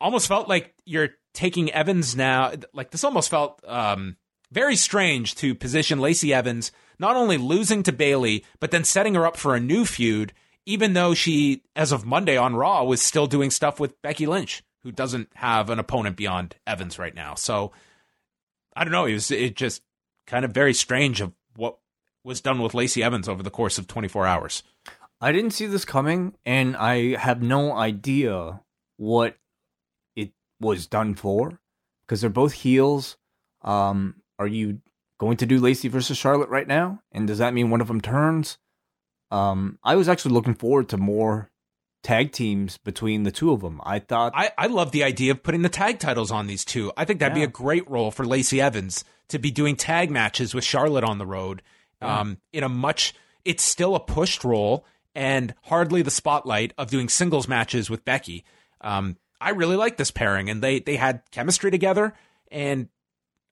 almost 0.00 0.28
felt 0.28 0.48
like 0.48 0.72
you're 0.84 1.14
taking 1.34 1.68
Evans 1.72 2.14
now. 2.14 2.52
Like 2.72 2.92
this 2.92 3.02
almost 3.02 3.28
felt 3.28 3.60
um, 3.66 4.16
very 4.52 4.76
strange 4.76 5.34
to 5.34 5.56
position 5.56 5.98
Lacey 5.98 6.32
Evans 6.32 6.70
not 6.98 7.16
only 7.16 7.38
losing 7.38 7.82
to 7.84 7.92
Bayley, 7.92 8.44
but 8.60 8.70
then 8.70 8.84
setting 8.84 9.14
her 9.14 9.26
up 9.26 9.36
for 9.36 9.54
a 9.54 9.60
new 9.60 9.84
feud, 9.84 10.32
even 10.64 10.92
though 10.92 11.14
she, 11.14 11.62
as 11.74 11.92
of 11.92 12.04
Monday 12.04 12.36
on 12.36 12.56
Raw, 12.56 12.84
was 12.84 13.00
still 13.00 13.26
doing 13.26 13.50
stuff 13.50 13.78
with 13.78 14.00
Becky 14.02 14.26
Lynch, 14.26 14.62
who 14.82 14.92
doesn't 14.92 15.28
have 15.34 15.70
an 15.70 15.78
opponent 15.78 16.16
beyond 16.16 16.56
Evans 16.66 16.98
right 16.98 17.14
now. 17.14 17.34
So 17.34 17.72
I 18.74 18.84
don't 18.84 18.92
know. 18.92 19.06
It 19.06 19.14
was 19.14 19.30
it 19.30 19.56
just 19.56 19.82
kind 20.26 20.44
of 20.44 20.52
very 20.52 20.74
strange 20.74 21.20
of 21.20 21.32
what 21.56 21.78
was 22.24 22.40
done 22.40 22.60
with 22.60 22.74
Lacey 22.74 23.02
Evans 23.02 23.28
over 23.28 23.42
the 23.42 23.50
course 23.50 23.78
of 23.78 23.86
24 23.86 24.26
hours. 24.26 24.62
I 25.20 25.32
didn't 25.32 25.52
see 25.52 25.66
this 25.66 25.86
coming, 25.86 26.34
and 26.44 26.76
I 26.76 27.16
have 27.16 27.40
no 27.40 27.72
idea 27.72 28.60
what 28.98 29.36
it 30.14 30.32
was 30.60 30.86
done 30.86 31.14
for 31.14 31.58
because 32.06 32.20
they're 32.20 32.28
both 32.28 32.52
heels. 32.52 33.16
Um, 33.62 34.16
are 34.38 34.46
you 34.46 34.80
going 35.18 35.36
to 35.38 35.46
do 35.46 35.58
Lacey 35.60 35.88
versus 35.88 36.16
Charlotte 36.18 36.48
right 36.50 36.66
now? 36.68 37.00
And 37.12 37.26
does 37.26 37.38
that 37.38 37.54
mean 37.54 37.70
one 37.70 37.80
of 37.80 37.88
them 37.88 38.00
turns? 38.00 38.58
Um, 39.30 39.78
I 39.82 39.96
was 39.96 40.08
actually 40.08 40.34
looking 40.34 40.54
forward 40.54 40.88
to 40.90 40.96
more 40.96 41.50
tag 42.02 42.30
teams 42.30 42.78
between 42.78 43.24
the 43.24 43.32
two 43.32 43.50
of 43.52 43.60
them. 43.60 43.80
I 43.84 43.98
thought 43.98 44.32
I, 44.36 44.52
I 44.56 44.66
love 44.68 44.92
the 44.92 45.02
idea 45.02 45.32
of 45.32 45.42
putting 45.42 45.62
the 45.62 45.68
tag 45.68 45.98
titles 45.98 46.30
on 46.30 46.46
these 46.46 46.64
two. 46.64 46.92
I 46.96 47.04
think 47.04 47.18
that'd 47.18 47.36
Yeah. 47.36 47.46
be 47.46 47.48
a 47.48 47.52
great 47.52 47.88
role 47.90 48.10
for 48.12 48.24
Lacey 48.24 48.60
Evans 48.60 49.04
to 49.28 49.38
be 49.40 49.50
doing 49.50 49.74
tag 49.74 50.10
matches 50.10 50.54
with 50.54 50.62
Charlotte 50.62 51.02
on 51.02 51.18
the 51.18 51.26
road. 51.26 51.62
Um, 52.00 52.38
in 52.52 52.62
a 52.62 52.68
much, 52.68 53.14
it's 53.44 53.64
still 53.64 53.96
a 53.96 54.00
pushed 54.00 54.44
role 54.44 54.84
and 55.14 55.54
hardly 55.64 56.02
the 56.02 56.10
spotlight 56.10 56.72
of 56.78 56.90
doing 56.90 57.08
singles 57.08 57.48
matches 57.48 57.90
with 57.90 58.04
Becky. 58.04 58.44
Um, 58.82 59.16
I 59.40 59.50
really 59.50 59.76
like 59.76 59.96
this 59.96 60.10
pairing, 60.10 60.48
and 60.50 60.62
they 60.62 60.78
they 60.78 60.96
had 60.96 61.22
chemistry 61.32 61.70
together. 61.70 62.14
And 62.52 62.88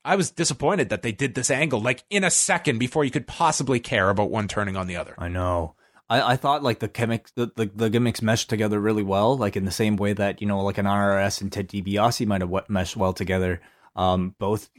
I 0.04 0.16
was 0.16 0.30
disappointed 0.30 0.90
that 0.90 1.02
they 1.02 1.12
did 1.12 1.34
this 1.34 1.50
angle 1.50 1.80
like 1.80 2.04
in 2.10 2.24
a 2.24 2.30
second 2.30 2.78
before 2.78 3.04
you 3.04 3.10
could 3.10 3.26
possibly 3.26 3.80
care 3.80 4.10
about 4.10 4.30
one 4.30 4.48
turning 4.48 4.76
on 4.76 4.86
the 4.86 4.96
other. 4.96 5.14
I 5.16 5.28
know. 5.28 5.74
I, 6.08 6.32
I 6.32 6.36
thought 6.36 6.62
like 6.62 6.80
the 6.80 6.88
gimmicks 6.88 7.32
the, 7.32 7.50
the, 7.56 7.70
the 7.74 7.90
gimmicks 7.90 8.20
meshed 8.20 8.50
together 8.50 8.78
really 8.78 9.02
well, 9.02 9.36
like 9.36 9.56
in 9.56 9.64
the 9.64 9.70
same 9.70 9.96
way 9.96 10.12
that 10.12 10.40
you 10.40 10.46
know 10.46 10.62
like 10.62 10.78
an 10.78 10.86
IRS 10.86 11.40
and 11.40 11.50
Ted 11.50 11.68
DiBiase 11.68 12.26
might 12.26 12.42
have 12.42 12.68
meshed 12.68 12.96
well 12.96 13.12
together. 13.12 13.60
Um, 13.96 14.34
both 14.38 14.70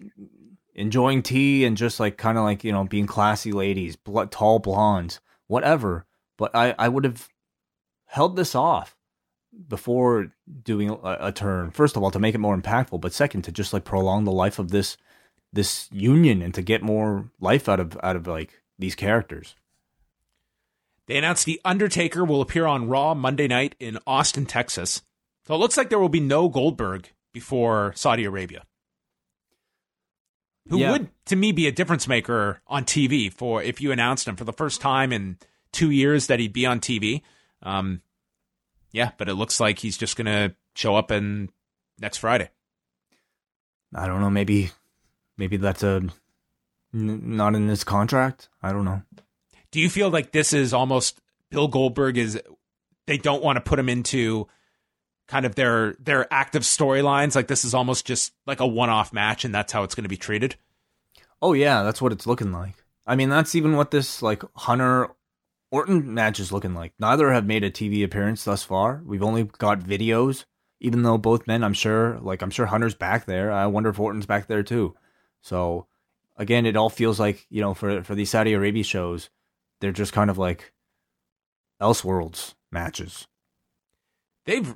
enjoying 0.75 1.23
tea 1.23 1.65
and 1.65 1.77
just 1.77 1.99
like 1.99 2.17
kind 2.17 2.37
of 2.37 2.43
like 2.43 2.63
you 2.63 2.71
know 2.71 2.83
being 2.83 3.07
classy 3.07 3.51
ladies, 3.51 3.95
bl- 3.95 4.23
tall 4.23 4.59
blondes, 4.59 5.19
whatever. 5.47 6.05
But 6.37 6.55
I 6.55 6.75
I 6.77 6.89
would 6.89 7.05
have 7.05 7.27
held 8.05 8.35
this 8.35 8.53
off 8.53 8.95
before 9.67 10.33
doing 10.63 10.89
a, 10.89 11.17
a 11.21 11.31
turn. 11.31 11.71
First 11.71 11.95
of 11.95 12.03
all, 12.03 12.11
to 12.11 12.19
make 12.19 12.35
it 12.35 12.39
more 12.39 12.57
impactful, 12.57 13.01
but 13.01 13.13
second 13.13 13.43
to 13.43 13.51
just 13.51 13.73
like 13.73 13.83
prolong 13.83 14.25
the 14.25 14.31
life 14.31 14.59
of 14.59 14.69
this 14.69 14.97
this 15.55 15.89
union 15.91 16.41
and 16.41 16.53
to 16.53 16.61
get 16.61 16.83
more 16.83 17.31
life 17.39 17.67
out 17.67 17.79
of 17.79 17.97
out 18.03 18.15
of 18.15 18.27
like 18.27 18.61
these 18.77 18.93
characters. 18.95 19.55
They 21.07 21.17
announced 21.17 21.45
The 21.45 21.61
Undertaker 21.63 22.23
will 22.25 22.41
appear 22.41 22.65
on 22.65 22.87
Raw 22.89 23.13
Monday 23.13 23.47
night 23.47 23.75
in 23.79 23.99
Austin, 24.07 24.45
Texas. 24.45 25.01
So 25.45 25.53
it 25.53 25.57
looks 25.59 25.77
like 25.77 25.89
there 25.89 25.99
will 25.99 26.09
be 26.09 26.19
no 26.19 26.49
Goldberg 26.49 27.09
before 27.31 27.93
Saudi 27.95 28.25
Arabia. 28.25 28.63
Who 30.69 30.79
Yeah. 30.79 30.91
would, 30.91 31.09
to 31.25 31.35
me, 31.35 31.51
be 31.51 31.67
a 31.67 31.71
difference 31.71 32.07
maker 32.07 32.59
on 32.65 32.85
TV 32.85 33.29
for 33.31 33.61
if 33.61 33.79
you 33.81 33.91
announced 33.91 34.27
him 34.27 34.35
for 34.35 34.45
the 34.45 34.53
first 34.53 34.81
time 34.81 35.13
in 35.13 35.37
two 35.71 35.91
years 35.91 36.25
that 36.27 36.39
he'd 36.39 36.53
be 36.53 36.65
on 36.65 36.79
TV. 36.79 37.21
Um, 37.61 38.01
yeah, 38.91 39.11
but 39.17 39.29
it 39.29 39.35
looks 39.35 39.59
like 39.59 39.77
he's 39.79 39.97
just 39.97 40.15
going 40.17 40.25
to 40.25 40.55
show 40.73 40.95
up 40.95 41.11
in 41.11 41.49
next 41.99 42.17
Friday. 42.17 42.49
I 43.93 44.07
don't 44.07 44.21
know. 44.21 44.31
Maybe, 44.31 44.71
maybe 45.37 45.57
that's 45.57 45.83
a 45.83 46.01
n- 46.93 47.35
not 47.35 47.55
in 47.55 47.67
his 47.67 47.83
contract. 47.83 48.49
I 48.61 48.71
don't 48.71 48.85
know. 48.85 49.01
Do 49.71 49.79
you 49.79 49.89
feel 49.89 50.09
like 50.09 50.31
this 50.31 50.53
is 50.53 50.73
almost 50.73 51.19
Bill 51.51 51.67
Goldberg 51.67 52.17
is 52.17 52.39
they 53.07 53.17
don't 53.17 53.43
want 53.43 53.57
to 53.57 53.61
put 53.61 53.79
him 53.79 53.89
into 53.89 54.47
kind 55.27 55.45
of 55.45 55.55
their 55.55 55.93
their 55.99 56.31
active 56.31 56.61
storylines 56.63 57.35
like 57.35 57.47
this 57.47 57.65
is 57.65 57.73
almost 57.73 58.05
just 58.05 58.33
like 58.45 58.59
a 58.59 58.67
one-off 58.67 59.11
match 59.11 59.43
and 59.43 59.53
that's 59.53 59.73
how 59.73 59.83
it's 59.83 59.95
going 59.95 60.03
to 60.03 60.09
be 60.09 60.17
treated? 60.17 60.55
Oh 61.41 61.53
yeah, 61.53 61.83
that's 61.83 62.01
what 62.01 62.11
it's 62.11 62.27
looking 62.27 62.51
like. 62.51 62.75
I 63.05 63.15
mean, 63.15 63.29
that's 63.29 63.55
even 63.55 63.75
what 63.75 63.91
this 63.91 64.21
like 64.21 64.43
Hunter 64.55 65.09
Orton 65.71 66.13
match 66.13 66.39
is 66.39 66.51
looking 66.51 66.73
like. 66.73 66.93
Neither 66.99 67.31
have 67.31 67.45
made 67.45 67.63
a 67.63 67.71
TV 67.71 68.03
appearance 68.03 68.43
thus 68.43 68.63
far. 68.63 69.01
We've 69.05 69.23
only 69.23 69.43
got 69.43 69.79
videos. 69.79 70.45
Even 70.81 71.03
though 71.03 71.17
both 71.17 71.47
men, 71.47 71.63
I'm 71.63 71.73
sure, 71.73 72.19
like 72.19 72.41
I'm 72.41 72.49
sure 72.49 72.65
Hunter's 72.65 72.95
back 72.95 73.25
there. 73.25 73.51
I 73.51 73.65
wonder 73.67 73.89
if 73.89 73.99
Orton's 73.99 74.25
back 74.25 74.47
there 74.47 74.63
too. 74.63 74.95
So 75.45 75.85
again, 76.37 76.65
it 76.65 76.75
all 76.75 76.89
feels 76.89 77.19
like 77.19 77.45
you 77.49 77.61
know 77.61 77.75
for 77.75 78.03
for 78.03 78.15
these 78.15 78.31
Saudi 78.31 78.53
Arabia 78.53 78.83
shows, 78.83 79.29
they're 79.79 79.91
just 79.91 80.11
kind 80.11 80.31
of 80.31 80.39
like 80.39 80.73
Elseworlds 81.79 82.55
matches. 82.71 83.27
They've 84.47 84.75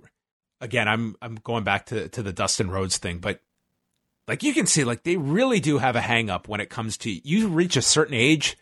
again, 0.61 0.87
I'm 0.87 1.15
I'm 1.23 1.35
going 1.35 1.63
back 1.63 1.87
to 1.87 2.07
to 2.09 2.21
the 2.21 2.31
Dustin 2.31 2.69
Rhodes 2.69 2.99
thing, 2.99 3.17
but 3.17 3.41
like 4.27 4.43
you 4.43 4.53
can 4.53 4.67
see 4.67 4.83
like 4.83 5.01
they 5.01 5.17
really 5.17 5.59
do 5.59 5.79
have 5.79 5.95
a 5.95 6.01
hang 6.01 6.29
up 6.29 6.47
when 6.47 6.61
it 6.61 6.69
comes 6.69 6.97
to 6.97 7.09
you 7.09 7.47
reach 7.47 7.75
a 7.75 7.81
certain 7.81 8.13
age, 8.13 8.55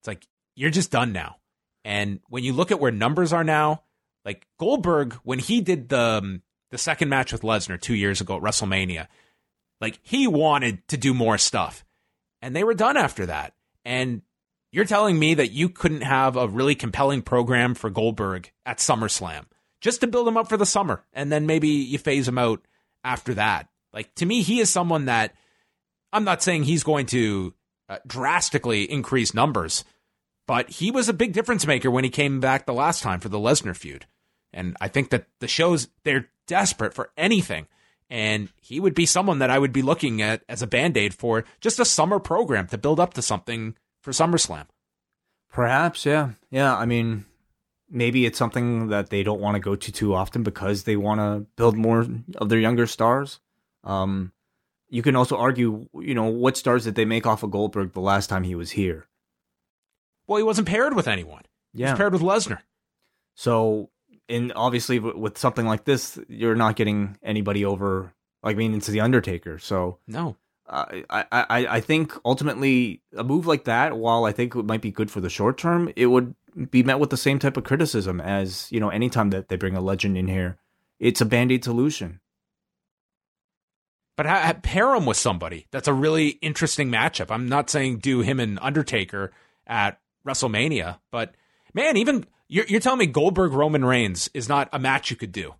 it's 0.00 0.08
like 0.08 0.26
you're 0.56 0.70
just 0.70 0.90
done 0.90 1.12
now. 1.12 1.36
And 1.84 2.18
when 2.28 2.42
you 2.42 2.52
look 2.52 2.72
at 2.72 2.80
where 2.80 2.90
numbers 2.90 3.32
are 3.32 3.44
now, 3.44 3.84
like 4.24 4.44
Goldberg 4.58 5.12
when 5.22 5.38
he 5.38 5.60
did 5.60 5.88
the 5.88 6.00
um, 6.00 6.42
the 6.72 6.78
second 6.78 7.10
match 7.10 7.32
with 7.32 7.42
Lesnar 7.42 7.80
2 7.80 7.94
years 7.94 8.20
ago 8.20 8.36
at 8.36 8.42
WrestleMania, 8.42 9.06
like 9.80 9.98
he 10.02 10.26
wanted 10.26 10.86
to 10.88 10.96
do 10.96 11.14
more 11.14 11.38
stuff. 11.38 11.84
And 12.40 12.54
they 12.54 12.64
were 12.64 12.74
done 12.74 12.96
after 12.96 13.26
that. 13.26 13.54
And 13.84 14.22
you're 14.70 14.84
telling 14.84 15.18
me 15.18 15.34
that 15.34 15.50
you 15.50 15.68
couldn't 15.68 16.02
have 16.02 16.36
a 16.36 16.48
really 16.48 16.74
compelling 16.74 17.22
program 17.22 17.74
for 17.74 17.90
Goldberg 17.90 18.52
at 18.66 18.78
SummerSlam 18.78 19.46
just 19.80 20.00
to 20.00 20.06
build 20.06 20.28
him 20.28 20.36
up 20.36 20.48
for 20.48 20.56
the 20.56 20.66
summer 20.66 21.04
and 21.12 21.30
then 21.32 21.46
maybe 21.46 21.68
you 21.68 21.98
phase 21.98 22.28
him 22.28 22.38
out 22.38 22.60
after 23.04 23.34
that. 23.34 23.68
Like 23.92 24.14
to 24.16 24.26
me, 24.26 24.42
he 24.42 24.60
is 24.60 24.70
someone 24.70 25.06
that 25.06 25.34
I'm 26.12 26.24
not 26.24 26.42
saying 26.42 26.64
he's 26.64 26.84
going 26.84 27.06
to 27.06 27.54
uh, 27.88 27.98
drastically 28.06 28.90
increase 28.90 29.34
numbers, 29.34 29.84
but 30.46 30.68
he 30.68 30.90
was 30.90 31.08
a 31.08 31.14
big 31.14 31.32
difference 31.32 31.66
maker 31.66 31.90
when 31.90 32.04
he 32.04 32.10
came 32.10 32.40
back 32.40 32.66
the 32.66 32.72
last 32.72 33.02
time 33.02 33.20
for 33.20 33.28
the 33.28 33.38
Lesnar 33.38 33.76
feud. 33.76 34.06
And 34.52 34.76
I 34.80 34.88
think 34.88 35.10
that 35.10 35.26
the 35.40 35.48
shows 35.48 35.88
they're 36.04 36.28
desperate 36.46 36.94
for 36.94 37.10
anything. 37.16 37.66
And 38.10 38.48
he 38.60 38.80
would 38.80 38.94
be 38.94 39.04
someone 39.06 39.38
that 39.40 39.50
I 39.50 39.58
would 39.58 39.72
be 39.72 39.82
looking 39.82 40.22
at 40.22 40.42
as 40.48 40.62
a 40.62 40.66
band 40.66 40.96
aid 40.96 41.12
for 41.14 41.44
just 41.60 41.78
a 41.78 41.84
summer 41.84 42.18
program 42.18 42.66
to 42.68 42.78
build 42.78 42.98
up 43.00 43.12
to 43.14 43.22
something 43.22 43.74
for 44.00 44.12
SummerSlam. 44.12 44.66
Perhaps, 45.50 46.06
yeah, 46.06 46.30
yeah. 46.50 46.74
I 46.76 46.86
mean, 46.86 47.26
maybe 47.90 48.24
it's 48.26 48.38
something 48.38 48.88
that 48.88 49.10
they 49.10 49.22
don't 49.22 49.40
want 49.40 49.56
to 49.56 49.60
go 49.60 49.74
to 49.74 49.92
too 49.92 50.14
often 50.14 50.42
because 50.42 50.84
they 50.84 50.96
want 50.96 51.20
to 51.20 51.46
build 51.56 51.76
more 51.76 52.06
of 52.36 52.48
their 52.48 52.58
younger 52.58 52.86
stars. 52.86 53.40
Um, 53.84 54.32
you 54.88 55.02
can 55.02 55.16
also 55.16 55.36
argue, 55.36 55.88
you 55.94 56.14
know, 56.14 56.24
what 56.26 56.56
stars 56.56 56.84
did 56.84 56.94
they 56.94 57.04
make 57.04 57.26
off 57.26 57.42
of 57.42 57.50
Goldberg 57.50 57.92
the 57.92 58.00
last 58.00 58.28
time 58.28 58.42
he 58.44 58.54
was 58.54 58.70
here? 58.70 59.06
Well, 60.26 60.38
he 60.38 60.42
wasn't 60.44 60.68
paired 60.68 60.94
with 60.94 61.08
anyone. 61.08 61.42
He 61.74 61.80
Yeah. 61.80 61.90
was 61.92 61.98
paired 61.98 62.12
with 62.14 62.22
Lesnar. 62.22 62.60
So, 63.34 63.90
and 64.28 64.52
obviously 64.54 64.98
w- 64.98 65.18
with 65.18 65.38
something 65.38 65.66
like 65.66 65.84
this, 65.84 66.18
you're 66.28 66.54
not 66.54 66.76
getting 66.76 67.16
anybody 67.22 67.64
over. 67.64 68.12
Like, 68.42 68.56
I 68.56 68.58
mean, 68.58 68.74
it's 68.74 68.86
the 68.86 69.00
Undertaker. 69.00 69.58
So, 69.58 69.98
No. 70.06 70.36
I, 70.70 71.04
I, 71.08 71.24
I 71.32 71.66
I 71.76 71.80
think 71.80 72.12
ultimately 72.26 73.00
a 73.16 73.24
move 73.24 73.46
like 73.46 73.64
that, 73.64 73.96
while 73.96 74.26
I 74.26 74.32
think 74.32 74.54
it 74.54 74.66
might 74.66 74.82
be 74.82 74.90
good 74.90 75.10
for 75.10 75.22
the 75.22 75.30
short 75.30 75.56
term, 75.56 75.90
it 75.96 76.06
would 76.06 76.34
be 76.70 76.82
met 76.82 77.00
with 77.00 77.08
the 77.08 77.16
same 77.16 77.38
type 77.38 77.56
of 77.56 77.64
criticism 77.64 78.20
as 78.20 78.70
you 78.70 78.78
know 78.78 78.90
anytime 78.90 79.30
that 79.30 79.48
they 79.48 79.56
bring 79.56 79.76
a 79.76 79.80
legend 79.80 80.18
in 80.18 80.28
here. 80.28 80.58
It's 81.00 81.22
a 81.22 81.24
band 81.24 81.52
aid 81.52 81.64
solution. 81.64 82.20
But 84.16 84.26
ha- 84.26 84.42
ha- 84.46 84.60
pair 84.62 84.94
him 84.94 85.06
with 85.06 85.16
somebody. 85.16 85.66
That's 85.70 85.88
a 85.88 85.94
really 85.94 86.30
interesting 86.42 86.90
matchup. 86.90 87.30
I'm 87.30 87.48
not 87.48 87.70
saying 87.70 87.98
do 88.00 88.20
him 88.20 88.38
and 88.38 88.58
Undertaker 88.60 89.32
at 89.66 89.98
WrestleMania, 90.26 90.98
but 91.10 91.34
man, 91.72 91.96
even 91.96 92.26
you're, 92.48 92.66
you're 92.66 92.80
telling 92.80 92.98
me 92.98 93.06
Goldberg 93.06 93.52
Roman 93.52 93.84
Reigns 93.84 94.30
is 94.34 94.48
not 94.48 94.68
a 94.72 94.78
match 94.78 95.10
you 95.10 95.16
could 95.16 95.32
do. 95.32 95.54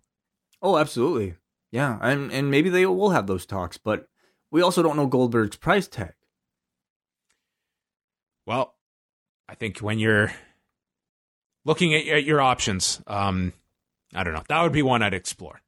Oh, 0.61 0.77
absolutely, 0.77 1.35
yeah, 1.71 1.97
and 2.01 2.31
and 2.31 2.51
maybe 2.51 2.69
they 2.69 2.85
will 2.85 3.11
have 3.11 3.27
those 3.27 3.45
talks, 3.45 3.77
but 3.77 4.07
we 4.51 4.61
also 4.61 4.83
don't 4.83 4.97
know 4.97 5.07
Goldberg's 5.07 5.55
price 5.55 5.87
tag. 5.87 6.13
Well, 8.45 8.75
I 9.47 9.55
think 9.55 9.79
when 9.79 9.99
you're 9.99 10.31
looking 11.65 11.93
at 11.93 12.05
your, 12.05 12.17
at 12.17 12.23
your 12.23 12.41
options, 12.41 13.01
um, 13.07 13.53
I 14.13 14.23
don't 14.23 14.33
know. 14.33 14.43
That 14.49 14.63
would 14.63 14.71
be 14.71 14.81
one 14.81 15.03
I'd 15.03 15.13
explore. 15.13 15.61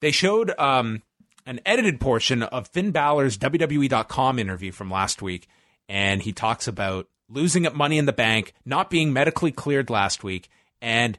They 0.00 0.12
showed 0.12 0.56
um, 0.58 1.02
an 1.44 1.60
edited 1.66 2.00
portion 2.00 2.44
of 2.44 2.68
Finn 2.68 2.92
Balor's 2.92 3.36
WWE.com 3.38 4.38
interview 4.38 4.70
from 4.70 4.90
last 4.90 5.20
week, 5.20 5.48
and 5.88 6.22
he 6.22 6.32
talks 6.32 6.68
about 6.68 7.08
losing 7.28 7.66
Money 7.74 7.98
in 7.98 8.06
the 8.06 8.12
Bank, 8.12 8.54
not 8.64 8.90
being 8.90 9.12
medically 9.12 9.52
cleared 9.52 9.90
last 9.90 10.24
week. 10.24 10.48
And 10.80 11.18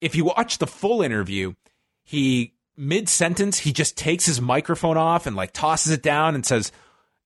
if 0.00 0.14
you 0.14 0.24
watch 0.24 0.58
the 0.58 0.66
full 0.66 1.02
interview, 1.02 1.54
he 2.02 2.54
mid 2.76 3.08
sentence, 3.08 3.58
he 3.58 3.72
just 3.72 3.96
takes 3.96 4.26
his 4.26 4.40
microphone 4.40 4.96
off 4.96 5.26
and 5.26 5.36
like 5.36 5.52
tosses 5.52 5.92
it 5.92 6.02
down 6.02 6.34
and 6.34 6.44
says, 6.44 6.72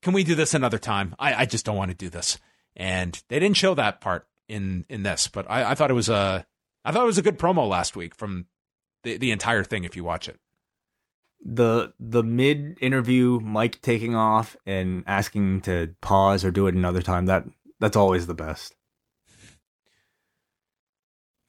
Can 0.02 0.12
we 0.12 0.24
do 0.24 0.34
this 0.34 0.54
another 0.54 0.78
time? 0.78 1.14
I, 1.18 1.34
I 1.34 1.46
just 1.46 1.64
don't 1.64 1.76
want 1.76 1.90
to 1.90 1.96
do 1.96 2.10
this. 2.10 2.38
And 2.76 3.22
they 3.28 3.38
didn't 3.38 3.56
show 3.56 3.74
that 3.74 4.00
part 4.00 4.26
in 4.48 4.84
in 4.88 5.02
this, 5.04 5.28
but 5.28 5.48
I, 5.48 5.70
I 5.70 5.74
thought 5.74 5.90
it 5.90 5.94
was 5.94 6.08
a 6.08 6.44
I 6.84 6.92
thought 6.92 7.04
it 7.04 7.06
was 7.06 7.18
a 7.18 7.22
good 7.22 7.38
promo 7.38 7.68
last 7.68 7.96
week 7.96 8.14
from 8.14 8.46
the, 9.04 9.16
the 9.16 9.30
entire 9.30 9.64
thing 9.64 9.84
if 9.84 9.96
you 9.96 10.04
watch 10.04 10.28
it. 10.28 10.38
The 11.44 11.92
the 12.00 12.22
mid 12.22 12.78
interview 12.80 13.38
Mike 13.40 13.80
taking 13.80 14.16
off 14.16 14.56
and 14.66 15.04
asking 15.06 15.62
to 15.62 15.94
pause 16.00 16.44
or 16.44 16.50
do 16.50 16.66
it 16.66 16.74
another 16.74 17.02
time, 17.02 17.26
that 17.26 17.44
that's 17.84 17.96
always 17.96 18.26
the 18.26 18.32
best. 18.34 18.74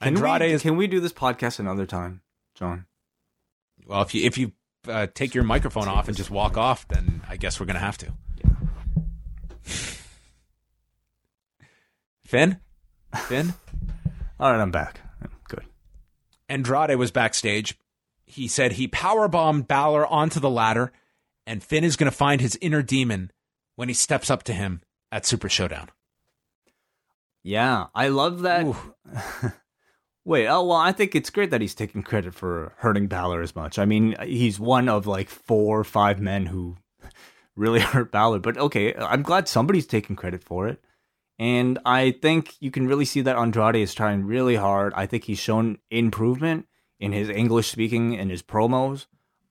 Can 0.01 0.17
Andrade 0.17 0.41
we, 0.41 0.51
is 0.51 0.63
can 0.63 0.75
we 0.75 0.85
do 0.85 0.99
this 0.99 1.13
podcast 1.13 1.59
another 1.59 1.85
time, 1.85 2.23
John? 2.55 2.87
well 3.87 4.01
if 4.01 4.13
you 4.13 4.25
if 4.25 4.37
you 4.37 4.51
uh, 4.85 5.07
take 5.13 5.33
your 5.33 5.45
microphone 5.45 5.87
off 5.87 6.09
and 6.09 6.17
just 6.17 6.29
walk 6.29 6.57
off, 6.57 6.85
then 6.89 7.21
I 7.29 7.37
guess 7.37 7.57
we're 7.57 7.67
gonna 7.67 7.79
have 7.79 7.97
to. 7.99 8.11
Finn, 12.25 12.59
Finn. 13.27 13.53
All 14.37 14.51
right, 14.51 14.59
I'm 14.59 14.71
back. 14.71 14.99
Good. 15.47 15.63
Andrade 16.49 16.97
was 16.97 17.11
backstage. 17.11 17.79
He 18.25 18.49
said 18.49 18.73
he 18.73 18.89
powerbombed 18.89 19.69
Balor 19.69 20.05
onto 20.05 20.41
the 20.41 20.49
ladder, 20.49 20.91
and 21.47 21.63
Finn 21.63 21.85
is 21.85 21.95
going 21.95 22.11
to 22.11 22.17
find 22.17 22.41
his 22.41 22.57
inner 22.59 22.81
demon 22.81 23.31
when 23.77 23.87
he 23.87 23.93
steps 23.93 24.29
up 24.29 24.43
to 24.43 24.53
him 24.53 24.81
at 25.13 25.25
Super 25.25 25.47
Showdown. 25.47 25.87
Yeah, 27.45 27.87
I 27.93 28.07
love 28.07 28.41
that. 28.41 28.65
Wait, 30.25 30.47
oh 30.47 30.65
well, 30.65 30.77
I 30.77 30.91
think 30.91 31.13
it's 31.13 31.29
great 31.29 31.51
that 31.51 31.61
he's 31.61 31.75
taking 31.75 32.01
credit 32.01 32.33
for 32.33 32.73
hurting 32.77 33.05
Balor 33.05 33.43
as 33.43 33.55
much. 33.55 33.77
I 33.77 33.85
mean, 33.85 34.15
he's 34.23 34.59
one 34.59 34.89
of 34.89 35.05
like 35.05 35.29
four 35.29 35.79
or 35.79 35.83
five 35.83 36.19
men 36.19 36.47
who 36.47 36.77
really 37.55 37.79
hurt 37.81 38.11
Balor. 38.11 38.39
But 38.39 38.57
okay, 38.57 38.95
I'm 38.95 39.21
glad 39.21 39.47
somebody's 39.47 39.85
taking 39.85 40.15
credit 40.15 40.43
for 40.43 40.67
it. 40.67 40.81
And 41.37 41.77
I 41.85 42.15
think 42.19 42.55
you 42.59 42.71
can 42.71 42.87
really 42.87 43.05
see 43.05 43.21
that 43.21 43.37
Andrade 43.37 43.75
is 43.75 43.93
trying 43.93 44.25
really 44.25 44.55
hard. 44.55 44.91
I 44.95 45.05
think 45.05 45.25
he's 45.25 45.37
shown 45.37 45.77
improvement 45.91 46.65
in 46.99 47.11
his 47.11 47.29
English 47.29 47.69
speaking 47.69 48.17
and 48.17 48.31
his 48.31 48.41
promos. 48.41 49.05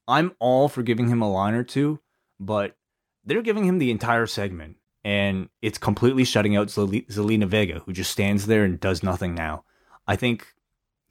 I'm 0.09 0.33
all 0.41 0.69
for 0.69 0.83
giving 0.83 1.11
him 1.11 1.23
a 1.23 1.31
line 1.31 1.55
or 1.55 1.63
two, 1.63 2.01
but 2.41 2.77
they're 3.25 3.41
giving 3.41 3.67
him 3.67 3.79
the 3.79 3.93
entire 3.93 4.27
segment, 4.27 4.79
and 5.05 5.51
it's 5.61 5.79
completely 5.79 6.25
shutting 6.25 6.57
out 6.57 6.69
Zelina 6.69 7.47
Vega, 7.47 7.81
who 7.81 7.93
just 7.93 8.11
stands 8.11 8.47
there 8.47 8.65
and 8.65 8.81
does 8.81 9.03
nothing 9.03 9.35
now. 9.35 9.65
I 10.07 10.17
think 10.17 10.47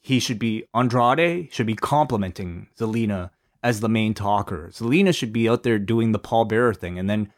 he 0.02 0.20
should 0.20 0.40
be 0.40 0.66
Andrade 0.74 1.54
should 1.54 1.68
be 1.68 1.76
complimenting 1.76 2.68
Zelina 2.78 3.30
as 3.62 3.80
the 3.80 3.90
main 3.90 4.14
talker. 4.14 4.70
Zelina 4.72 5.16
should 5.16 5.32
be 5.32 5.48
out 5.48 5.64
there 5.64 5.80
doing 5.80 6.12
the 6.12 6.20
Paul 6.20 6.46
Bearer 6.46 6.74
thing, 6.74 6.98
and 6.98 7.10
then 7.10 7.32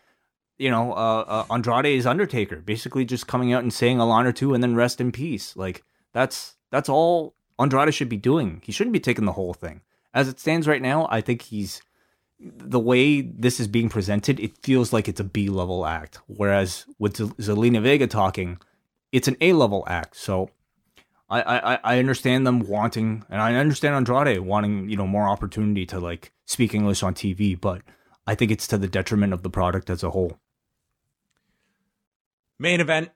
you 0.57 0.72
know 0.72 0.94
uh, 0.94 1.26
uh, 1.27 1.53
Andrade 1.53 1.86
is 1.86 2.06
Undertaker, 2.06 2.57
basically 2.57 3.06
just 3.06 3.27
coming 3.27 3.53
out 3.53 3.64
and 3.64 3.73
saying 3.73 3.99
a 3.99 4.06
line 4.06 4.26
or 4.26 4.32
two, 4.32 4.53
and 4.53 4.64
then 4.64 4.76
rest 4.76 5.02
in 5.02 5.11
peace. 5.11 5.56
Like 5.56 5.84
that's 6.14 6.56
that's 6.72 6.90
all 6.90 7.36
Andrade 7.60 7.94
should 7.94 8.10
be 8.10 8.18
doing. 8.18 8.61
He 8.65 8.72
shouldn't 8.72 8.94
be 8.94 8.99
taking 8.99 9.26
the 9.26 9.34
whole 9.34 9.53
thing. 9.53 9.82
As 10.14 10.30
it 10.30 10.40
stands 10.40 10.68
right 10.68 10.82
now, 10.82 11.07
I 11.11 11.19
think 11.19 11.41
he's 11.41 11.82
the 12.40 12.80
way 12.80 13.22
this 13.22 13.60
is 13.60 13.68
being 13.68 13.90
presented. 13.90 14.40
It 14.40 14.57
feels 14.57 14.91
like 14.91 15.07
it's 15.07 15.20
a 15.20 15.24
B 15.24 15.49
level 15.49 15.86
act, 15.86 16.20
whereas 16.28 16.86
with 16.99 17.18
Zelina 17.38 17.82
Vega 17.82 18.07
talking, 18.07 18.60
it's 19.12 19.28
an 19.28 19.38
A 19.41 19.53
level 19.53 19.84
act. 19.88 20.18
So 20.18 20.49
I, 21.30 21.41
I 21.41 21.80
I 21.84 21.99
understand 21.99 22.45
them 22.45 22.60
wanting, 22.60 23.24
and 23.30 23.41
I 23.41 23.56
understand 23.56 23.95
Andrade 23.95 24.40
wanting 24.40 24.90
you 24.90 24.98
know 24.98 25.07
more 25.07 25.28
opportunity 25.28 25.86
to 25.88 25.99
like 25.99 26.32
speak 26.45 26.74
English 26.74 27.03
on 27.03 27.14
TV, 27.14 27.60
but 27.60 27.82
I 28.28 28.36
think 28.36 28.52
it's 28.52 28.68
to 28.68 28.78
the 28.78 28.88
detriment 28.88 29.34
of 29.34 29.44
the 29.44 29.49
product 29.49 29.90
as 29.90 30.03
a 30.03 30.12
whole. 30.12 30.40
Main 32.60 32.80
event. 32.80 33.10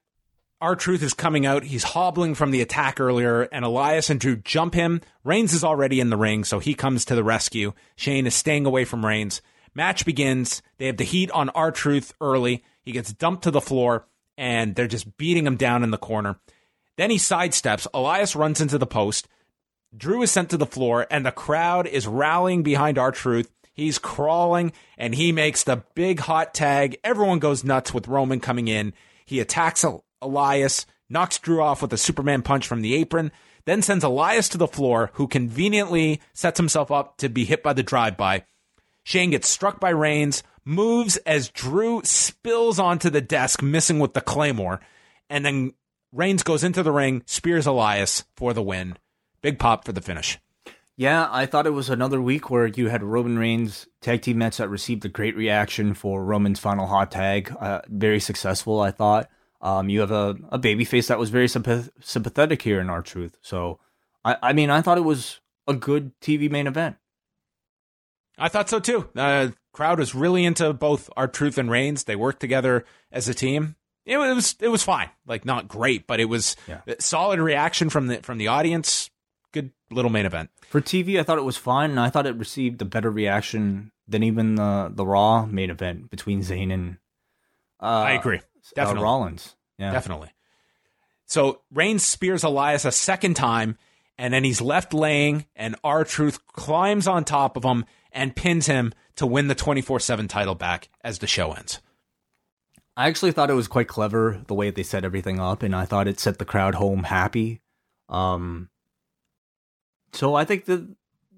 R 0.61 0.75
Truth 0.75 1.03
is 1.03 1.13
coming 1.13 1.45
out. 1.45 1.63
He's 1.63 1.83
hobbling 1.83 2.35
from 2.35 2.51
the 2.51 2.61
attack 2.61 2.99
earlier, 2.99 3.43
and 3.43 3.63
Elias 3.63 4.09
and 4.09 4.19
Drew 4.19 4.35
jump 4.35 4.73
him. 4.73 4.99
Reigns 5.23 5.53
is 5.53 5.63
already 5.63 6.01
in 6.01 6.09
the 6.09 6.17
ring, 6.17 6.43
so 6.43 6.59
he 6.59 6.73
comes 6.73 7.05
to 7.05 7.15
the 7.15 7.23
rescue. 7.23 7.71
Shane 7.95 8.27
is 8.27 8.35
staying 8.35 8.65
away 8.65 8.83
from 8.83 9.05
Reigns. 9.05 9.41
Match 9.73 10.05
begins. 10.05 10.61
They 10.77 10.87
have 10.87 10.97
the 10.97 11.05
heat 11.05 11.31
on 11.31 11.49
R 11.51 11.71
Truth 11.71 12.13
early. 12.19 12.65
He 12.83 12.91
gets 12.91 13.13
dumped 13.13 13.43
to 13.43 13.51
the 13.51 13.61
floor, 13.61 14.05
and 14.37 14.75
they're 14.75 14.87
just 14.87 15.15
beating 15.15 15.47
him 15.47 15.55
down 15.55 15.81
in 15.81 15.91
the 15.91 15.97
corner. 15.97 16.37
Then 16.97 17.09
he 17.09 17.17
sidesteps. 17.17 17.87
Elias 17.93 18.35
runs 18.35 18.59
into 18.59 18.77
the 18.77 18.85
post. 18.85 19.29
Drew 19.95 20.21
is 20.21 20.31
sent 20.31 20.49
to 20.49 20.57
the 20.57 20.65
floor, 20.65 21.07
and 21.09 21.25
the 21.25 21.31
crowd 21.31 21.87
is 21.87 22.05
rallying 22.05 22.63
behind 22.63 22.97
R 22.97 23.13
Truth. 23.13 23.49
He's 23.71 23.97
crawling, 23.97 24.73
and 24.97 25.15
he 25.15 25.31
makes 25.31 25.63
the 25.63 25.83
big 25.95 26.19
hot 26.19 26.53
tag. 26.53 26.97
Everyone 27.01 27.39
goes 27.39 27.63
nuts 27.63 27.93
with 27.93 28.09
Roman 28.09 28.41
coming 28.41 28.67
in. 28.67 28.91
He 29.25 29.39
attacks 29.39 29.85
Elias, 30.21 30.85
knocks 31.09 31.39
Drew 31.39 31.61
off 31.61 31.81
with 31.81 31.93
a 31.93 31.97
Superman 31.97 32.41
punch 32.41 32.67
from 32.67 32.81
the 32.81 32.95
apron, 32.95 33.31
then 33.65 33.81
sends 33.81 34.03
Elias 34.03 34.49
to 34.49 34.57
the 34.57 34.67
floor, 34.67 35.11
who 35.13 35.27
conveniently 35.27 36.21
sets 36.33 36.57
himself 36.57 36.91
up 36.91 37.17
to 37.17 37.29
be 37.29 37.45
hit 37.45 37.61
by 37.61 37.73
the 37.73 37.83
drive-by. 37.83 38.45
Shane 39.03 39.31
gets 39.31 39.47
struck 39.47 39.79
by 39.79 39.89
Reigns, 39.89 40.43
moves 40.65 41.17
as 41.17 41.49
Drew 41.49 42.01
spills 42.03 42.79
onto 42.79 43.09
the 43.09 43.21
desk, 43.21 43.61
missing 43.61 43.99
with 43.99 44.13
the 44.13 44.21
Claymore, 44.21 44.79
and 45.29 45.45
then 45.45 45.73
Reigns 46.11 46.43
goes 46.43 46.63
into 46.63 46.83
the 46.83 46.91
ring, 46.91 47.23
spears 47.25 47.67
Elias 47.67 48.23
for 48.35 48.53
the 48.53 48.63
win. 48.63 48.97
Big 49.41 49.59
pop 49.59 49.85
for 49.85 49.91
the 49.91 50.01
finish. 50.01 50.39
Yeah, 50.95 51.29
I 51.31 51.45
thought 51.45 51.65
it 51.65 51.71
was 51.71 51.89
another 51.89 52.21
week 52.21 52.49
where 52.49 52.67
you 52.67 52.89
had 52.89 53.03
Roman 53.03 53.39
Reigns 53.39 53.87
tag 54.01 54.21
team 54.21 54.39
match 54.39 54.57
that 54.57 54.69
received 54.69 55.05
a 55.05 55.09
great 55.09 55.35
reaction 55.37 55.93
for 55.93 56.23
Roman's 56.23 56.59
final 56.59 56.87
hot 56.87 57.11
tag. 57.11 57.55
Uh, 57.57 57.81
very 57.87 58.19
successful, 58.19 58.81
I 58.81 58.91
thought. 58.91 59.29
Um, 59.61 59.89
you 59.89 59.99
have 59.99 60.11
a, 60.11 60.37
a 60.51 60.57
baby 60.57 60.85
face 60.85 61.07
that 61.07 61.19
was 61.19 61.29
very 61.29 61.47
sympath- 61.47 61.89
sympathetic 62.01 62.61
here 62.61 62.79
in 62.79 62.89
R 62.89 63.01
Truth. 63.01 63.37
So, 63.41 63.79
I, 64.23 64.37
I 64.41 64.53
mean, 64.53 64.69
I 64.69 64.81
thought 64.81 64.97
it 64.97 65.01
was 65.01 65.41
a 65.67 65.73
good 65.73 66.11
TV 66.21 66.49
main 66.49 66.65
event. 66.67 66.95
I 68.37 68.47
thought 68.47 68.69
so 68.69 68.79
too. 68.79 69.09
Uh, 69.15 69.49
crowd 69.73 69.99
was 69.99 70.15
really 70.15 70.45
into 70.45 70.71
both 70.73 71.09
R 71.17 71.27
Truth 71.27 71.57
and 71.57 71.69
Reigns. 71.69 72.05
They 72.05 72.15
worked 72.15 72.39
together 72.39 72.85
as 73.11 73.27
a 73.27 73.33
team. 73.33 73.75
It 74.05 74.17
was 74.17 74.55
it 74.61 74.69
was 74.69 74.81
fine, 74.81 75.09
like 75.27 75.45
not 75.45 75.67
great, 75.67 76.07
but 76.07 76.19
it 76.19 76.25
was 76.25 76.55
Yeah. 76.67 76.81
solid 76.99 77.39
reaction 77.39 77.89
from 77.89 78.07
the 78.07 78.17
from 78.21 78.37
the 78.37 78.47
audience. 78.47 79.09
Good 79.51 79.71
little 79.91 80.11
main 80.11 80.25
event. 80.25 80.51
For 80.69 80.79
TV, 80.79 81.19
I 81.19 81.23
thought 81.23 81.37
it 81.37 81.43
was 81.43 81.57
fine, 81.57 81.89
and 81.91 81.99
I 81.99 82.09
thought 82.09 82.25
it 82.27 82.35
received 82.35 82.81
a 82.81 82.85
better 82.85 83.11
reaction 83.11 83.91
than 84.07 84.23
even 84.23 84.55
the 84.55 84.89
the 84.93 85.05
Raw 85.05 85.45
main 85.45 85.69
event 85.69 86.09
between 86.09 86.41
Zayn 86.41 86.71
and 86.73 86.97
uh, 87.81 87.85
I 87.85 88.11
agree, 88.13 88.39
uh, 88.71 88.81
definitely. 88.81 89.03
Rollins. 89.03 89.55
Yeah, 89.77 89.91
definitely. 89.91 90.31
So 91.25 91.61
Reigns 91.71 92.05
spears 92.05 92.43
Elias 92.43 92.85
a 92.85 92.91
second 92.91 93.35
time, 93.35 93.77
and 94.17 94.33
then 94.33 94.43
he's 94.43 94.61
left 94.61 94.93
laying, 94.93 95.45
and 95.55 95.75
R 95.83 96.03
Truth 96.03 96.45
climbs 96.47 97.07
on 97.07 97.23
top 97.23 97.55
of 97.55 97.63
him 97.63 97.85
and 98.11 98.35
pins 98.35 98.65
him 98.65 98.93
to 99.15 99.25
win 99.25 99.47
the 99.47 99.55
twenty 99.55 99.81
four 99.81 99.99
seven 99.99 100.27
title 100.27 100.55
back 100.55 100.89
as 101.03 101.19
the 101.19 101.27
show 101.27 101.53
ends. 101.53 101.79
I 102.97 103.07
actually 103.07 103.31
thought 103.31 103.49
it 103.49 103.53
was 103.53 103.69
quite 103.69 103.87
clever 103.87 104.41
the 104.47 104.53
way 104.53 104.71
they 104.71 104.83
set 104.83 105.05
everything 105.05 105.39
up, 105.39 105.63
and 105.63 105.73
I 105.75 105.85
thought 105.85 106.07
it 106.07 106.19
set 106.19 106.37
the 106.37 106.45
crowd 106.45 106.75
home 106.75 107.03
happy. 107.03 107.61
Um, 108.09 108.69
so 110.11 110.35
I 110.35 110.43
think 110.43 110.65
that 110.65 110.85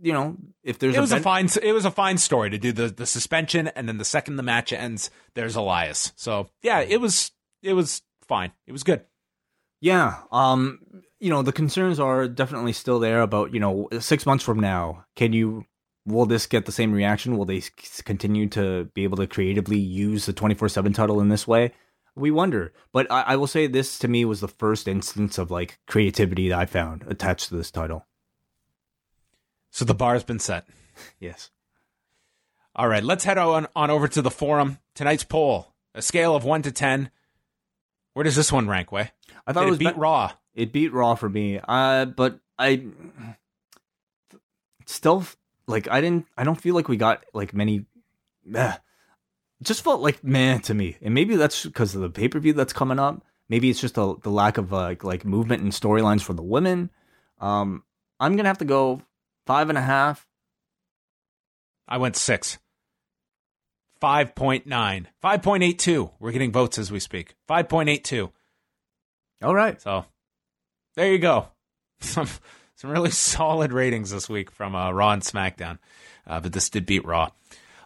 you 0.02 0.14
know 0.14 0.38
if 0.64 0.80
there's 0.80 0.96
it 0.96 1.00
was 1.00 1.12
a 1.12 1.20
fine 1.20 1.48
it 1.62 1.74
was 1.74 1.86
a 1.86 1.92
fine 1.92 2.18
story 2.18 2.50
to 2.50 2.58
do 2.58 2.72
the 2.72 2.88
the 2.88 3.06
suspension 3.06 3.68
and 3.70 3.88
then 3.88 3.98
the 3.98 4.06
second 4.06 4.36
the 4.36 4.44
match 4.44 4.74
ends 4.74 5.10
there's 5.36 5.56
Elias. 5.56 6.12
So 6.16 6.50
yeah, 6.62 6.80
it 6.80 7.00
was 7.00 7.32
it 7.62 7.74
was 7.74 8.02
fine. 8.28 8.52
It 8.68 8.72
was 8.72 8.84
good. 8.84 9.06
Yeah. 9.82 10.20
Um, 10.32 10.80
you 11.20 11.30
know, 11.30 11.42
the 11.42 11.52
concerns 11.52 12.00
are 12.00 12.28
definitely 12.28 12.74
still 12.74 13.00
there 13.00 13.22
about, 13.22 13.54
you 13.54 13.60
know, 13.60 13.90
six 14.00 14.26
months 14.26 14.44
from 14.44 14.60
now, 14.60 15.06
can 15.16 15.34
you, 15.34 15.66
will 16.06 16.26
this 16.26 16.46
get 16.46 16.66
the 16.66 16.72
same 16.72 16.94
reaction? 16.94 17.38
Will 17.38 17.46
they 17.46 17.64
continue 18.06 18.48
to 18.50 18.86
be 18.94 19.04
able 19.04 19.18
to 19.18 19.28
creatively 19.28 19.80
use 19.80 20.26
the 20.26 20.34
24 20.34 20.70
7 20.70 20.94
title 20.94 21.20
in 21.20 21.30
this 21.30 21.48
way? 21.48 21.74
We 22.16 22.30
wonder. 22.32 22.74
But 22.94 23.12
I, 23.12 23.22
I 23.22 23.36
will 23.36 23.48
say 23.48 23.68
this 23.68 23.98
to 24.00 24.08
me 24.08 24.24
was 24.24 24.40
the 24.40 24.48
first 24.48 24.88
instance 24.88 25.38
of 25.38 25.50
like 25.50 25.80
creativity 25.88 26.50
that 26.50 26.60
I 26.60 26.66
found 26.66 27.04
attached 27.08 27.50
to 27.50 27.58
this 27.58 27.72
title. 27.72 28.06
So 29.72 29.86
the 29.86 29.96
bar's 29.96 30.24
been 30.24 30.40
set. 30.40 30.68
Yes. 31.20 31.50
All 32.76 32.88
right, 32.88 33.04
let's 33.04 33.24
head 33.24 33.38
on 33.40 33.66
on 33.76 33.90
over 33.90 34.08
to 34.10 34.22
the 34.22 34.30
forum. 34.30 34.78
Tonight's 34.94 35.24
poll, 35.24 35.74
a 35.96 36.02
scale 36.02 36.36
of 36.36 36.44
1 36.44 36.62
to 36.64 36.72
10. 36.72 37.10
Where 38.14 38.24
does 38.24 38.36
this 38.36 38.52
one 38.52 38.68
rank, 38.68 38.92
Wai? 38.92 39.12
I 39.48 39.54
thought 39.54 39.62
Did 39.62 39.68
it 39.68 39.70
was 39.72 39.80
beat 39.80 39.94
be- 39.96 40.00
Raw. 40.00 40.32
It 40.54 40.72
beat 40.72 40.94
Raw 40.94 41.16
for 41.16 41.28
me. 41.30 41.60
Uh, 41.66 42.06
but 42.06 42.40
I 42.60 42.84
still 44.86 45.26
like 45.68 45.88
I 45.90 46.02
didn't. 46.02 46.28
I 46.38 46.44
don't 46.44 46.60
feel 46.60 46.76
like 46.76 46.88
we 46.88 46.98
got 46.98 47.24
like 47.34 47.54
many. 47.54 47.86
Eh, 48.54 48.74
it 48.74 49.64
just 49.64 49.84
felt 49.84 50.02
like 50.02 50.24
man 50.24 50.60
to 50.64 50.74
me, 50.74 50.98
and 51.02 51.14
maybe 51.14 51.36
that's 51.36 51.66
because 51.66 51.96
of 51.96 52.02
the 52.02 52.10
pay 52.10 52.28
per 52.28 52.40
view 52.40 52.54
that's 52.54 52.74
coming 52.74 53.00
up. 53.00 53.24
Maybe 53.50 53.70
it's 53.70 53.82
just 53.82 53.98
a, 53.98 54.16
the 54.22 54.30
lack 54.30 54.58
of 54.58 54.74
uh, 54.74 54.96
like 55.02 55.26
movement 55.26 55.64
and 55.64 55.72
storylines 55.72 56.22
for 56.22 56.34
the 56.34 56.44
women. 56.44 56.90
Um, 57.40 57.84
I'm 58.20 58.36
gonna 58.36 58.50
have 58.50 58.60
to 58.60 58.66
go 58.66 59.02
five 59.46 59.70
and 59.70 59.78
a 59.78 59.82
half. 59.82 60.28
I 61.88 61.98
went 61.98 62.16
six. 62.16 62.58
5.9. 64.02 64.66
5.82. 65.24 66.12
We're 66.20 66.32
getting 66.32 66.52
votes 66.52 66.80
as 66.80 66.92
we 66.92 67.00
speak. 67.00 67.36
5.82. 67.50 68.32
All 69.44 69.56
right. 69.56 69.80
So 69.82 70.06
there 70.96 71.12
you 71.12 71.20
go. 71.20 71.48
Some 72.02 72.28
some 72.82 72.90
really 72.90 73.12
solid 73.12 73.74
ratings 73.74 74.10
this 74.10 74.28
week 74.28 74.50
from 74.50 74.74
uh, 74.74 74.92
Raw 74.92 75.12
and 75.12 75.22
SmackDown. 75.22 75.78
Uh, 76.26 76.40
but 76.40 76.52
this 76.52 76.68
did 76.68 76.88
beat 76.88 77.06
Raw. 77.06 77.30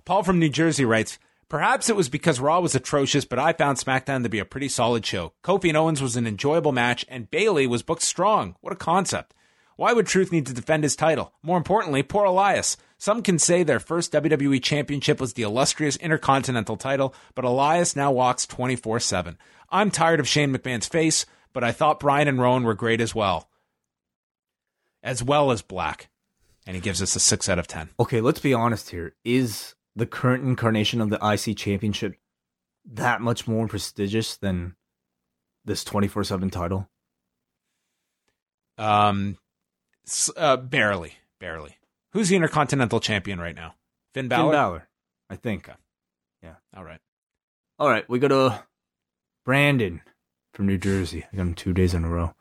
Paul 0.05 0.23
from 0.23 0.39
New 0.39 0.47
Jersey 0.47 0.85
writes, 0.85 1.19
Perhaps 1.49 1.89
it 1.89 1.97
was 1.97 2.07
because 2.07 2.39
Raw 2.39 2.61
was 2.61 2.75
atrocious, 2.75 3.25
but 3.25 3.37
I 3.37 3.51
found 3.51 3.77
SmackDown 3.77 4.23
to 4.23 4.29
be 4.29 4.39
a 4.39 4.45
pretty 4.45 4.69
solid 4.69 5.05
show. 5.05 5.33
Kofi 5.43 5.67
and 5.67 5.75
Owens 5.75 6.01
was 6.01 6.15
an 6.15 6.25
enjoyable 6.25 6.71
match, 6.71 7.05
and 7.09 7.29
Bayley 7.29 7.67
was 7.67 7.83
booked 7.83 8.03
strong. 8.03 8.55
What 8.61 8.71
a 8.71 8.77
concept. 8.77 9.34
Why 9.75 9.91
would 9.91 10.07
Truth 10.07 10.31
need 10.31 10.45
to 10.47 10.53
defend 10.53 10.83
his 10.83 10.95
title? 10.95 11.33
More 11.43 11.57
importantly, 11.57 12.01
poor 12.01 12.25
Elias. 12.25 12.77
Some 12.97 13.21
can 13.21 13.39
say 13.39 13.63
their 13.63 13.79
first 13.79 14.13
WWE 14.13 14.63
championship 14.63 15.19
was 15.19 15.33
the 15.33 15.43
illustrious 15.43 15.97
Intercontinental 15.97 16.77
title, 16.77 17.13
but 17.33 17.45
Elias 17.45 17.95
now 17.95 18.11
walks 18.11 18.47
24 18.47 19.01
7. 19.01 19.37
I'm 19.69 19.91
tired 19.91 20.19
of 20.19 20.27
Shane 20.27 20.55
McMahon's 20.55 20.87
face, 20.87 21.25
but 21.51 21.63
I 21.63 21.71
thought 21.71 21.99
Bryan 21.99 22.27
and 22.27 22.39
Rowan 22.39 22.63
were 22.63 22.73
great 22.73 23.01
as 23.01 23.13
well. 23.13 23.49
As 25.03 25.21
well 25.21 25.51
as 25.51 25.61
Black. 25.61 26.09
And 26.65 26.75
he 26.75 26.81
gives 26.81 27.01
us 27.01 27.15
a 27.15 27.19
6 27.19 27.49
out 27.49 27.59
of 27.59 27.67
10. 27.67 27.89
Okay, 27.99 28.21
let's 28.21 28.39
be 28.39 28.53
honest 28.53 28.89
here. 28.89 29.13
Is 29.23 29.75
the 29.95 30.05
current 30.05 30.43
incarnation 30.43 31.01
of 31.01 31.09
the 31.09 31.19
IC 31.21 31.57
championship 31.57 32.15
that 32.85 33.21
much 33.21 33.47
more 33.47 33.67
prestigious 33.67 34.37
than 34.37 34.75
this 35.65 35.83
24 35.83 36.23
7 36.23 36.49
title? 36.49 36.89
Um, 38.77 39.37
uh, 40.35 40.57
barely, 40.57 41.13
barely. 41.39 41.77
Who's 42.13 42.29
the 42.29 42.35
Intercontinental 42.35 42.99
Champion 42.99 43.39
right 43.39 43.55
now? 43.55 43.75
Finn 44.13 44.27
Balor. 44.27 44.43
Finn 44.43 44.51
Balor, 44.51 44.87
I 45.29 45.35
think. 45.35 45.69
Okay. 45.69 45.77
Yeah. 46.43 46.55
All 46.75 46.83
right. 46.83 46.99
All 47.77 47.89
right, 47.89 48.07
we 48.07 48.19
go 48.19 48.27
to 48.29 48.63
Brandon 49.43 50.01
from 50.53 50.67
New 50.67 50.77
Jersey. 50.77 51.25
I 51.31 51.35
got 51.35 51.41
him 51.41 51.53
two 51.53 51.73
days 51.73 51.93
in 51.93 52.05
a 52.05 52.09
row. 52.09 52.33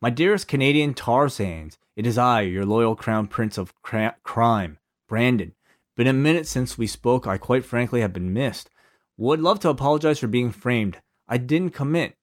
My 0.00 0.10
dearest 0.10 0.46
Canadian 0.46 0.94
tar 0.94 1.28
sands, 1.28 1.78
it 1.96 2.06
is 2.06 2.18
I, 2.18 2.42
your 2.42 2.64
loyal 2.64 2.94
crown 2.94 3.26
prince 3.26 3.58
of 3.58 3.74
cra- 3.82 4.16
crime, 4.22 4.78
Brandon. 5.08 5.54
Been 5.96 6.06
a 6.06 6.12
minute 6.12 6.46
since 6.46 6.76
we 6.76 6.86
spoke. 6.86 7.26
I 7.26 7.38
quite 7.38 7.64
frankly 7.64 8.02
have 8.02 8.12
been 8.12 8.32
missed. 8.32 8.70
Would 9.16 9.40
love 9.40 9.58
to 9.60 9.70
apologize 9.70 10.18
for 10.18 10.26
being 10.26 10.52
framed. 10.52 11.00
I 11.26 11.38
didn't 11.38 11.70
commit. 11.70 12.16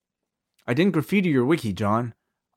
I 0.68 0.74
didn't 0.74 0.94
graffiti 0.94 1.30
your 1.30 1.44
wiki, 1.46 1.74
John. 1.74 2.14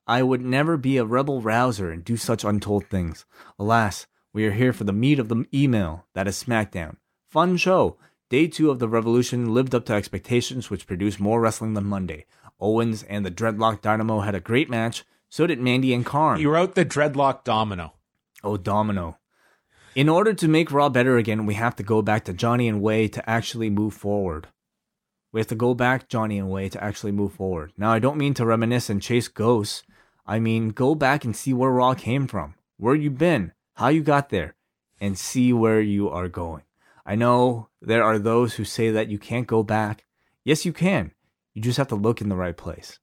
I 0.07 0.23
would 0.23 0.41
never 0.41 0.77
be 0.77 0.97
a 0.97 1.05
rebel 1.05 1.41
rouser 1.41 1.91
and 1.91 2.03
do 2.03 2.15
such 2.15 2.45
untold 2.45 2.85
things. 2.85 3.25
Alas, 3.59 4.07
we 4.31 4.45
are 4.45 4.51
here 4.51 4.71
for 4.71 4.85
the 4.85 4.93
meat 4.93 5.19
of 5.19 5.27
the 5.27 5.45
email. 5.53 6.05
That 6.13 6.27
is 6.27 6.41
SmackDown. 6.41 6.95
Fun 7.29 7.57
show. 7.57 7.97
Day 8.29 8.47
two 8.47 8.71
of 8.71 8.79
the 8.79 8.87
Revolution 8.87 9.53
lived 9.53 9.75
up 9.75 9.85
to 9.85 9.93
expectations, 9.93 10.69
which 10.69 10.87
produced 10.87 11.19
more 11.19 11.41
wrestling 11.41 11.73
than 11.73 11.83
Monday. 11.83 12.25
Owens 12.59 13.03
and 13.03 13.25
the 13.25 13.31
Dreadlock 13.31 13.81
Dynamo 13.81 14.21
had 14.21 14.33
a 14.33 14.39
great 14.39 14.69
match. 14.69 15.03
So 15.29 15.45
did 15.45 15.59
Mandy 15.59 15.93
and 15.93 16.05
Karn. 16.05 16.39
He 16.39 16.45
wrote 16.45 16.75
the 16.75 16.85
Dreadlock 16.85 17.43
Domino. 17.43 17.93
Oh, 18.43 18.55
Domino. 18.55 19.17
In 19.93 20.07
order 20.07 20.33
to 20.33 20.47
make 20.47 20.71
Raw 20.71 20.89
better 20.89 21.17
again, 21.17 21.45
we 21.45 21.55
have 21.55 21.75
to 21.77 21.83
go 21.83 22.01
back 22.01 22.23
to 22.25 22.33
Johnny 22.33 22.67
and 22.67 22.81
Wai 22.81 23.07
to 23.07 23.29
actually 23.29 23.69
move 23.69 23.93
forward. 23.93 24.47
We 25.31 25.41
have 25.41 25.47
to 25.47 25.55
go 25.55 25.73
back, 25.73 26.07
Johnny 26.07 26.37
and 26.37 26.49
Wai, 26.49 26.69
to 26.69 26.83
actually 26.83 27.11
move 27.11 27.33
forward. 27.33 27.73
Now, 27.77 27.91
I 27.91 27.99
don't 27.99 28.17
mean 28.17 28.33
to 28.35 28.45
reminisce 28.45 28.89
and 28.89 29.01
chase 29.01 29.27
ghosts. 29.27 29.83
I 30.27 30.39
mean, 30.39 30.69
go 30.69 30.93
back 30.93 31.23
and 31.23 31.35
see 31.35 31.53
where 31.53 31.71
Raw 31.71 31.93
came 31.93 32.27
from, 32.27 32.55
where 32.77 32.95
you 32.95 33.09
been, 33.09 33.53
how 33.75 33.87
you 33.87 34.01
got 34.01 34.29
there, 34.29 34.55
and 34.99 35.17
see 35.17 35.53
where 35.53 35.79
you 35.79 36.09
are 36.09 36.27
going. 36.27 36.63
I 37.05 37.15
know 37.15 37.69
there 37.81 38.03
are 38.03 38.19
those 38.19 38.55
who 38.55 38.65
say 38.65 38.91
that 38.91 39.07
you 39.07 39.17
can't 39.17 39.47
go 39.47 39.63
back. 39.63 40.03
Yes, 40.43 40.65
you 40.65 40.73
can. 40.73 41.11
You 41.53 41.61
just 41.61 41.77
have 41.77 41.87
to 41.87 41.95
look 41.95 42.19
in 42.19 42.27
the 42.27 42.35
right 42.35 42.57
place. 42.57 42.99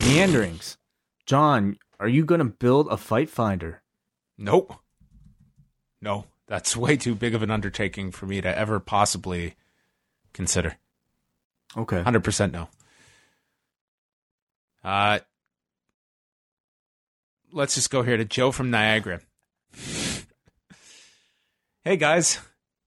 Meanderings. 0.00 0.78
John, 1.26 1.78
are 1.98 2.08
you 2.08 2.24
going 2.24 2.38
to 2.38 2.44
build 2.44 2.88
a 2.88 2.96
fight 2.96 3.28
finder? 3.28 3.82
Nope. 4.38 4.74
No, 6.00 6.26
that's 6.46 6.76
way 6.76 6.96
too 6.96 7.14
big 7.14 7.34
of 7.34 7.42
an 7.42 7.50
undertaking 7.50 8.12
for 8.12 8.26
me 8.26 8.40
to 8.40 8.58
ever 8.58 8.78
possibly 8.78 9.56
consider. 10.32 10.76
Okay. 11.76 12.02
100% 12.02 12.52
no. 12.52 12.68
Uh, 14.84 15.20
let's 17.52 17.74
just 17.74 17.90
go 17.90 18.02
here 18.02 18.16
to 18.16 18.24
Joe 18.24 18.50
from 18.50 18.70
Niagara. 18.70 19.20
hey 21.84 21.96
guys, 21.96 22.38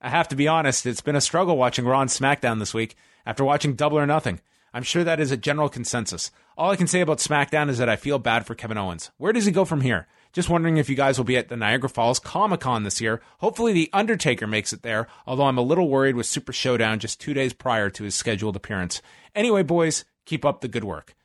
I 0.01 0.09
have 0.09 0.27
to 0.29 0.35
be 0.35 0.47
honest, 0.47 0.85
it's 0.85 1.01
been 1.01 1.15
a 1.15 1.21
struggle 1.21 1.57
watching 1.57 1.85
Raw 1.85 2.01
and 2.01 2.09
SmackDown 2.09 2.59
this 2.59 2.73
week 2.73 2.95
after 3.25 3.43
watching 3.43 3.75
Double 3.75 3.99
or 3.99 4.05
Nothing. 4.05 4.41
I'm 4.73 4.83
sure 4.83 5.05
that 5.05 5.21
is 5.21 5.31
a 5.31 5.37
general 5.37 5.69
consensus. 5.69 6.31
All 6.57 6.71
I 6.71 6.75
can 6.75 6.87
say 6.87 6.99
about 6.99 7.19
SmackDown 7.19 7.69
is 7.69 7.77
that 7.77 7.87
I 7.87 7.95
feel 7.95 8.19
bad 8.19 8.45
for 8.45 8.55
Kevin 8.55 8.77
Owens. 8.77 9.11
Where 9.17 9.31
does 9.31 9.45
he 9.45 9.51
go 9.51 9.63
from 9.63 9.81
here? 9.81 10.07
Just 10.33 10.49
wondering 10.49 10.75
if 10.75 10.89
you 10.89 10.97
guys 10.97 11.17
will 11.17 11.23
be 11.23 11.37
at 11.37 11.47
the 11.47 11.55
Niagara 11.55 11.87
Falls 11.87 12.19
Comic 12.19 12.59
Con 12.59 12.83
this 12.83 12.99
year. 12.99 13.21
Hopefully, 13.39 13.71
The 13.71 13.89
Undertaker 13.93 14.47
makes 14.47 14.73
it 14.73 14.81
there, 14.81 15.07
although 15.25 15.45
I'm 15.45 15.57
a 15.57 15.61
little 15.61 15.87
worried 15.87 16.15
with 16.15 16.25
Super 16.25 16.51
Showdown 16.51 16.99
just 16.99 17.21
two 17.21 17.33
days 17.33 17.53
prior 17.53 17.89
to 17.91 18.03
his 18.03 18.15
scheduled 18.15 18.57
appearance. 18.57 19.01
Anyway, 19.33 19.63
boys, 19.63 20.03
keep 20.25 20.43
up 20.43 20.59
the 20.59 20.67
good 20.67 20.83
work. 20.83 21.15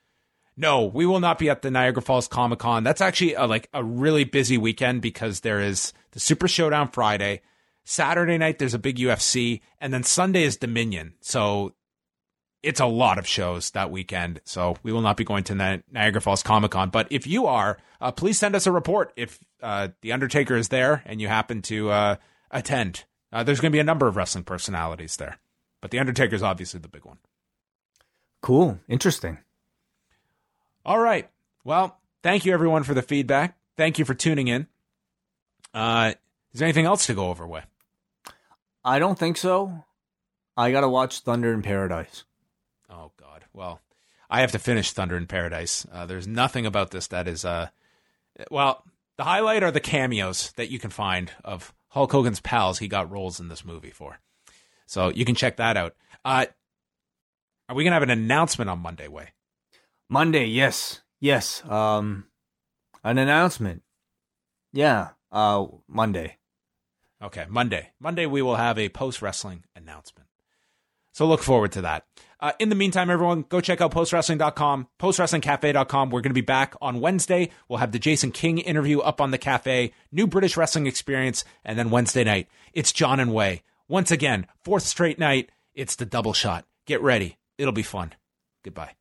No, 0.56 0.84
we 0.84 1.06
will 1.06 1.20
not 1.20 1.38
be 1.38 1.48
at 1.48 1.62
the 1.62 1.70
Niagara 1.70 2.02
Falls 2.02 2.28
Comic 2.28 2.58
Con. 2.58 2.84
That's 2.84 3.00
actually 3.00 3.34
a, 3.34 3.46
like 3.46 3.68
a 3.72 3.82
really 3.82 4.24
busy 4.24 4.58
weekend 4.58 5.00
because 5.00 5.40
there 5.40 5.60
is 5.60 5.92
the 6.12 6.20
Super 6.20 6.48
Showdown 6.48 6.88
Friday. 6.90 7.40
Saturday 7.84 8.36
night, 8.36 8.58
there's 8.58 8.74
a 8.74 8.78
big 8.78 8.98
UFC, 8.98 9.62
and 9.80 9.92
then 9.92 10.02
Sunday 10.02 10.42
is 10.42 10.56
Dominion. 10.56 11.14
So 11.20 11.72
it's 12.62 12.80
a 12.80 12.86
lot 12.86 13.18
of 13.18 13.26
shows 13.26 13.70
that 13.70 13.90
weekend. 13.90 14.40
So 14.44 14.76
we 14.82 14.92
will 14.92 15.00
not 15.00 15.16
be 15.16 15.24
going 15.24 15.44
to 15.44 15.54
Ni- 15.54 15.82
Niagara 15.90 16.20
Falls 16.20 16.42
Comic 16.42 16.72
Con. 16.72 16.90
But 16.90 17.08
if 17.10 17.26
you 17.26 17.46
are, 17.46 17.78
uh, 18.00 18.12
please 18.12 18.38
send 18.38 18.54
us 18.54 18.66
a 18.66 18.72
report 18.72 19.12
if 19.16 19.38
uh, 19.62 19.88
The 20.02 20.12
Undertaker 20.12 20.56
is 20.56 20.68
there 20.68 21.02
and 21.06 21.20
you 21.20 21.28
happen 21.28 21.62
to 21.62 21.90
uh, 21.90 22.16
attend. 22.50 23.04
Uh, 23.32 23.42
there's 23.42 23.60
going 23.60 23.72
to 23.72 23.76
be 23.76 23.80
a 23.80 23.84
number 23.84 24.06
of 24.06 24.16
wrestling 24.16 24.44
personalities 24.44 25.16
there. 25.16 25.38
But 25.80 25.90
The 25.90 25.98
Undertaker 26.00 26.34
is 26.34 26.42
obviously 26.42 26.80
the 26.80 26.88
big 26.88 27.04
one. 27.04 27.18
Cool. 28.42 28.78
Interesting. 28.88 29.38
All 30.90 30.98
right. 30.98 31.30
Well, 31.62 32.00
thank 32.24 32.44
you 32.44 32.52
everyone 32.52 32.82
for 32.82 32.94
the 32.94 33.00
feedback. 33.00 33.56
Thank 33.76 34.00
you 34.00 34.04
for 34.04 34.12
tuning 34.12 34.48
in. 34.48 34.66
Uh, 35.72 36.14
is 36.52 36.58
there 36.58 36.66
anything 36.66 36.84
else 36.84 37.06
to 37.06 37.14
go 37.14 37.28
over 37.28 37.46
with? 37.46 37.64
I 38.84 38.98
don't 38.98 39.16
think 39.16 39.36
so. 39.36 39.84
I 40.56 40.72
got 40.72 40.80
to 40.80 40.88
watch 40.88 41.20
Thunder 41.20 41.52
in 41.52 41.62
Paradise. 41.62 42.24
Oh 42.90 43.12
God. 43.16 43.44
Well, 43.52 43.80
I 44.28 44.40
have 44.40 44.50
to 44.50 44.58
finish 44.58 44.90
Thunder 44.90 45.16
in 45.16 45.28
Paradise. 45.28 45.86
Uh, 45.92 46.06
there's 46.06 46.26
nothing 46.26 46.66
about 46.66 46.90
this 46.90 47.06
that 47.06 47.28
is 47.28 47.44
uh, 47.44 47.68
well, 48.50 48.82
the 49.16 49.22
highlight 49.22 49.62
are 49.62 49.70
the 49.70 49.78
cameos 49.78 50.50
that 50.56 50.72
you 50.72 50.80
can 50.80 50.90
find 50.90 51.30
of 51.44 51.72
Hulk 51.90 52.10
Hogan's 52.10 52.40
pals 52.40 52.80
he 52.80 52.88
got 52.88 53.12
roles 53.12 53.38
in 53.38 53.46
this 53.46 53.64
movie 53.64 53.92
for. 53.92 54.18
So 54.86 55.10
you 55.10 55.24
can 55.24 55.36
check 55.36 55.58
that 55.58 55.76
out. 55.76 55.94
Uh, 56.24 56.46
are 57.68 57.76
we 57.76 57.84
gonna 57.84 57.94
have 57.94 58.02
an 58.02 58.10
announcement 58.10 58.68
on 58.68 58.80
Monday, 58.80 59.06
Wai? 59.06 59.28
Monday, 60.10 60.46
yes, 60.46 61.02
yes. 61.20 61.62
Um, 61.64 62.26
an 63.04 63.16
announcement. 63.16 63.82
Yeah. 64.72 65.10
Uh, 65.30 65.66
Monday. 65.86 66.38
Okay, 67.22 67.46
Monday. 67.48 67.90
Monday 68.00 68.26
we 68.26 68.42
will 68.42 68.56
have 68.56 68.76
a 68.76 68.88
post 68.88 69.22
wrestling 69.22 69.64
announcement. 69.76 70.28
So 71.12 71.26
look 71.26 71.42
forward 71.42 71.70
to 71.72 71.82
that. 71.82 72.06
Uh, 72.40 72.52
in 72.58 72.70
the 72.70 72.74
meantime, 72.74 73.08
everyone, 73.08 73.44
go 73.48 73.60
check 73.60 73.80
out 73.80 73.92
postwrestling.com, 73.92 74.88
postwrestlingcafe.com. 74.98 76.10
We're 76.10 76.22
going 76.22 76.30
to 76.30 76.34
be 76.34 76.40
back 76.40 76.74
on 76.80 77.00
Wednesday. 77.00 77.50
We'll 77.68 77.78
have 77.78 77.92
the 77.92 77.98
Jason 77.98 78.32
King 78.32 78.58
interview 78.58 78.98
up 79.00 79.20
on 79.20 79.30
the 79.30 79.38
cafe, 79.38 79.92
new 80.10 80.26
British 80.26 80.56
wrestling 80.56 80.86
experience, 80.86 81.44
and 81.64 81.78
then 81.78 81.90
Wednesday 81.90 82.24
night, 82.24 82.48
it's 82.72 82.92
John 82.92 83.20
and 83.20 83.32
Wai. 83.32 83.62
Once 83.86 84.10
again, 84.10 84.46
fourth 84.64 84.84
straight 84.84 85.18
night, 85.18 85.50
it's 85.74 85.96
the 85.96 86.06
double 86.06 86.32
shot. 86.32 86.64
Get 86.86 87.00
ready. 87.02 87.38
It'll 87.58 87.72
be 87.72 87.82
fun. 87.82 88.12
Goodbye. 88.64 88.92